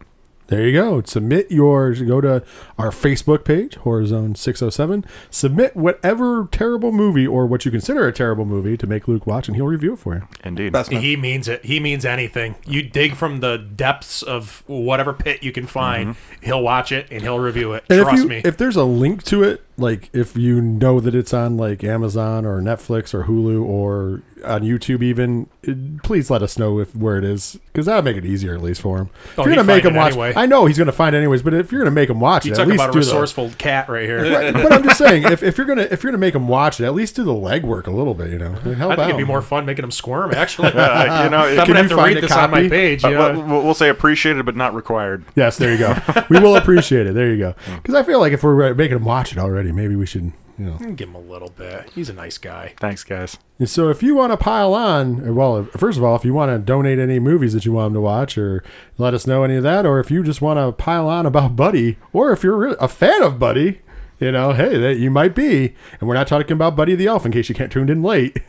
There 0.47 0.67
you 0.67 0.73
go. 0.73 1.01
Submit 1.03 1.51
yours. 1.53 2.03
Go 2.03 2.21
to 2.21 2.43
our 2.77 2.91
Facebook 2.91 3.45
page, 3.45 3.77
HorrorZone 3.77 4.37
607. 4.37 5.05
Submit 5.31 5.77
whatever 5.77 6.49
terrible 6.51 6.91
movie 6.91 7.25
or 7.25 7.47
what 7.47 7.65
you 7.65 7.71
consider 7.71 8.09
a 8.09 8.13
terrible 8.13 8.45
movie 8.45 8.77
to 8.77 8.85
make 8.85 9.07
Luke 9.07 9.29
watch, 9.29 9.47
and 9.47 9.55
he'll 9.55 9.69
review 9.69 9.93
it 9.93 10.01
for 10.01 10.17
you. 10.17 10.27
Indeed. 10.43 10.73
That's 10.73 10.91
my 10.91 10.99
He 10.99 11.17
means 11.17 11.47
it. 11.47 11.65
He 11.65 11.79
means 11.79 12.05
anything. 12.05 12.57
You 12.67 12.83
dig 12.83 13.15
from 13.15 13.39
the 13.39 13.59
depths 13.59 14.23
of 14.23 14.65
whatever 14.67 15.13
pit 15.13 15.45
you 15.45 15.53
can 15.53 15.69
find. 15.69 16.17
He'll 16.43 16.63
watch 16.63 16.91
it 16.91 17.07
and 17.13 17.23
he'll 17.23 17.39
review 17.39 17.73
it. 17.75 17.85
And 17.89 18.01
Trust 18.01 18.15
if 18.17 18.23
you, 18.25 18.29
me. 18.29 18.43
if 18.45 18.57
there's 18.57 18.77
a 18.77 18.85
link 18.85 19.23
to 19.25 19.45
it 19.45 19.65
like 19.81 20.11
if 20.13 20.37
you 20.37 20.61
know 20.61 21.01
that 21.01 21.15
it's 21.15 21.33
on 21.35 21.57
like 21.57 21.83
Amazon 21.83 22.45
or 22.47 22.61
Netflix 22.61 23.13
or 23.15 23.25
Hulu 23.25 23.63
or 23.65 24.23
on 24.45 24.63
YouTube, 24.63 25.03
even 25.03 25.49
it- 25.63 26.03
please 26.03 26.31
let 26.31 26.43
us 26.43 26.59
know 26.59 26.79
if 26.79 26.97
where 26.97 27.19
it 27.19 27.25
is 27.25 27.59
because 27.67 27.85
that'll 27.87 28.03
make 28.03 28.17
it 28.17 28.25
easier 28.25 28.55
at 28.55 28.63
least 28.63 28.81
for 28.81 28.97
him. 28.99 29.11
If 29.33 29.39
Oh, 29.39 29.45
you're 29.45 29.55
gonna 29.57 29.65
make 29.67 29.85
him 29.85 29.95
watch, 29.95 30.13
anyway. 30.13 30.33
I 30.35 30.47
know 30.47 30.65
he's 30.65 30.79
gonna 30.79 30.93
find 30.93 31.15
it 31.15 31.19
anyways. 31.19 31.43
But 31.43 31.53
if 31.53 31.71
you're 31.71 31.83
gonna 31.83 31.91
make 31.91 32.09
him 32.09 32.21
watch 32.21 32.47
You 32.47 32.53
it, 32.53 32.55
talk 32.55 32.63
at 32.63 32.69
least 32.69 32.77
about 32.83 32.89
a 32.89 32.93
do 32.93 33.01
the- 33.01 33.07
resourceful 33.07 33.51
cat 33.59 33.89
right 33.91 34.05
here. 34.07 34.23
Right, 34.33 34.53
but 34.55 34.73
I'm 34.73 34.83
just 34.83 34.97
saying, 34.99 35.25
if, 35.25 35.43
if 35.43 35.59
you're 35.59 35.67
gonna 35.67 35.83
if 35.91 36.03
you're 36.03 36.11
gonna 36.11 36.21
make 36.21 36.35
him 36.35 36.49
watch 36.49 36.81
it, 36.81 36.85
at 36.87 36.95
least 36.95 37.17
do 37.17 37.25
the 37.25 37.33
legwork 37.35 37.87
a 37.87 37.91
little 37.91 38.15
bit. 38.15 38.31
You 38.31 38.39
know, 38.39 38.55
Like, 38.65 38.77
help 38.79 38.93
I 38.93 38.97
think 38.97 39.09
it'd 39.11 39.19
be 39.19 39.25
more 39.25 39.43
fun 39.43 39.67
making 39.67 39.85
him 39.85 39.91
squirm. 39.91 40.33
Actually, 40.35 40.69
Uh, 40.75 41.25
you 41.25 41.31
know, 41.31 41.39
I'm 41.45 41.57
gonna 41.67 41.75
have 41.83 41.89
to 41.91 41.97
read 41.97 42.17
a 42.17 42.21
this 42.23 42.33
on 42.33 42.51
my 42.51 42.59
copy? 42.61 42.69
page. 42.71 43.05
uh, 43.05 43.09
Yeah. 43.11 43.33
we'll, 43.37 43.63
we'll 43.63 43.75
say 43.75 43.91
appreciated 43.91 44.47
but 44.47 44.57
not 44.57 44.75
required. 44.75 45.23
Yes, 45.37 45.59
there 45.59 45.73
you 45.73 45.79
go. 45.79 45.95
we 46.31 46.39
will 46.41 46.57
appreciate 46.57 47.07
it. 47.07 47.15
There 47.15 47.31
you 47.31 47.37
go. 47.37 47.55
Because 47.77 47.95
I 47.95 48.03
feel 48.05 48.21
like 48.21 48.33
if 48.33 48.43
we're 48.43 48.73
making 48.75 48.97
him 48.97 49.05
watch 49.05 49.33
it 49.33 49.39
already, 49.39 49.70
maybe 49.73 49.97
we 49.97 50.07
should, 50.07 50.33
you 50.59 50.67
know. 50.67 50.77
Give 50.79 51.09
him 51.09 51.15
a 51.15 51.21
little 51.21 51.51
bit. 51.51 51.91
He's 51.95 52.09
a 52.09 52.13
nice 52.13 52.39
guy. 52.39 52.75
Thanks, 52.79 53.05
guys. 53.05 53.37
And 53.59 53.69
so 53.69 53.89
if 53.91 54.03
you 54.03 54.15
want 54.15 54.33
to 54.33 54.37
pile 54.37 54.75
on, 54.75 55.35
well, 55.35 55.65
first 55.77 55.99
of 55.99 56.05
all, 56.05 56.17
if 56.17 56.25
you 56.25 56.33
want 56.33 56.51
to 56.51 56.59
donate 56.59 56.99
any 56.99 57.19
movies 57.19 57.53
that 57.53 57.65
you 57.65 57.73
want 57.73 57.89
him 57.89 57.95
to 57.95 58.01
watch, 58.01 58.39
or 58.39 58.63
let 58.99 59.15
us 59.15 59.27
know 59.27 59.43
any 59.45 59.57
of 59.57 59.63
that, 59.63 59.87
or 59.87 60.01
if 60.01 60.11
you 60.11 60.23
just 60.23 60.41
want 60.41 60.59
to 60.59 60.73
pile 60.73 61.09
on 61.09 61.27
about 61.27 61.57
Buddy, 61.57 61.99
or 62.13 62.33
if 62.33 62.43
you're 62.43 62.69
a 62.75 62.89
fan 62.89 63.23
of 63.23 63.39
Buddy, 63.39 63.81
you 64.21 64.31
know, 64.31 64.53
hey, 64.53 64.77
that 64.77 64.99
you 64.99 65.11
might 65.11 65.35
be, 65.35 65.75
and 65.99 66.09
we're 66.09 66.15
not 66.15 66.29
talking 66.29 66.53
about 66.53 66.77
Buddy 66.77 66.95
the 66.95 67.07
Elf 67.07 67.25
in 67.27 67.33
case 67.33 67.49
you 67.49 67.55
can't 67.55 67.73
tuned 67.73 67.91
in 67.91 68.03
late. 68.03 68.39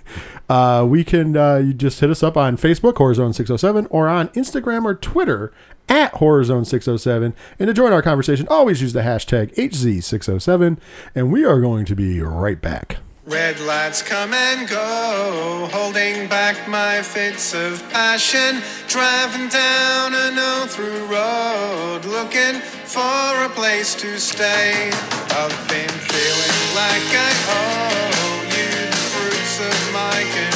Uh, 0.50 0.84
we 0.84 1.02
can 1.06 1.38
uh, 1.38 1.56
you 1.56 1.74
just 1.74 2.02
hit 2.02 2.10
us 2.10 2.22
up 2.22 2.36
on 2.36 2.58
Facebook 2.58 2.96
HorrorZone 2.96 3.34
607 3.34 3.88
or 3.90 4.10
on 4.10 4.28
Instagram 4.30 4.84
or 4.84 4.94
Twitter 4.94 5.54
at 5.88 6.12
HorrorZone 6.16 6.66
607 6.66 7.34
and 7.58 7.68
to 7.68 7.74
join 7.74 7.94
our 7.94 8.02
conversation 8.02 8.50
always 8.50 8.82
use 8.82 8.92
the 8.92 9.00
hashtag 9.00 9.56
HZ607 9.56 10.78
and 11.16 11.32
we 11.32 11.46
are 11.46 11.62
going 11.62 11.86
to 11.86 11.96
be 11.96 12.20
right 12.20 12.60
back. 12.60 12.98
Red 13.26 13.60
lights 13.60 14.02
come 14.02 14.34
and 14.34 14.68
go, 14.68 15.70
holding 15.72 16.28
back 16.28 16.68
my 16.68 17.04
fits 17.04 17.54
of 17.54 17.88
passion. 17.92 18.64
Driving 18.88 19.48
down 19.48 20.16
an 20.16 20.40
old 20.40 20.72
through 20.72 21.06
road, 21.06 22.02
looking 22.06 22.60
for 22.84 23.46
a 23.46 23.50
place 23.50 23.94
to 24.02 24.20
stay. 24.20 24.90
I've 25.38 25.70
been 25.70 25.88
feeling 26.10 26.58
like 26.74 27.14
I 27.14 27.32
owe 27.60 28.42
you 28.58 28.90
the 28.90 28.98
fruits 29.14 29.60
of 29.60 29.94
my 29.94 30.18
conviction. 30.24 30.51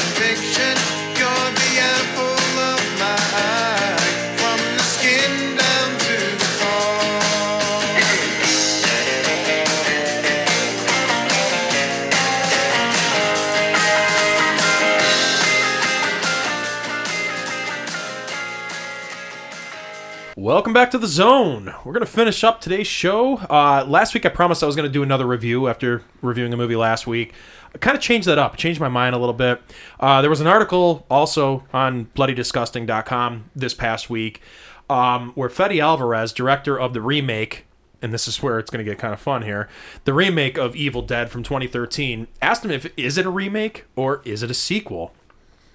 Welcome 20.45 20.73
back 20.73 20.91
to 20.91 20.99
the 20.99 21.07
zone. 21.07 21.73
We're 21.83 21.93
gonna 21.93 22.05
finish 22.05 22.43
up 22.43 22.61
today's 22.61 22.85
show. 22.85 23.37
Uh, 23.37 23.83
last 23.87 24.13
week 24.13 24.27
I 24.27 24.29
promised 24.29 24.61
I 24.61 24.67
was 24.67 24.75
gonna 24.75 24.89
do 24.89 25.01
another 25.01 25.25
review 25.25 25.67
after 25.67 26.03
reviewing 26.21 26.53
a 26.53 26.55
movie 26.55 26.75
last 26.75 27.07
week. 27.07 27.33
I 27.73 27.79
kind 27.79 27.97
of 27.97 28.03
changed 28.03 28.27
that 28.27 28.37
up, 28.37 28.55
changed 28.55 28.79
my 28.79 28.87
mind 28.87 29.15
a 29.15 29.17
little 29.17 29.33
bit. 29.33 29.59
Uh, 29.99 30.21
there 30.21 30.29
was 30.29 30.41
an 30.41 30.45
article 30.45 31.03
also 31.09 31.63
on 31.73 32.11
bloodydisgusting.com 32.15 33.49
this 33.55 33.73
past 33.73 34.11
week 34.11 34.39
um, 34.87 35.31
where 35.33 35.49
Fede 35.49 35.79
Alvarez, 35.79 36.31
director 36.31 36.79
of 36.79 36.93
the 36.93 37.01
remake, 37.01 37.65
and 38.03 38.13
this 38.13 38.27
is 38.27 38.43
where 38.43 38.59
it's 38.59 38.69
to 38.69 38.83
get 38.83 38.99
kind 38.99 39.15
of 39.15 39.19
fun 39.19 39.41
here, 39.41 39.67
the 40.03 40.13
remake 40.13 40.59
of 40.59 40.75
Evil 40.75 41.01
Dead 41.01 41.31
from 41.31 41.41
2013, 41.41 42.27
asked 42.43 42.63
him 42.63 42.69
if 42.69 42.85
is 42.95 43.17
it 43.17 43.25
a 43.25 43.31
remake 43.31 43.85
or 43.95 44.21
is 44.25 44.43
it 44.43 44.51
a 44.51 44.53
sequel. 44.53 45.11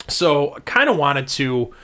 So 0.06 0.56
kind 0.64 0.88
of 0.88 0.96
wanted 0.96 1.26
to 1.26 1.74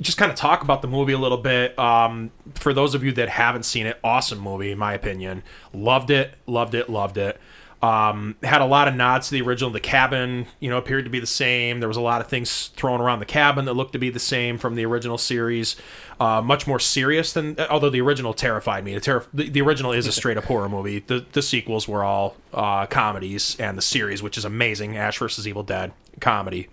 just 0.00 0.18
kind 0.18 0.30
of 0.30 0.36
talk 0.36 0.62
about 0.62 0.82
the 0.82 0.88
movie 0.88 1.12
a 1.12 1.18
little 1.18 1.38
bit. 1.38 1.78
Um, 1.78 2.30
for 2.54 2.72
those 2.74 2.94
of 2.94 3.02
you 3.02 3.12
that 3.12 3.28
haven't 3.28 3.64
seen 3.64 3.86
it, 3.86 3.98
awesome 4.04 4.38
movie 4.38 4.70
in 4.70 4.78
my 4.78 4.94
opinion. 4.94 5.42
Loved 5.72 6.10
it, 6.10 6.34
loved 6.46 6.74
it, 6.74 6.88
loved 6.90 7.16
it. 7.16 7.40
Um, 7.82 8.36
had 8.42 8.62
a 8.62 8.66
lot 8.66 8.88
of 8.88 8.94
nods 8.94 9.28
to 9.28 9.34
the 9.34 9.42
original. 9.42 9.70
The 9.70 9.80
cabin, 9.80 10.46
you 10.60 10.70
know, 10.70 10.78
appeared 10.78 11.04
to 11.04 11.10
be 11.10 11.20
the 11.20 11.26
same. 11.26 11.80
There 11.80 11.88
was 11.88 11.98
a 11.98 12.02
lot 12.02 12.20
of 12.20 12.26
things 12.26 12.68
thrown 12.68 13.00
around 13.00 13.20
the 13.20 13.26
cabin 13.26 13.66
that 13.66 13.74
looked 13.74 13.92
to 13.92 13.98
be 13.98 14.08
the 14.08 14.18
same 14.18 14.56
from 14.56 14.76
the 14.76 14.86
original 14.86 15.18
series. 15.18 15.76
Uh, 16.18 16.40
much 16.40 16.66
more 16.66 16.80
serious 16.80 17.34
than, 17.34 17.58
although 17.70 17.90
the 17.90 18.00
original 18.00 18.32
terrified 18.32 18.82
me. 18.82 18.98
The, 18.98 19.26
the, 19.32 19.50
the 19.50 19.60
original 19.60 19.92
is 19.92 20.06
a 20.06 20.12
straight 20.20 20.38
up 20.38 20.44
horror 20.44 20.68
movie. 20.68 21.00
The 21.00 21.26
the 21.32 21.42
sequels 21.42 21.86
were 21.86 22.02
all 22.02 22.36
uh, 22.52 22.86
comedies, 22.86 23.56
and 23.60 23.76
the 23.76 23.82
series, 23.82 24.22
which 24.22 24.38
is 24.38 24.44
amazing, 24.46 24.96
Ash 24.96 25.18
versus 25.18 25.46
Evil 25.46 25.62
Dead 25.62 25.92
comedy. 26.18 26.68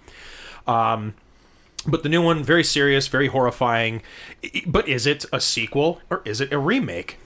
Um, 0.65 1.15
but 1.87 2.03
the 2.03 2.09
new 2.09 2.21
one, 2.21 2.43
very 2.43 2.63
serious, 2.63 3.07
very 3.07 3.27
horrifying. 3.27 4.01
But 4.65 4.87
is 4.87 5.05
it 5.05 5.25
a 5.31 5.39
sequel 5.39 6.01
or 6.09 6.21
is 6.25 6.41
it 6.41 6.51
a 6.51 6.57
remake? 6.57 7.17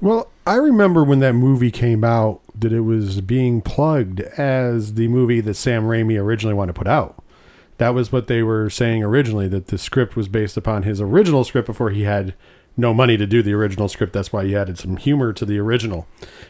Well, 0.00 0.30
I 0.46 0.54
remember 0.54 1.04
when 1.04 1.18
that 1.20 1.34
movie 1.34 1.70
came 1.70 2.04
out 2.04 2.40
that 2.58 2.72
it 2.72 2.80
was 2.80 3.20
being 3.20 3.60
plugged 3.60 4.20
as 4.20 4.94
the 4.94 5.08
movie 5.08 5.40
that 5.40 5.54
Sam 5.54 5.84
Raimi 5.84 6.18
originally 6.18 6.54
wanted 6.54 6.74
to 6.74 6.78
put 6.78 6.88
out. 6.88 7.22
That 7.76 7.94
was 7.94 8.10
what 8.12 8.26
they 8.26 8.42
were 8.42 8.70
saying 8.70 9.02
originally 9.02 9.48
that 9.48 9.68
the 9.68 9.78
script 9.78 10.16
was 10.16 10.28
based 10.28 10.56
upon 10.56 10.82
his 10.84 11.00
original 11.00 11.44
script 11.44 11.66
before 11.66 11.90
he 11.90 12.02
had 12.02 12.34
no 12.76 12.94
money 12.94 13.16
to 13.16 13.26
do 13.26 13.42
the 13.42 13.52
original 13.52 13.88
script. 13.88 14.12
That's 14.12 14.32
why 14.32 14.42
you 14.42 14.56
added 14.58 14.78
some 14.78 14.96
humor 14.96 15.32
to 15.32 15.44
the 15.44 15.58
original 15.58 16.06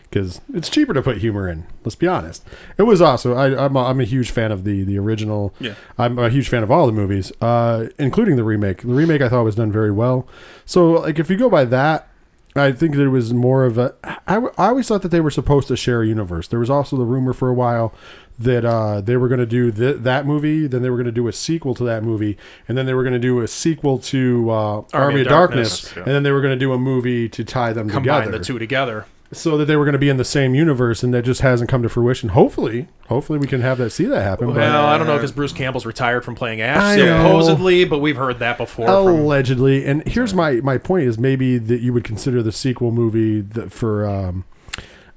because 0.08 0.40
it's 0.52 0.68
cheaper 0.68 0.92
to 0.94 1.02
put 1.02 1.18
humor 1.18 1.48
in. 1.48 1.66
Let's 1.84 1.94
be 1.94 2.06
honest. 2.06 2.46
It 2.76 2.82
was 2.82 3.00
also 3.00 3.34
I, 3.34 3.64
I'm 3.64 3.76
a, 3.76 3.84
I'm 3.84 4.00
a 4.00 4.04
huge 4.04 4.30
fan 4.30 4.52
of 4.52 4.64
the 4.64 4.84
the 4.84 4.98
original. 4.98 5.54
Yeah. 5.60 5.74
I'm 5.98 6.18
a 6.18 6.28
huge 6.28 6.48
fan 6.48 6.62
of 6.62 6.70
all 6.70 6.86
the 6.86 6.92
movies, 6.92 7.32
uh, 7.40 7.86
including 7.98 8.36
the 8.36 8.44
remake. 8.44 8.82
The 8.82 8.88
remake 8.88 9.22
I 9.22 9.28
thought 9.28 9.44
was 9.44 9.56
done 9.56 9.72
very 9.72 9.90
well. 9.90 10.28
So 10.64 10.92
like 10.92 11.18
if 11.18 11.30
you 11.30 11.36
go 11.36 11.50
by 11.50 11.64
that, 11.66 12.08
I 12.56 12.72
think 12.72 12.96
that 12.96 13.02
it 13.02 13.08
was 13.08 13.32
more 13.32 13.64
of 13.64 13.78
a. 13.78 13.94
I, 14.26 14.36
I 14.58 14.68
always 14.68 14.88
thought 14.88 15.02
that 15.02 15.10
they 15.10 15.20
were 15.20 15.30
supposed 15.30 15.68
to 15.68 15.76
share 15.76 16.02
a 16.02 16.06
universe. 16.06 16.48
There 16.48 16.58
was 16.58 16.70
also 16.70 16.96
the 16.96 17.04
rumor 17.04 17.32
for 17.32 17.48
a 17.48 17.54
while 17.54 17.94
that 18.40 18.64
uh, 18.64 19.00
they 19.02 19.16
were 19.16 19.28
going 19.28 19.40
to 19.40 19.46
do 19.46 19.70
th- 19.70 19.98
that 19.98 20.26
movie, 20.26 20.66
then 20.66 20.82
they 20.82 20.88
were 20.90 20.96
going 20.96 21.04
to 21.06 21.12
do 21.12 21.28
a 21.28 21.32
sequel 21.32 21.74
to 21.74 21.84
that 21.84 22.02
movie, 22.02 22.38
and 22.66 22.76
then 22.76 22.86
they 22.86 22.94
were 22.94 23.02
going 23.02 23.12
to 23.12 23.18
do 23.18 23.40
a 23.40 23.48
sequel 23.48 23.98
to 23.98 24.50
uh, 24.50 24.82
Army, 24.94 25.20
of 25.20 25.26
of 25.26 25.30
Darkness, 25.30 25.82
Darkness, 25.82 25.92
yeah. 25.96 26.02
and 26.04 26.12
then 26.12 26.22
they 26.22 26.30
were 26.32 26.40
going 26.40 26.58
to 26.58 26.58
do 26.58 26.72
a 26.72 26.78
movie 26.78 27.28
to 27.28 27.44
tie 27.44 27.72
them 27.72 27.88
Combine 27.90 28.22
together, 28.24 28.38
the 28.38 28.44
two 28.44 28.58
together. 28.58 29.04
so 29.30 29.58
that 29.58 29.66
they 29.66 29.76
were 29.76 29.84
going 29.84 29.92
to 29.92 29.98
be 29.98 30.08
in 30.08 30.16
the 30.16 30.24
same 30.24 30.54
universe, 30.54 31.02
and 31.02 31.12
that 31.12 31.22
just 31.26 31.42
hasn't 31.42 31.68
come 31.68 31.82
to 31.82 31.88
fruition. 31.90 32.30
Hopefully, 32.30 32.88
hopefully 33.08 33.38
we 33.38 33.46
can 33.46 33.60
have 33.60 33.76
that 33.78 33.90
see 33.90 34.06
that 34.06 34.22
happen. 34.22 34.46
but- 34.48 34.56
Well, 34.56 34.86
I 34.86 34.96
don't 34.96 35.06
know 35.06 35.16
because 35.16 35.32
Bruce 35.32 35.52
Campbell's 35.52 35.84
retired 35.84 36.24
from 36.24 36.34
playing 36.34 36.62
Ash, 36.62 36.98
supposedly, 36.98 37.84
but 37.84 37.98
we've 37.98 38.16
heard 38.16 38.38
that 38.38 38.56
before. 38.56 38.86
From, 38.86 39.20
allegedly 39.20 39.84
and 39.84 40.02
here's 40.08 40.32
my 40.32 40.54
my 40.62 40.78
point 40.78 41.06
is 41.06 41.18
maybe 41.18 41.58
that 41.58 41.80
you 41.80 41.92
would 41.92 42.04
consider 42.04 42.42
the 42.42 42.52
sequel 42.52 42.90
movie 42.90 43.42
that 43.42 43.70
for 43.70 44.06
um, 44.08 44.44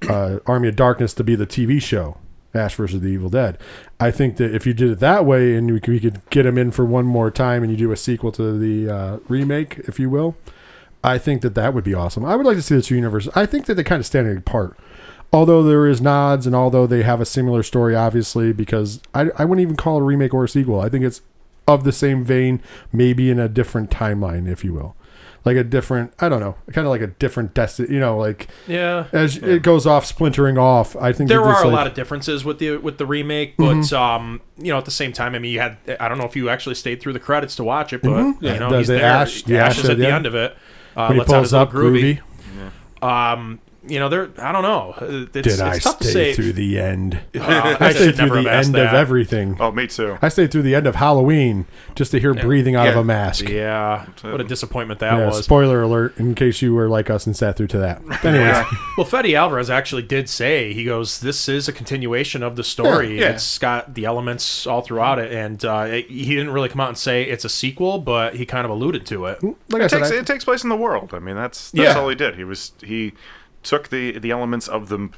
uh, 0.10 0.40
army 0.46 0.68
of 0.68 0.76
darkness 0.76 1.14
to 1.14 1.24
be 1.24 1.34
the 1.36 1.48
tv 1.48 1.82
show 1.82 2.18
ash 2.54 2.76
versus 2.76 3.02
the 3.02 3.08
evil 3.08 3.30
dead. 3.30 3.58
I 4.00 4.12
think 4.12 4.38
that 4.38 4.54
if 4.54 4.66
you 4.66 4.74
did 4.74 4.92
it 4.92 5.00
that 5.00 5.26
way 5.26 5.56
and 5.56 5.72
we 5.72 5.80
could, 5.80 5.94
we 5.94 6.00
could 6.00 6.30
get 6.30 6.46
him 6.46 6.58
in 6.58 6.72
for 6.72 6.86
one 6.86 7.06
more 7.06 7.32
time 7.32 7.64
and 7.64 7.72
you 7.72 7.78
do 7.78 7.92
a 7.92 7.98
sequel 7.98 8.32
to 8.34 8.58
the 8.58 8.94
uh, 8.94 9.20
remake 9.28 9.80
if 9.80 10.00
you 10.00 10.10
will 10.10 10.36
i 11.04 11.18
think 11.18 11.42
that 11.42 11.56
that 11.56 11.74
would 11.74 11.84
be 11.84 11.94
awesome. 11.94 12.24
I 12.24 12.36
would 12.36 12.46
like 12.46 12.56
to 12.56 12.62
see 12.62 12.76
the 12.76 12.82
two 12.82 12.96
universes 12.96 13.32
i 13.36 13.46
think 13.46 13.66
that 13.66 13.76
they 13.76 13.84
kind 13.84 14.00
of 14.00 14.06
stand 14.06 14.38
apart. 14.38 14.78
Although 15.32 15.64
there 15.64 15.88
is 15.88 16.00
nods 16.00 16.46
and 16.46 16.56
although 16.56 16.86
they 16.86 17.02
have 17.02 17.20
a 17.20 17.26
similar 17.26 17.64
story 17.64 17.96
obviously 17.96 18.54
because 18.54 19.02
I, 19.14 19.32
I 19.38 19.46
wouldn't 19.46 19.62
even 19.62 19.76
call 19.76 19.98
it 19.98 20.02
a 20.02 20.06
remake 20.06 20.34
or 20.34 20.44
a 20.44 20.50
sequel. 20.50 20.80
I 20.80 20.90
think 20.90 21.04
it's 21.04 21.22
of 21.68 21.84
the 21.84 21.92
same 21.92 22.24
vein 22.24 22.62
maybe 22.92 23.32
in 23.32 23.40
a 23.40 23.50
different 23.50 23.90
timeline 23.90 24.48
if 24.48 24.64
you 24.64 24.74
will 24.74 24.96
like 25.46 25.58
a 25.58 25.64
different 25.64 26.14
i 26.20 26.30
don't 26.30 26.40
know 26.40 26.56
kind 26.72 26.88
of 26.88 26.92
like 26.92 27.02
a 27.02 27.08
different 27.08 27.54
destiny 27.54 27.94
you 27.94 28.00
know 28.00 28.18
like 28.18 28.48
yeah, 28.68 29.06
as 29.12 29.38
it 29.38 29.62
goes 29.64 29.86
off 29.86 30.06
splintering 30.06 30.58
off 30.58 30.96
i 30.96 31.12
think 31.12 31.28
there 31.30 31.40
that 31.42 31.48
this, 31.48 31.58
are 31.58 31.64
a 31.64 31.68
like- 31.68 31.76
lot 31.76 31.88
of 31.88 31.94
differences 31.94 32.46
with 32.46 32.60
the 32.60 32.78
with 32.78 32.98
the 32.98 33.06
remake, 33.06 33.56
but 33.58 33.74
Mm-hmm. 33.76 33.96
um, 33.96 34.42
you 34.58 34.72
know, 34.72 34.78
at 34.78 34.86
the 34.86 34.92
same 34.92 35.12
time, 35.14 35.34
I 35.36 35.40
mean, 35.40 35.52
you 35.52 35.60
had 35.60 35.78
I 36.00 36.08
don't 36.08 36.18
know 36.18 36.26
if 36.26 36.36
you 36.36 36.48
actually 36.50 36.76
stayed 36.76 37.02
through 37.02 37.14
the 37.14 37.20
credits 37.20 37.56
to 37.58 37.64
watch 37.64 37.92
it, 37.92 38.02
but 38.02 38.10
Mhm. 38.12 38.42
you 38.42 38.60
know, 38.60 38.70
The- 38.70 38.78
he's 38.78 38.88
the 38.88 38.94
there. 38.94 39.04
Ash- 39.06 39.44
the 39.44 39.58
Ash, 39.58 39.72
Ash 39.72 39.78
is 39.80 39.86
at 39.86 39.92
at 39.92 39.98
the 39.98 40.04
the 40.04 40.08
end. 40.08 40.16
end 40.18 40.26
of 40.28 40.36
it. 40.36 40.56
Uh, 40.96 41.08
when 41.08 41.14
he 41.14 41.20
lets 41.20 41.30
out 41.32 41.34
pulls 41.34 41.44
his 41.46 41.54
little 41.54 41.68
up 41.68 41.74
groovy, 41.74 42.20
Um, 43.02 43.60
you 43.88 44.00
know, 44.00 44.10
there. 44.10 44.30
I 44.38 44.52
don't 44.52 44.64
know. 44.64 44.94
Uh, 45.00 45.06
It's, 45.24 45.32
did 45.32 45.48
it's 45.48 45.60
i 45.60 45.78
tough 45.80 46.00
to 46.00 46.04
stay 46.08 46.32
say. 46.32 46.34
through 46.34 46.54
the 46.54 46.80
end 46.80 47.20
Uh, 47.36 47.76
i 47.80 47.92
should 47.92 47.98
stayed 47.98 48.16
through 48.16 48.26
never 48.28 48.42
the 48.44 48.50
have 48.50 48.60
asked 48.60 48.68
end 48.68 48.76
of 48.78 48.84
that. 48.92 48.96
everything 48.96 49.58
Oh, 49.60 49.72
me 49.72 49.88
too. 49.88 50.18
i 50.22 50.30
stayed 50.30 50.52
through 50.52 50.62
the 50.62 50.74
end 50.76 50.88
of 50.88 50.96
halloween 50.96 51.66
just 51.96 52.12
to 52.12 52.20
hear 52.20 52.34
breathing 52.34 52.76
out 52.76 52.88
of 52.88 52.96
a 52.96 53.04
mask 53.04 53.50
Yeah, 53.50 54.06
what 54.22 54.40
a 54.40 54.44
disappointment 54.46 55.00
that 55.02 55.18
Yeah, 55.18 55.28
was. 55.28 55.44
spoiler 55.44 55.82
alert 55.82 56.18
in 56.18 56.34
case 56.36 56.62
you 56.62 56.74
were 56.74 56.88
like 56.88 57.10
us 57.10 57.26
and 57.26 57.36
sat 57.36 57.58
through 57.58 57.68
to 57.68 57.78
that 57.80 58.02
anyways 58.26 58.66
Well, 58.98 59.06
Fede 59.06 59.34
Alvarez 59.36 59.70
actually 59.70 60.04
did 60.04 60.30
say 60.30 60.72
he 60.74 60.86
goes, 60.86 61.20
"This 61.20 61.50
is 61.50 61.68
a 61.68 61.74
continuation 61.74 62.44
of 62.44 62.56
the 62.56 62.64
story. 62.64 63.16
Yeah, 63.20 63.22
yeah. 63.26 63.32
It's 63.32 63.58
got 63.58 63.96
the 63.96 64.06
elements 64.06 64.68
all 64.68 64.82
throughout 64.82 65.18
it." 65.18 65.32
And 65.32 65.66
uh, 65.66 65.88
it- 65.90 66.10
he 66.10 66.36
didn't 66.36 66.52
really 66.52 66.70
come 66.70 66.80
out 66.80 66.90
and 66.90 66.98
say 66.98 67.24
it's 67.24 67.44
a 67.44 67.50
sequel, 67.50 67.98
but 67.98 68.36
he 68.36 68.46
kind 68.46 68.66
of 68.66 68.72
alluded 68.72 69.06
to 69.08 69.26
it. 69.26 69.42
like 69.70 69.82
i 69.82 69.86
It 69.86 69.90
said 69.90 69.98
takes, 70.00 70.12
I- 70.12 70.16
it 70.18 70.28
takes 70.28 70.46
place 70.46 70.64
in 70.64 70.70
the 70.70 70.76
world. 70.78 71.10
I 71.14 71.20
mean, 71.20 71.36
that's 71.36 71.72
that's 71.72 71.96
Yeah. 71.96 72.00
all 72.00 72.08
he 72.08 72.14
did. 72.16 72.36
He 72.36 72.44
was 72.44 72.74
he 72.84 73.14
took 73.64 73.90
the 73.90 74.20
the 74.20 74.32
elements 74.32 74.68
of 74.68 74.90
the 74.90 75.10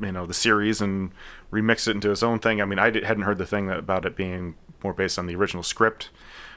you 0.00 0.12
know 0.12 0.26
the 0.26 0.34
series 0.34 0.80
and 0.80 1.12
remixed 1.52 1.88
it 1.88 1.92
into 1.92 2.08
his 2.08 2.22
own 2.22 2.38
thing. 2.38 2.62
I 2.62 2.64
mean, 2.64 2.78
I 2.78 2.90
did, 2.90 3.04
hadn't 3.04 3.24
heard 3.24 3.38
the 3.38 3.46
thing 3.46 3.66
that, 3.66 3.78
about 3.78 4.06
it 4.06 4.16
being 4.16 4.54
more 4.82 4.92
based 4.92 5.18
on 5.18 5.26
the 5.26 5.36
original 5.36 5.62
script 5.62 6.10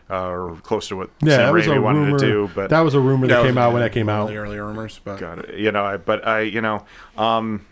uh, 0.09 0.30
or 0.30 0.55
close 0.63 0.88
to 0.89 0.95
what 0.95 1.09
Yeah, 1.21 1.36
Sam 1.36 1.45
that 1.45 1.53
was 1.53 1.65
Raimi 1.65 1.82
wanted 1.82 1.99
rumor. 1.99 2.19
to 2.19 2.26
do. 2.26 2.49
But 2.53 2.69
that 2.69 2.82
was 2.82 2.93
a 2.93 2.99
rumor 2.99 3.28
that, 3.28 3.39
was, 3.39 3.47
came 3.47 3.57
out 3.57 3.73
when 3.73 3.82
uh, 3.82 3.86
that 3.86 3.91
came 3.91 4.09
out. 4.09 4.28
The 4.28 4.38
earlier 4.38 4.65
rumors, 4.65 4.99
but 5.03 5.19
Got 5.19 5.39
it. 5.39 5.59
You 5.59 5.71
know, 5.71 5.84
I, 5.84 5.97
but 5.97 6.26
I, 6.28 6.41
you 6.41 6.61
know, 6.61 6.86
um, 7.17 7.65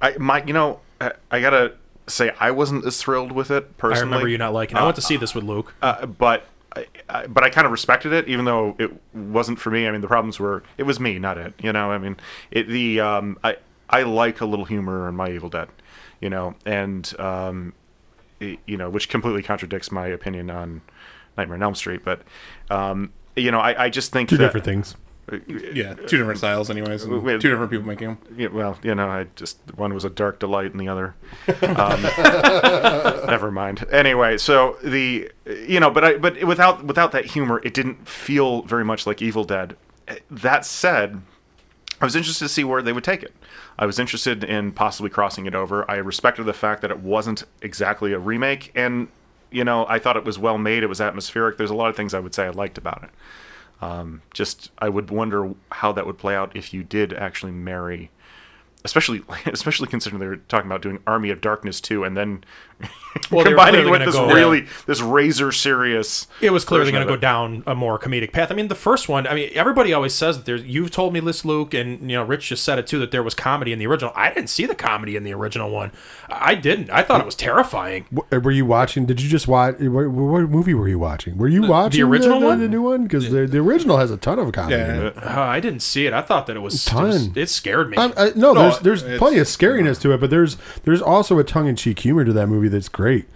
I, 0.00 0.16
my, 0.18 0.42
you 0.44 0.52
know, 0.52 0.80
I, 1.00 1.12
I 1.30 1.40
gotta 1.40 1.74
say, 2.06 2.32
I 2.38 2.50
wasn't 2.50 2.84
as 2.84 3.00
thrilled 3.00 3.32
with 3.32 3.50
it 3.50 3.76
personally. 3.76 4.00
I 4.00 4.04
remember 4.04 4.28
you 4.28 4.38
not 4.38 4.52
liking. 4.52 4.76
it. 4.76 4.80
I 4.80 4.84
went 4.84 4.96
to 4.96 5.02
see 5.02 5.16
this 5.16 5.34
with 5.34 5.44
Luke. 5.44 5.74
uh, 5.82 6.06
but. 6.06 6.46
I, 6.76 6.86
I, 7.08 7.26
but 7.26 7.44
I 7.44 7.50
kind 7.50 7.64
of 7.66 7.70
respected 7.72 8.12
it, 8.12 8.28
even 8.28 8.44
though 8.44 8.74
it 8.78 8.90
wasn't 9.14 9.58
for 9.60 9.70
me. 9.70 9.86
I 9.86 9.90
mean, 9.92 10.00
the 10.00 10.08
problems 10.08 10.38
were 10.40 10.62
it 10.78 10.82
was 10.84 10.98
me, 10.98 11.18
not 11.18 11.38
it. 11.38 11.54
You 11.62 11.72
know, 11.72 11.90
I 11.90 11.98
mean, 11.98 12.16
it 12.50 12.68
the 12.68 13.00
um, 13.00 13.38
I 13.44 13.56
I 13.90 14.02
like 14.02 14.40
a 14.40 14.46
little 14.46 14.64
humor 14.64 15.08
in 15.08 15.14
my 15.16 15.30
Evil 15.30 15.48
Dead, 15.50 15.68
you 16.20 16.30
know, 16.30 16.54
and 16.66 17.12
um, 17.20 17.72
it- 18.40 18.58
you 18.66 18.76
know, 18.76 18.90
which 18.90 19.08
completely 19.08 19.42
contradicts 19.42 19.92
my 19.92 20.06
opinion 20.06 20.50
on 20.50 20.80
Nightmare 21.36 21.56
on 21.56 21.62
Elm 21.62 21.74
Street. 21.74 22.04
But 22.04 22.22
um, 22.70 23.12
you 23.36 23.50
know, 23.50 23.60
I, 23.60 23.84
I 23.84 23.88
just 23.90 24.12
think 24.12 24.28
Two 24.28 24.36
that, 24.36 24.44
different 24.44 24.64
things. 24.64 24.96
Yeah, 25.46 25.94
two 25.94 26.18
different 26.18 26.38
styles, 26.38 26.70
anyways. 26.70 27.04
and 27.04 27.24
two 27.40 27.50
different 27.50 27.70
people 27.70 27.86
making 27.86 28.08
them. 28.08 28.18
Yeah, 28.36 28.48
well, 28.48 28.78
you 28.82 28.94
know, 28.94 29.08
I 29.08 29.26
just 29.36 29.58
one 29.76 29.94
was 29.94 30.04
a 30.04 30.10
dark 30.10 30.38
delight 30.38 30.72
and 30.72 30.80
the 30.80 30.88
other. 30.88 31.14
Um, 31.62 32.02
never 33.26 33.50
mind. 33.50 33.86
Anyway, 33.90 34.38
so 34.38 34.76
the 34.82 35.30
you 35.46 35.80
know, 35.80 35.90
but 35.90 36.04
I 36.04 36.16
but 36.18 36.44
without 36.44 36.84
without 36.84 37.12
that 37.12 37.26
humor, 37.26 37.60
it 37.64 37.74
didn't 37.74 38.06
feel 38.08 38.62
very 38.62 38.84
much 38.84 39.06
like 39.06 39.22
Evil 39.22 39.44
Dead. 39.44 39.76
That 40.30 40.66
said, 40.66 41.22
I 42.00 42.04
was 42.04 42.14
interested 42.14 42.44
to 42.44 42.48
see 42.50 42.64
where 42.64 42.82
they 42.82 42.92
would 42.92 43.04
take 43.04 43.22
it. 43.22 43.32
I 43.78 43.86
was 43.86 43.98
interested 43.98 44.44
in 44.44 44.72
possibly 44.72 45.10
crossing 45.10 45.46
it 45.46 45.54
over. 45.54 45.90
I 45.90 45.96
respected 45.96 46.44
the 46.44 46.52
fact 46.52 46.82
that 46.82 46.90
it 46.90 47.00
wasn't 47.00 47.44
exactly 47.62 48.12
a 48.12 48.18
remake, 48.18 48.70
and 48.74 49.08
you 49.50 49.64
know, 49.64 49.86
I 49.88 49.98
thought 49.98 50.16
it 50.16 50.24
was 50.24 50.38
well 50.38 50.58
made. 50.58 50.82
It 50.82 50.88
was 50.88 51.00
atmospheric. 51.00 51.56
There's 51.56 51.70
a 51.70 51.74
lot 51.74 51.88
of 51.88 51.96
things 51.96 52.12
I 52.12 52.20
would 52.20 52.34
say 52.34 52.44
I 52.44 52.50
liked 52.50 52.76
about 52.76 53.04
it. 53.04 53.10
Um, 53.80 54.22
just 54.32 54.70
I 54.78 54.88
would 54.88 55.10
wonder 55.10 55.54
how 55.72 55.92
that 55.92 56.06
would 56.06 56.18
play 56.18 56.34
out 56.34 56.56
if 56.56 56.72
you 56.72 56.82
did 56.84 57.12
actually 57.12 57.52
marry, 57.52 58.10
especially 58.84 59.22
especially 59.46 59.88
considering 59.88 60.20
they 60.20 60.26
were 60.26 60.36
talking 60.36 60.66
about 60.70 60.82
doing 60.82 60.98
Army 61.06 61.30
of 61.30 61.40
Darkness 61.40 61.80
too, 61.80 62.04
and 62.04 62.16
then 62.16 62.44
Well, 63.30 63.44
combining 63.44 63.88
with 63.88 64.04
this 64.04 64.14
go- 64.16 64.26
really 64.32 64.66
this 64.86 65.00
razor 65.00 65.52
serious. 65.52 66.26
It 66.40 66.50
was 66.50 66.64
clearly 66.64 66.90
going 66.90 67.06
to 67.06 67.12
go 67.12 67.16
down 67.16 67.62
a 67.64 67.74
more 67.74 67.96
comedic 67.98 68.32
path. 68.32 68.50
I 68.50 68.54
mean, 68.56 68.66
the 68.66 68.74
first 68.74 69.08
one. 69.08 69.26
I 69.28 69.34
mean, 69.34 69.50
everybody 69.54 69.92
always 69.92 70.12
says 70.12 70.36
that 70.36 70.44
there's. 70.46 70.64
You've 70.64 70.90
told 70.90 71.12
me 71.12 71.20
this, 71.20 71.44
Luke, 71.44 71.72
and 71.74 72.00
you 72.10 72.16
know, 72.16 72.24
Rich 72.24 72.48
just 72.48 72.64
said 72.64 72.78
it 72.80 72.88
too 72.88 72.98
that 72.98 73.12
there 73.12 73.22
was 73.22 73.34
comedy 73.34 73.72
in 73.72 73.78
the 73.78 73.86
original. 73.86 74.12
I 74.16 74.30
didn't 74.34 74.48
see 74.50 74.66
the 74.66 74.74
comedy 74.74 75.14
in 75.14 75.22
the 75.22 75.32
original 75.32 75.70
one. 75.70 75.92
I 76.28 76.56
didn't. 76.56 76.90
I 76.90 77.02
thought 77.02 77.20
it 77.20 77.24
was 77.26 77.36
terrifying. 77.36 78.06
Uh, 78.32 78.40
were 78.40 78.50
you 78.50 78.66
watching? 78.66 79.06
Did 79.06 79.22
you 79.22 79.28
just 79.28 79.46
watch? 79.46 79.76
Uh, 79.80 79.90
what, 79.92 80.08
what 80.10 80.50
movie 80.50 80.74
were 80.74 80.88
you 80.88 80.98
watching? 80.98 81.38
Were 81.38 81.48
you 81.48 81.62
watching 81.62 82.00
the 82.00 82.06
original 82.08 82.40
the, 82.40 82.46
one? 82.46 82.58
the 82.60 82.68
new 82.68 82.82
one? 82.82 83.04
Because 83.04 83.30
the, 83.30 83.46
the 83.46 83.58
original 83.58 83.98
has 83.98 84.10
a 84.10 84.16
ton 84.16 84.40
of 84.40 84.50
comedy. 84.52 84.74
in 84.74 84.80
Yeah. 84.80 85.06
it. 85.06 85.16
Uh, 85.22 85.40
I 85.40 85.60
didn't 85.60 85.80
see 85.80 86.06
it. 86.06 86.12
I 86.12 86.20
thought 86.22 86.48
that 86.48 86.56
it 86.56 86.60
was. 86.60 86.84
It, 86.84 86.90
Ton. 86.90 87.04
was- 87.04 87.36
it 87.36 87.48
scared 87.48 87.90
me. 87.90 87.96
I, 87.96 88.06
I, 88.06 88.08
uh, 88.08 88.30
no, 88.34 88.52
there's 88.78 89.02
there's 89.02 89.18
plenty 89.18 89.38
of 89.38 89.46
scariness 89.46 90.00
to 90.02 90.12
it, 90.12 90.20
but 90.20 90.30
there's 90.30 90.56
there's 90.84 91.02
also 91.02 91.38
a 91.38 91.44
tongue 91.44 91.68
in 91.68 91.76
cheek 91.76 92.00
humor 92.00 92.24
to 92.24 92.32
that 92.32 92.48
movie 92.48 92.68
that's 92.68 92.88
great, 92.88 93.26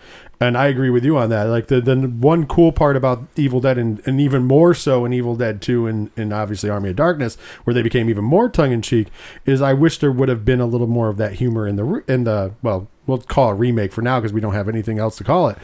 and 0.40 0.56
I 0.56 0.66
agree 0.66 0.90
with 0.90 1.04
you 1.04 1.16
on 1.16 1.30
that. 1.30 1.44
Like 1.44 1.68
the 1.68 1.80
the 1.80 1.96
one 1.96 2.46
cool 2.46 2.72
part 2.72 2.96
about 2.96 3.26
Evil 3.36 3.60
Dead, 3.60 3.78
and, 3.78 4.00
and 4.06 4.20
even 4.20 4.44
more 4.44 4.74
so 4.74 5.04
in 5.04 5.12
Evil 5.12 5.36
Dead 5.36 5.60
Two, 5.60 5.86
and 5.86 6.10
and 6.16 6.32
obviously 6.32 6.70
Army 6.70 6.90
of 6.90 6.96
Darkness, 6.96 7.36
where 7.64 7.74
they 7.74 7.82
became 7.82 8.08
even 8.08 8.24
more 8.24 8.48
tongue 8.48 8.72
in 8.72 8.82
cheek, 8.82 9.08
is 9.46 9.60
I 9.60 9.72
wish 9.72 9.98
there 9.98 10.12
would 10.12 10.28
have 10.28 10.44
been 10.44 10.60
a 10.60 10.66
little 10.66 10.86
more 10.86 11.08
of 11.08 11.16
that 11.16 11.34
humor 11.34 11.66
in 11.66 11.76
the 11.76 12.04
in 12.08 12.24
the 12.24 12.52
well, 12.62 12.88
we'll 13.06 13.18
call 13.18 13.52
it 13.52 13.54
remake 13.54 13.92
for 13.92 14.02
now 14.02 14.20
because 14.20 14.32
we 14.32 14.40
don't 14.40 14.54
have 14.54 14.68
anything 14.68 14.98
else 14.98 15.16
to 15.16 15.24
call 15.24 15.48
it, 15.48 15.58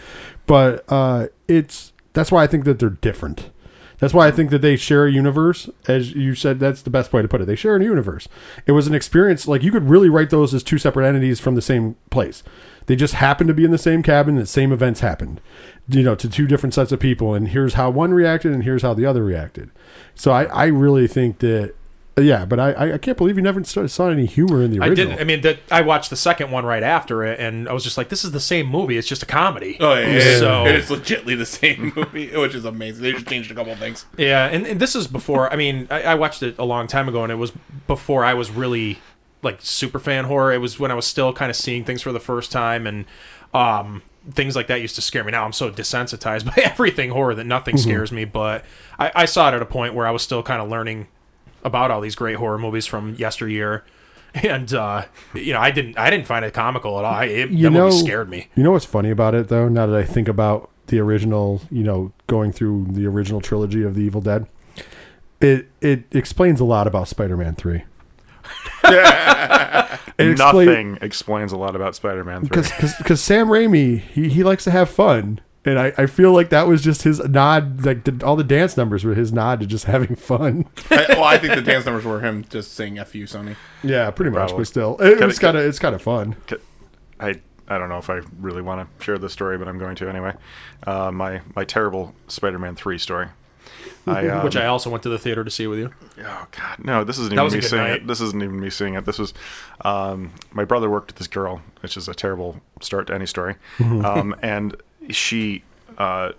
but 0.47 0.85
uh, 0.89 1.29
it's 1.49 1.93
that's 2.13 2.33
why 2.33 2.43
I 2.43 2.47
think 2.47 2.65
that 2.65 2.79
they're 2.79 2.91
different. 2.91 3.51
That's 3.99 4.15
why 4.15 4.27
I 4.27 4.31
think 4.31 4.51
that 4.51 4.61
they 4.61 4.77
share 4.77 5.07
a 5.07 5.13
universe. 5.13 5.69
As 5.87 6.13
you 6.13 6.35
said, 6.35 6.61
that's 6.61 6.83
the 6.83 6.91
best 6.91 7.13
way 7.13 7.23
to 7.23 7.29
put 7.29 7.41
it. 7.41 7.47
They 7.47 7.57
share 7.57 7.77
a 7.77 7.83
universe. 7.83 8.29
It 8.67 8.73
was 8.73 8.87
an 8.87 8.95
experience 8.95 9.47
like 9.47 9.63
you 9.63 9.73
could 9.73 9.89
really 9.89 10.09
write 10.09 10.31
those 10.31 10.53
as 10.53 10.63
two 10.63 10.79
separate 10.79 11.07
entities 11.07 11.41
from 11.41 11.55
the 11.55 11.63
same 11.63 11.97
place. 12.11 12.43
They 12.87 12.97
just 12.97 13.15
happened 13.15 13.49
to 13.49 13.55
be 13.55 13.65
in 13.65 13.71
the 13.71 13.79
same 13.79 14.03
cabin. 14.03 14.35
The 14.35 14.47
same 14.47 14.73
events 14.73 15.01
happened, 15.01 15.41
you 15.89 16.03
know, 16.03 16.15
to 16.17 16.29
two 16.29 16.47
different 16.47 16.75
sets 16.75 16.93
of 16.93 17.01
people. 17.01 17.35
And 17.35 17.49
here's 17.49 17.75
how 17.75 17.91
one 17.91 18.13
reacted, 18.13 18.53
and 18.53 18.65
here's 18.65 18.83
how 18.83 18.95
the 18.95 19.07
other 19.07 19.25
reacted. 19.25 19.71
So 20.15 20.33
I, 20.33 20.45
I 20.45 20.67
really 20.67 21.07
think 21.07 21.39
that, 21.39 21.75
yeah. 22.19 22.45
But 22.45 22.61
I, 22.61 22.73
I- 22.73 22.93
I 22.95 22.99
can't 22.99 23.17
believe 23.19 23.37
you 23.37 23.43
never 23.43 23.63
saw 23.65 23.87
saw 23.87 24.09
any 24.09 24.27
humor 24.27 24.63
in 24.63 24.71
the 24.71 24.79
original. 24.79 24.93
I 24.93 24.95
didn't. 24.95 25.21
I 25.21 25.25
mean, 25.25 25.41
that 25.43 25.59
I 25.71 25.81
watched 25.81 26.11
the 26.11 26.17
second 26.17 26.51
one 26.51 26.65
right 26.65 26.83
after 26.83 27.25
it, 27.25 27.41
and 27.41 27.69
I 27.69 27.73
was 27.73 27.83
just 27.85 27.97
like, 27.99 28.09
"This 28.09 28.25
is 28.25 28.31
the 28.33 28.41
same 28.41 28.67
movie. 28.67 28.97
It's 28.97 29.09
just 29.09 29.23
a 29.23 29.27
comedy." 29.27 29.77
Oh 29.81 29.95
yeah, 29.95 30.07
yeah. 30.19 30.39
So- 30.39 30.67
it 30.67 30.77
is 30.77 30.89
legitly 30.91 31.37
the 31.37 31.47
same 31.47 31.93
movie, 31.97 32.35
which 32.37 32.55
is 32.55 32.65
amazing. 32.65 33.03
They 33.03 33.13
just 33.13 33.27
changed 33.27 33.51
a 33.51 33.55
couple 33.55 33.75
things. 33.77 34.07
Yeah, 34.17 34.47
and, 34.47 34.67
and 34.67 34.81
this 34.81 34.95
is 34.95 35.07
before. 35.07 35.53
I 35.53 35.57
mean, 35.57 35.89
I, 35.91 36.03
I 36.03 36.15
watched 36.15 36.43
it 36.43 36.57
a 36.59 36.65
long 36.65 36.87
time 36.87 37.09
ago, 37.09 37.23
and 37.23 37.33
it 37.33 37.37
was 37.37 37.53
before 37.87 38.25
I 38.25 38.35
was 38.35 38.51
really 38.51 38.99
like 39.43 39.59
super 39.61 39.99
fan 39.99 40.25
horror. 40.25 40.53
It 40.53 40.59
was 40.59 40.79
when 40.79 40.91
I 40.91 40.95
was 40.95 41.07
still 41.07 41.33
kind 41.33 41.51
of 41.51 41.57
seeing 41.57 41.85
things 41.85 42.01
for 42.03 42.13
the 42.13 42.21
first 42.21 42.51
time, 42.53 42.87
and 42.87 43.05
um, 43.53 44.03
things 44.31 44.57
like 44.57 44.69
that 44.69 44.81
used 44.81 44.95
to 44.95 45.03
scare 45.03 45.23
me. 45.25 45.33
Now 45.33 45.45
I'm 45.45 45.53
so 45.53 45.71
desensitized 45.71 46.45
by 46.57 46.63
everything 46.63 47.11
horror 47.11 47.35
that 47.35 47.45
nothing 47.45 47.77
scares 47.77 48.11
me. 48.13 48.25
But 48.25 48.65
I, 48.99 49.11
I 49.15 49.25
saw 49.27 49.49
it 49.51 49.55
at 49.55 49.63
a 49.63 49.67
point 49.67 49.95
where 49.95 50.07
I 50.07 50.11
was 50.13 50.23
still 50.23 50.43
kind 50.43 50.63
of 50.63 50.69
learning 50.69 51.09
about 51.65 51.91
all 51.91 52.01
these 52.01 52.15
great 52.15 52.37
horror 52.37 52.59
movies 52.59 52.87
from 52.87 53.15
yesteryear. 53.17 53.85
And 54.43 54.75
uh, 54.75 55.05
you 55.33 55.53
know, 55.53 55.61
I 55.61 55.71
didn't, 55.71 55.97
I 55.97 56.11
didn't 56.11 56.27
find 56.27 56.45
it 56.45 56.53
comical 56.53 56.99
at 56.99 57.05
all. 57.05 57.15
I, 57.15 57.27
it, 57.27 57.51
You 57.51 57.65
that 57.65 57.71
know- 57.71 57.85
movie 57.91 57.99
scared 57.99 58.29
me. 58.29 58.49
You 58.57 58.65
know 58.65 58.73
what's 58.73 58.85
funny 58.85 59.11
about 59.11 59.33
it 59.37 59.47
though? 59.47 59.69
Now 59.69 59.87
that 59.87 59.97
I 59.97 60.03
think 60.03 60.27
about 60.27 60.71
the 60.89 60.99
original, 60.99 61.61
you 61.71 61.85
know, 61.85 62.11
going 62.27 62.51
through 62.51 62.87
the 62.91 63.07
original 63.07 63.41
trilogy 63.41 63.85
of 63.85 63.95
the 63.95 64.03
Evil 64.03 64.21
Dead, 64.21 64.47
it 65.41 65.69
it 65.81 66.07
explains 66.11 66.59
a 66.59 66.65
lot 66.65 66.89
about 66.89 67.07
Spider-Man 67.07 67.55
Three. 67.55 67.85
It 70.17 70.31
explain- 70.31 70.67
Nothing 70.67 70.99
explains 71.01 71.53
a 71.53 71.57
lot 71.57 71.75
about 71.75 71.95
Spider-Man 71.97 72.41
Three. 72.47 72.49
because 72.63 72.95
because 72.99 73.21
Sam 73.23 73.49
Raimi 73.49 74.01
he, 74.01 74.29
he 74.29 74.43
likes 74.45 74.65
to 74.65 74.71
have 74.71 74.89
fun, 74.91 75.41
and 75.65 75.79
I, 75.79 75.93
I 75.97 76.07
feel 76.07 76.33
like 76.33 76.51
that 76.51 76.67
was 76.67 76.83
just 76.83 77.03
his 77.03 77.21
nod. 77.21 77.85
Like 77.85 78.05
the, 78.05 78.25
all 78.25 78.37
the 78.37 78.45
dance 78.45 78.77
numbers 78.77 79.05
were 79.05 79.15
his 79.15 79.33
nod 79.33 79.61
to 79.61 79.67
just 79.67 79.85
having 79.87 80.17
fun. 80.17 80.67
I, 80.91 81.07
well, 81.11 81.25
I 81.25 81.39
think 81.39 81.55
the 81.55 81.63
dance 81.63 81.85
numbers 81.87 82.05
were 82.05 82.21
him 82.21 82.45
just 82.49 82.75
saying 82.75 82.99
"f 82.99 83.15
you, 83.15 83.25
Sony." 83.25 83.57
Yeah, 83.83 84.11
pretty 84.11 84.31
much. 84.31 84.49
Probably. 84.49 84.59
But 84.59 84.67
still, 84.67 84.97
it, 84.99 85.21
it's 85.23 85.39
kind 85.39 85.57
of 85.57 85.65
it's 85.65 85.79
kind 85.79 85.95
of 85.95 86.03
fun. 86.03 86.37
I 87.21 87.41
I 87.67 87.79
don't 87.79 87.89
know 87.89 87.99
if 87.99 88.11
I 88.11 88.21
really 88.39 88.63
want 88.63 88.89
to 88.99 89.05
share 89.05 89.19
this 89.19 89.33
story, 89.33 89.59
but 89.59 89.69
I'm 89.69 89.79
going 89.79 89.97
to 89.97 90.09
anyway. 90.09 90.35
Uh, 90.87 91.11
my 91.11 91.41
my 91.55 91.65
terrible 91.65 92.15
Spider-Man 92.29 92.77
Three 92.77 92.99
story. 92.99 93.29
I, 94.07 94.29
um, 94.29 94.45
Which 94.45 94.57
I 94.57 94.67
also 94.67 94.91
went 94.91 95.03
to 95.05 95.09
the 95.09 95.19
theater 95.19 95.45
to 95.45 95.51
see 95.51 95.67
with 95.67 95.79
you. 95.79 95.91
Oh 96.19 96.47
God, 96.51 96.85
no! 96.85 97.05
This 97.05 97.19
isn't 97.19 97.33
even 97.33 97.53
me 97.53 97.61
seeing 97.63 97.83
night. 97.83 97.93
it. 97.93 98.07
This 98.07 98.21
isn't 98.21 98.43
even 98.43 98.61
me 98.61 98.69
seeing 98.69 98.95
it. 98.95 99.07
This 99.07 99.19
was 99.19 99.33
um, 99.81 100.33
my 100.53 100.65
brother 100.65 100.91
worked 100.91 101.09
with 101.09 101.17
this 101.17 101.27
girl, 101.27 101.63
which 101.81 101.97
is 101.97 102.07
a 102.07 102.15
terrible 102.15 102.61
start 102.83 103.07
to 103.07 103.15
any 103.15 103.25
story. 103.25 103.57
um, 103.81 104.35
and 104.43 104.77
she 105.11 105.65
uh, 105.99 106.33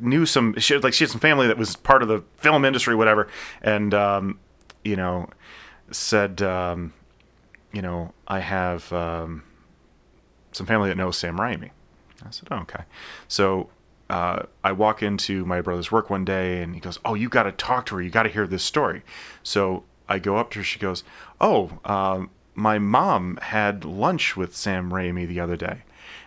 knew 0.00 0.26
some. 0.26 0.58
She 0.58 0.74
had, 0.74 0.84
like 0.84 0.94
she 0.94 1.04
had 1.04 1.10
some 1.10 1.20
family 1.20 1.46
that 1.46 1.58
was 1.58 1.76
part 1.76 2.02
of 2.02 2.08
the 2.08 2.22
film 2.36 2.64
industry, 2.64 2.94
whatever. 2.94 3.28
And 3.62 3.94
um, 3.94 4.38
you 4.84 4.96
know, 4.96 5.28
said, 5.90 6.42
um, 6.42 6.92
you 7.72 7.82
know, 7.82 8.12
I 8.26 8.40
have 8.40 8.92
um, 8.92 9.44
some 10.52 10.66
family 10.66 10.88
that 10.88 10.96
knows 10.96 11.16
Sam 11.16 11.38
Raimi. 11.38 11.70
I 12.24 12.30
said, 12.30 12.48
oh, 12.50 12.58
okay. 12.58 12.84
So 13.28 13.70
uh, 14.10 14.44
I 14.62 14.72
walk 14.72 15.02
into 15.02 15.44
my 15.44 15.60
brother's 15.60 15.90
work 15.90 16.10
one 16.10 16.24
day 16.24 16.62
and 16.62 16.74
he 16.74 16.80
goes, 16.80 16.98
oh, 17.04 17.14
you 17.14 17.28
got 17.28 17.44
to 17.44 17.52
talk 17.52 17.86
to 17.86 17.96
her. 17.96 18.02
You 18.02 18.10
got 18.10 18.24
to 18.24 18.28
hear 18.28 18.46
this 18.46 18.62
story. 18.62 19.02
So 19.42 19.84
I 20.08 20.18
go 20.18 20.36
up 20.36 20.50
to 20.52 20.60
her. 20.60 20.64
She 20.64 20.78
goes, 20.78 21.02
oh, 21.40 21.78
um, 21.84 22.30
my 22.54 22.78
mom 22.78 23.38
had 23.42 23.84
lunch 23.84 24.36
with 24.36 24.54
Sam 24.54 24.90
Raimi 24.90 25.26
the 25.26 25.40
other 25.40 25.56
day. 25.56 25.82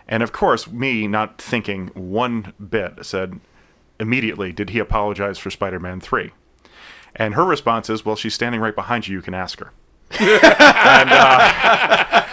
And 0.08 0.22
of 0.22 0.32
course, 0.32 0.68
me 0.68 1.06
not 1.06 1.40
thinking 1.40 1.88
one 1.88 2.52
bit 2.70 3.04
said 3.04 3.40
immediately, 3.98 4.52
did 4.52 4.70
he 4.70 4.78
apologize 4.78 5.38
for 5.38 5.50
Spider 5.50 5.80
Man 5.80 6.00
3? 6.00 6.32
And 7.14 7.34
her 7.34 7.44
response 7.44 7.88
is, 7.88 8.04
well, 8.04 8.16
she's 8.16 8.34
standing 8.34 8.60
right 8.60 8.74
behind 8.74 9.08
you. 9.08 9.16
You 9.16 9.22
can 9.22 9.34
ask 9.34 9.58
her. 9.58 9.72
and, 10.20 11.10
uh, 11.10 12.25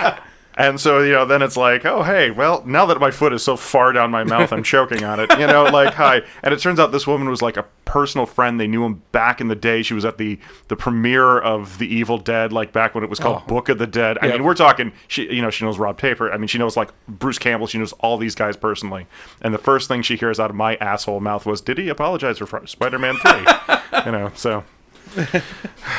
and 0.58 0.80
so, 0.80 1.00
you 1.02 1.12
know, 1.14 1.26
then 1.26 1.42
it's 1.42 1.58
like, 1.58 1.86
oh, 1.86 2.04
hey, 2.04 2.32
well, 2.32 2.64
now 2.66 2.86
that 2.86 3.00
my 3.00 3.12
foot 3.12 3.34
is 3.34 3.44
so 3.44 3.56
far 3.58 3.92
down 3.92 4.12
my 4.12 4.24
mouth, 4.24 4.52
I'm 4.54 4.64
choking 4.64 5.04
on 5.04 5.20
it, 5.20 5.30
you 5.40 5.48
know, 5.48 5.64
like, 5.72 5.94
hi. 5.94 6.22
And 6.44 6.54
it 6.54 6.60
turns 6.60 6.80
out 6.80 6.92
this 6.92 7.08
woman 7.08 7.30
was 7.30 7.42
like 7.42 7.58
a 7.58 7.66
personal 7.86 8.26
friend. 8.26 8.60
They 8.60 8.68
knew 8.68 8.84
him 8.86 9.02
back 9.12 9.42
in 9.42 9.48
the 9.48 9.56
day. 9.56 9.82
She 9.84 9.94
was 9.94 10.06
at 10.06 10.18
the, 10.18 10.40
the 10.68 10.76
premiere 10.76 11.40
of 11.40 11.78
The 11.80 11.88
Evil 11.88 12.18
Dead, 12.18 12.52
like 12.54 12.72
back 12.72 12.94
when 12.96 13.04
it 13.04 13.10
was 13.10 13.20
called 13.20 13.42
oh. 13.44 13.48
Book 13.48 13.70
of 13.70 13.78
the 13.78 13.88
Dead. 13.88 14.18
I 14.22 14.28
Yep. 14.28 14.36
mean, 14.36 14.44
we're 14.44 14.54
talking, 14.56 14.92
she, 15.08 15.32
you 15.34 15.42
know, 15.42 15.50
she 15.50 15.66
knows 15.66 15.78
Rob 15.78 16.00
Tapert. 16.00 16.34
I 16.34 16.38
mean, 16.38 16.48
she 16.48 16.58
knows 16.58 16.76
like 16.78 16.90
Bruce 17.08 17.40
Campbell. 17.40 17.68
She 17.68 17.78
knows 17.78 17.94
all 17.94 18.18
these 18.18 18.36
guys 18.36 18.56
personally. 18.58 19.08
And 19.42 19.54
the 19.54 19.58
first 19.60 19.88
thing 19.88 20.02
she 20.02 20.16
hears 20.16 20.40
out 20.40 20.50
of 20.50 20.56
my 20.56 20.76
asshole 20.76 21.20
mouth 21.20 21.46
was, 21.46 21.62
did 21.62 21.78
he 21.78 21.90
apologize 21.90 22.38
for 22.38 22.68
Spider 22.68 23.00
Man 23.00 23.16
3? 23.16 23.32
you 24.06 24.12
know, 24.12 24.32
so. 24.36 24.64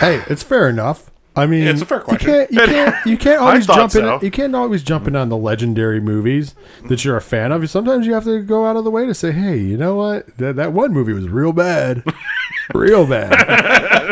Hey, 0.00 0.22
it's 0.28 0.42
fair 0.42 0.68
enough. 0.68 1.10
I 1.36 1.46
mean, 1.46 1.66
It's 1.66 1.82
a 1.82 1.86
fair 1.86 2.00
question. 2.00 2.28
You 2.30 2.34
can't, 2.36 2.50
you 2.52 2.58
can't, 2.58 2.94
you 3.06 3.16
can't 3.18 3.40
always 3.40 3.66
jump 3.66 3.90
so. 3.92 4.16
in. 4.18 4.24
You 4.24 4.30
can't 4.30 4.54
always 4.54 4.82
jump 4.82 5.08
in 5.08 5.16
on 5.16 5.28
the 5.30 5.36
legendary 5.36 6.00
movies 6.00 6.54
that 6.88 7.04
you're 7.04 7.16
a 7.16 7.20
fan 7.20 7.50
of. 7.50 7.68
Sometimes 7.68 8.06
you 8.06 8.14
have 8.14 8.24
to 8.24 8.40
go 8.40 8.66
out 8.66 8.76
of 8.76 8.84
the 8.84 8.90
way 8.90 9.04
to 9.06 9.14
say, 9.14 9.32
"Hey, 9.32 9.58
you 9.58 9.76
know 9.76 9.96
what? 9.96 10.36
That, 10.36 10.54
that 10.56 10.72
one 10.72 10.92
movie 10.92 11.12
was 11.12 11.28
real 11.28 11.52
bad, 11.52 12.04
real 12.72 13.06
bad." 13.06 13.30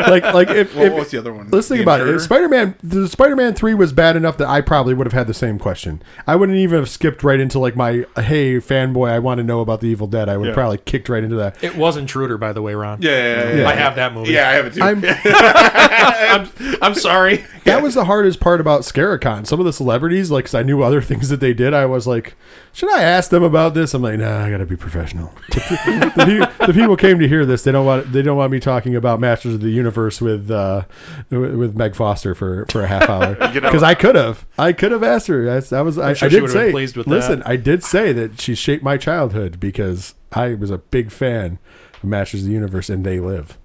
like, 0.09 0.23
like 0.33 0.49
if, 0.49 0.75
What 0.75 0.85
if 0.87 0.93
was 0.93 1.11
the 1.11 1.17
other 1.19 1.33
one? 1.33 1.49
Let's 1.49 1.67
think 1.67 1.77
The 1.79 1.83
about 1.83 1.99
it. 2.01 2.03
Intruder? 2.03 2.17
If 2.17 2.23
Spider-Man, 2.23 2.75
the 2.83 3.07
Spider-Man 3.07 3.53
three 3.53 3.73
was 3.73 3.93
bad 3.93 4.15
enough 4.15 4.37
that 4.37 4.47
I 4.49 4.61
probably 4.61 4.93
would 4.93 5.07
have 5.07 5.13
had 5.13 5.27
the 5.27 5.33
same 5.33 5.57
question. 5.59 6.01
I 6.27 6.35
wouldn't 6.35 6.57
even 6.57 6.79
have 6.79 6.89
skipped 6.89 7.23
right 7.23 7.39
into 7.39 7.59
like 7.59 7.75
my, 7.75 8.05
"Hey, 8.17 8.57
fanboy, 8.57 9.09
I 9.09 9.19
want 9.19 9.37
to 9.39 9.43
know 9.43 9.61
about 9.61 9.81
the 9.81 9.87
Evil 9.87 10.07
Dead." 10.07 10.29
I 10.29 10.37
would 10.37 10.49
Yeah. 10.49 10.53
probably 10.53 10.77
kicked 10.79 11.09
right 11.09 11.23
into 11.23 11.35
that. 11.37 11.63
It 11.63 11.75
was 11.75 11.95
Intruder, 11.97 12.37
by 12.37 12.51
the 12.53 12.61
way, 12.61 12.73
Ron. 12.75 13.01
Yeah, 13.01 13.11
yeah, 13.11 13.49
yeah, 13.49 13.55
yeah. 13.61 13.67
I 13.69 13.73
have 13.75 13.95
that 13.95 14.13
movie. 14.13 14.31
Yeah, 14.33 14.49
I 14.49 14.53
have 14.53 14.65
it 14.67 14.73
too. 14.73 14.81
I'm, 14.81 15.03
I'm, 15.63 16.77
I'm 16.81 16.95
sorry. 16.95 17.45
that 17.65 17.81
was 17.81 17.93
the 17.95 18.05
hardest 18.05 18.39
part 18.39 18.59
about 18.59 18.81
Scaricon. 18.81 19.45
Some 19.45 19.59
of 19.59 19.65
the 19.65 19.73
celebrities, 19.73 20.31
like, 20.31 20.45
'cause 20.45 20.55
I 20.55 20.63
knew 20.63 20.81
other 20.81 21.01
things 21.13 21.29
that 21.29 21.39
they 21.39 21.53
did. 21.53 21.73
I 21.73 21.85
was 21.85 22.07
like, 22.07 22.35
should 22.73 22.91
I 22.91 23.01
ask 23.03 23.29
them 23.29 23.43
about 23.43 23.73
this? 23.73 23.93
I'm 23.93 24.01
like, 24.01 24.19
nah, 24.19 24.43
I 24.45 24.49
gotta 24.49 24.65
be 24.65 24.75
professional. 24.75 25.31
the, 25.49 26.47
pe- 26.59 26.65
the 26.67 26.73
people 26.73 26.97
came 26.97 27.19
to 27.19 27.27
hear 27.27 27.45
this. 27.45 27.63
They 27.63 27.71
don't 27.71 27.85
want. 27.85 28.11
They 28.11 28.21
don't 28.21 28.37
want 28.37 28.42
me 28.51 28.59
talking 28.59 28.95
about 28.95 29.19
Masters 29.19 29.55
of 29.55 29.61
the 29.61 29.69
Universe 29.69 30.21
with 30.21 30.49
uh, 30.51 30.83
with 31.29 31.75
Meg 31.75 31.95
Foster 31.95 32.35
for 32.35 32.65
for 32.69 32.81
a 32.83 32.87
half 32.87 33.09
hour 33.09 33.31
You 33.53 33.61
know- 33.61 33.67
because 33.69 33.83
I 33.83 33.93
could 33.95 34.15
have. 34.15 34.45
I 34.57 34.73
could 34.73 34.91
have 34.91 35.03
asked 35.03 35.27
her. 35.27 35.45
That's, 35.45 35.71
I 35.73 35.81
was. 35.81 35.97
I, 35.97 36.13
sure 36.13 36.27
I 36.27 36.29
did 36.29 36.49
say. 36.49 36.71
pleased 36.71 36.95
with 36.97 37.07
listen, 37.07 37.39
that. 37.39 37.47
I 37.47 37.55
did 37.55 37.83
say 37.83 38.13
that 38.13 38.39
she 38.39 38.55
shaped 38.55 38.83
my 38.83 38.97
childhood 38.97 39.59
because 39.59 40.15
I 40.31 40.53
was 40.53 40.69
a 40.71 40.77
big 40.77 41.11
fan 41.11 41.59
of 41.95 42.03
Masters 42.05 42.41
of 42.41 42.47
the 42.47 42.53
Universe 42.53 42.89
and 42.89 43.05
They 43.05 43.19
Live. 43.19 43.57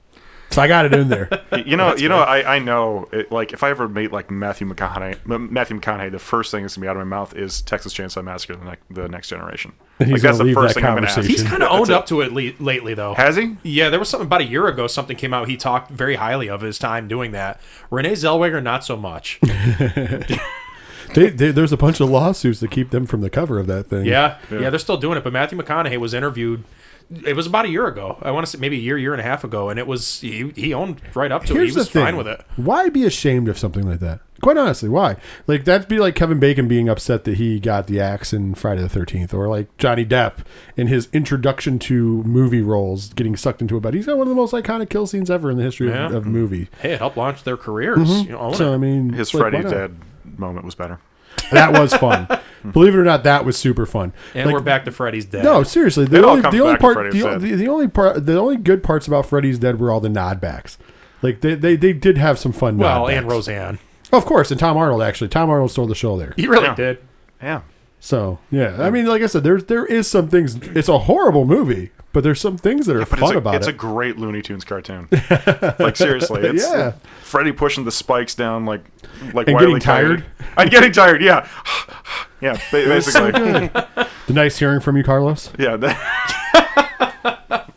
So 0.51 0.63
I 0.63 0.67
got 0.69 0.87
it 0.87 0.95
in 0.95 1.09
there. 1.09 1.29
You 1.67 1.77
know, 1.77 1.95
you 1.97 2.09
know, 2.09 2.19
I, 2.21 2.57
I 2.57 2.59
know, 2.61 3.09
it, 3.13 3.31
like, 3.33 3.53
if 3.53 3.63
I 3.63 3.71
ever 3.71 3.89
meet 3.89 4.13
like 4.13 4.31
Matthew 4.31 4.67
McConaughey, 4.67 5.51
Matthew 5.51 5.79
McConaughey, 5.81 6.11
the 6.11 6.19
first 6.19 6.51
thing 6.51 6.63
that's 6.63 6.77
gonna 6.77 6.85
be 6.85 6.89
out 6.89 6.97
of 6.97 7.01
my 7.07 7.17
mouth 7.17 7.35
is 7.37 7.61
Texas 7.63 7.93
Chainsaw 7.93 8.23
Massacre: 8.25 8.57
The, 8.57 8.65
ne- 8.65 8.77
the 9.03 9.09
Next 9.09 9.29
Generation. 9.29 9.73
And 9.99 10.09
he's 10.09 10.23
like, 10.23 10.23
that's 10.23 10.39
the 10.39 10.55
first 10.55 10.75
that 10.75 10.81
thing 10.81 10.85
I'm 10.89 10.95
gonna 10.95 11.07
ask. 11.09 11.17
conversation. 11.17 11.43
He's 11.43 11.51
kind 11.51 11.63
of 11.63 11.71
owned 11.71 11.91
it. 11.91 11.95
up 11.95 12.07
to 12.07 12.21
it 12.23 12.33
le- 12.33 12.53
lately, 12.65 12.95
though. 12.95 13.15
Has 13.15 13.37
he? 13.37 13.57
Yeah, 13.63 13.91
there 13.91 13.99
was 13.99 14.09
something 14.09 14.27
about 14.27 14.41
a 14.41 14.45
year 14.45 14.67
ago. 14.69 14.87
Something 14.87 15.17
came 15.17 15.35
out. 15.35 15.49
He 15.49 15.57
talked 15.57 15.91
very 15.91 16.15
highly 16.15 16.49
of 16.49 16.61
his 16.63 16.79
time 16.79 17.09
doing 17.09 17.33
that. 17.33 17.61
Renee 17.91 18.13
Zellweger, 18.13 18.63
not 18.63 18.85
so 18.85 18.97
much. 18.97 19.41
They, 21.15 21.31
they, 21.31 21.53
there's 21.53 21.73
a 21.73 21.77
bunch 21.79 22.01
of 22.01 22.11
lawsuits 22.11 22.61
that 22.61 22.71
keep 22.71 22.91
them 22.91 23.07
from 23.07 23.23
the 23.23 23.31
cover 23.31 23.59
of 23.59 23.67
that 23.67 23.87
thing. 23.87 24.05
Yeah, 24.05 24.39
yeah, 24.51 24.69
they're 24.69 24.79
still 24.79 24.99
doing 24.99 25.17
it. 25.17 25.25
But 25.25 25.33
Matthew 25.33 25.59
McConaughey 25.59 25.97
was 25.97 26.13
interviewed. 26.13 26.65
It 27.25 27.35
was 27.35 27.47
about 27.47 27.65
a 27.65 27.69
year 27.69 27.87
ago. 27.87 28.19
I 28.21 28.31
want 28.33 28.45
to 28.45 28.51
say 28.53 28.59
maybe 28.59 28.77
a 28.77 28.81
year, 28.81 28.99
year 28.99 29.13
and 29.15 29.21
a 29.21 29.25
half 29.25 29.43
ago, 29.43 29.71
and 29.71 29.79
it 29.79 29.87
was 29.87 30.21
he, 30.21 30.51
he 30.55 30.75
owned 30.75 31.01
right 31.15 31.33
up 31.33 31.45
to 31.47 31.55
Here's 31.55 31.71
it. 31.71 31.73
He 31.73 31.79
was 31.79 31.87
the 31.89 31.93
thing. 31.93 32.05
fine 32.05 32.17
with 32.19 32.29
it. 32.29 32.43
Why 32.57 32.91
be 32.91 33.05
ashamed 33.05 33.49
of 33.49 33.59
something 33.59 33.89
like 33.89 34.01
that? 34.01 34.21
Quite 34.43 34.57
honestly, 34.59 34.89
why? 34.89 35.17
Like 35.47 35.65
that'd 35.65 35.89
be 35.89 35.99
like 35.99 36.15
Kevin 36.15 36.39
Bacon 36.39 36.69
being 36.69 36.89
upset 36.89 37.25
that 37.25 37.39
he 37.39 37.59
got 37.59 37.87
the 37.87 37.99
axe 38.01 38.33
in 38.33 38.55
Friday 38.55 38.83
the 38.83 38.89
Thirteenth, 38.91 39.33
or 39.33 39.49
like 39.49 39.75
Johnny 39.79 40.05
Depp 40.05 40.45
in 40.77 40.87
his 40.89 41.09
introduction 41.15 41.79
to 41.81 42.23
movie 42.25 42.61
roles 42.63 43.13
getting 43.15 43.37
sucked 43.37 43.63
into 43.63 43.77
a 43.77 43.81
bed. 43.81 43.95
He's 43.95 44.07
got 44.07 44.19
one 44.19 44.27
of 44.27 44.31
the 44.31 44.37
most 44.37 44.53
iconic 44.53 44.91
kill 44.91 45.07
scenes 45.07 45.31
ever 45.31 45.51
in 45.51 45.57
the 45.57 45.65
history 45.65 45.89
Yeah. 45.89 46.07
of, 46.07 46.15
of 46.15 46.27
movie. 46.27 46.69
Hey, 46.81 46.93
it 46.93 46.99
helped 46.99 47.17
launch 47.17 47.43
their 47.45 47.57
careers. 47.57 47.99
Mm-hmm. 47.99 48.27
You 48.27 48.33
know, 48.33 48.39
own 48.41 48.55
So 48.55 48.71
it. 48.71 48.75
I 48.75 48.79
mean, 48.79 49.13
His 49.15 49.33
like, 49.35 49.41
Freddy 49.41 49.57
why 49.57 49.63
not? 49.63 49.71
Dead 49.73 49.97
moment 50.39 50.65
was 50.67 50.75
better. 50.75 51.01
That 51.53 51.73
was 51.73 51.95
fun. 51.95 52.27
Believe 52.73 52.95
it 52.95 52.99
or 52.99 53.05
not, 53.05 53.23
that 53.25 53.45
was 53.45 53.57
super 53.57 53.87
fun. 53.87 54.13
and 54.35 54.47
Like, 54.47 54.53
we're 54.55 54.61
back 54.61 54.85
to 54.87 54.91
Freddy's 54.91 55.25
dead. 55.25 55.45
No, 55.45 55.63
seriously. 55.63 56.05
The 56.07 56.19
It 56.19 56.25
all 56.25 56.31
only, 56.31 56.43
comes 56.43 56.55
the 56.55 56.61
only 56.61 56.73
back 56.75 56.79
to 56.81 56.83
part, 56.83 56.95
Freddy's 56.95 57.23
the, 57.23 57.31
Dead. 57.31 57.41
the, 57.41 57.55
the 57.55 57.69
only 57.69 57.89
part, 57.89 58.27
the 58.27 58.37
only 58.39 58.57
good 58.57 58.83
parts 58.83 59.07
about 59.07 59.27
Freddy's 59.27 59.59
Dead 59.59 59.79
were 59.81 59.91
all 59.91 60.01
the 60.01 60.09
nodbacks. 60.09 60.77
Like 61.23 61.41
they, 61.41 61.55
they, 61.55 61.77
they 61.77 61.93
did 61.93 62.19
have 62.19 62.39
some 62.39 62.53
fun. 62.53 62.77
well, 62.77 63.05
nodbacks. 63.07 63.19
and 63.19 63.29
Roseanne. 63.29 63.79
of 64.13 64.25
course, 64.27 64.51
and 64.51 64.59
Tom 64.61 64.77
Arnold 64.77 65.03
actually. 65.03 65.29
Tom 65.29 65.49
Arnold 65.51 65.71
stole 65.71 65.87
the 65.87 65.95
show 65.95 66.19
there. 66.19 66.35
He 66.37 66.47
really 66.49 66.65
Yeah. 66.65 66.75
did. 66.75 66.99
Yeah. 67.41 67.61
So 68.01 68.39
yeah, 68.51 68.77
I 68.81 68.91
mean, 68.91 69.07
like 69.07 69.23
I 69.23 69.27
said, 69.27 69.43
there's 69.45 69.65
there 69.65 69.85
is 69.85 70.09
some 70.09 70.29
things. 70.29 70.55
It's 70.57 70.89
a 70.89 71.01
horrible 71.01 71.45
movie, 71.45 71.91
but 72.13 72.23
there's 72.23 72.41
some 72.41 72.57
things 72.57 72.87
that 72.87 72.95
are 72.97 73.01
But 73.01 73.09
fun 73.09 73.23
it's, 73.25 73.33
a, 73.33 73.39
about 73.39 73.55
it's 73.57 73.67
it. 73.67 73.71
It's 73.71 73.75
a 73.77 73.79
great 73.79 74.19
Looney 74.19 74.41
Tunes 74.41 74.65
cartoon. 74.65 75.09
like 75.79 75.97
seriously, 75.97 76.43
it's 76.43 76.63
Yeah. 76.63 76.93
Freddy 77.23 77.51
pushing 77.53 77.85
the 77.85 77.91
spikes 77.93 78.35
down 78.35 78.65
like 78.67 78.83
like 79.35 79.49
And 79.49 79.59
getting 79.59 79.77
E. 79.77 79.81
Coyote. 79.81 80.23
I'm 80.57 80.69
getting 80.71 80.93
tired. 80.93 81.23
Yeah, 81.23 81.49
yeah. 82.41 82.59
Basically, 82.71 83.33
the 83.33 84.09
nice 84.29 84.59
hearing 84.59 84.81
from 84.81 84.97
you, 84.97 85.03
Carlos. 85.03 85.51
yeah. 85.59 85.77
That, 85.77 87.65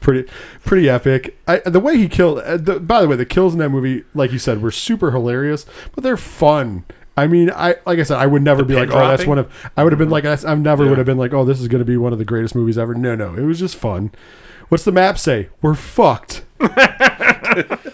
Pretty 0.00 0.28
pretty 0.66 0.86
epic. 0.90 1.38
I, 1.48 1.60
the 1.60 1.80
way 1.80 1.96
he 1.96 2.08
killed. 2.10 2.38
Uh, 2.40 2.58
the, 2.58 2.78
by 2.78 3.00
the 3.00 3.08
way, 3.08 3.16
the 3.16 3.24
kills 3.24 3.54
in 3.54 3.58
that 3.60 3.70
movie, 3.70 4.04
like 4.12 4.32
you 4.32 4.38
said, 4.38 4.60
were 4.60 4.70
super 4.70 5.12
hilarious, 5.12 5.64
but 5.94 6.04
they're 6.04 6.18
fun. 6.18 6.84
I 7.16 7.26
mean, 7.28 7.50
I 7.50 7.76
like 7.86 7.98
I 7.98 8.02
said, 8.02 8.18
I 8.18 8.26
would 8.26 8.42
never 8.42 8.64
be 8.64 8.74
pin 8.74 8.88
like, 8.88 8.96
oh, 8.96 9.08
that's 9.08 9.26
one 9.26 9.38
of. 9.38 9.70
I 9.76 9.84
would 9.84 9.92
have 9.92 9.98
been 10.00 10.10
like, 10.10 10.24
that's, 10.24 10.44
I 10.44 10.54
never 10.54 10.82
Yeah. 10.84 10.90
would 10.90 10.98
have 10.98 11.06
been 11.06 11.18
like, 11.18 11.32
oh, 11.32 11.44
this 11.44 11.60
is 11.60 11.68
going 11.68 11.78
to 11.80 11.84
be 11.84 11.96
one 11.96 12.12
of 12.12 12.18
the 12.18 12.24
greatest 12.24 12.54
movies 12.54 12.76
ever. 12.76 12.94
No, 12.94 13.14
no, 13.14 13.34
it 13.34 13.42
was 13.42 13.58
just 13.60 13.76
fun. 13.76 14.10
What's 14.68 14.84
the 14.84 14.92
map 14.92 15.18
say? 15.18 15.48
We're 15.62 15.74
fucked. 15.74 16.44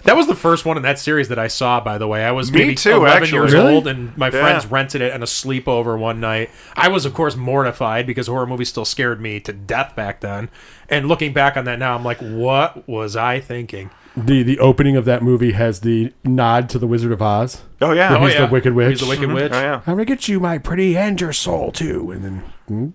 That 0.04 0.16
was 0.16 0.26
the 0.26 0.34
first 0.34 0.64
one 0.64 0.76
in 0.78 0.82
that 0.84 0.98
series 0.98 1.28
that 1.28 1.38
I 1.38 1.48
saw. 1.48 1.80
By 1.80 1.98
the 1.98 2.08
way, 2.08 2.24
I 2.24 2.32
was 2.32 2.50
Me 2.50 2.60
maybe 2.60 2.74
too, 2.74 2.92
11 2.96 3.22
actually. 3.24 3.38
years 3.38 3.52
Really? 3.52 3.74
old, 3.74 3.86
and 3.86 4.16
my 4.16 4.26
Yeah. 4.26 4.40
friends 4.40 4.66
rented 4.66 5.02
it 5.02 5.12
on 5.12 5.22
a 5.22 5.26
sleepover 5.26 5.98
one 5.98 6.18
night. 6.20 6.50
I 6.74 6.88
was, 6.88 7.04
of 7.04 7.12
course, 7.14 7.36
mortified 7.36 8.06
because 8.06 8.26
horror 8.26 8.46
movies 8.46 8.70
still 8.70 8.84
scared 8.86 9.20
me 9.20 9.38
to 9.40 9.52
death 9.52 9.94
back 9.94 10.20
then. 10.20 10.48
And 10.88 11.08
looking 11.08 11.32
back 11.34 11.56
on 11.58 11.64
that 11.66 11.78
now, 11.78 11.94
I'm 11.94 12.02
like, 12.04 12.18
what 12.20 12.88
was 12.88 13.16
I 13.16 13.38
thinking? 13.40 13.90
The 14.16 14.42
the 14.42 14.58
opening 14.58 14.96
of 14.96 15.04
that 15.04 15.22
movie 15.22 15.52
has 15.52 15.80
the 15.80 16.12
nod 16.24 16.68
to 16.70 16.78
the 16.78 16.86
Wizard 16.86 17.12
of 17.12 17.20
Oz. 17.22 17.62
Oh 17.80 17.92
yeah. 17.92 18.16
oh, 18.16 18.26
He's 18.26 18.36
the 18.36 18.46
Wicked 18.46 18.74
Witch. 18.74 18.90
He's 18.90 19.00
the 19.00 19.06
Wicked 19.06 19.32
Witch. 19.32 19.52
Oh 19.52 19.60
yeah. 19.60 19.76
I'm 19.86 19.94
gonna 19.94 20.04
get 20.04 20.28
you 20.28 20.40
my 20.40 20.58
pretty 20.58 20.96
and 20.96 21.20
your 21.20 21.32
soul 21.32 21.72
too, 21.72 22.10
and 22.10 22.24
then 22.24 22.42
yeah, 22.70 22.86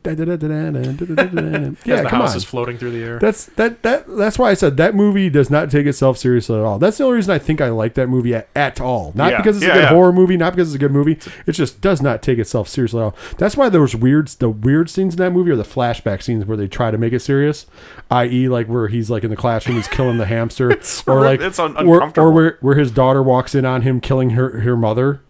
the 2.03 2.09
come 2.09 2.21
house 2.21 2.31
on. 2.31 2.37
is 2.37 2.43
floating 2.45 2.77
through 2.77 2.91
the 2.91 3.03
air. 3.03 3.19
That's 3.19 3.47
that 3.57 3.83
that 3.83 4.05
that's 4.07 4.39
why 4.39 4.51
I 4.51 4.53
said 4.53 4.77
that 4.77 4.95
movie 4.95 5.29
does 5.29 5.49
not 5.49 5.69
take 5.69 5.85
itself 5.85 6.17
seriously 6.17 6.57
at 6.57 6.63
all. 6.63 6.79
That's 6.79 6.97
the 6.97 7.03
only 7.03 7.17
reason 7.17 7.33
I 7.33 7.39
think 7.39 7.59
I 7.59 7.69
like 7.69 7.95
that 7.95 8.07
movie 8.07 8.33
at, 8.33 8.47
at 8.55 8.79
all. 8.79 9.11
Not 9.15 9.31
Yeah. 9.31 9.37
because 9.37 9.57
it's 9.57 9.65
Yeah, 9.65 9.71
a 9.71 9.75
good 9.75 9.81
yeah. 9.83 9.89
horror 9.89 10.13
movie, 10.13 10.37
not 10.37 10.55
because 10.55 10.69
it's 10.69 10.75
a 10.75 10.79
good 10.79 10.93
movie. 10.93 11.19
It 11.45 11.51
just 11.53 11.81
does 11.81 12.01
not 12.01 12.21
take 12.21 12.39
itself 12.39 12.69
seriously 12.69 13.01
at 13.01 13.03
all. 13.03 13.15
That's 13.37 13.57
why 13.57 13.67
those 13.69 13.95
weird 13.95 14.29
the 14.29 14.49
weird 14.49 14.89
scenes 14.89 15.15
in 15.15 15.17
that 15.19 15.31
movie 15.31 15.51
are 15.51 15.55
the 15.57 15.63
flashback 15.63 16.23
scenes 16.23 16.45
where 16.45 16.55
they 16.57 16.67
try 16.69 16.89
to 16.91 16.97
make 16.97 17.11
it 17.11 17.19
serious, 17.19 17.65
i.e., 18.11 18.47
like 18.47 18.67
where 18.67 18.87
he's 18.87 19.09
like 19.09 19.23
in 19.25 19.29
the 19.29 19.35
classroom, 19.35 19.75
he's 19.75 19.87
killing 19.89 20.17
the 20.17 20.25
hamster, 20.25 20.79
or 21.05 21.21
like 21.21 21.41
it's 21.41 21.59
un- 21.59 21.75
or, 21.85 22.11
or 22.17 22.31
where 22.31 22.57
where 22.61 22.75
his 22.75 22.91
daughter 22.91 23.21
walks 23.21 23.53
in 23.53 23.65
on 23.65 23.81
him 23.81 23.99
killing 23.99 24.31
her 24.31 24.61
her 24.61 24.74
mother, 24.75 25.21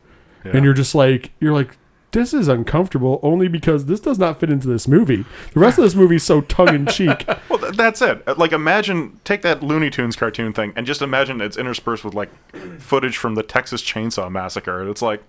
Yeah. 0.43 0.51
and 0.55 0.65
you're 0.65 0.73
just 0.73 0.95
like 0.95 1.31
you're 1.39 1.53
like. 1.53 1.77
This 2.11 2.33
is 2.33 2.47
uncomfortable 2.47 3.19
only 3.23 3.49
because 3.49 3.87
this 3.87 3.99
does 3.99 4.17
not 4.17 4.39
fit 4.39 4.49
into 4.49 4.69
this 4.69 4.87
movie. 4.87 5.25
The 5.53 5.59
rest 5.59 5.77
of 5.77 5.83
this 5.83 5.95
movie 5.95 6.15
is 6.15 6.23
so 6.23 6.39
tongue 6.39 6.73
in 6.73 6.85
cheek. 6.85 7.27
Well, 7.49 7.59
th- 7.59 7.73
that's 7.75 8.01
it. 8.01 8.23
Uh, 8.25 8.35
Like, 8.37 8.53
imagine 8.53 9.19
take 9.25 9.41
that 9.41 9.61
Looney 9.61 9.89
Tunes 9.89 10.15
cartoon 10.15 10.53
thing, 10.53 10.71
and 10.77 10.85
just 10.85 11.01
imagine 11.01 11.41
it's 11.41 11.57
interspersed 11.57 12.05
with 12.05 12.13
like 12.13 12.29
footage 12.79 13.17
from 13.17 13.35
the 13.35 13.43
Texas 13.43 13.81
Chainsaw 13.81 14.31
Massacre. 14.31 14.87
It's 14.89 15.01
like, 15.01 15.23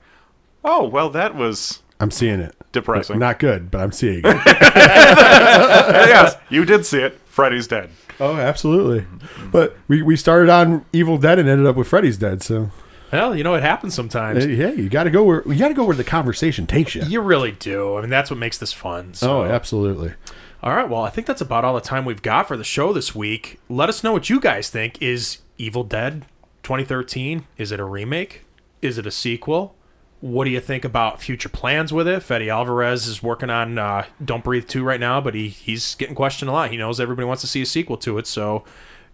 oh 0.64 0.84
well, 0.86 1.10
that 1.10 1.34
was 1.34 1.82
I'm 1.98 2.12
seeing 2.12 2.38
it. 2.38 2.54
depressing. 2.70 3.18
Not 3.18 3.40
good, 3.40 3.68
but 3.68 3.80
I'm 3.80 3.90
seeing 3.90 4.20
it. 4.24 4.24
yes, 4.46 6.36
you 6.50 6.64
did 6.64 6.86
see 6.86 7.00
it. 7.00 7.18
Freddy's 7.26 7.66
dead. 7.66 7.90
oh, 8.20 8.36
absolutely. 8.36 9.06
But 9.50 9.76
we, 9.88 10.02
we 10.02 10.14
started 10.14 10.50
on 10.50 10.84
Evil 10.92 11.18
Dead 11.18 11.40
and 11.40 11.48
ended 11.48 11.66
up 11.66 11.74
with 11.74 11.88
Freddy's 11.88 12.16
Dead. 12.16 12.42
So 12.44 12.70
well, 13.12 13.36
you 13.36 13.44
know, 13.44 13.54
it 13.54 13.62
happens 13.62 13.94
sometimes. 13.94 14.44
uh, 14.44 14.48
yeah, 14.48 14.70
you 14.70 14.88
got 14.88 15.04
to 15.04 15.10
go 15.10 15.22
where 15.24 15.42
you 15.46 15.58
got 15.58 15.68
to 15.68 15.74
go 15.74 15.84
where 15.84 15.96
the 15.96 16.04
conversation 16.04 16.66
takes 16.66 16.94
you. 16.94 17.02
you 17.04 17.20
really 17.20 17.52
do. 17.52 17.96
I 17.96 18.00
mean, 18.00 18.10
that's 18.10 18.30
what 18.30 18.38
makes 18.38 18.58
this 18.58 18.72
fun. 18.72 19.14
So. 19.14 19.42
Oh, 19.42 19.44
absolutely. 19.44 20.14
All 20.62 20.74
right. 20.74 20.88
Well, 20.88 21.02
I 21.02 21.10
think 21.10 21.26
that's 21.26 21.40
about 21.40 21.64
all 21.64 21.74
the 21.74 21.80
time 21.80 22.04
we've 22.04 22.22
got 22.22 22.48
for 22.48 22.56
the 22.56 22.64
show 22.64 22.92
this 22.92 23.14
week. 23.14 23.60
Let 23.68 23.88
us 23.88 24.02
know 24.02 24.12
what 24.12 24.28
you 24.30 24.40
guys 24.40 24.70
think. 24.70 25.00
Is 25.00 25.38
Evil 25.58 25.84
Dead 25.84 26.26
2013? 26.62 27.46
Is 27.56 27.72
it 27.72 27.78
a 27.80 27.84
remake? 27.84 28.44
Is 28.82 28.98
it 28.98 29.06
a 29.06 29.10
sequel? 29.10 29.74
What 30.20 30.44
do 30.44 30.50
you 30.50 30.60
think 30.60 30.84
about 30.84 31.20
future 31.22 31.48
plans 31.50 31.92
with 31.92 32.08
it? 32.08 32.22
Fede 32.22 32.48
Alvarez 32.48 33.06
is 33.06 33.22
working 33.22 33.50
on 33.50 33.78
uh, 33.78 34.06
Don't 34.24 34.42
Breathe 34.42 34.66
2 34.66 34.82
right 34.82 34.98
now, 34.98 35.20
but 35.20 35.34
he, 35.34 35.48
he's 35.48 35.94
getting 35.94 36.14
questioned 36.14 36.48
a 36.48 36.52
lot. 36.52 36.70
He 36.70 36.76
knows 36.78 36.98
everybody 36.98 37.26
wants 37.26 37.42
to 37.42 37.46
see 37.46 37.62
a 37.62 37.66
sequel 37.66 37.98
to 37.98 38.16
it. 38.18 38.26
So, 38.26 38.64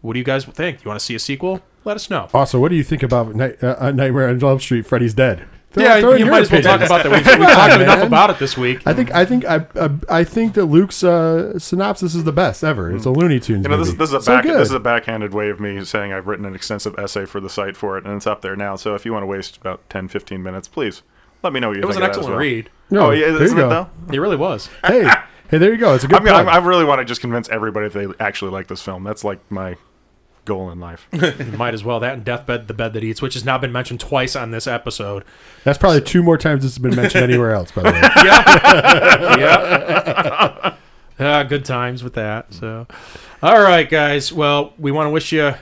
what 0.01 0.12
do 0.14 0.20
you 0.20 0.24
guys 0.24 0.44
think? 0.44 0.85
You 0.85 0.89
want 0.89 1.01
to 1.01 1.05
see 1.05 1.14
a 1.14 1.19
sequel? 1.19 1.60
Let 1.84 1.96
us 1.96 2.09
know. 2.10 2.28
Also, 2.32 2.60
what 2.60 2.68
do 2.70 2.76
you 2.76 2.84
think 2.84 3.02
about 3.02 3.34
Night, 3.34 3.62
uh, 3.62 3.76
uh, 3.78 3.90
Nightmare 3.90 4.28
on 4.28 4.42
Elm 4.42 4.60
Street? 4.60 4.86
Freddy's 4.86 5.14
Dead. 5.14 5.44
Throw- 5.72 5.82
Yeah, 5.82 6.00
throw 6.00 6.12
you 6.12 6.18
your 6.18 6.30
might 6.30 6.42
as 6.42 6.52
well 6.52 6.60
talk 6.62 6.80
about 6.82 7.02
that. 7.02 7.10
We've, 7.10 7.26
we've 7.40 7.48
talked 7.48 7.80
enough 7.80 8.02
about 8.06 8.30
it 8.30 8.38
this 8.38 8.56
week. 8.59 8.86
I 8.86 8.92
think 8.92 9.10
I 9.14 9.24
think 9.24 9.44
I, 9.46 9.64
I 9.74 9.90
I 10.20 10.24
think 10.24 10.52
that 10.54 10.66
Luke's 10.66 11.02
uh, 11.02 11.59
synopsis 11.59 12.14
is 12.14 12.24
the 12.24 12.32
best 12.32 12.62
ever. 12.62 12.94
It's 12.94 13.06
a 13.06 13.10
Looney 13.10 13.40
Tunes 13.40 13.64
You 13.64 13.70
know, 13.70 13.78
this, 13.78 13.88
movie. 13.88 13.98
this 13.98 14.09
is 14.10 14.14
a 14.14 14.22
So 14.22 14.34
back, 14.36 14.44
good. 14.44 14.59
this 14.59 14.68
is 14.68 14.74
a 14.74 14.80
backhanded 14.80 15.32
way 15.32 15.48
of 15.48 15.60
me 15.60 15.82
saying 15.84 16.12
I've 16.12 16.26
written 16.26 16.44
an 16.44 16.54
extensive 16.54 16.94
essay 16.98 17.24
for 17.24 17.40
the 17.40 17.48
site 17.48 17.76
for 17.76 17.96
it, 17.96 18.04
and 18.04 18.14
it's 18.14 18.26
up 18.26 18.42
there 18.42 18.54
now. 18.54 18.76
So 18.76 18.94
if 18.94 19.06
you 19.06 19.12
want 19.14 19.22
to 19.22 19.26
waste 19.26 19.56
about 19.56 19.88
10, 19.88 20.09
15 20.09 20.42
minutes, 20.42 20.68
please 20.68 21.02
let 21.42 21.52
me 21.54 21.59
know 21.60 21.68
what 21.68 21.76
you 21.78 21.82
think. 21.82 21.84
It 21.84 21.86
was 21.86 21.96
an 21.96 22.02
think 22.02 22.10
of 22.10 22.16
that 22.16 22.20
as 22.20 22.26
excellent 22.26 22.36
well. 22.36 22.38
read. 22.38 22.70
No, 22.90 23.06
Oh 23.06 23.10
yeah, 23.12 23.30
there 23.32 23.42
isn't 23.42 23.56
you 23.56 23.64
it 23.64 23.68
go. 23.68 23.88
though? 24.06 24.14
It 24.14 24.18
really 24.20 24.36
was. 24.36 24.68
hey, 24.84 25.04
hey, 25.50 25.56
there 25.59 25.72
you 25.72 25.78
go. 25.78 25.94
It's 25.94 26.04
a 26.04 26.09
good 26.09 26.20
I'm, 26.28 26.28
I'm. 26.28 26.48
I 26.50 26.59
really 26.59 26.84
want 26.84 26.98
to 27.00 27.04
just 27.06 27.22
convince 27.22 27.48
everybody 27.48 27.88
that 27.88 27.98
they 27.98 28.24
actually 28.24 28.50
like 28.50 28.66
this 28.68 28.82
film. 28.82 29.04
That's 29.04 29.24
like 29.24 29.40
my 29.50 29.76
goal 30.44 30.70
in 30.70 30.81
life. 30.81 31.06
Might 31.56 31.74
as 31.74 31.85
well 31.85 32.01
that 32.01 32.14
and 32.14 32.24
Deathbed, 32.24 32.69
the 32.69 32.74
bed 32.74 32.93
that 32.94 33.05
eats, 33.05 33.23
which 33.23 33.35
has 33.35 33.44
now 33.44 33.59
been 33.59 33.73
mentioned 33.73 34.01
twice 34.01 34.35
on 34.36 34.51
this 34.51 34.66
episode. 34.66 35.24
That's 35.64 35.78
probably 35.78 36.01
two 36.01 36.23
more 36.23 36.39
times 36.39 36.62
this 36.62 36.73
has 36.73 36.78
been 36.78 36.97
mentioned 36.97 37.24
anywhere 37.24 37.52
else, 37.52 37.73
by 37.73 37.82
the 37.82 37.93
way. 37.93 38.01
yeah, 38.24 39.36
yep. 39.39 40.78
Ah, 41.20 41.43
good 41.44 41.64
times 41.64 42.02
with 42.02 42.14
that. 42.14 42.52
So, 42.52 42.86
all 43.43 43.60
right, 43.62 43.89
guys. 43.89 44.32
Well, 44.32 44.74
we 44.78 44.90
want 44.90 45.06
to 45.06 45.10
wish 45.10 45.31
you 45.31 45.55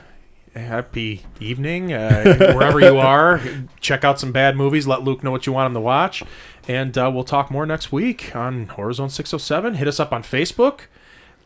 a 0.55 0.59
happy 0.59 1.23
evening 1.39 1.93
uh, 1.93 2.53
wherever 2.55 2.81
you 2.81 2.99
are. 2.99 3.41
Check 3.81 4.03
out 4.05 4.19
some 4.19 4.33
bad 4.33 4.57
movies. 4.57 4.87
Let 4.87 5.03
Luke 5.03 5.23
know 5.23 5.31
what 5.31 5.47
you 5.47 5.53
want 5.53 5.67
him 5.67 5.75
to 5.75 5.81
watch, 5.81 6.23
and 6.67 6.97
uh, 6.97 7.11
we'll 7.13 7.25
talk 7.25 7.51
more 7.51 7.67
next 7.67 7.93
week 7.93 8.35
on 8.35 8.69
HorrorZone 8.69 9.11
607. 9.11 9.75
Hit 9.75 9.87
us 9.87 10.01
up 10.01 10.13
on 10.13 10.23
Facebook, 10.23 10.83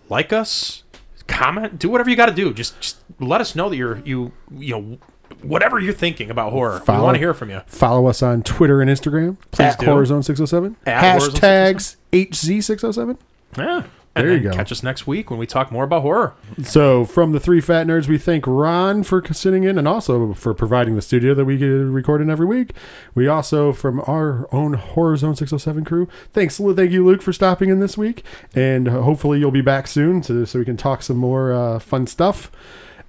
like 0.09 0.33
us, 0.33 0.84
comment, 1.27 1.79
do 1.79 1.89
whatever 1.89 2.11
you 2.11 2.17
got 2.17 2.27
to 2.27 2.35
do. 2.35 2.53
Just, 2.53 2.81
just 2.81 2.99
let 3.21 3.41
us 3.41 3.55
know 3.55 3.69
that 3.69 3.77
you're 3.77 3.99
you 4.05 4.33
you 4.53 4.73
know 4.75 4.99
whatever 5.43 5.79
you're 5.81 5.95
thinking 5.95 6.31
about 6.31 6.53
horror. 6.53 6.83
We 6.87 6.95
want 6.95 7.15
to 7.15 7.19
hear 7.19 7.35
from 7.35 7.51
you. 7.51 7.61
Follow 7.67 8.07
us 8.07 8.23
on 8.23 8.43
Twitter 8.43 8.81
and 8.81 8.91
Instagram. 8.91 9.37
Please 9.51 9.73
at 9.75 9.79
do. 9.79 9.87
HorrorZone607. 9.87 10.77
At 10.87 11.21
oh 11.21 11.29
Hashtags 11.29 11.97
HZ607. 12.13 13.19
Yeah. 13.59 13.85
And 14.17 14.29
There 14.29 14.37
you 14.37 14.43
go. 14.45 14.53
catch 14.53 14.71
us 14.71 14.83
next 14.85 15.09
week 15.09 15.29
when 15.29 15.41
we 15.41 15.47
talk 15.47 15.73
more 15.73 15.83
about 15.83 16.03
horror. 16.03 16.35
So, 16.63 17.05
from 17.05 17.33
the 17.33 17.41
three 17.41 17.61
fat 17.61 17.87
nerds, 17.89 18.07
we 18.07 18.17
thank 18.17 18.47
Ron 18.47 19.03
for 19.03 19.21
sitting 19.33 19.65
in 19.65 19.77
and 19.77 19.89
also 19.89 20.35
for 20.35 20.55
providing 20.55 20.95
the 20.95 21.03
studio 21.03 21.35
that 21.35 21.45
we 21.45 21.57
get 21.57 21.67
recording 21.67 22.31
every 22.31 22.47
week. 22.47 22.71
We 23.15 23.27
also, 23.27 23.73
from 23.73 24.01
our 24.07 24.47
own 24.55 24.77
HorrorZone 24.77 25.37
607 25.37 25.85
crew, 25.85 26.09
thanks, 26.33 26.59
thank 26.59 26.93
you, 26.93 27.05
Luke, 27.05 27.23
for 27.23 27.33
stopping 27.33 27.71
in 27.71 27.81
this 27.81 27.99
week. 27.99 28.23
And 28.55 28.87
hopefully, 28.87 29.41
you'll 29.41 29.51
be 29.51 29.63
back 29.63 29.89
soon 29.89 30.21
to, 30.23 30.47
so 30.47 30.61
we 30.61 30.65
can 30.65 30.77
talk 30.77 31.03
some 31.03 31.17
more 31.17 31.53
uh, 31.53 31.79
fun 31.81 32.07
stuff. 32.07 32.53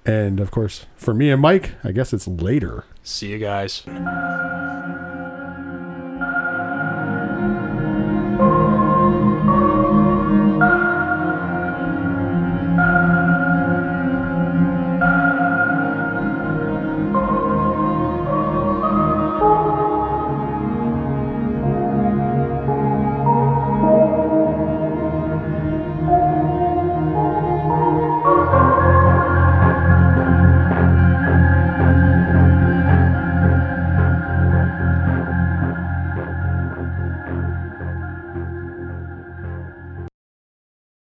And 0.04 0.40
of 0.40 0.50
course, 0.50 0.86
for 0.96 1.14
me 1.14 1.30
and 1.30 1.40
Mike, 1.40 1.72
I 1.84 1.92
guess 1.92 2.12
it's 2.12 2.26
later. 2.28 2.84
See 3.04 3.28
you 3.30 3.38
guys. 3.38 3.82